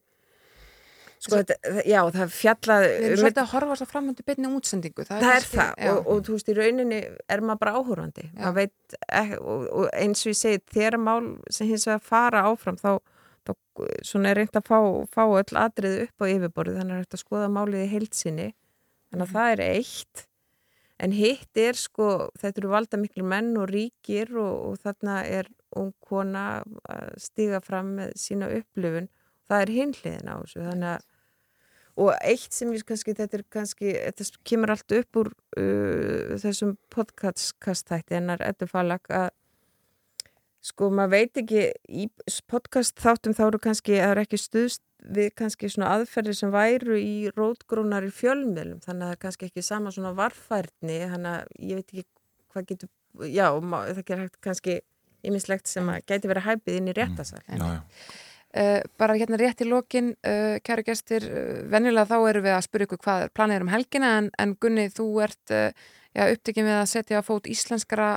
sko 1.19 1.39
þetta, 1.39 1.56
já 1.89 1.99
það 2.14 2.34
fjallað 2.38 2.84
Við 2.85 2.95
erum 2.98 3.11
um- 3.18 3.22
svolítið 3.23 3.41
að 3.44 3.52
horfa 3.53 3.76
svo 3.80 3.88
fram 3.89 4.10
undir 4.11 4.26
beinni 4.27 4.52
útsendingu. 4.57 5.06
það 5.10 5.18
er 5.18 5.27
kannski- 5.27 5.57
það 5.57 5.91
og, 5.98 6.07
og 6.14 6.22
þú 6.27 6.35
veist 6.38 6.52
í 6.52 6.56
rauninni 6.60 6.99
er 7.30 7.41
maður 7.41 7.60
bara 7.64 7.76
áhórandi 7.80 8.26
maður 8.38 8.56
veit 8.61 8.98
og, 9.41 9.68
og 9.81 9.89
eins 9.94 10.26
og 10.26 10.31
ég 10.34 10.39
segi 10.41 10.61
þegar 10.77 10.99
mál 11.02 11.27
sem 11.49 11.68
hins 11.72 11.88
vegar 11.89 12.03
fara 12.06 12.44
áfram 12.52 12.77
þá, 12.77 12.91
þá 13.48 13.53
svona 14.06 14.30
er 14.31 14.41
reynd 14.44 14.56
að 14.61 14.68
fá, 14.69 14.77
fá 15.14 15.23
öll 15.26 15.60
atrið 15.65 15.99
upp 16.07 16.22
á 16.22 16.26
yfirborðið 16.30 16.80
þannig 16.81 16.95
að 16.98 17.03
þetta 17.06 17.22
skoða 17.23 17.49
málið 17.57 17.84
í 17.85 17.91
heilsinni 17.95 18.48
þannig 19.11 19.27
að 19.27 19.35
það 19.38 19.52
er 19.56 19.61
eitt. 19.68 20.23
En 20.99 21.11
hitt 21.14 21.60
er 21.61 21.77
sko 21.77 22.07
þetta 22.41 22.57
eru 22.64 22.69
valda 22.72 22.98
miklu 22.98 23.23
menn 23.23 23.52
og 23.61 23.68
ríkir 23.69 24.31
og, 24.34 24.53
og 24.72 24.80
þarna 24.81 25.19
er 25.30 25.48
ung 25.77 25.91
kona 26.02 26.64
að 26.89 27.11
stiga 27.22 27.60
fram 27.61 27.91
með 27.99 28.15
sína 28.18 28.49
upplifun 28.57 29.06
það 29.47 29.63
er 29.63 29.73
hinliðin 29.77 30.31
á 30.31 30.35
þessu 30.43 30.65
þannig 30.65 30.91
að 30.95 31.05
og 31.97 32.13
eitt 32.21 32.53
sem 32.53 32.69
ég 32.75 32.85
kannski, 32.85 33.15
þetta 33.17 33.39
er 33.39 33.43
kannski 33.53 33.93
þetta 33.95 34.27
kemur 34.45 34.73
allt 34.73 34.93
upp 34.99 35.19
úr 35.23 35.31
uh, 35.57 36.35
þessum 36.37 36.75
podcaststætti 36.93 38.17
hennar 38.19 38.43
Eddu 38.45 38.67
Falak 38.69 39.09
að 39.09 39.31
sko 40.67 40.89
maður 40.93 41.13
veit 41.13 41.39
ekki 41.41 41.63
í 41.87 42.09
podcast 42.51 42.99
þáttum 43.01 43.35
þá 43.37 43.43
eru 43.47 43.61
kannski, 43.63 43.95
það 43.97 44.13
eru 44.13 44.25
ekki 44.25 44.39
stuðst 44.41 44.83
við 45.13 45.31
kannski 45.39 45.69
svona 45.71 45.93
aðferðir 45.95 46.37
sem 46.37 46.51
væru 46.53 46.97
í 46.99 47.31
rótgrónar 47.31 48.05
í 48.07 48.13
fjölmiðlum 48.13 48.81
þannig 48.83 49.05
að 49.05 49.09
það 49.09 49.15
er 49.15 49.21
kannski 49.23 49.49
ekki 49.49 49.65
sama 49.65 49.93
svona 49.95 50.13
varfærni 50.17 50.99
þannig 51.13 51.33
að 51.33 51.67
ég 51.69 51.79
veit 51.79 51.93
ekki 51.93 52.07
hvað 52.53 52.69
getur 52.71 52.91
já, 53.31 53.47
það 53.61 54.01
getur 54.01 54.23
hægt 54.25 54.39
kannski 54.43 54.79
ýmislegt 55.27 55.69
sem 55.71 55.87
að 55.89 56.03
gæti 56.09 56.31
verið 56.31 56.49
hæpið 56.49 56.79
inn 56.81 56.91
í 56.91 56.97
réttasal 56.97 57.41
já, 57.45 57.61
já. 57.61 57.79
Uh, 58.55 58.79
bara 58.97 59.17
hérna 59.19 59.37
rétt 59.37 59.59
í 59.61 59.67
lokin, 59.67 60.13
uh, 60.23 60.55
kæru 60.63 60.85
gestir, 60.87 61.25
uh, 61.27 61.61
venjulega 61.67 62.07
þá 62.07 62.29
erum 62.29 62.45
við 62.45 62.53
að 62.55 62.63
spyrja 62.63 62.87
ykkur 62.87 63.01
hvað 63.03 63.25
planið 63.35 63.57
er 63.57 63.65
um 63.65 63.71
helgina 63.73 64.11
en, 64.21 64.29
en 64.39 64.53
Gunni, 64.63 64.85
þú 64.95 65.07
ert 65.25 65.51
uh, 65.53 65.67
já, 66.15 66.23
upptekinn 66.31 66.65
við 66.65 66.77
að 66.77 66.87
setja 66.93 67.19
á 67.19 67.27
fót 67.27 67.49
íslenskara, 67.51 68.07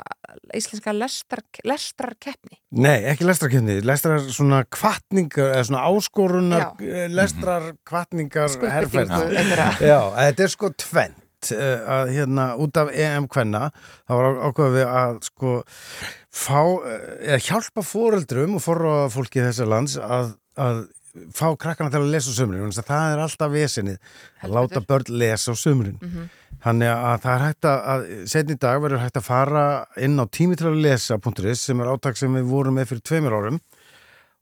íslenska 0.56 0.94
lestar, 0.94 1.42
lestarkeppni. 1.66 2.60
Nei, 2.78 3.02
ekki 3.10 3.26
lestrakefni, 3.26 3.80
lestrar 3.84 4.22
svona 4.30 4.62
kvartningar, 4.70 5.50
eða 5.56 5.66
svona 5.68 5.82
áskorunar, 5.90 6.68
Já. 6.78 7.08
lestrar 7.10 7.72
kvartningar 7.90 8.54
Skuldbindingu 8.54 9.18
herferð. 9.18 9.42
einhverra. 9.42 9.68
Já, 9.82 9.98
þetta 10.22 10.46
er 10.46 10.54
sko 10.54 10.72
tvennt 10.86 11.19
eh, 11.54 11.80
að 11.96 12.12
hérna 12.16 12.46
út 12.60 12.80
af 12.80 12.92
EM 12.92 13.26
kvenna 13.32 13.70
þá 14.04 14.14
var 14.18 14.40
ákveðið 14.50 14.94
að 15.02 15.20
sko 15.30 15.56
fá, 16.30 16.60
eh, 16.86 17.04
eða 17.32 17.42
hjálpa 17.48 17.84
fóreldrum 17.86 18.56
og 18.58 18.64
forráða 18.64 19.10
fólki 19.14 19.44
þessar 19.44 19.70
lands 19.72 19.96
að, 20.00 20.34
að 20.60 20.82
fá 21.34 21.48
krakkana 21.58 21.90
til 21.90 22.04
að 22.04 22.12
lesa 22.12 22.30
á 22.30 22.38
sömurinn, 22.38 22.74
það 22.76 23.14
er 23.14 23.24
alltaf 23.24 23.50
vesinið 23.50 23.96
að 24.44 24.52
láta 24.54 24.84
börn 24.86 25.10
lesa 25.18 25.50
á 25.50 25.56
sömurinn 25.58 25.98
Mhm. 26.00 26.28
Þannig 26.60 26.90
að 26.92 27.20
það 27.22 27.32
er 27.32 27.42
hægt 27.46 27.66
að, 27.70 28.02
setni 28.28 28.54
dag 28.60 28.80
verður 28.82 29.00
hægt 29.00 29.16
að 29.16 29.24
fara 29.24 29.62
inn 29.96 30.20
á 30.20 30.28
tími 30.28 30.58
til 30.60 30.66
að 30.68 30.82
lesa.is 30.84 31.62
sem 31.64 31.80
er 31.80 31.88
átak 31.88 32.18
sem 32.20 32.34
við 32.36 32.50
vorum 32.50 32.76
með 32.76 32.90
fyrir 32.90 33.00
tveimur 33.08 33.32
árum. 33.32 33.60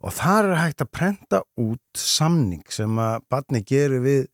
Og 0.02 0.14
þar 0.16 0.48
er 0.50 0.58
hægt 0.58 0.82
að 0.82 0.90
prenta 0.90 1.40
út 1.62 1.94
samning 1.94 2.64
sem 2.74 2.90
að 2.98 3.22
barni 3.30 3.62
gerir 3.62 4.02
við 4.02 4.26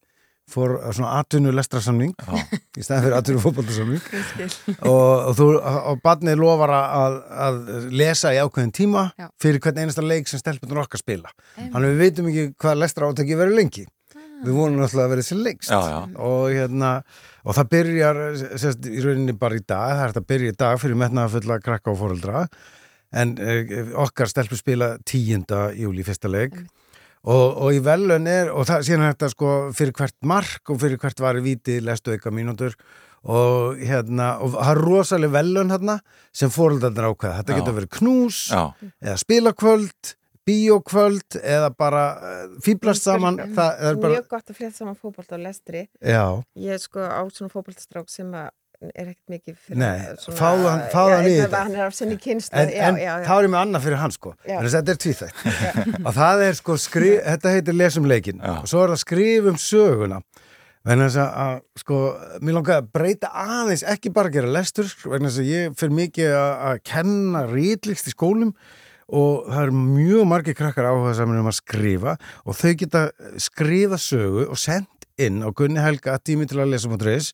fór 0.50 0.74
svona 0.92 1.14
atvinnu 1.22 1.52
lestrasamning 1.54 2.12
í 2.76 2.84
staðin 2.84 3.06
fyrir 3.06 3.16
atvinnu 3.16 3.40
fótboltasamning 3.42 4.02
og, 4.84 4.90
og, 4.92 5.32
þú, 5.38 5.48
og 5.92 6.02
barnið 6.04 6.38
lofar 6.42 6.74
að, 6.76 7.18
að 7.46 7.60
lesa 7.96 8.34
í 8.36 8.40
ákveðin 8.42 8.74
tíma 8.76 9.06
Já. 9.18 9.28
fyrir 9.40 9.62
hvern 9.64 9.80
einasta 9.82 10.04
leik 10.04 10.28
sem 10.30 10.42
stelpunum 10.42 10.82
okkar 10.84 11.00
spila. 11.00 11.32
Þannig 11.56 11.94
við 11.94 12.02
veitum 12.02 12.30
ekki 12.30 12.46
hvað 12.60 12.80
lestra 12.82 13.08
átaki 13.10 13.38
verður 13.40 13.58
lengi. 13.62 13.86
Við 14.44 14.52
vonum 14.52 14.82
náttúrulega 14.82 15.08
að 15.08 15.12
vera 15.14 15.24
sem 15.24 15.40
lengst 15.40 15.72
Já, 15.72 15.80
já. 15.88 15.98
og 16.20 16.46
hérna 16.52 16.90
og 17.44 17.56
það 17.56 17.68
byrjar 17.74 18.18
sérst, 18.60 18.88
í 18.90 19.00
rauninni 19.04 19.34
bara 19.40 19.56
í 19.56 19.62
dag 19.64 19.94
það 19.94 20.04
er 20.04 20.18
að 20.20 20.26
byrja 20.32 20.52
í 20.52 20.56
dag 20.60 20.80
fyrir 20.82 20.98
metnaðafulla 21.00 21.58
krakka 21.64 21.92
og 21.94 22.00
fóreldra 22.02 22.42
en 23.14 23.36
uh, 23.38 23.94
okkar 24.04 24.28
stelpur 24.28 24.60
spila 24.60 24.90
10. 25.06 25.46
júli 25.80 26.04
fyrsta 26.04 26.28
leik 26.28 26.58
og, 27.24 27.46
og 27.64 27.76
í 27.76 27.80
velun 27.84 28.28
er 28.30 28.52
og 28.52 28.68
það 28.68 28.86
síðan 28.88 29.06
er 29.06 29.14
þetta 29.14 29.30
sko 29.32 29.54
fyrir 29.76 29.96
hvert 29.96 30.16
mark 30.28 30.72
og 30.72 30.80
fyrir 30.82 31.00
hvert 31.00 31.24
var 31.24 31.40
í 31.40 31.44
viti 31.44 31.78
lestu 31.84 32.14
eitthvað 32.14 32.36
mínútur 32.40 32.76
og 33.24 33.80
hérna 33.80 34.34
og 34.44 34.58
það 34.58 34.72
er 34.74 34.82
rosalega 34.84 35.36
velun 35.38 35.72
hérna 35.72 35.98
sem 36.36 36.52
fóreldarnir 36.52 37.08
ákveða 37.08 37.38
þetta 37.40 37.54
Já. 37.54 37.58
getur 37.60 37.78
verið 37.78 37.94
knús 38.00 38.42
Já. 38.52 38.64
eða 39.00 39.16
spilakvöld 39.22 40.14
bíókvöld 40.44 41.38
eða 41.40 41.70
bara 41.72 42.02
uh, 42.20 42.42
fýblast 42.64 43.06
saman 43.06 43.38
það 43.56 43.78
er 43.80 44.00
bara 44.00 44.18
Mjög 44.18 44.26
gott 44.34 44.50
að 44.52 44.58
frétta 44.58 44.76
saman 44.76 44.98
fótbolta 44.98 45.38
og 45.38 45.44
lestri. 45.46 45.86
Já. 46.04 46.26
Ég 46.60 46.76
er 46.76 46.82
sko 46.82 47.00
á 47.00 47.24
svona 47.32 47.52
fótboltastrák 47.52 48.12
sem 48.12 48.28
að 48.36 48.50
er 48.92 49.10
ekkert 49.12 49.32
mikið 49.34 49.56
fyrir 49.66 49.80
Nei, 49.80 49.92
svona- 50.20 50.38
hann 51.14 51.26
í 51.28 51.34
Já, 51.34 51.42
þetta. 51.44 51.62
Hann 51.64 51.74
er 51.78 51.84
af 51.86 51.94
sinni 51.96 52.16
kynstu. 52.20 52.54
En, 52.54 52.68
en 52.68 52.98
þá 53.24 53.32
er 53.38 53.46
ég 53.46 53.52
með 53.54 53.60
annað 53.62 53.84
fyrir 53.86 54.00
hann 54.02 54.14
sko. 54.14 54.34
En 54.44 54.68
þetta 54.74 54.94
er 54.94 55.00
tvíþætt. 55.04 55.44
Og 56.06 56.12
það 56.18 56.44
er 56.48 56.58
sko 56.60 56.78
skrif, 56.80 57.18
þetta 57.24 57.54
heitir 57.56 57.78
lesum 57.78 58.08
leikin 58.10 58.40
og 58.44 58.68
svo 58.70 58.84
er 58.84 58.94
það 58.94 59.02
skrifum 59.04 59.60
söguna. 59.60 60.20
Vegna 60.84 61.06
þess 61.08 61.16
að, 61.22 61.28
að 61.40 61.80
sko, 61.80 61.98
mér 62.44 62.56
langaði 62.58 62.82
að 62.82 62.88
breyta 62.92 63.28
aðeins 63.40 63.84
ekki 63.88 64.10
bara 64.12 64.28
að 64.28 64.34
gera 64.36 64.50
lestur 64.52 64.90
vegna 65.08 65.30
þess 65.30 65.40
að 65.40 65.52
ég 65.54 65.76
fyrir 65.80 65.94
mikið 65.96 66.34
að, 66.36 66.50
að 66.68 66.82
kenna 66.90 67.44
rítlikst 67.48 68.10
í 68.10 68.12
skólum. 68.12 68.50
Og 69.14 69.44
það 69.48 69.62
eru 69.66 69.80
mjög 69.84 70.22
margir 70.28 70.54
krakkar 70.56 70.86
áhuga 70.88 71.10
saman 71.16 71.40
um 71.40 71.48
að 71.50 71.56
skrifa. 71.58 72.14
Og 72.48 72.56
þau 72.56 72.70
geta 72.80 73.02
skrifa 73.40 73.98
sögu 74.00 74.46
og 74.48 74.60
sendt 74.60 74.88
inn 75.18 75.42
á 75.44 75.48
Gunni 75.54 75.80
Helga 75.84 76.18
tími 76.18 76.46
til 76.50 76.58
að 76.62 76.72
lesa 76.74 76.90
múturis 76.90 77.32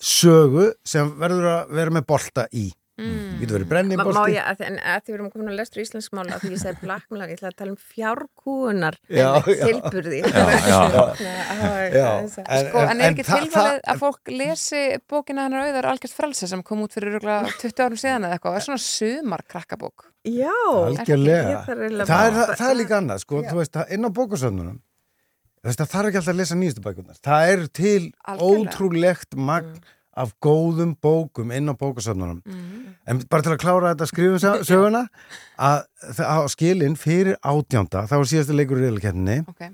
sögu 0.00 0.70
sem 0.84 1.12
verður 1.20 1.46
að 1.54 1.74
vera 1.80 1.90
með 2.00 2.06
bolta 2.10 2.46
í. 2.52 2.70
Mm. 3.00 3.38
getur 3.40 3.54
verið 3.56 3.64
Má 3.64 3.70
brennibolti 3.70 4.32
ég, 4.34 4.42
að, 4.44 4.56
því- 4.58 4.66
en 4.66 4.74
að 4.84 4.98
því 5.00 5.08
við 5.08 5.14
erum 5.16 5.28
komin 5.32 5.48
að 5.48 5.54
lestra 5.56 5.80
íslensk 5.80 6.12
mál 6.12 6.26
að 6.26 6.42
því 6.42 6.50
ég 6.52 6.58
segi 6.60 6.80
blackmalag, 6.82 7.30
ég 7.32 7.38
ætla 7.38 7.48
að 7.48 7.54
tala 7.56 7.72
um 7.72 7.78
fjárkúunar 7.94 8.98
Já, 9.08 9.28
já. 9.48 9.62
tilburði. 9.70 10.18
Sko, 11.40 12.82
en 12.84 13.00
er 13.00 13.06
ekki 13.14 13.24
tilvalið 13.24 13.80
að 13.94 14.02
fólk 14.02 14.32
lesi 14.34 14.82
bókina 15.08 15.46
hennar 15.46 15.70
auðar 15.70 15.88
algjört 15.94 16.12
frelsi 16.18 16.48
sem 16.50 16.60
kom 16.66 16.84
út 16.84 16.92
fyrir 16.96 17.16
röglega 17.16 17.48
20 17.62 17.84
árum 17.86 18.00
síðan 18.04 18.28
eða 18.28 18.36
eitthvað, 18.36 18.52
það 18.52 18.60
er 18.60 18.66
svona 18.68 18.84
sumar 18.84 19.44
krakkabók? 19.48 20.06
Já, 20.28 20.52
Algjörlega. 20.68 21.64
Það 22.04 22.68
er, 22.68 22.76
líka 22.82 23.00
annað, 23.00 23.24
sko, 23.24 23.40
þú 23.48 23.60
veist, 23.62 23.80
inn 23.96 24.04
á 24.04 24.10
veist, 24.12 24.76
það 25.64 25.86
þarf 25.86 26.10
ekki 26.10 26.20
alltaf 26.20 26.34
að 26.34 26.40
lesa 26.40 26.58
nýjastu 26.58 26.84
bækunar. 26.84 27.22
Það 27.24 27.54
er 27.54 27.64
til 27.80 28.02
Algjörlega. 28.24 28.70
ótrúlegt 28.70 29.36
magn 29.36 29.80
af 30.20 30.32
góðum 30.42 30.96
bókum 31.00 31.52
inn 31.54 31.70
á 31.70 31.74
bókusöfnunum. 31.78 32.42
En 33.08 33.22
bara 33.30 33.44
til 33.46 33.54
að 33.54 33.62
klára 33.62 33.94
þetta 33.94 34.64
söguna, 34.70 35.06
að 35.56 35.80
það 36.18 36.26
á 36.26 36.38
skilin 36.50 36.98
fyrir 36.98 37.38
átjánda, 37.40 38.04
það 38.10 38.22
var 38.22 38.30
síðasti 38.32 38.58
leikur 38.58 38.80
í 38.80 38.86
reyðlekenninni, 38.86 39.38
okay. 39.48 39.72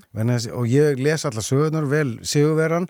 og 0.52 0.70
ég 0.70 1.00
les 1.02 1.26
alla 1.28 1.44
sögunar 1.44 1.88
vel, 1.90 2.18
sigurveran, 2.26 2.88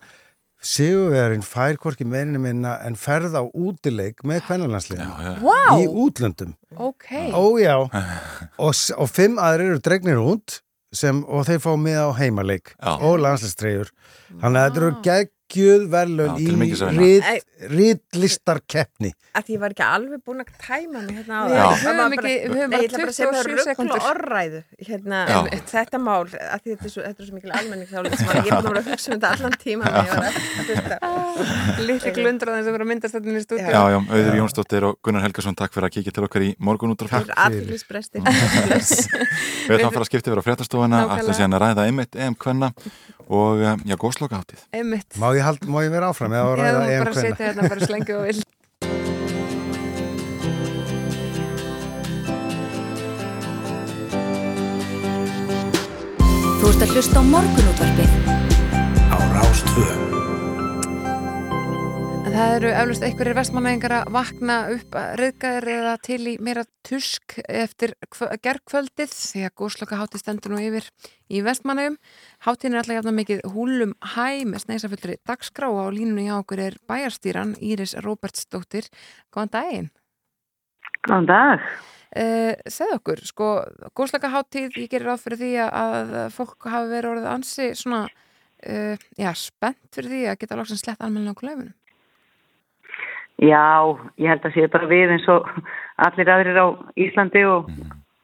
sigurverin 0.67 1.45
fær 1.47 1.79
hvorki 1.81 2.07
meirinni 2.09 2.41
minna 2.43 2.77
en 2.85 2.97
ferð 2.99 3.37
á 3.39 3.45
útileik 3.47 4.25
með 4.27 4.43
kvennalansliðin 4.49 5.43
Vá! 5.45 5.77
í 5.79 5.87
útlöndum. 5.87 6.57
ok, 6.77 7.11
Ó 7.37 7.61
já, 7.61 7.77
og, 8.65 8.73
og 8.97 9.11
fimm 9.13 9.39
aðrir 9.39 9.77
eru 9.77 9.85
dregnir 9.85 10.23
út 10.23 10.61
sem, 10.99 11.23
og 11.29 11.47
þeir 11.49 11.63
fá 11.65 11.73
með 11.81 12.01
á 12.03 12.11
heimaleik 12.19 12.75
Já. 12.77 12.93
og 12.97 13.19
landslistreyjur. 13.23 13.93
Þannig 14.41 14.61
að 14.61 14.69
þetta 14.69 14.83
eru 14.83 14.93
geggjuð 15.47 15.83
verðlun 15.93 16.31
að 16.33 16.41
í 16.41 16.47
vinna. 16.51 16.91
rit, 16.99 17.45
ritlistarkeppni. 17.71 19.11
að 19.37 19.51
ég 19.53 19.59
var 19.61 19.71
ekki 19.75 19.85
alveg 19.85 20.21
búin 20.25 20.41
að 20.43 20.49
tæma 20.59 21.01
mig 21.07 21.15
hérna 21.19 21.35
á 21.37 21.43
Við 21.47 21.55
það. 21.57 21.67
höfum 21.67 21.87
Það 21.87 21.97
var 21.97 22.07
ekki- 22.07 22.17
bara- 22.17 22.27
við 22.27 22.57
höfum 22.57 22.71
bara 22.73 22.83
ég 22.83 22.89
ætla 22.89 22.99
bara 22.99 23.13
að 23.13 23.17
segja 23.17 23.31
27 23.31 23.37
með 23.37 23.45
rugl 23.47 23.65
sekúndur. 23.67 23.97
og 23.97 24.03
orræðu 24.11 24.61
hérna, 24.89 25.19
þetta 25.71 25.99
mál 26.01 26.25
að 26.27 26.61
því 26.63 26.69
þetta 26.73 26.87
er 26.87 26.93
svo, 26.95 27.03
þetta 27.07 27.21
er 27.21 27.27
svo 27.27 27.35
mikil 27.37 27.53
almenningsálit 27.59 28.17
sem 28.17 28.27
að 28.27 28.37
ég 28.37 28.47
er 28.47 28.63
búin 28.67 28.81
að 28.81 28.89
hugsa 28.91 29.07
um 29.07 29.21
þetta 29.21 29.29
allan 29.37 29.55
tíma 29.61 29.85
að 29.87 31.85
litli 31.87 32.11
glundraðin 32.17 32.65
sem 32.67 32.75
eru 32.75 32.85
að 32.87 32.91
myndast 32.91 33.15
þetta 33.15 33.29
í 33.37 33.45
stúdíu 33.45 33.71
Já, 33.71 33.83
já, 33.93 33.99
Auður 34.17 34.37
Jónsdóttir 34.41 34.83
og 34.89 34.99
Gunnar 35.05 35.23
Helgason, 35.27 35.55
takk 35.59 35.73
fyrir 35.77 35.89
að 35.91 35.95
kíkja 35.99 36.13
til 36.17 36.25
okkar 36.27 36.43
í 36.47 36.51
morgun. 36.59 36.97
Aðfélisbresti 36.97 38.23
Við 38.25 39.77
ætlum 39.77 39.91
að 39.91 39.95
fara 39.95 40.05
að 40.05 40.09
skipta 40.11 40.31
yfir 40.33 40.41
á 40.41 40.45
fréttastofuna, 40.47 40.97
Nákvæmlega. 40.97 41.21
ætlum 41.21 41.37
síðan 41.37 41.57
að 41.57 41.63
ræða 41.67 41.83
einmitt 41.91 42.17
EM 42.17 42.35
kvenna 42.41 42.73
og 43.27 43.63
eh, 43.63 43.77
já, 43.87 43.97
góðsloka 43.99 44.41
hátíð. 44.41 44.63
Einmitt. 44.73 45.17
Má 45.19 45.31
ég, 45.35 45.43
hald, 45.47 45.65
má 45.67 45.83
ég 45.85 45.91
vera 45.95 46.11
áfram 46.13 46.33
EM 46.37 47.05
bara 47.05 47.15
setja 47.15 47.51
hérna 47.51 47.69
bara 47.69 47.81
slengið 47.87 48.21
og 48.21 48.29
vill 48.31 48.43
Þú 56.57 56.73
ert 56.73 56.83
að 56.83 56.95
hlusta 56.97 57.21
á 57.21 57.25
morgunútvarpið 57.31 58.11
á 59.13 59.19
Rástvö 59.37 59.87
En 59.91 60.36
það 62.35 62.53
eru 62.57 62.71
eflust 62.75 63.05
einhverjir 63.07 63.37
vestmannaðingar 63.37 63.93
að 64.01 64.09
vakna 64.15 64.55
upp 64.75 64.97
reyðgæðir 65.21 65.67
eða 65.71 65.93
til 66.03 66.19
í 66.27 66.33
meira 66.43 66.65
tusk 66.87 67.37
eftir 67.47 67.93
gerðkvöldið 68.43 69.13
því 69.15 69.45
að 69.47 69.55
góðsloka 69.61 69.99
hátíð 70.01 70.23
stendur 70.25 70.55
nú 70.55 70.59
yfir 70.65 70.89
í 71.31 71.43
vestmannagum. 71.47 71.99
Hátíðin 72.43 72.75
er 72.75 72.83
alltaf 72.83 72.99
jafna 72.99 73.15
mikið 73.21 73.45
húlum 73.55 73.95
hæ 74.17 74.43
með 74.49 74.65
sneisaföldri 74.65 75.17
dagskrá 75.29 75.71
og 75.71 75.81
á 75.87 75.95
línunni 75.95 76.27
hjá 76.27 76.35
okkur 76.41 76.65
er 76.67 76.81
bæjarstýran 76.91 77.55
Íris 77.63 77.95
Róbertsdóttir. 78.03 78.91
Góðan 79.31 79.55
daginn. 79.55 79.89
Góðan 81.07 81.31
dag. 81.31 81.71
Uh, 82.17 82.53
segð 82.67 82.99
okkur, 82.99 83.25
sko, 83.29 83.55
góðsloka 83.95 84.33
hátíð, 84.33 84.71
ég 84.81 84.91
gerir 84.91 85.13
ráð 85.13 85.27
fyrir 85.29 85.43
því 85.45 85.55
að, 85.67 86.15
að 86.25 86.31
fólk 86.33 86.71
hafi 86.73 86.95
verið 86.97 87.11
orðið 87.13 87.33
ansi 87.37 87.73
svona, 87.77 88.07
uh, 88.65 89.09
já, 89.21 89.35
spennt 89.37 89.91
fyrir 89.93 90.15
því 90.15 90.23
að 90.31 90.39
geta 90.41 90.57
loksins 90.57 90.87
slett 90.87 91.03
almenna 91.05 91.37
á 91.37 91.39
klaufunum. 91.39 91.76
Já, 93.43 93.93
ég 94.17 94.31
held 94.33 94.47
að 94.49 94.55
sé 94.55 94.67
bara 94.73 94.89
við 94.89 95.13
eins 95.13 95.29
og 95.29 95.49
allir 96.07 96.31
aðrir 96.33 96.57
á 96.57 96.67
Íslandi 96.97 97.45
og 97.45 97.69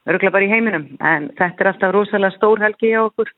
örgulega 0.09 0.33
bara 0.33 0.47
í 0.47 0.51
heiminum. 0.51 0.87
En 0.99 1.29
þetta 1.37 1.63
er 1.63 1.71
alltaf 1.71 1.93
rosalega 1.93 2.37
stór 2.37 2.63
helgi 2.63 2.93
hjá 2.93 3.03
okkur. 3.05 3.29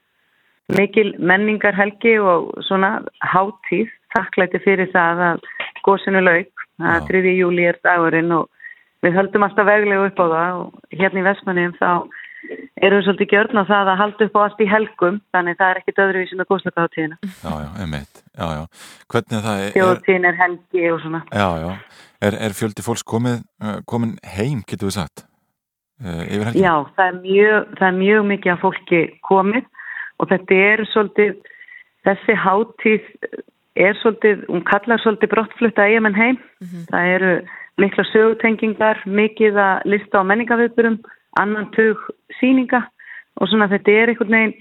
Mikil 0.75 1.11
menningar 1.19 1.75
helgi 1.77 2.15
og 2.19 2.53
svona 2.65 2.97
hátíð. 3.21 3.91
Þakklæti 4.15 4.61
fyrir 4.63 4.91
það 4.93 5.23
að 5.29 5.47
góðsinu 5.83 6.23
lauk. 6.23 6.67
Er 6.79 7.03
3. 7.07 7.23
júli 7.35 7.67
er 7.67 7.79
dagurinn 7.83 8.31
og 8.35 8.47
við 9.03 9.17
höldum 9.19 9.45
alltaf 9.45 9.67
veglega 9.67 10.07
upp 10.09 10.21
á 10.23 10.25
það 10.31 10.61
og 10.61 10.95
hérna 10.95 11.21
í 11.21 11.25
Vestmannum 11.27 11.75
þá 11.79 11.89
erum 12.83 12.99
við 12.99 13.05
svolítið 13.07 13.31
gjörn 13.33 13.61
á 13.61 13.63
það 13.69 13.91
að 13.91 13.99
halda 14.01 14.27
upp 14.27 14.39
á 14.39 14.43
allt 14.45 14.63
í 14.63 14.69
helgum. 14.71 15.19
Þannig 15.35 15.59
það 15.59 15.73
er 15.73 15.81
ekkit 15.81 16.01
öðruvísin 16.05 16.43
að 16.43 16.49
góðslaka 16.51 16.87
hátíðina. 16.87 17.19
Já, 17.43 17.51
já, 17.51 17.69
einmitt, 17.83 18.24
já, 18.37 18.47
já. 18.59 18.63
Hvernig 19.11 19.45
það 19.47 19.63
er, 19.63 19.71
Þjóðtíðin 19.77 20.29
er 20.29 20.37
helgi 20.41 20.83
og 20.91 20.99
svona. 21.03 21.23
já, 21.31 21.47
já, 21.63 21.71
er, 22.27 22.37
er 22.47 22.57
fjöldi 22.59 22.85
fólks 22.85 23.05
komið, 23.07 23.41
uh, 23.63 23.79
komin 23.89 24.15
heim, 24.35 24.61
getur 24.67 24.91
við 24.91 24.97
sagt, 24.99 25.25
uh, 26.03 26.23
yfir 26.27 26.47
helgin? 26.49 26.63
Já, 26.67 26.75
það 26.97 27.07
er, 27.07 27.19
mjög, 27.25 27.73
það 27.79 27.89
er 27.89 27.99
mjög 27.99 28.29
mikið 28.31 28.53
af 28.55 28.63
fólki 28.63 29.01
komið 29.29 29.67
og 30.19 30.31
þetta 30.31 30.61
er 30.69 30.85
svolítið, 30.93 31.35
þessi 32.07 32.39
hátíð 32.45 33.11
er 33.75 33.99
svolítið, 33.99 34.45
hún 34.47 34.63
kallar 34.67 35.01
svolítið 35.03 35.31
brottflutta 35.33 35.87
eigamenn 35.89 36.15
heim. 36.15 36.37
Það 36.91 37.09
eru 37.17 37.31
mikla 37.81 38.05
sögutengingar, 38.11 39.01
mikið 39.05 39.59
að 39.59 39.87
lista 39.91 40.21
á 40.23 40.27
menningaviðburum, 40.27 41.01
annan 41.41 41.67
tug 41.75 41.99
síninga 42.39 42.85
og 43.35 43.51
svona 43.51 43.67
þetta 43.71 43.91
er 43.91 44.11
einhvern 44.13 44.37
veginn, 44.37 44.55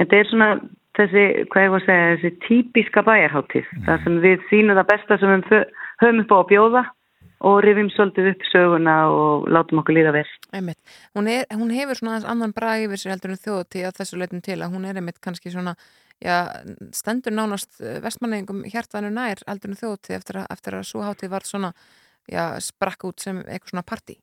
þetta 0.00 0.16
er 0.16 0.30
svona 0.30 0.48
þessi, 0.96 1.24
hvað 1.52 1.66
ég 1.66 1.72
var 1.72 1.82
að 1.82 1.88
segja, 1.88 2.12
þessi 2.12 2.30
típiska 2.46 3.02
bæjarhátíð. 3.06 3.72
Það 3.86 4.04
sem 4.04 4.20
við 4.24 4.46
sínum 4.50 4.78
það 4.78 4.90
besta 4.92 5.18
sem 5.20 5.32
við 5.32 5.50
höfum 6.02 6.22
upp 6.22 6.34
á 6.34 6.38
að 6.38 6.48
bjóða 6.52 6.84
og 7.46 7.58
rifjum 7.64 7.90
svolítið 7.92 8.30
upp 8.32 8.46
söguna 8.48 8.94
og 9.12 9.46
látum 9.52 9.82
okkur 9.82 9.96
líða 9.98 10.14
vel. 10.16 10.26
Einmitt. 10.56 10.80
Hún, 11.16 11.28
er, 11.28 11.44
hún 11.52 11.72
hefur 11.74 11.98
svona 11.98 12.14
aðeins 12.14 12.30
annan 12.32 12.54
brag 12.56 12.86
yfir 12.86 13.02
sér 13.02 13.14
heldur 13.14 13.34
en 13.34 13.42
þjóðatíð 13.42 13.88
að 13.90 14.00
þessu 14.00 14.20
leitum 14.20 14.42
til 14.44 14.58
að 14.58 14.72
hún 14.72 14.88
er 14.88 15.00
einmitt 15.00 15.20
kannski 15.24 15.52
svona 15.52 15.76
já, 16.22 16.36
stendur 16.96 17.36
nánast 17.36 17.76
vestmanningum 18.04 18.64
hjartanu 18.72 19.12
nær 19.12 19.42
heldur 19.44 19.74
en 19.74 19.80
þjóðatíð 19.82 20.16
eftir 20.16 20.40
að, 20.42 20.48
eftir 20.56 20.78
að 20.78 20.88
svo 20.88 21.04
hátíð 21.04 21.34
var 21.36 21.48
svona 21.48 21.72
já, 22.24 22.56
sprakk 22.64 23.10
út 23.10 23.20
sem 23.20 23.42
eitthvað 23.44 23.74
svona 23.74 23.86
partí. 23.92 24.16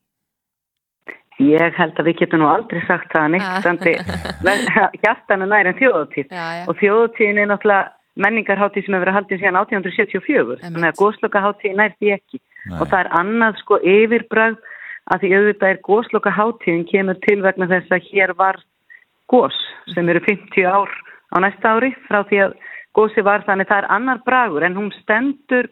Ég 1.41 1.77
held 1.79 1.97
að 1.97 2.07
við 2.09 2.19
getum 2.21 2.43
nú 2.43 2.47
aldrei 2.51 2.81
sagt 2.85 3.09
það 3.13 3.23
að 3.23 3.31
neitt 3.33 3.47
standi 3.63 3.93
hjartana 5.03 5.47
nær 5.49 5.69
en 5.71 5.77
þjóðatíð 5.79 6.27
Já, 6.29 6.45
já. 6.59 6.65
og 6.69 6.77
þjóðatíðin 6.81 7.41
er 7.41 7.49
náttúrulega 7.49 7.91
menningarháttíð 8.23 8.85
sem 8.85 8.93
hefur 8.93 9.05
verið 9.07 9.17
haldið 9.17 9.39
síðan 9.41 9.57
1874 9.63 10.59
þannig 10.61 10.89
að 10.91 10.99
góðslokaháttíð 11.01 11.77
nær 11.79 11.95
því 11.97 12.11
ekki. 12.13 12.39
Og 12.77 12.83
það 12.85 12.99
er 12.99 13.09
annað 13.19 13.57
sko 13.63 13.79
yfirbragð 13.81 14.59
að 15.13 15.23
því 15.23 15.31
auðvitað 15.37 15.71
er 15.71 15.81
góðslokaháttíðin 15.87 16.85
kemur 16.91 17.17
til 17.25 17.39
vegna 17.43 17.69
þess 17.71 17.95
að 17.97 18.11
hér 18.11 18.35
var 18.37 18.59
gós 19.33 19.57
sem 19.95 20.09
eru 20.13 20.21
50 20.23 20.69
ár 20.69 20.93
á 21.33 21.35
næsta 21.41 21.73
ári 21.73 21.91
frá 22.05 22.21
því 22.29 22.43
að 22.45 22.53
gósi 22.93 23.25
var. 23.25 23.41
Þannig 23.47 23.71
það 23.71 23.81
er 23.81 23.89
annar 23.97 24.21
bragur 24.27 24.67
en 24.67 24.77
hún 24.77 24.93
stendur 25.01 25.71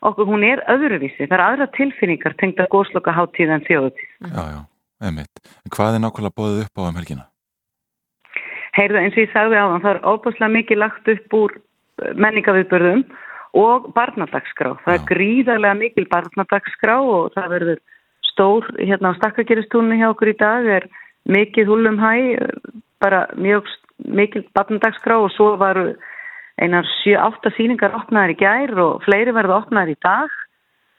okkur, 0.00 0.26
hún 0.32 0.46
er 0.48 0.64
öðruvísi, 0.72 1.26
það 1.26 1.36
er 1.36 1.44
aðra 1.44 1.68
tilfinningar 1.76 2.36
tengda 2.40 2.66
góðslokaháttíð 2.72 3.52
Já, 4.96 5.04
já, 5.04 5.08
einmitt. 5.08 5.40
En 5.64 5.70
hvað 5.70 5.94
er 5.94 6.00
nákvæmlega 6.00 6.36
bóðið 6.36 6.64
upp 6.64 6.78
á 6.80 6.82
um 6.88 6.96
helgina? 6.96 7.26
Heyrðu, 8.76 8.98
eins 9.00 9.16
og 9.16 9.22
ég 9.24 9.32
sagði 9.32 9.56
á 9.56 9.66
þann, 9.66 9.82
það 9.82 9.94
er 9.94 10.04
óbúslega 10.04 10.52
mikið 10.52 10.78
lagt 10.78 11.08
upp 11.08 11.36
úr 11.36 11.54
menningaviðbörðum 12.16 13.04
og 13.56 13.92
barnadagskrá. 13.96 14.76
Það 14.84 14.94
er 14.94 15.06
gríðarlega 15.08 15.74
mikil 15.80 16.06
barnadagskrá 16.10 16.96
og 17.00 17.32
það 17.34 17.52
verður 17.54 17.80
stór, 18.32 18.68
hérna 18.76 19.12
á 19.12 19.18
stakkageristúnni 19.18 20.00
hjá 20.00 20.10
okkur 20.10 20.32
í 20.32 20.36
dag 20.36 20.66
er 20.66 20.88
mikið 21.24 21.70
húlum 21.70 22.00
hæ, 22.00 22.36
bara 23.00 23.26
mjög 23.36 23.68
mikil 24.04 24.44
barnadagskrá 24.52 25.16
og 25.20 25.32
svo 25.32 25.56
varu 25.56 25.94
einar 26.60 26.84
7-8 27.04 27.52
síningar 27.56 27.96
opnaðar 27.96 28.32
í 28.32 28.40
gær 28.40 28.76
og 28.80 29.00
fleiri 29.04 29.32
verða 29.32 29.62
opnaðar 29.62 29.92
í 29.92 29.98
dag 30.04 30.36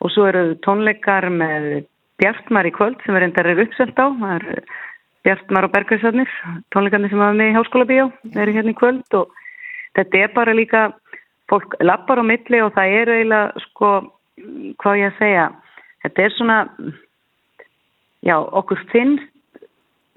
og 0.01 0.13
svo 0.13 0.25
eru 0.29 0.57
tónleikar 0.65 1.29
með 1.33 1.85
Bjartmar 2.17 2.65
í 2.65 2.73
kvöld 2.73 3.01
sem 3.05 3.15
er 3.17 3.27
endar 3.27 3.45
er 3.51 3.61
uppselt 3.61 3.97
á, 4.01 4.09
það 4.09 4.35
er 4.37 4.61
Bjartmar 5.27 5.67
og 5.67 5.73
Bergveitsarnir, 5.73 6.29
tónleikarnir 6.73 7.11
sem 7.11 7.21
hafa 7.21 7.35
með 7.37 7.51
í 7.51 7.55
háskóla 7.57 7.87
bíó, 7.89 8.07
eru 8.33 8.53
hérna 8.55 8.73
í 8.73 8.77
kvöld 8.79 9.17
og 9.19 9.33
þetta 9.97 10.21
er 10.23 10.31
bara 10.33 10.55
líka, 10.55 10.83
fólk 11.51 11.75
lappar 11.83 12.21
á 12.21 12.25
milli 12.25 12.61
og 12.63 12.71
það 12.77 12.93
er 13.01 13.11
eiginlega, 13.13 13.65
sko, 13.67 13.91
hvað 14.81 15.01
ég 15.01 15.11
að 15.11 15.19
segja, 15.19 15.47
þetta 16.05 16.23
er 16.23 16.35
svona, 16.37 16.57
já, 18.25 18.37
okkur 18.37 18.81
finnst 18.93 19.33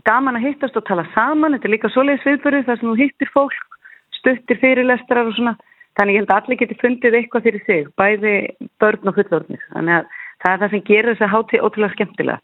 gaman 0.09 0.39
að 0.39 0.47
hittast 0.49 0.79
og 0.81 0.87
tala 0.89 1.05
saman, 1.17 1.57
þetta 1.57 1.69
er 1.69 1.75
líka 1.75 1.93
svoleiðis 1.93 2.25
viðbörðu 2.29 2.63
þar 2.69 2.81
sem 2.81 2.89
þú 2.89 2.97
hittir 3.03 3.33
fólk, 3.35 3.77
stuttir 4.17 4.61
fyrirlestrar 4.63 5.29
og 5.29 5.37
svona, 5.37 5.57
þannig 5.99 6.17
ég 6.17 6.23
held 6.23 6.33
að 6.33 6.41
allir 6.41 6.61
geti 6.63 6.81
fundið 6.81 7.19
eitthvað 7.19 7.47
fyrir 7.49 7.65
sig, 7.67 7.93
bæði 8.01 8.35
börn 8.81 9.11
og 9.11 9.19
fullorðnir, 9.19 9.69
þannig 9.75 9.99
að 10.01 10.19
það 10.41 10.53
er 10.53 10.63
það 10.63 10.75
sem 10.75 10.85
gerir 10.89 11.11
þess 11.13 11.27
að 11.27 11.33
hátíð 11.35 11.67
ótrúlega 11.67 11.97
skemmtilega. 11.97 12.41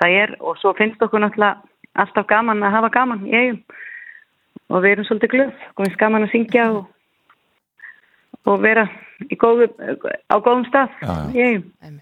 Það 0.00 0.16
er, 0.22 0.34
og 0.40 0.58
svo 0.60 0.72
finnst 0.78 1.02
okkur 1.04 1.22
náttúrulega 1.22 1.70
alltaf 2.00 2.26
gaman 2.30 2.62
að 2.62 2.76
hafa 2.76 2.90
gaman 2.94 3.26
í 3.26 3.34
eigum 3.34 3.60
og 4.70 4.84
við 4.84 4.92
erum 4.94 5.06
svolítið 5.08 5.32
glöð 5.34 5.64
og 5.74 5.84
erum 5.84 5.98
gaman 6.00 6.26
að 6.26 6.32
syngja 6.34 6.66
og, 6.76 6.84
og 8.46 8.62
vera 8.62 8.86
í 9.26 9.38
góðu, 9.38 9.66
á 10.30 10.36
góðum 10.38 10.66
stað 10.68 10.94
já, 11.02 11.10
já. 11.10 11.34
í 11.34 11.42
eigum. 11.48 11.98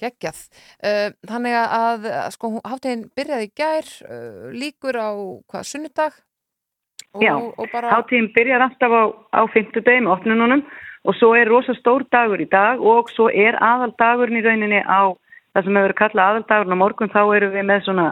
Geggjað. 0.00 0.38
Uh, 0.80 1.10
þannig 1.28 1.54
að, 1.60 2.06
að 2.22 2.30
sko, 2.32 2.50
hátíðin 2.64 3.02
byrjaði 3.16 3.48
í 3.50 3.54
gær, 3.60 3.88
uh, 4.08 4.46
líkur 4.56 4.96
á 4.96 5.12
hvað, 5.44 5.66
sunnudag? 5.68 6.16
Og, 7.10 7.24
Já, 7.24 7.34
og 7.36 7.66
bara, 7.72 7.90
hátíðin 7.98 8.30
byrjar 8.32 8.64
alltaf 8.64 8.94
á, 8.96 9.02
á 9.34 9.40
fimmtudegi 9.52 10.04
með 10.06 10.14
opnununum 10.14 10.64
og 11.04 11.16
svo 11.16 11.32
er 11.38 11.48
rosa 11.48 11.74
stór 11.78 12.04
dagur 12.12 12.40
í 12.42 12.48
dag 12.50 12.80
og 12.80 13.10
svo 13.14 13.30
er 13.32 13.56
aðaldagurinn 13.56 14.40
í 14.40 14.44
rauninni 14.44 14.80
á 14.84 15.12
það 15.54 15.66
sem 15.66 15.78
hefur 15.80 15.96
kallað 16.00 16.26
aðaldagurinn 16.26 16.76
á 16.76 16.82
morgun. 16.82 17.12
Þá 17.12 17.22
erum 17.36 17.54
við 17.54 17.66
með 17.70 17.84
svona 17.86 18.06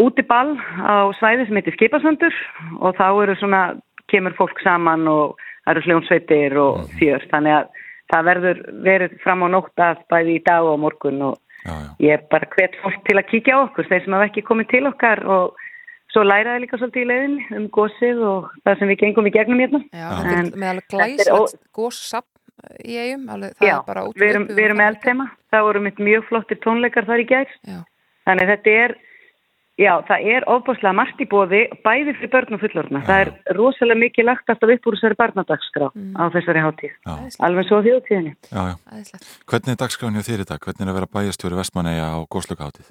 útiball 0.00 0.56
á 0.82 1.10
svæði 1.18 1.46
sem 1.46 1.60
heitir 1.60 1.76
Skipasandur 1.76 2.38
og 2.80 2.98
þá 2.98 3.06
eru 3.10 3.36
svona, 3.40 3.62
kemur 4.10 4.36
fólk 4.38 4.60
saman 4.62 5.06
og 5.10 5.38
það 5.64 5.72
eru 5.72 5.84
hljónsveitir 5.86 6.58
og 6.62 6.84
fjör. 6.98 7.26
Þannig 7.30 7.56
að 7.60 7.82
það 8.12 8.28
verður 8.30 8.62
verið 8.86 9.16
fram 9.22 9.46
á 9.46 9.48
nótt 9.50 9.82
að 9.82 10.02
bæði 10.10 10.38
í 10.38 10.44
dag 10.46 10.66
og 10.66 10.78
morgun 10.82 11.22
og 11.30 11.38
já, 11.66 11.72
já. 11.72 11.88
ég 12.06 12.18
er 12.18 12.26
bara 12.30 12.50
hvet 12.54 12.76
fólk 12.82 13.00
til 13.06 13.16
að 13.18 13.28
kíkja 13.32 13.58
á 13.58 13.64
okkur 13.64 13.88
þeir 13.88 14.04
sem 14.04 14.16
hafa 14.18 14.28
ekki 14.30 14.46
komið 14.46 14.70
til 14.74 14.84
okkar 14.90 15.22
og 15.26 15.65
svo 16.16 16.24
læraði 16.24 16.64
líka 16.64 16.80
svolítið 16.80 17.04
í 17.04 17.10
leiðinni 17.10 17.58
um 17.60 17.68
gósið 17.76 18.24
og 18.24 18.48
það 18.64 18.80
sem 18.80 18.92
við 18.92 19.02
gengum 19.04 19.28
í 19.28 19.34
gegnum 19.34 19.60
hérna 19.60 19.82
já, 19.92 20.08
En 20.24 20.50
með 20.56 20.72
alveg 20.72 20.88
glæslegt 20.94 21.60
góssapn 21.76 22.32
í 22.82 22.96
eigum, 22.98 23.26
alveg, 23.32 23.56
það 23.58 23.68
Já, 23.68 23.74
er 23.76 23.84
bara 23.88 24.04
út 24.08 24.20
við 24.20 24.32
erum, 24.32 24.46
við 24.50 24.68
erum 24.68 24.80
með 24.80 24.92
eldtema, 24.92 25.26
það 25.52 25.66
voru 25.68 25.82
mitt 25.86 26.00
mjög 26.08 26.24
flottir 26.30 26.60
tónleikar 26.64 27.06
þar 27.08 27.22
í 27.22 27.26
gær. 27.28 27.52
Já. 27.68 27.78
Þannig 28.26 28.50
þetta 28.50 28.74
er, 28.82 28.94
já, 29.82 29.92
það 30.08 30.28
er 30.34 30.48
ofbúslega 30.56 30.94
margt 30.98 31.22
í 31.22 31.28
bóði, 31.30 31.62
bæði 31.86 32.16
fyrir 32.18 32.32
börn 32.32 32.58
og 32.58 32.62
fullorðna. 32.64 33.02
Það 33.06 33.22
er 33.22 33.56
rosalega 33.60 34.02
mikið 34.02 34.28
lagt 34.30 34.52
alltaf 34.54 34.74
upp 34.76 34.90
úr 34.90 34.98
þessari 34.98 35.20
barnadagskrá 35.22 35.88
á 35.92 36.24
þessari 36.34 36.66
hátíð. 36.66 37.00
Alveg 37.46 37.68
svo 37.70 37.82
þjóðtíðinni. 37.86 38.36
Já, 38.50 38.62
já. 38.72 39.24
Hvernig 39.46 39.74
er 39.76 39.82
dagskráin 39.84 40.18
hjá 40.18 40.30
þér 40.30 40.46
í 40.46 40.50
dag? 40.50 40.62
Hvernig 40.64 40.86
er 40.86 40.94
að 40.94 41.00
vera 41.00 41.12
bæjastjóri 41.18 41.60
Vestmanneja 41.60 42.08
á 42.10 42.18
góðslökaháttið? 42.26 42.90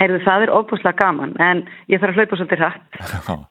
Heyrðu, 0.00 0.20
það 0.24 0.44
er 0.46 0.52
ofbúslega 0.56 0.96
gaman, 0.96 1.34
en 1.44 1.58
ég 1.92 2.00
þarf 2.00 2.14
að 2.14 2.22
hlaupa 2.22 2.36
svolítið 2.38 2.62
hratt. 2.62 3.00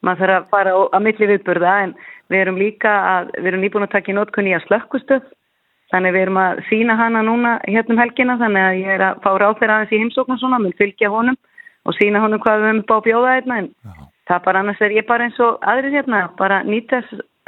Maður 0.01 0.21
þarf 0.23 0.35
að 0.35 0.47
fara 0.53 0.71
á, 0.73 0.80
að 0.97 1.03
milli 1.05 1.27
viðburða, 1.30 1.73
en 1.85 1.91
við 2.34 2.41
erum 2.41 2.57
líka 2.57 2.93
að, 3.09 3.30
við 3.38 3.51
erum 3.51 3.61
nýbúin 3.65 3.85
að 3.85 3.93
taka 3.93 4.09
í 4.09 4.15
nótkunni 4.17 4.55
að 4.57 4.65
slökkustöð. 4.65 5.27
Þannig 5.93 6.15
við 6.15 6.23
erum 6.26 6.39
að 6.41 6.63
sína 6.69 6.95
hana 6.97 7.21
núna 7.26 7.53
hérna 7.65 7.95
um 7.95 8.01
helgina, 8.01 8.38
þannig 8.41 8.65
að 8.65 8.80
ég 8.81 8.91
er 8.95 9.05
að 9.05 9.21
fá 9.23 9.30
ráð 9.38 9.55
þeirra 9.61 9.77
aðeins 9.77 9.93
í 9.93 10.01
heimsókn 10.01 10.35
og 10.35 10.41
svona, 10.41 10.59
mun 10.61 10.77
fylgja 10.81 11.13
honum 11.13 11.38
og 11.85 11.97
sína 11.97 12.21
honum 12.21 12.41
hvað 12.43 12.59
við 12.59 12.69
höfum 12.69 12.81
upp 12.84 12.93
á 12.93 12.97
að 12.97 13.05
bjóða 13.07 13.34
hérna, 13.38 13.57
en 13.61 13.69
það 14.30 14.43
bara 14.45 14.61
annars 14.63 14.84
er 14.85 14.93
ég 14.97 15.07
bara 15.09 15.26
eins 15.30 15.39
og 15.41 15.57
aðrir 15.73 15.97
hérna, 15.97 16.27
bara 16.38 16.61
nýta 16.65 17.01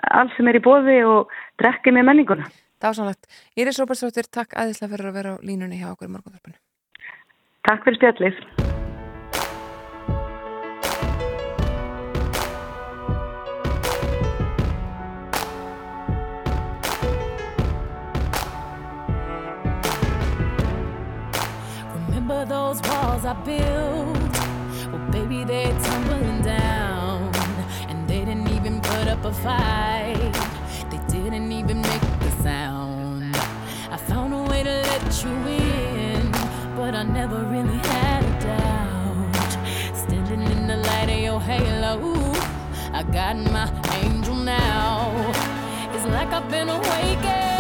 allt 0.10 0.34
sem 0.38 0.50
er 0.50 0.58
í 0.58 0.64
bóði 0.66 0.98
og 1.06 1.34
drekka 1.62 1.94
með 1.94 2.10
menninguna. 2.10 2.50
Dásanlegt. 2.82 3.30
Íris 3.58 3.78
Róbertsdóttir, 3.82 4.30
takk 4.34 4.58
aðeinslega 4.58 4.96
fyrir 4.96 5.12
að 5.12 5.18
vera 5.20 5.38
á 5.38 5.44
línunni 5.46 5.78
hjá 5.82 5.92
okkur 5.94 6.10
í 6.10 6.14
morgunþorpinu. 6.16 6.58
Takk 7.70 7.86
fyrir 7.86 8.02
spjallið. 8.02 8.61
Remember 22.42 22.74
those 22.74 22.82
walls 22.90 23.24
I 23.24 23.34
built? 23.34 24.92
Well, 24.92 25.12
baby, 25.12 25.44
they're 25.44 25.80
tumbling 25.80 26.42
down. 26.42 27.32
And 27.88 28.08
they 28.08 28.26
didn't 28.26 28.50
even 28.50 28.82
put 28.82 29.08
up 29.08 29.24
a 29.26 29.32
fight. 29.32 30.34
They 30.90 30.98
didn't 31.08 31.52
even 31.52 31.82
make 31.82 32.02
a 32.02 32.32
sound. 32.42 33.36
I 33.92 33.98
found 33.98 34.34
a 34.34 34.42
way 34.50 34.64
to 34.64 34.70
let 34.72 35.24
you 35.24 35.30
in, 35.30 36.32
but 36.76 36.96
I 36.96 37.04
never 37.04 37.44
really 37.44 37.78
had 37.78 38.24
a 38.24 38.34
doubt. 38.42 39.96
Standing 39.96 40.42
in 40.42 40.66
the 40.66 40.78
light 40.78 41.12
of 41.12 41.20
your 41.20 41.40
halo, 41.40 42.34
I 42.92 43.04
got 43.04 43.36
my 43.38 43.70
angel 44.02 44.34
now. 44.34 45.14
It's 45.94 46.08
like 46.08 46.30
I've 46.30 46.50
been 46.50 46.70
awakened. 46.70 47.51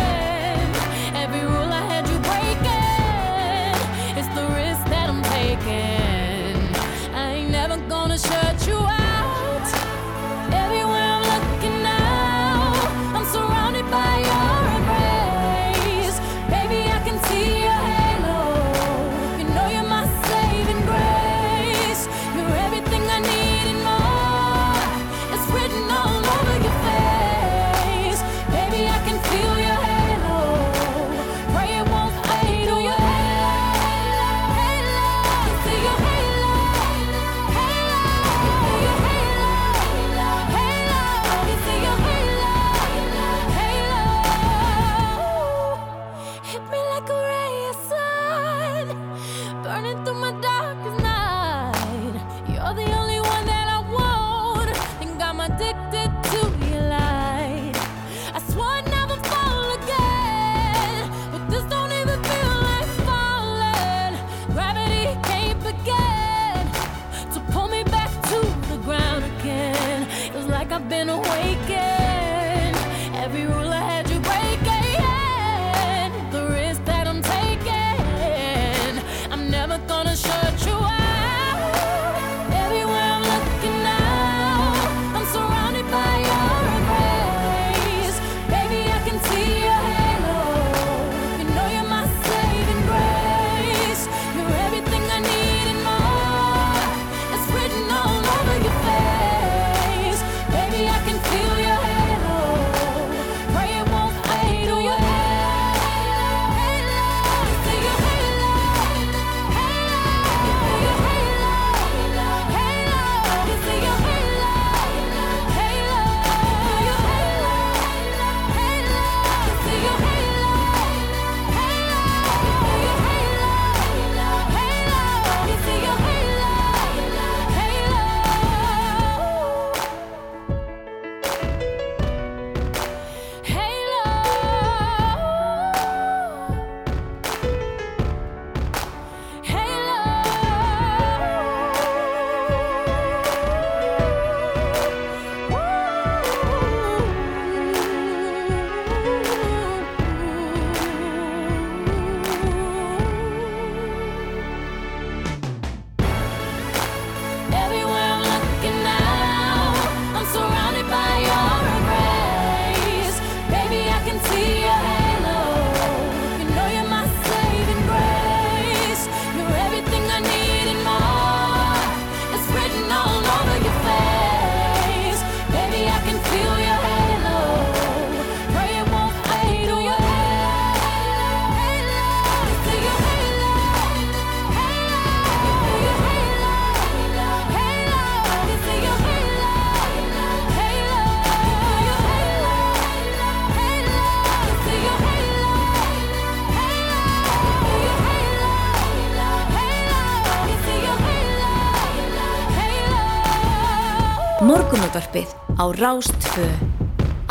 Morgunútvarpið 204.51 205.31
á 205.55 205.63
Rástfö. 205.71 206.43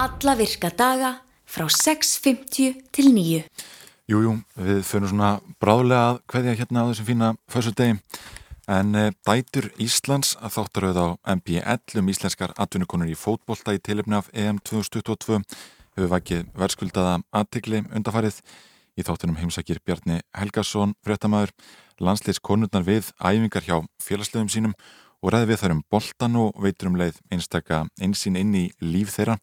Alla 0.01 0.33
virka 0.41 0.71
daga 0.73 1.11
frá 1.45 1.67
6.50 1.69 2.79
til 2.97 3.11
9. 3.13 3.43
Jú, 4.09 4.21
jú, 4.25 4.31
við 4.57 4.79
fyrir 4.89 5.11
svona 5.11 5.29
bráðlega 5.61 6.15
að 6.15 6.21
hverja 6.33 6.55
hérna 6.63 6.85
á 6.87 6.89
þessum 6.89 7.09
fína 7.11 7.29
fössu 7.53 7.75
degi 7.77 7.99
en 8.73 8.97
e, 8.97 9.03
dætur 9.29 9.69
Íslands 9.77 10.33
að 10.41 10.55
þáttaröð 10.55 11.03
á 11.05 11.07
MPL 11.35 12.01
um 12.01 12.09
íslenskar 12.09 12.57
atvinnukonur 12.57 13.13
í 13.13 13.19
fótbolta 13.21 13.77
í 13.77 13.83
tilefni 13.85 14.17
af 14.17 14.33
EM 14.33 14.63
2022 14.65 15.43
hefur 15.43 16.11
vakið 16.15 16.49
verðskuldaða 16.57 17.19
aðtikli 17.37 17.83
undarfarið 17.91 18.41
í 18.97 19.05
þáttunum 19.05 19.37
heimsækir 19.43 19.85
Bjarni 19.85 20.23
Helgason 20.33 20.97
fréttamaður, 21.05 21.53
landsliðskonurnar 22.01 22.89
við 22.89 23.13
æfingar 23.21 23.69
hjá 23.69 23.77
félagslegum 24.01 24.49
sínum 24.49 24.79
og 25.21 25.35
ræði 25.35 25.51
við 25.51 25.61
þar 25.63 25.75
um 25.77 25.83
boltan 25.93 26.39
og 26.41 26.61
veitur 26.65 26.91
um 26.91 26.99
leið 27.01 27.21
einstaka 27.33 27.85
einsýn 28.01 28.39
inn 28.41 28.55
í 28.57 28.65
líf 28.81 29.15
þeirra. 29.17 29.37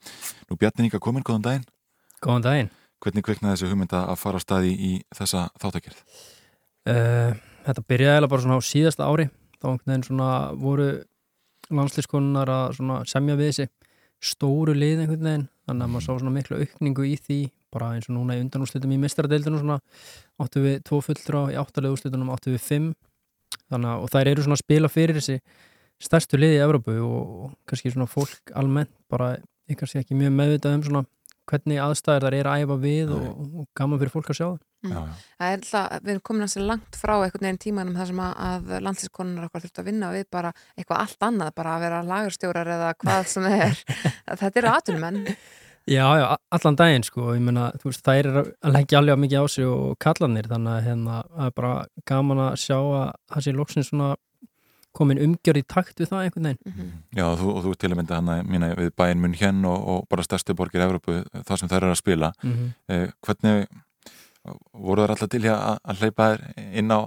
Nú 0.49 0.57
Bjarni 0.57 0.87
Inga 0.87 1.01
komin, 1.03 1.25
góðan 1.25 1.45
daginn. 1.45 1.67
Góðan 2.23 2.47
daginn. 2.47 2.71
Hvernig 3.03 3.25
kveiknaði 3.27 3.53
þessu 3.53 3.71
hugmynda 3.71 4.05
að 4.09 4.21
fara 4.23 4.41
á 4.41 4.45
staði 4.45 4.73
í 4.73 4.93
þessa 5.13 5.47
þáttakjörð? 5.61 5.99
Uh, 6.87 7.35
þetta 7.67 7.83
byrjaði 7.85 8.15
eiginlega 8.15 8.31
bara 8.33 8.45
svona 8.45 8.57
á 8.57 8.69
síðasta 8.69 9.09
ári 9.09 9.27
þá 9.57 9.67
einhvern 9.73 9.91
veginn 9.91 10.61
voru 10.61 10.87
landslýskonunnar 11.73 12.51
að 12.53 12.79
semja 13.11 13.35
við 13.37 13.51
þessi 13.51 13.67
stóru 14.23 14.73
lið 14.73 15.03
einhvern 15.03 15.29
veginn 15.29 15.47
þannig 15.67 15.85
að 15.85 15.93
maður 15.93 16.05
sá 16.05 16.11
svona 16.13 16.33
miklu 16.33 16.61
aukningu 16.63 17.05
í 17.05 17.15
því 17.21 17.39
bara 17.73 17.91
eins 17.97 18.07
og 18.07 18.15
núna 18.15 18.37
í 18.37 18.41
undanúrslutum 18.41 18.93
í 18.95 18.99
mistaradeildinu 19.01 19.59
svona 19.61 19.79
áttu 20.41 20.63
við 20.63 20.79
tvo 20.87 21.01
fulltrá 21.03 21.41
í 21.51 21.57
áttalegu 21.59 21.97
úrslutunum 21.97 22.31
áttu 22.33 22.53
við 22.55 22.63
fimm 22.63 22.87
þannig 23.71 23.91
að 23.93 24.05
og 24.05 24.13
þær 24.13 24.31
eru 24.31 24.45
svona 24.45 24.57
að 24.57 24.63
spila 24.63 24.91
fyrir 24.91 25.19
þessi 25.19 25.37
stærstu 26.07 26.39
liði 26.39 26.59
í 26.59 26.63
Evrópu 26.63 26.97
og, 27.01 27.35
og 27.47 27.53
kannski 27.69 27.93
svona 27.93 28.09
fólk 28.09 28.53
almennt 28.55 28.93
bara 29.11 29.35
kannski 29.67 30.01
ekki 30.03 30.17
mjög 30.17 30.35
meðvitað 30.37 30.77
um 30.77 30.85
svona 30.87 31.05
hvernig 31.47 31.79
aðstæðir 31.79 32.27
þar 32.27 32.35
er 32.37 32.49
að 32.51 32.63
æfa 32.63 32.79
við 32.83 33.13
og, 33.15 33.27
og 33.61 33.67
gaman 33.77 34.01
fyrir 34.01 34.13
fólk 34.13 34.31
að 34.33 34.39
sjá 34.39 34.47
það 34.47 34.63
Mm. 34.85 35.13
Það 35.39 35.47
er 35.47 35.55
alltaf, 35.57 36.01
við 36.03 36.11
erum 36.13 36.23
komin 36.29 36.43
hansi 36.45 36.61
langt 36.61 36.97
frá 36.99 37.13
einhvern 37.15 37.47
veginn 37.47 37.61
tímanum 37.63 37.95
þar 37.97 38.09
sem 38.11 38.19
að, 38.21 38.33
að 38.47 38.73
landslýskonunar 38.85 39.47
okkar 39.47 39.63
þurft 39.63 39.79
að 39.81 39.87
vinna 39.89 40.09
við 40.13 40.27
bara 40.37 40.51
eitthvað 40.75 40.99
allt 41.01 41.25
annað, 41.27 41.53
bara 41.57 41.71
að 41.73 41.85
vera 41.87 42.01
lagarstjórar 42.05 42.69
eða 42.75 42.91
hvað 43.01 43.31
sem 43.31 43.47
það 43.47 43.63
er. 43.65 43.81
Þetta 44.43 44.61
eru 44.61 44.71
atvinnumenn. 44.73 45.17
Já, 45.87 46.03
já, 46.19 46.25
allan 46.51 46.75
daginn 46.75 47.03
sko, 47.07 47.29
ég 47.37 47.39
meina, 47.47 47.69
þú 47.79 47.89
veist, 47.91 48.01
þær 48.03 48.27
er 48.27 48.37
að 48.43 48.73
leggja 48.75 48.99
alveg 48.99 49.19
mikið 49.23 49.39
á 49.39 49.45
sig 49.53 49.65
og 49.71 49.93
kallanir, 50.03 50.49
þannig 50.51 50.73
að 50.73 50.87
hérna, 50.89 51.19
það 51.37 51.45
er 51.47 51.53
bara 51.61 51.73
gaman 52.11 52.41
að 52.43 52.57
sjá 52.59 52.75
að 52.77 53.05
það 53.31 53.45
sé 53.45 53.53
loksins 53.55 53.91
svona 53.93 54.09
komin 54.97 55.21
umgjörð 55.21 55.61
í 55.61 55.65
takt 55.69 55.99
við 56.01 56.09
það 56.11 56.23
einhvern 56.25 56.47
veginn. 56.49 56.91
Já, 57.15 57.23
og 57.29 57.35
þú, 57.39 57.49
og 57.53 57.63
þú 57.67 57.73
til 57.77 57.91
að 57.93 57.97
mynda 58.01 58.17
hana 58.19 58.37
mína, 58.43 58.71
við 58.79 58.91
bæinn 58.97 59.21
mun 59.21 59.35
hér 59.37 59.59
og, 59.69 59.87
og 59.93 60.05
bara 60.09 60.25
stærstu 60.25 60.55
borgir 60.57 60.83
Evrópu, 60.87 61.19
það 61.45 61.59
sem 61.61 61.69
þær 61.71 61.83
eru 61.85 61.93
að 61.95 62.01
spila 62.01 62.31
Mhm. 62.43 62.71
eh, 62.89 63.07
hvernig 63.23 63.67
voru 64.73 65.03
þær 65.05 65.11
alltaf 65.13 65.29
til 65.29 65.43
í 65.45 65.49
að, 65.51 65.77
að 65.83 66.01
hleypa 66.01 66.27
þær 66.33 66.43
inn 66.81 66.91
á, 66.91 66.99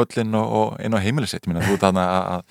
völlin 0.00 0.34
og, 0.38 0.52
og 0.60 0.80
inn 0.86 0.94
á 0.94 1.02
heimilisitt, 1.02 1.46
minna, 1.46 1.60
þú 1.66 1.78
þarna 1.82 2.04
að, 2.10 2.42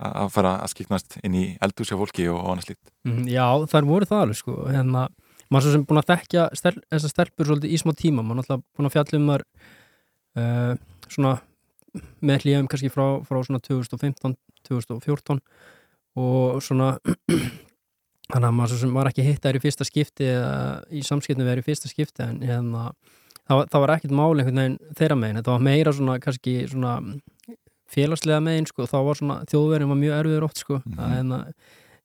að, 0.00 0.14
að 0.24 0.30
fara 0.34 0.52
að 0.64 0.72
skiknast 0.74 1.18
inn 1.24 1.36
í 1.38 1.44
eldúsja 1.62 1.98
fólki 2.00 2.26
og, 2.32 2.38
og 2.40 2.54
annað 2.54 2.68
slíkt. 2.70 2.92
Mhm, 3.08 3.28
Já, 3.30 3.44
þær 3.74 3.88
voru 3.90 4.08
það 4.10 4.24
alveg 4.24 4.40
sko, 4.40 4.56
hérna, 4.72 5.04
maður 5.50 5.66
svo 5.68 5.74
sem 5.76 5.84
búin 5.90 6.00
að 6.02 6.10
þekkja 6.14 6.46
stel, 6.58 6.74
þessar 6.90 7.14
stelpur 7.14 7.48
svolítið 7.50 7.74
í 7.76 7.80
smá 7.82 7.92
tíma, 7.98 8.24
maður 8.24 8.40
náttúrulega 8.42 8.66
búin 8.78 8.90
að 8.90 8.96
fjalla 8.96 9.20
um 9.20 9.30
þar 9.34 9.46
uh, 10.40 10.74
svona 11.10 11.36
með 12.22 12.44
hlýjum 12.44 12.68
kannski 12.70 12.90
frá, 12.94 13.06
frá 13.26 13.40
svona 13.42 13.58
2015, 13.66 14.36
2014 14.68 15.40
og 16.20 16.60
svona 16.62 16.92
þannig 18.30 18.46
að 18.46 18.54
maður 18.54 18.70
svo 18.76 18.78
sem 18.84 18.92
var 18.94 19.08
ekki 19.10 19.24
hitt 19.26 19.42
þær 19.42 19.58
í 19.58 19.62
fyrsta 19.64 19.86
skipti 19.88 20.28
eða 20.30 20.52
í 20.94 21.02
samskiptum 21.06 21.42
við 21.42 21.50
þær 21.50 21.62
í 21.62 21.66
fyrsta 21.66 21.90
skipti 21.90 22.22
en 22.28 22.38
hérna 22.46 22.84
það, 22.94 23.56
var- 23.58 23.70
það 23.72 23.82
var 23.84 23.92
ekkert 23.96 24.14
máli 24.20 24.44
einhvern 24.44 24.60
veginn 24.62 24.78
þeirra 25.00 25.16
megin, 25.18 25.40
þetta 25.40 25.54
var 25.56 25.64
meira 25.66 25.94
svona 25.98 26.16
kannski 26.22 26.54
svona 26.70 26.92
félagslega 27.90 28.40
megin 28.44 28.66
sko, 28.70 28.86
þá 28.90 28.98
var 29.06 29.18
svona 29.18 29.36
þjóðverðin 29.50 29.90
var 29.92 30.00
mjög 30.00 30.16
erfiður 30.20 30.46
oft 30.48 30.62
sko, 30.62 30.80
að 30.96 31.14
hérna 31.16 31.38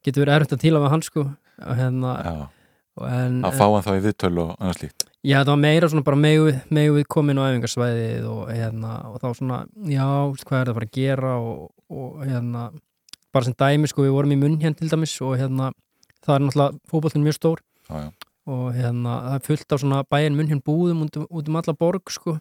getur 0.06 0.24
verið 0.26 0.36
erfitt 0.40 0.56
að 0.58 0.64
tíla 0.66 0.82
með 0.84 0.94
hann 0.96 1.06
sko. 1.06 1.26
Og 1.66 1.78
hérna 1.80 2.14
en, 3.06 3.42
að 3.46 3.58
fá 3.60 3.66
hann 3.66 3.84
þá 3.86 3.92
í 3.96 4.02
viðtöl 4.06 4.34
og 4.44 4.50
annað 4.60 4.80
slíkt. 4.80 5.06
Já, 5.26 5.40
það 5.42 5.50
var 5.52 5.62
meira 5.64 5.88
svona 5.92 6.06
bara 6.06 6.20
megu 6.22 6.52
megu 6.70 6.98
við 7.00 7.08
komin 7.16 7.40
á 7.42 7.44
æfingarsvæðið 7.50 8.28
og, 8.30 8.42
hérna, 8.54 8.92
og 9.10 9.16
þá 9.24 9.28
svona, 9.40 9.62
já, 9.90 10.06
hvað 10.46 10.60
er 10.60 10.68
það 10.68 10.74
að 10.74 10.78
fara 10.78 10.90
að 10.90 10.98
gera 11.00 11.32
og, 11.42 11.64
og 11.90 12.20
hérna, 12.26 12.66
bara 13.34 13.48
sem 13.48 13.58
dæmi 13.58 13.90
sko, 13.90 14.06
við 14.06 14.14
vorum 14.16 14.36
í 14.36 14.40
munn 14.44 14.60
hérna 14.62 14.78
til 14.80 14.92
dæmis 14.92 15.16
og 15.26 15.34
hérna, 15.42 15.72
það 16.26 16.36
er 16.38 16.46
náttúrulega 16.46 16.92
fótbollin 16.92 17.26
mjög 17.26 17.38
stór. 17.40 17.64
Já, 17.90 17.96
já. 18.06 18.10
og 18.46 18.66
hérna, 18.78 19.16
það 19.26 19.40
er 19.40 19.46
fullt 19.50 19.74
af 19.76 19.82
svona 19.82 20.04
bæinn 20.14 20.38
munn 20.38 20.52
hérna 20.54 20.68
búðum 20.70 21.02
út, 21.08 21.18
um- 21.18 21.28
út 21.32 21.50
um 21.50 21.60
alla 21.62 21.74
borg 21.74 22.14
sko 22.14 22.38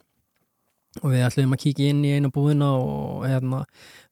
og 1.01 1.11
við 1.11 1.25
ætlum 1.25 1.55
að 1.55 1.61
kíkja 1.65 1.91
inn 1.91 2.03
í 2.07 2.13
eina 2.15 2.31
búðina 2.33 2.71
og 2.79 3.25
hérna 3.27 3.63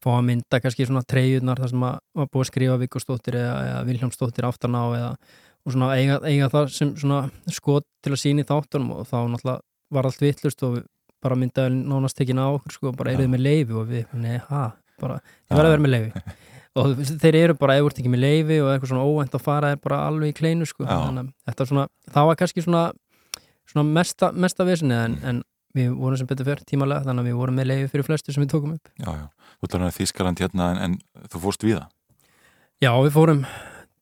fá 0.04 0.10
að 0.18 0.26
mynda 0.30 0.60
kannski 0.64 0.88
svona 0.90 1.06
treyjurnar 1.08 1.62
þar 1.62 1.72
sem 1.72 1.88
að 1.88 1.98
búið 2.28 2.44
að 2.44 2.50
skrifa 2.50 2.80
Viggorsdóttir 2.82 3.40
eða, 3.40 3.58
eða 3.70 3.84
Viljámsdóttir 3.88 4.48
aftan 4.50 4.76
á 4.76 4.84
eða 4.92 5.12
og 5.64 5.76
svona 5.76 5.92
eiga, 5.96 6.20
eiga 6.28 6.50
það 6.52 6.72
sem 6.76 6.96
svona 7.00 7.22
skot 7.56 7.86
til 8.04 8.14
að 8.14 8.22
sína 8.22 8.44
í 8.44 8.48
þáttunum 8.48 8.98
og 8.98 9.06
þá 9.08 9.18
náttúrulega 9.32 9.60
var 9.94 10.10
allt 10.10 10.24
vittlust 10.24 10.66
og 10.68 10.82
bara 11.24 11.38
myndaði 11.40 11.78
nánast 11.78 12.18
tekin 12.20 12.42
á 12.42 12.52
okkur 12.52 12.76
sko, 12.76 12.92
bara 12.98 13.14
eruð 13.14 13.30
með 13.32 13.46
leifi 13.46 13.78
og 13.80 13.86
við, 13.88 14.10
nei, 14.20 14.42
ha, 14.50 14.66
bara 15.00 15.22
ég 15.24 15.56
verði 15.56 15.70
að 15.70 15.76
vera 15.76 15.86
með 15.86 15.94
leifi 15.94 16.24
og 16.82 17.06
þeir 17.22 17.38
eru 17.40 17.56
bara, 17.60 17.78
þú 17.80 17.92
ert 17.92 18.02
ekki 18.02 18.12
með 18.12 18.26
leifi 18.26 18.60
og 18.60 18.74
eitthvað 18.74 18.92
svona 18.92 19.08
óvænt 19.08 19.38
að 19.38 19.46
fara 19.46 19.72
er 19.72 19.80
bara 19.84 20.02
alveg 20.10 20.34
í 20.34 20.38
kleinu 20.42 20.68
sko, 20.68 20.84
þannig 20.90 21.24
að 21.24 21.32
þetta 21.48 21.70
svona 21.72 21.88
það 22.18 22.30
var 22.30 22.40
kannski 22.42 22.66
svona, 22.66 22.84
svona 23.72 23.88
mesta, 24.00 24.32
mesta 24.36 24.68
vesinni 24.68 25.00
en, 25.00 25.18
en 25.24 25.42
við 25.74 25.94
vorum 25.98 26.18
sem 26.20 26.28
betur 26.30 26.46
fyrr 26.46 26.64
tímalega, 26.70 27.04
þannig 27.08 27.24
að 27.24 27.30
við 27.32 27.38
vorum 27.40 27.56
með 27.58 27.68
leifi 27.72 27.88
fyrir 27.94 28.06
flestu 28.08 28.34
sem 28.36 28.44
við 28.44 28.52
tókum 28.54 28.74
upp. 28.76 28.90
Já, 29.02 29.10
já. 29.18 29.28
Þú 29.64 29.70
talar 29.74 29.88
um 29.90 29.96
Þískaland 29.98 30.42
hérna 30.44 30.68
en, 30.74 30.82
en 30.86 31.28
þú 31.34 31.42
fórst 31.48 31.64
við 31.66 31.78
það? 31.80 31.90
Já, 32.84 32.92
við 33.06 33.14
fórum 33.16 33.42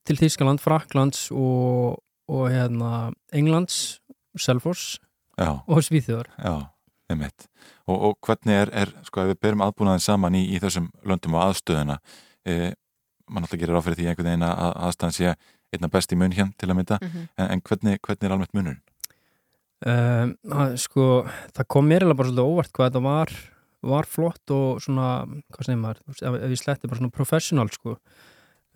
til 0.10 0.18
Þískaland, 0.18 0.60
Fraklands 0.64 1.28
og, 1.32 2.00
og 2.32 2.44
hérna 2.52 3.12
Englands, 3.32 4.00
Selfoss 4.40 4.98
Já. 5.38 5.52
og 5.68 5.82
Svíþjóðar. 5.86 6.30
Já, 6.42 6.54
einmitt. 7.12 7.48
Og, 7.88 7.98
og 8.10 8.16
hvernig 8.26 8.56
er, 8.66 8.72
er, 8.84 8.92
sko, 9.08 9.24
ef 9.26 9.34
við 9.34 9.42
berum 9.46 9.64
aðbúnaðin 9.66 10.04
saman 10.04 10.36
í, 10.40 10.46
í 10.56 10.60
þessum 10.64 10.90
löndum 11.08 11.36
og 11.38 11.46
aðstöðuna, 11.50 11.98
e, 12.48 12.74
mann 13.32 13.46
alltaf 13.46 13.60
gerir 13.62 13.78
áfyrir 13.80 14.00
því 14.00 14.08
einhvern 14.12 14.30
veginn 14.32 14.48
að 14.48 14.72
aðstæðan 14.90 15.16
sé 15.18 15.34
einna 15.72 15.88
best 15.92 16.12
í 16.12 16.18
mun 16.20 16.34
hér 16.36 16.50
til 16.60 16.68
að 16.72 16.78
mynda, 16.82 16.98
Mhm. 17.02 17.28
en, 17.38 17.48
en 17.56 17.62
hvernig, 17.62 18.00
hvernig 18.04 18.28
er 18.28 18.34
almennt 18.36 18.54
munurinn? 18.58 18.82
Um, 19.82 20.36
að, 20.54 20.76
sko, 20.78 21.04
það 21.58 21.68
kom 21.74 21.88
mér 21.90 22.04
eða 22.06 22.16
bara 22.20 22.30
svolítið 22.30 22.50
óvart 22.52 22.74
hvað 22.76 22.90
þetta 22.92 23.00
var, 23.02 23.32
var 23.90 24.06
flott 24.06 24.52
og 24.54 24.82
svona, 24.84 25.06
hvað 25.56 25.66
segir 25.66 25.80
maður, 25.82 26.02
ef, 26.14 26.36
ef 26.38 26.52
ég 26.54 26.60
sletti 26.62 26.90
bara 26.92 27.00
svona 27.00 27.16
professional 27.16 27.72
sko, 27.74 27.96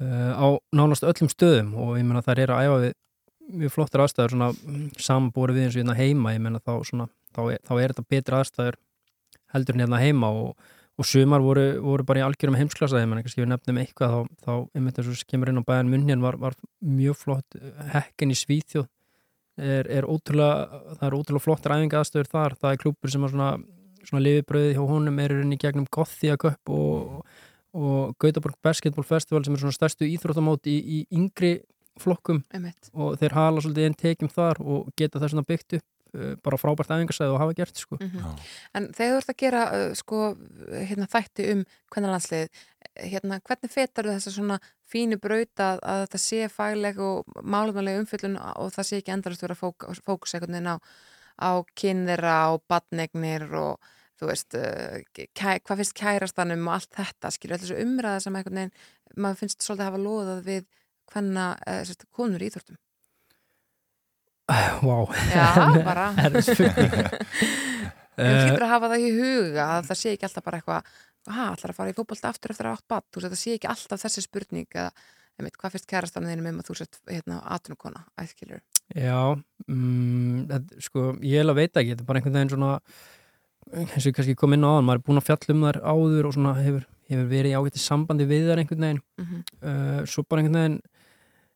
uh, 0.01 0.31
á 0.33 0.47
nánast 0.73 1.05
öllum 1.05 1.29
stöðum 1.29 1.75
og 1.77 1.91
ég 1.99 2.07
meina 2.07 2.23
þær 2.25 2.41
eru 2.47 2.55
að 2.55 2.65
æfa 2.65 2.79
við 2.87 2.95
mjög 3.61 3.75
flottir 3.75 4.01
aðstæður 4.01 4.33
svona 4.33 4.47
samanbúri 4.97 5.53
við 5.53 5.67
eins 5.67 5.77
og 5.77 5.83
hérna 5.83 5.97
heima, 5.99 6.33
ég 6.33 6.41
meina 6.41 6.63
þá 6.65 6.73
svona, 6.89 7.07
þá 7.37 7.41
er, 7.43 7.61
þá 7.61 7.73
er 7.75 7.93
þetta 7.93 8.07
betri 8.15 8.39
aðstæður 8.39 8.81
heldur 9.53 9.79
hérna 9.83 10.01
heima 10.01 10.33
og, 10.33 10.73
og 10.97 11.05
sumar 11.05 11.45
voru, 11.45 11.67
voru 11.85 12.07
bara 12.09 12.23
í 12.23 12.25
algjörum 12.25 12.57
heimsklasa, 12.57 13.03
ég 13.03 13.11
meina 13.11 13.21
kannski 13.21 13.43
við 13.43 13.51
nefnum 13.53 13.83
eitthvað 13.83 14.17
þá, 14.17 14.35
þá 14.41 14.51
einmitt 14.73 14.97
eins 15.03 15.13
og 15.13 15.29
kemur 15.29 15.53
inn 15.53 15.61
á 15.61 15.69
bæjan 15.69 15.93
munnin 15.93 16.25
var, 16.25 16.41
var 16.41 16.57
mjög 16.81 17.21
flott 17.21 17.61
hekkin 17.93 18.33
í 18.33 18.41
Svíþjóð 18.41 18.89
er, 19.57 19.89
er 19.89 20.07
ótrúlega, 20.07 20.81
það 20.99 21.07
er 21.07 21.17
ótrúlega 21.17 21.45
flottir 21.45 21.75
æfinga 21.75 22.01
aðstöður 22.01 22.31
þar, 22.31 22.55
það 22.61 22.71
er 22.71 22.81
klúpur 22.83 23.13
sem 23.13 23.25
er 23.25 23.33
svona, 23.33 23.51
svona 24.03 24.23
lifibröði 24.25 24.73
hjá 24.75 24.83
honum 24.89 25.21
er 25.23 25.35
í 25.39 25.59
gegnum 25.61 25.87
Gothia 25.91 26.37
Cup 26.41 26.73
og, 26.73 27.21
og 27.75 28.15
Gautaborg 28.21 28.59
Basketball 28.63 29.07
Festival 29.07 29.45
sem 29.45 29.55
er 29.55 29.63
svona 29.63 29.77
stærstu 29.77 30.09
íþróttamót 30.09 30.69
í, 30.71 30.77
í 30.79 30.99
yngri 31.15 31.57
flokkum 32.01 32.43
Einmitt. 32.53 32.89
og 32.93 33.15
þeir 33.21 33.37
hala 33.37 33.63
svolítið 33.63 33.87
einn 33.87 33.99
tekjum 33.99 34.31
þar 34.31 34.59
og 34.63 34.89
geta 34.99 35.21
það 35.21 35.35
svona 35.35 35.47
byggt 35.47 35.77
upp 35.79 35.85
bara 36.43 36.59
frábært 36.59 36.93
æfingarsæði 36.93 37.33
og 37.33 37.41
hafa 37.41 37.55
gert 37.57 37.81
sko. 37.81 37.97
Mhm. 37.99 38.37
En 38.77 38.87
þegar 38.95 39.13
þú 39.13 39.19
ert 39.21 39.33
að 39.33 39.41
gera 39.41 39.63
uh, 39.77 39.95
sko, 39.97 40.21
hérna, 40.91 41.09
þætti 41.11 41.47
um 41.53 41.65
hvernig 41.93 42.13
landslið, 42.13 42.61
hérna, 42.95 43.39
hvernig 43.45 43.73
fetar 43.73 44.09
þessa 44.11 44.35
svona 44.35 44.59
fínu 44.91 45.19
braut 45.21 45.63
að, 45.63 45.81
að 45.81 46.05
þetta 46.05 46.21
sé 46.21 46.47
fagleg 46.53 47.01
og 47.01 47.41
málumannlega 47.41 48.03
umfyllun 48.03 48.37
og 48.37 48.71
það 48.75 48.89
sé 48.89 49.01
ekki 49.01 49.15
endalast 49.15 49.43
vera 49.45 49.57
fók, 49.57 49.87
fókus 50.05 50.35
einhvern 50.35 50.57
veginn 50.57 50.71
á, 50.71 50.77
á 51.41 51.51
kynðira 51.75 52.37
og 52.53 52.63
badnegnir 52.69 53.47
og 53.59 53.91
þú 54.15 54.31
veist, 54.31 54.55
uh, 54.55 55.01
kæ, 55.35 55.59
hvað 55.59 55.81
finnst 55.81 55.97
kærastanum 55.99 56.69
og 56.69 56.77
allt 56.77 56.93
þetta, 56.95 57.33
skilur 57.35 57.59
þessu 57.59 57.81
umræða 57.83 58.23
sem 58.23 58.37
einhvern 58.39 58.61
veginn, 58.61 58.75
maður 59.17 59.41
finnst 59.43 59.65
svolítið 59.65 59.83
að 59.83 59.91
hafa 59.91 60.03
loðað 60.05 60.43
við 60.45 60.67
hvenna 61.11 61.51
uh, 61.67 61.95
konur 62.15 62.45
í 62.45 62.51
Vá, 64.45 64.97
Já, 65.31 65.47
bara. 65.89 66.11
er 66.21 66.37
spurning 66.45 66.93
Þú 68.15 68.31
hlýtur 68.31 68.63
að 68.63 68.71
hafa 68.71 68.89
það 68.93 69.01
í 69.03 69.09
huga 69.17 69.63
að 69.73 69.87
það 69.89 69.97
sé 69.99 70.11
ekki 70.15 70.27
alltaf 70.29 70.45
bara 70.45 70.59
eitthvað 70.61 70.91
að 71.25 71.39
allar 71.49 71.71
að 71.73 71.77
fara 71.79 71.91
í 71.91 71.95
fótbolta 71.97 72.29
aftur 72.31 72.53
eftir 72.53 72.69
að 72.69 72.77
átt 72.77 72.87
bad 72.93 73.05
þú 73.09 73.19
veist, 73.19 73.33
það 73.33 73.41
sé 73.41 73.55
ekki 73.57 73.69
alltaf 73.73 74.03
þessi 74.05 74.23
spurning 74.23 74.67
eða, 74.77 74.91
einmitt, 75.35 75.57
hvað 75.59 75.73
fyrst 75.75 75.89
kærastanum 75.89 76.31
þínum 76.31 76.47
um 76.53 76.61
að 76.61 76.69
þú 76.69 76.77
sett 76.79 76.99
hérna, 77.09 77.41
atunukona, 77.57 78.05
æðkilur 78.21 78.61
Já, 78.93 79.19
mm, 79.67 80.45
þetta, 80.53 80.79
sko, 80.85 81.05
ég 81.25 81.41
hef 81.41 81.51
að 81.51 81.59
veita 81.59 81.81
ekki, 81.81 81.95
þetta 81.95 82.05
er 82.05 82.09
bara 82.11 82.21
einhvern 82.21 82.37
veginn 82.39 82.53
svona 82.53 82.71
eins 83.73 83.97
og 84.05 84.09
ég 84.11 84.15
kannski 84.19 84.37
kom 84.37 84.53
inn 84.55 84.63
á 84.63 84.69
aðan, 84.69 84.85
maður 84.87 85.01
er 85.01 85.05
búin 85.09 85.19
að 85.19 85.27
fjalla 85.31 85.55
um 85.57 85.63
þar 85.65 85.79
áður 85.89 86.29
og 86.29 86.35
svona 86.37 86.53
hefur, 86.61 86.83
hefur 87.09 87.29
verið 87.33 87.51
í 87.51 87.57
ágætti 87.57 87.81
sambandi 87.81 88.27
við 88.29 88.45
þar 88.51 88.61
einhvern 88.61 88.85
veginn. 88.85 89.01
Mhm. 89.19 89.41
uh, 89.65 90.01
svo 90.05 90.23
bara 90.29 90.43
einhvern 90.43 90.61
veginn 90.61 90.77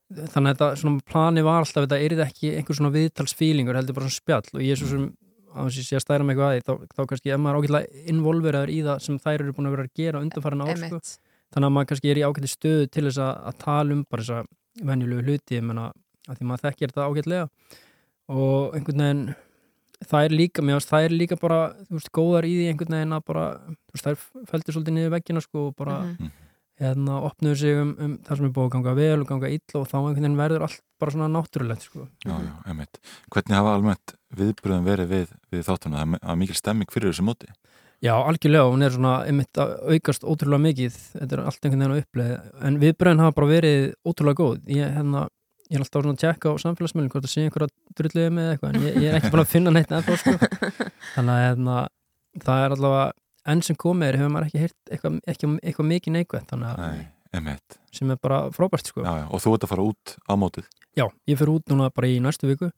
þannig 0.09 0.49
að 0.49 0.53
þetta 0.55 0.67
svona 0.81 1.03
plani 1.05 1.41
var 1.45 1.59
alltaf 1.63 1.85
þetta 1.85 1.99
er 2.05 2.15
ekki 2.25 2.51
einhver 2.57 2.77
svona 2.79 2.93
viðtalsfílingur 2.95 3.77
heldur 3.77 3.97
bara 3.97 4.09
svona 4.09 4.17
spjall 4.19 4.55
og 4.57 4.63
ég 4.65 4.73
er 4.73 4.79
svo 4.81 4.89
sem 4.89 5.03
á 5.49 5.59
þess 5.65 5.79
að 5.81 5.97
að 5.99 6.03
stæra 6.05 6.25
mig 6.25 6.35
eitthvað 6.37 6.49
að 6.49 6.55
því 6.55 6.63
þá, 6.65 6.93
þá 6.95 7.01
kannski 7.09 7.33
ef 7.33 7.39
maður 7.41 7.57
er 7.57 7.59
ágætlega 7.63 8.05
involveraður 8.13 8.71
í 8.73 8.79
það 8.85 9.03
sem 9.05 9.19
þær 9.25 9.35
eru 9.43 9.53
búin 9.57 9.69
að 9.69 9.75
vera 9.75 9.85
að 9.87 9.93
gera 9.99 10.21
sko. 10.79 10.87
Einmitt. 10.89 11.11
þannig 11.53 11.69
að 11.69 11.75
maður 11.77 11.89
kannski 11.91 12.11
er 12.13 12.19
í 12.21 12.25
ágætti 12.29 12.49
stöðu 12.53 12.87
til 12.93 13.05
þess 13.09 13.21
að, 13.25 13.31
að 13.49 13.57
tala 13.65 13.95
um 13.97 14.03
bara 14.09 14.25
þessa 14.25 14.85
venjulegu 14.89 15.25
hluti 15.25 15.57
ég 15.59 15.65
menna 15.65 15.85
að 16.29 16.37
því 16.39 16.49
maður 16.49 16.65
þekkir 16.67 16.91
þetta 16.93 17.07
ágætlega 17.09 17.47
og 18.29 18.75
einhvern 18.77 19.03
veginn 19.05 19.23
það 20.09 20.25
er 20.29 20.35
líka, 20.37 20.63
mér 20.63 20.77
finnst 20.77 20.91
það 20.93 21.05
er 21.09 21.15
líka 21.17 21.35
bara 21.41 21.57
þú 21.89 21.97
veist, 21.97 22.11
góðar 22.15 22.45
í 22.47 22.53
því 22.55 22.67
einhvern 22.71 22.95
veginn 22.95 23.17
að 23.17 23.25
bara 23.27 23.47
þú 23.65 23.97
veist, 23.97 24.05
þær 24.05 24.45
fældi 24.53 24.75
svolítið 24.75 24.95
niður 24.95 25.15
veggina 25.17 25.41
sko 25.43 25.65
og 25.69 25.75
bara 25.81 25.97
Mhm. 26.05 26.29
Hérna 26.79 27.19
opnuðu 27.27 27.59
sig 27.59 27.79
um, 27.79 27.95
um 27.99 28.17
það 28.25 28.39
sem 28.39 28.47
er 28.47 28.53
búið 28.55 28.67
að 28.69 28.75
ganga 28.75 28.95
vel 28.99 29.17
og 29.19 29.29
ganga 29.29 29.51
illa 29.55 29.81
og 29.81 29.87
þá 29.89 29.97
einhvern 29.99 30.19
veginn 30.19 30.39
verður 30.39 30.67
allt 30.67 30.83
bara 30.99 31.15
svona 31.15 31.31
náttúrulegt 31.33 31.87
sko 31.87 32.05
Já, 32.25 32.35
já, 32.35 32.53
einmitt. 32.71 32.99
Hvernig 33.33 33.57
hafa 33.57 33.73
almennt 33.77 34.13
viðbröðum 34.39 34.87
verið 34.87 35.11
við, 35.13 35.33
við 35.51 35.65
þáttuna? 35.67 36.05
Það 36.05 36.31
er 36.33 36.39
mikil 36.43 36.59
stemming 36.59 36.93
fyrir 36.93 37.11
þessu 37.11 37.25
móti. 37.27 37.51
Já, 37.99 38.13
algjörlega, 38.15 38.69
hún 38.71 38.85
er 38.85 38.93
svona 38.95 39.13
einmitt 39.27 39.59
að 39.59 39.73
aukast 39.91 40.23
ótrúlega 40.23 40.63
mikið, 40.69 40.99
þetta 41.17 41.35
er 41.35 41.41
allt 41.43 41.65
einhvern 41.65 41.81
veginn 41.81 41.95
að 41.97 42.03
uppleið, 42.05 42.35
en 42.69 42.77
viðbröðin 42.79 43.23
hafa 43.25 43.35
bara 43.35 43.49
verið 43.49 43.87
ótrúlega 44.07 44.39
góð, 44.39 44.61
ég, 44.71 44.93
hérna, 44.95 45.23
ég 45.67 45.75
er 45.75 45.83
alltaf 45.83 46.05
svona 46.05 46.15
að 46.15 46.21
tjekka 46.21 46.53
á 46.55 46.63
samfélagsmiðlum 46.63 47.11
hvort 47.11 47.27
það 47.27 47.33
sé 47.33 47.43
einhverja 47.43 47.99
drulliði 47.99 48.29
með 48.37 48.47
eitthvað, 48.53 48.77
en 48.77 48.85
ég, 48.87 48.99
ég 49.03 49.09
er 49.09 49.17
ekki 49.19 49.33
búin 49.33 49.43
að 49.43 49.51
finna 49.51 49.73
neitt 49.75 49.91
ennþá, 49.91 50.15
sko, 50.21 50.35
þannig 51.17 51.33
að 51.33 51.43
hérna, 51.43 51.75
það 52.45 52.63
er 52.63 52.77
allavega, 52.77 53.11
enn 53.53 53.63
sem 53.65 53.77
komið 53.79 54.11
er, 54.11 54.19
hefur 54.21 54.33
maður 54.33 54.49
ekki 54.49 54.63
heyrt 54.65 54.91
eitthvað, 54.93 55.17
eitthvað, 55.25 55.55
eitthvað 55.63 55.89
mikið 55.93 56.15
neikvægt, 56.17 56.51
þannig 56.53 56.69
að, 56.73 57.01
Nei, 57.29 57.55
sem 57.93 58.09
er 58.13 58.17
bara 58.21 58.39
frábært, 58.55 58.89
sko. 58.89 59.03
Já, 59.05 59.11
já, 59.21 59.25
og 59.29 59.43
þú 59.43 59.55
ert 59.55 59.65
að 59.67 59.73
fara 59.73 59.85
út 59.85 60.15
á 60.25 60.33
mótið. 60.39 60.69
Já, 60.97 61.05
ég 61.29 61.37
fyrir 61.37 61.53
út 61.53 61.69
núna 61.69 61.91
bara 61.93 62.09
í 62.09 62.17
næstu 62.23 62.49
viku. 62.49 62.71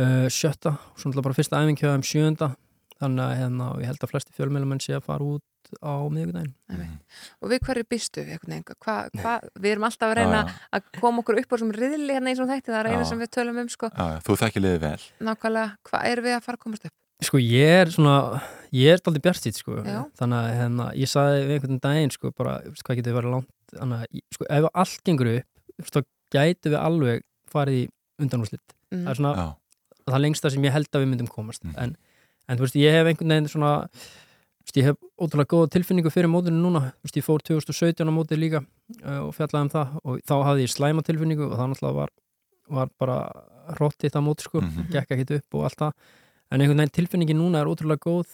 Uh, 0.00 0.26
sjötta, 0.32 0.74
svo 0.96 1.10
náttúrulega 1.10 1.26
bara 1.28 1.36
fyrsta 1.36 1.60
æfingkjöða 1.60 1.98
um 2.00 2.04
sjönda 2.06 2.54
þannig 3.00 3.24
að 3.24 3.38
hérna, 3.40 3.68
ég 3.80 3.88
held 3.90 4.04
að 4.04 4.12
flesti 4.12 4.34
fjölmjölumenn 4.36 4.82
sé 4.84 4.96
að 4.96 5.06
fara 5.06 5.26
út 5.36 5.70
á 5.80 5.92
miðvikudaginn. 6.12 6.94
Og 7.40 7.52
við 7.52 7.62
hverju 7.66 7.86
býstu 7.88 8.24
við 8.26 9.70
erum 9.72 9.86
alltaf 9.88 10.08
að 10.10 10.16
reyna 10.18 10.40
Já, 10.42 10.54
að 10.76 10.88
koma 10.98 11.22
okkur 11.22 11.40
upp 11.40 11.52
á 11.52 11.54
þessum 11.54 11.74
riðli 11.76 12.16
hérna 12.16 12.32
eins 12.32 12.42
og 12.42 12.50
þætti, 12.50 12.72
það 12.72 12.80
er 12.80 12.90
eina 12.94 13.06
sem 13.08 13.22
við 13.22 13.32
tölum 13.36 13.60
um 13.62 13.70
sko, 13.72 13.90
Já, 13.94 14.04
já, 14.14 14.18
þú 14.26 14.36
þekkir 14.42 14.64
liðið 14.66 14.82
vel. 14.84 15.04
nákvæmlega, 15.30 15.76
hvað 15.88 16.08
erum 16.10 16.28
við 16.28 16.36
að 16.36 16.44
fara 16.46 16.60
að 16.60 16.64
komast 16.66 16.88
upp 16.90 16.96
Sko 17.20 17.38
ég 17.42 17.74
er 17.82 17.90
svona, 17.92 18.40
ég 18.72 18.94
er 18.94 19.02
aldrei 19.04 19.20
bjartýtt 19.26 19.58
sko, 19.60 19.80
Já. 19.84 20.04
þannig 20.16 20.38
að 20.40 20.54
hérna, 20.56 20.86
ég 20.96 21.10
saði 21.10 21.42
við 21.44 21.54
einhvern 21.58 21.80
daginn 21.84 22.12
sko, 22.14 22.30
bara, 22.36 22.54
þú 22.64 22.72
veist, 22.72 22.84
hvað 22.86 23.00
getur 23.00 23.16
verið 23.18 23.34
langt, 23.34 23.50
þannig 23.74 24.04
að, 24.06 24.22
sko, 24.36 24.46
ef 24.56 24.68
allt 24.84 25.02
gengur 25.04 25.30
upp, 25.34 25.90
þá 25.90 26.00
gætu 26.36 26.72
við 26.72 26.78
alveg 26.80 27.22
farið 27.50 27.76
í 27.82 27.84
undanúrslit. 28.22 28.74
Mhm. 28.92 29.04
Það 29.04 29.10
er 29.12 29.18
svona, 29.20 29.34
Já. 29.36 29.46
það 30.14 30.22
lengsta 30.24 30.50
sem 30.54 30.62
ég 30.64 30.72
held 30.72 30.90
að 30.96 31.02
við 31.04 31.10
myndum 31.12 31.28
komast, 31.28 31.62
en, 31.76 31.96
en 32.48 32.56
þú 32.58 32.64
veist, 32.66 32.78
ég 32.80 32.96
hef 32.96 33.06
einhvern 33.10 33.34
veginn 33.34 33.50
svona, 33.52 33.72
þú 33.90 34.64
veist, 34.70 34.76
ég 34.80 34.88
hef 34.88 34.96
ótrúlega 35.20 35.50
góða 35.52 35.70
tilfinningu 35.76 36.10
fyrir 36.14 36.30
mótinu 36.32 36.56
núna, 36.62 36.82
þú 37.02 37.04
veist, 37.10 37.16
ég 37.20 37.26
fór 37.26 37.44
2017 37.44 38.08
á 38.08 38.12
mótið 38.16 38.40
líka 38.40 38.62
uh, 39.04 39.26
og 39.28 39.34
fjallaði 39.36 39.66
um 39.66 39.72
það 39.76 40.00
og 40.04 40.20
þá 40.24 40.34
hafði 40.46 40.64
ég 40.64 40.72
slæma 40.72 41.02
tilfinningu 41.04 41.50
og 41.50 41.56
það 41.58 41.70
náttúrulega 41.74 41.98
var, 42.00 42.10
var 42.70 42.88
bara 43.00 43.18
rottið 43.80 44.14
það 44.16 44.24
mót, 44.24 44.40
sko, 44.46 44.60
Mhm. 44.64 44.88
gekk 44.94 45.10
ekkit 45.16 45.36
upp 45.40 45.54
og 45.58 45.64
allt 45.68 45.80
það 45.84 45.92
en 46.50 46.60
einhvern 46.60 46.82
veginn 46.82 46.96
tilfinningin 46.98 47.40
núna 47.40 47.62
er 47.62 47.70
ótrúlega 47.70 48.02
góð 48.04 48.32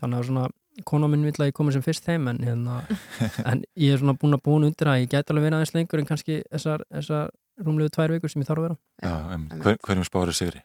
þannig 0.00 0.20
að 0.20 0.26
svona, 0.30 0.46
kona 0.88 1.10
minn 1.12 1.26
vill 1.28 1.36
að 1.36 1.50
ég 1.50 1.56
komi 1.56 1.74
sem 1.74 1.84
fyrst 1.84 2.08
heim 2.08 2.28
en, 2.30 2.40
hérna, 2.46 2.80
en 3.50 3.62
ég 3.76 3.94
er 3.94 4.00
svona 4.00 4.16
búin 4.18 4.36
að 4.36 4.44
búin 4.46 4.66
undir 4.70 4.90
að 4.90 5.02
ég 5.02 5.12
get 5.12 5.30
alveg 5.32 5.48
verið 5.48 5.60
aðeins 5.60 5.76
lengur 5.76 6.02
en 6.02 6.08
kannski 6.08 6.40
þessar, 6.48 6.86
þessar 6.88 7.30
rúmlegu 7.60 7.92
tvær 7.94 8.16
vikur 8.16 8.32
sem 8.32 8.42
ég 8.42 8.48
þarf 8.48 8.62
að 8.62 8.68
vera 8.68 8.78
Já, 9.04 9.14
einmitt. 9.34 9.56
Hver, 9.60 9.78
hverjum 9.84 10.08
spáður 10.08 10.36
sigri? 10.38 10.64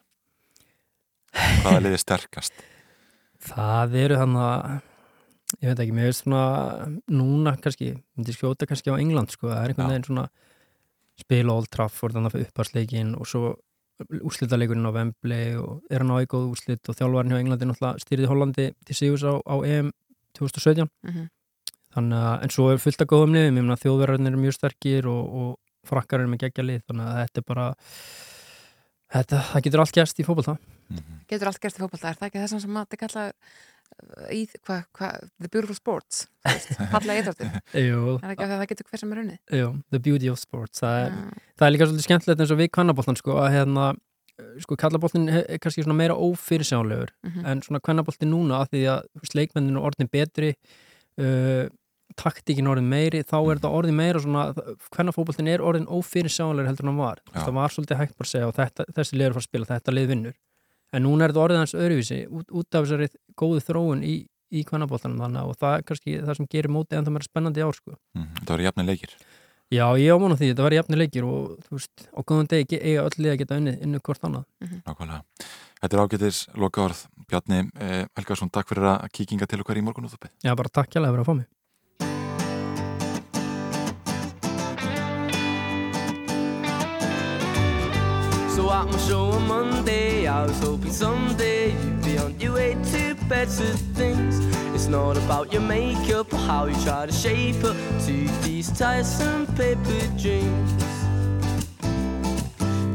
Hvaða 1.35 1.83
liðið 1.83 2.01
sterkast? 2.05 2.65
Það 3.45 3.97
eru 4.05 4.19
þannig 4.21 4.45
að 4.45 4.75
ég 5.61 5.69
veit 5.69 5.81
ekki, 5.83 5.95
mér 5.95 6.09
veist 6.09 6.23
svona 6.23 6.43
núna 7.11 7.55
kannski, 7.61 7.91
myndi 8.15 8.35
skjóta 8.35 8.67
kannski 8.69 8.91
á 8.91 8.95
England 8.95 9.33
sko, 9.33 9.51
það 9.51 9.61
er 9.61 9.73
einhvern 9.73 9.91
veginn 9.91 10.07
svona 10.07 10.25
spila 11.19 11.55
Old 11.55 11.69
Trafford, 11.71 12.15
þannig 12.15 12.33
að 12.33 12.45
uppharsleikin 12.47 13.13
og 13.19 13.29
svo 13.29 13.53
úrslitaleikurinn 14.03 14.87
á 14.87 14.91
Wembley 14.95 15.55
og 15.59 15.81
er 15.89 16.03
hann 16.03 16.11
á 16.11 16.19
góð 16.27 16.49
úrslit 16.51 16.89
og 16.91 16.97
þjálfarinn 16.99 17.31
hjá 17.31 17.39
Englandi 17.41 17.69
náttúrulega 17.69 18.03
stýrði 18.03 18.27
Hollandi 18.31 18.65
til 18.85 18.95
Sigurs 18.97 19.23
á, 19.23 19.33
á 19.39 19.55
EM 19.63 19.91
2017 20.35 20.89
Mhm. 21.05 21.29
þannig 21.95 22.19
að, 22.19 22.43
en 22.43 22.49
svo 22.51 22.69
er 22.73 22.77
fullt 22.83 23.01
af 23.01 23.07
góðum 23.07 23.31
liðum, 23.35 23.55
ég 23.55 23.63
meina 23.63 23.79
þjóðverðarnir 23.79 24.33
eru 24.33 24.41
mjög 24.43 24.57
sterkir 24.57 25.07
og, 25.07 25.23
og 25.39 25.59
frakkar 25.87 26.19
eru 26.19 26.27
með 26.33 26.41
geggja 26.43 26.65
lið, 26.65 26.81
þannig 26.89 27.05
að 27.07 27.19
þetta 27.23 27.39
er 27.39 27.45
bara 27.47 27.67
þetta, 29.15 29.39
það 29.53 29.63
getur 29.67 29.79
allt 29.83 29.95
gæst 29.95 30.19
í 30.19 30.25
fótbolta. 30.27 30.57
Getur 31.29 31.47
allt 31.49 31.61
gerst 31.63 31.79
í 31.79 31.83
fótbolta, 31.85 32.09
er 32.11 32.19
það 32.19 32.27
ekki 32.29 32.41
þess 32.43 32.61
sem 32.65 32.75
að 32.75 32.85
þetta 32.89 33.01
kalla 33.05 33.25
í, 34.33 34.41
hvað, 34.65 34.81
hva, 34.97 35.09
the 35.41 35.49
beautiful 35.51 35.75
sports 35.77 36.25
fallega 36.93 37.21
íþróttir. 37.21 37.53
Er 37.73 38.35
það 38.39 38.65
getur 38.71 38.89
hver 38.89 39.01
sem 39.01 39.13
er 39.15 39.21
unnið? 39.23 39.39
Jú, 39.59 39.69
the 39.95 39.99
beauty 39.99 40.29
of 40.31 40.39
sports 40.41 40.81
það 40.83 40.97
er, 41.05 41.15
það 41.59 41.67
er 41.69 41.73
líka 41.75 41.87
svolítið 41.89 42.07
skemmtilegt 42.09 42.43
eins 42.45 42.53
og 42.55 42.59
við 42.61 42.71
kvennaboltan 42.77 43.17
sko, 43.21 43.37
að 43.43 43.53
hérna 43.59 43.87
sko 44.59 44.75
kallaboltin 44.75 45.29
er 45.31 45.59
kannski 45.63 45.85
svona 45.85 45.95
meira 45.95 46.15
ófyrirsjánlegur 46.19 47.13
Mhm. 47.23 47.45
en 47.47 47.61
svona 47.63 47.79
kvennaboltin 47.79 48.31
núna 48.33 48.61
að 48.65 48.73
því 48.73 48.81
að 48.91 49.01
þú 49.15 49.21
veist, 49.23 49.35
leikmennin 49.39 49.77
er 49.79 49.85
orðin 49.87 50.09
betri 50.11 50.49
uh, 51.23 51.69
taktíkin 52.19 52.67
orðin 52.71 52.87
meiri 52.91 53.23
þá 53.27 53.37
er 53.39 53.57
þetta 53.59 53.71
orðin 53.75 53.95
meira 53.97 54.19
svona 54.23 54.43
hvernafóboltin 54.93 55.47
er 55.51 55.63
orðin 55.63 55.87
ófyrirsjánlegur 55.87 56.67
heldur 56.69 56.85
en 56.85 56.91
hann 56.93 56.99
var. 57.01 57.21
Veist, 57.31 57.45
það 57.47 57.55
var 57.57 57.73
svolítið 57.73 57.99
hægt 58.01 58.17
bara 58.19 58.27
að 58.27 58.33
segja 58.33 58.49
og 58.51 58.55
þetta, 58.59 58.85
þessi 58.99 59.17
liður 59.19 59.35
fara 59.37 59.43
að 59.43 59.47
spila, 59.49 59.69
þetta 59.71 59.95
lið 59.95 60.07
vinnur 60.13 60.35
en 60.95 61.05
núna 61.05 61.27
er 61.27 61.33
þetta 61.33 61.45
orðið 61.45 61.61
hans 61.61 61.75
öðruvísi 61.77 62.19
út, 62.27 62.47
út 62.49 62.77
af 62.77 62.87
þessari 62.87 63.09
góðu 63.37 63.63
þróun 63.67 64.03
í, 64.07 64.17
í 64.55 64.65
kvennaboltanum 64.67 65.23
þannig 65.25 65.51
og 65.51 65.57
það 65.61 65.79
er 65.79 65.87
kannski 65.89 66.19
það 66.21 66.39
sem 66.39 66.51
gerir 66.51 66.73
mótið 66.73 67.01
enda 67.01 67.15
meira 67.15 67.27
spennandi 67.27 67.63
í 67.63 67.65
ár 67.65 67.77
sko. 67.77 67.97
Mm, 68.17 68.29
það 68.41 68.53
var 68.55 68.65
jafnir 68.69 68.89
leikir 68.91 69.17
Já, 69.73 69.85
ég 69.97 70.13
ámóna 70.13 70.35
því, 70.37 70.51
þetta 70.51 70.65
var 70.67 70.75
jafnir 70.75 70.99
leikir 71.01 71.25
og 71.25 71.55
þú 71.65 71.79
veist, 71.79 72.03
á 72.13 72.19
góðum 72.21 72.49
degi 72.51 72.77
eiga 72.77 73.05
öll 73.07 73.17
lið 73.17 73.31
að 73.31 73.39
geta 73.41 73.57
unnið 73.57 73.81
innu 73.87 74.01
hvort 74.05 74.27
annað. 74.27 74.45
Nákvæmlega. 74.85 75.47
Þetta 75.81 75.97
er 75.97 76.03
ágætis 76.03 76.41
loka 76.61 76.83
orð 76.85 77.01
Bjarni 77.25 77.63
eh, 77.81 78.05
Helgarsson, 78.13 78.53
takk 78.53 78.69
fyrir 78.69 78.91
að 78.93 79.09
kíkinga 79.17 79.49
til 79.49 79.63
okkar 79.65 79.81
í 79.81 79.85
morgun 79.85 80.05
útupið. 80.05 80.35
Já, 80.45 80.53
bara 80.53 80.69
takk 80.69 80.93
hjá 80.93 81.01
So 88.55 88.71
at 88.71 88.85
my 88.85 88.97
show 88.99 89.31
on 89.31 89.47
Monday, 89.49 90.27
I 90.27 90.45
was 90.45 90.57
hoping 90.61 90.93
someday 90.93 91.71
you'd 91.71 92.05
be 92.05 92.17
on 92.17 92.39
your 92.39 92.53
way 92.53 92.77
to 92.91 93.13
better 93.27 93.73
things. 93.99 94.39
It's 94.73 94.87
not 94.87 95.17
about 95.17 95.51
your 95.51 95.61
makeup 95.61 96.33
or 96.33 96.37
how 96.37 96.63
you 96.67 96.75
try 96.81 97.05
to 97.05 97.11
shape 97.11 97.61
up 97.65 97.75
to 98.05 98.13
these 98.43 98.71
tiresome 98.71 99.45
paper 99.57 99.99
dreams. 100.17 100.83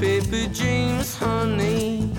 Paper 0.01 0.49
dreams, 0.55 1.15
honey. 1.19 2.11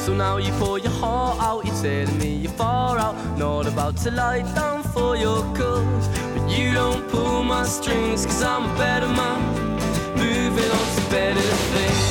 So 0.00 0.12
now 0.12 0.38
you 0.38 0.50
pour 0.58 0.80
your 0.80 0.90
heart 0.90 1.38
out, 1.40 1.64
you're 1.64 1.80
telling 1.80 2.18
me 2.18 2.34
you're 2.38 2.58
far 2.58 2.98
out. 2.98 3.14
Not 3.38 3.68
about 3.68 3.96
to 3.98 4.10
lie 4.10 4.42
down 4.56 4.82
for 4.82 5.16
your 5.16 5.42
cause. 5.54 6.08
But 6.34 6.50
you 6.50 6.74
don't 6.74 7.08
pull 7.08 7.44
my 7.44 7.62
strings, 7.62 8.26
cause 8.26 8.42
I'm 8.42 8.64
a 8.64 8.76
better 8.76 9.06
man. 9.06 9.69
Moving 10.20 10.70
on 10.78 10.86
to 10.96 11.02
better 11.10 11.50
things. 11.72 12.06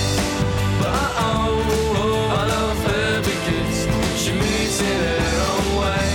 But 0.82 0.94
oh, 1.28 1.62
oh, 2.02 2.40
I 2.40 2.44
love 2.56 2.80
her 2.92 3.22
because 3.22 3.80
she 4.20 4.32
moves 4.34 4.82
in 4.82 5.00
her 5.08 5.32
own 5.50 5.68
way. 5.82 6.08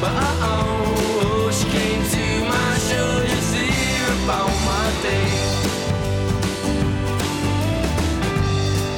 But 0.00 0.12
oh, 0.12 1.24
oh, 1.24 1.50
she 1.58 1.66
came 1.78 2.02
to 2.16 2.24
my 2.54 2.72
show 2.88 3.08
to 3.22 3.62
hear 3.78 4.04
about 4.24 4.52
my 4.70 4.86
day. 5.02 5.30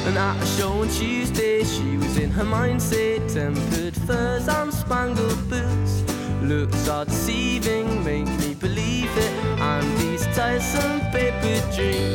And 0.07 0.17
at 0.17 0.35
a 0.41 0.45
show 0.57 0.71
on 0.81 0.87
Tuesday, 0.89 1.63
she 1.63 1.97
was 1.97 2.17
in 2.17 2.31
her 2.31 2.45
mindset. 2.45 3.33
Tempered 3.33 3.95
furs 3.95 4.47
and 4.47 4.73
spangled 4.73 5.49
boots. 5.49 6.03
Looks 6.41 6.87
are 6.89 7.05
deceiving, 7.05 8.03
make 8.03 8.27
me 8.39 8.55
believe 8.55 9.15
it. 9.17 9.33
And 9.59 9.85
these 9.99 10.25
tiresome 10.35 10.99
paper 11.11 11.61
dreams. 11.75 12.08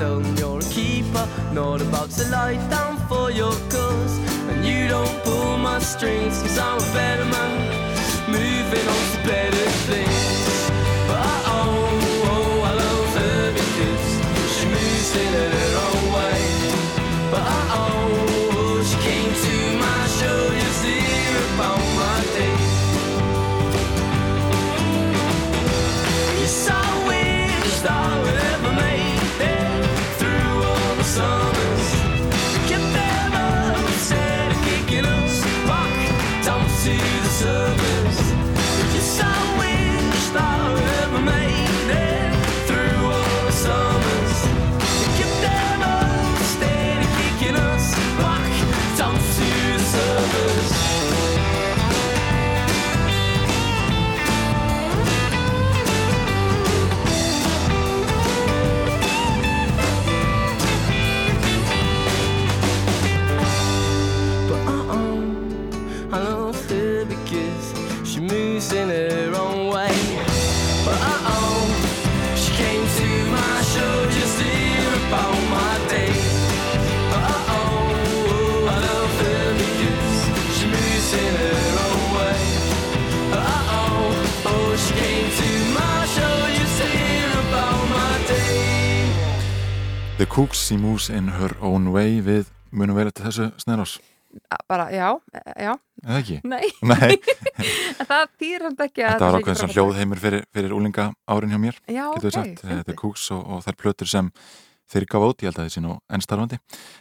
You're 0.00 0.58
a 0.58 0.70
keeper. 0.70 1.28
Not 1.52 1.82
about 1.82 2.10
to 2.10 2.28
lie 2.30 2.56
down 2.70 2.96
for 3.08 3.30
your 3.30 3.52
cause. 3.68 4.18
And 4.48 4.64
you 4.64 4.88
don't 4.88 5.22
pull 5.24 5.58
my 5.58 5.78
strings, 5.78 6.40
cause 6.40 6.58
I'm 6.58 6.78
a 6.78 6.92
better 6.94 7.24
man 7.24 7.52
moving 8.28 8.86
on 8.88 9.02
to 9.12 9.28
better 9.28 9.69
Cooks, 90.30 90.60
She 90.68 90.76
Moves 90.78 91.08
in 91.10 91.28
Her 91.34 91.56
Own 91.60 91.90
Way 91.94 92.20
við 92.24 92.48
munum 92.70 92.96
vera 92.98 93.10
til 93.10 93.24
þessu 93.26 93.48
snærás. 93.58 93.96
bara, 94.70 94.86
já, 94.94 95.18
já 95.58 95.72
Eða 96.04 96.18
ekki? 96.20 96.36
Nei, 96.46 96.68
Nei. 96.90 97.16
Það 98.10 98.28
þýr 98.40 98.62
hann 98.64 98.76
ekki 98.86 99.02
að 99.02 99.10
Þetta 99.10 99.26
var 99.26 99.38
ákveðin 99.40 99.58
sem 99.58 99.68
frábært. 99.68 99.74
hljóðheimur 99.76 100.20
fyrir, 100.22 100.44
fyrir 100.54 100.74
úlinga 100.76 101.06
árin 101.28 101.50
hjá 101.52 101.58
mér. 101.60 101.80
Já, 101.90 102.04
getum 102.14 102.22
við 102.22 102.30
ok, 102.30 102.36
sagt. 102.38 102.62
fyndið. 102.62 102.84
The 102.86 102.94
Cooks 103.00 103.24
og, 103.34 103.42
og 103.56 103.64
þær 103.66 103.78
plötur 103.82 104.10
sem 104.10 104.30
þeir 104.90 105.06
gafa 105.10 105.30
út, 105.32 105.42
ég 105.42 105.50
held 105.50 105.58
að 105.60 105.68
þessi 105.68 105.82
nú 105.84 105.96
ennstarfandi. 106.14 106.60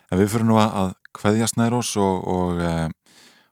En 0.10 0.20
við 0.20 0.32
fyrir 0.34 0.50
nú 0.50 0.58
að, 0.62 0.74
að 0.82 0.90
kveðja 1.20 1.48
snærós 1.54 1.92
og, 2.02 2.28
og, 2.34 2.64
e, 2.66 2.74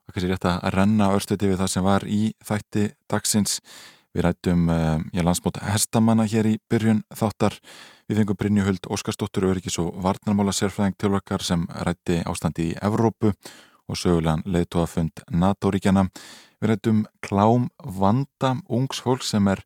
og 0.08 0.16
kannski 0.18 0.32
rétt 0.34 0.50
að 0.52 0.68
renna 0.76 1.12
örstuði 1.16 1.52
við 1.54 1.62
það 1.62 1.72
sem 1.76 1.86
var 1.88 2.06
í 2.10 2.22
þætti 2.50 2.88
dagsins. 3.14 3.60
Við 4.18 4.26
rættum 4.26 4.68
e, 4.74 4.80
ég 5.20 5.26
landsmót 5.26 5.62
hestamanna 5.70 6.26
hér 6.30 6.50
í 6.50 6.58
byrjun 6.70 7.04
þáttar. 7.14 7.58
Við 8.08 8.22
fengum 8.22 8.38
Brynju 8.40 8.64
Huld 8.64 8.88
Óskarsdóttur 8.88 9.50
Öryggis 9.50 9.76
og 9.84 9.90
Varnarmála 10.00 10.54
sérfræðing 10.56 10.94
tjálverkar 10.96 11.44
sem 11.44 11.66
rætti 11.84 12.22
ástandi 12.24 12.70
í 12.70 12.76
Evrópu 12.80 13.34
og 13.34 14.00
sögulegan 14.00 14.46
leiðtóafund 14.48 15.26
NATO-ríkjana. 15.28 16.06
Við 16.64 16.72
rættum 16.72 17.02
klám 17.20 17.66
vanda 17.84 18.54
ungs 18.72 19.02
fólk 19.04 19.28
sem 19.28 19.50
er 19.52 19.60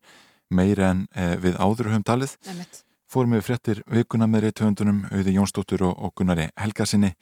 meira 0.50 0.90
en 0.90 1.04
e, 1.14 1.36
við 1.38 1.54
áður 1.62 1.92
höfum 1.92 2.06
talið. 2.08 2.34
Fórum 3.06 3.36
við 3.38 3.46
fréttir 3.46 3.84
vikuna 3.86 4.26
með 4.26 4.48
reytöfundunum 4.48 5.04
Auði 5.12 5.36
Jónsdóttur 5.36 5.86
og, 5.92 6.10
Gunnari 6.18 6.48
Helgarsinni 6.58 7.12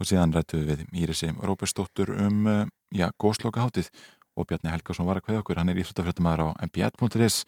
og 0.00 0.08
síðan 0.08 0.32
rættum 0.32 0.64
við 0.70 0.86
Írisi 0.96 1.34
Róbersdóttur 1.36 2.14
um 2.16 2.48
uh, 2.48 2.64
já, 2.88 3.10
góðsloka 3.20 3.60
hátið 3.60 3.92
og 4.40 4.48
Bjarni 4.48 4.72
Helgarsson 4.72 5.04
var 5.04 5.20
að 5.20 5.26
kveða 5.26 5.42
okkur, 5.42 5.60
hann 5.60 5.68
er 5.68 5.80
íþróttafréttamaður 5.82 6.46
á 6.48 6.64
mbl.is 6.64 7.42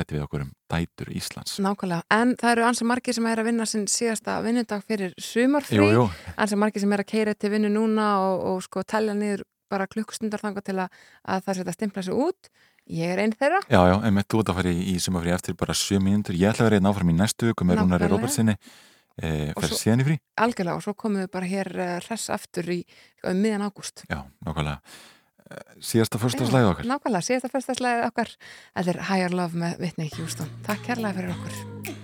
rætti 0.00 0.16
við 0.16 0.24
okkur 0.26 0.44
um 0.46 0.50
dætur 0.72 1.12
Íslands. 1.14 1.58
Nákvæmlega, 1.62 2.02
en 2.16 2.34
það 2.40 2.52
eru 2.56 2.66
ansi 2.70 2.88
margir 2.88 3.16
sem 3.16 3.28
er 3.30 3.42
að 3.44 3.48
vinna 3.52 3.66
sinn 3.68 3.86
síðasta 3.90 4.38
vinnudag 4.44 4.82
fyrir 4.88 5.14
sumarfrí, 5.20 5.78
Jú, 5.78 5.88
jú. 6.00 6.08
ansi 6.40 6.58
margir 6.58 6.82
sem 6.82 6.92
er 6.96 7.04
að 7.04 7.10
keira 7.12 7.34
til 7.36 7.52
vinnu 7.54 7.70
núna 7.76 8.10
og, 8.24 8.44
og 8.54 8.62
sko 8.66 8.82
telja 8.88 9.14
niður 9.14 9.44
bara 9.70 9.86
klukkustundar 9.86 10.42
þanga 10.42 10.64
til 10.66 10.74
að, 10.82 10.88
að 11.30 11.44
það 11.46 11.60
setja 11.60 11.72
stimpla 11.76 12.02
sig 12.02 12.16
út. 12.26 12.48
Ég 12.90 13.12
er 13.14 13.20
einn 13.22 13.30
þeirra. 13.38 13.60
Já, 13.70 13.78
já, 13.86 13.96
en 14.08 14.16
þú 14.26 14.40
ert 14.42 14.48
að 14.50 14.56
fara 14.58 14.70
í, 14.74 14.80
í 14.90 14.94
sumafrí 14.98 15.30
eftir 15.30 15.54
bara 15.60 15.76
7 15.78 16.00
mínútur, 16.02 16.34
ég 16.34 16.50
ætla 16.50 16.64
að 16.64 16.70
vera 16.72 16.80
einn 16.80 16.88
áfram 16.90 17.12
í 17.12 17.14
næstu 17.14 17.46
viku 17.52 17.66
með 17.68 17.78
Rúnari. 17.84 18.08
Róbertsinni 18.10 18.56
e, 18.56 19.30
fer 19.54 19.68
svo- 19.70 19.78
síðan 19.78 20.02
í 20.02 20.06
frí. 20.08 20.16
Algjörlega. 20.42 20.74
Og 20.80 20.82
svo 20.88 20.94
komum 20.98 21.22
við 21.22 21.30
bara 21.36 21.46
hér 21.52 21.70
uh, 21.76 21.92
hress 22.02 22.26
aftur 22.34 22.66
í 22.74 22.80
um 23.30 23.38
miðjan 23.44 23.62
ágúst. 23.68 24.02
Já, 24.10 24.24
nákvæmlega. 24.42 24.80
Eh, 24.82 25.19
Síðasta 25.82 26.20
förstaslæði 26.22 26.68
okkar. 26.70 26.90
Nákvæmlega, 26.90 27.26
síðasta 27.26 27.50
fyrstagslega 27.54 28.10
okkar. 28.10 28.36
Þetta 28.76 28.94
er 28.94 29.02
Higher 29.10 29.34
Love 29.40 29.64
með 29.64 29.82
Whitney 29.82 30.12
Houston. 30.18 30.52
Takk 30.66 30.86
kærlega 30.86 31.18
fyrir 31.18 31.34
okkur 31.34 31.99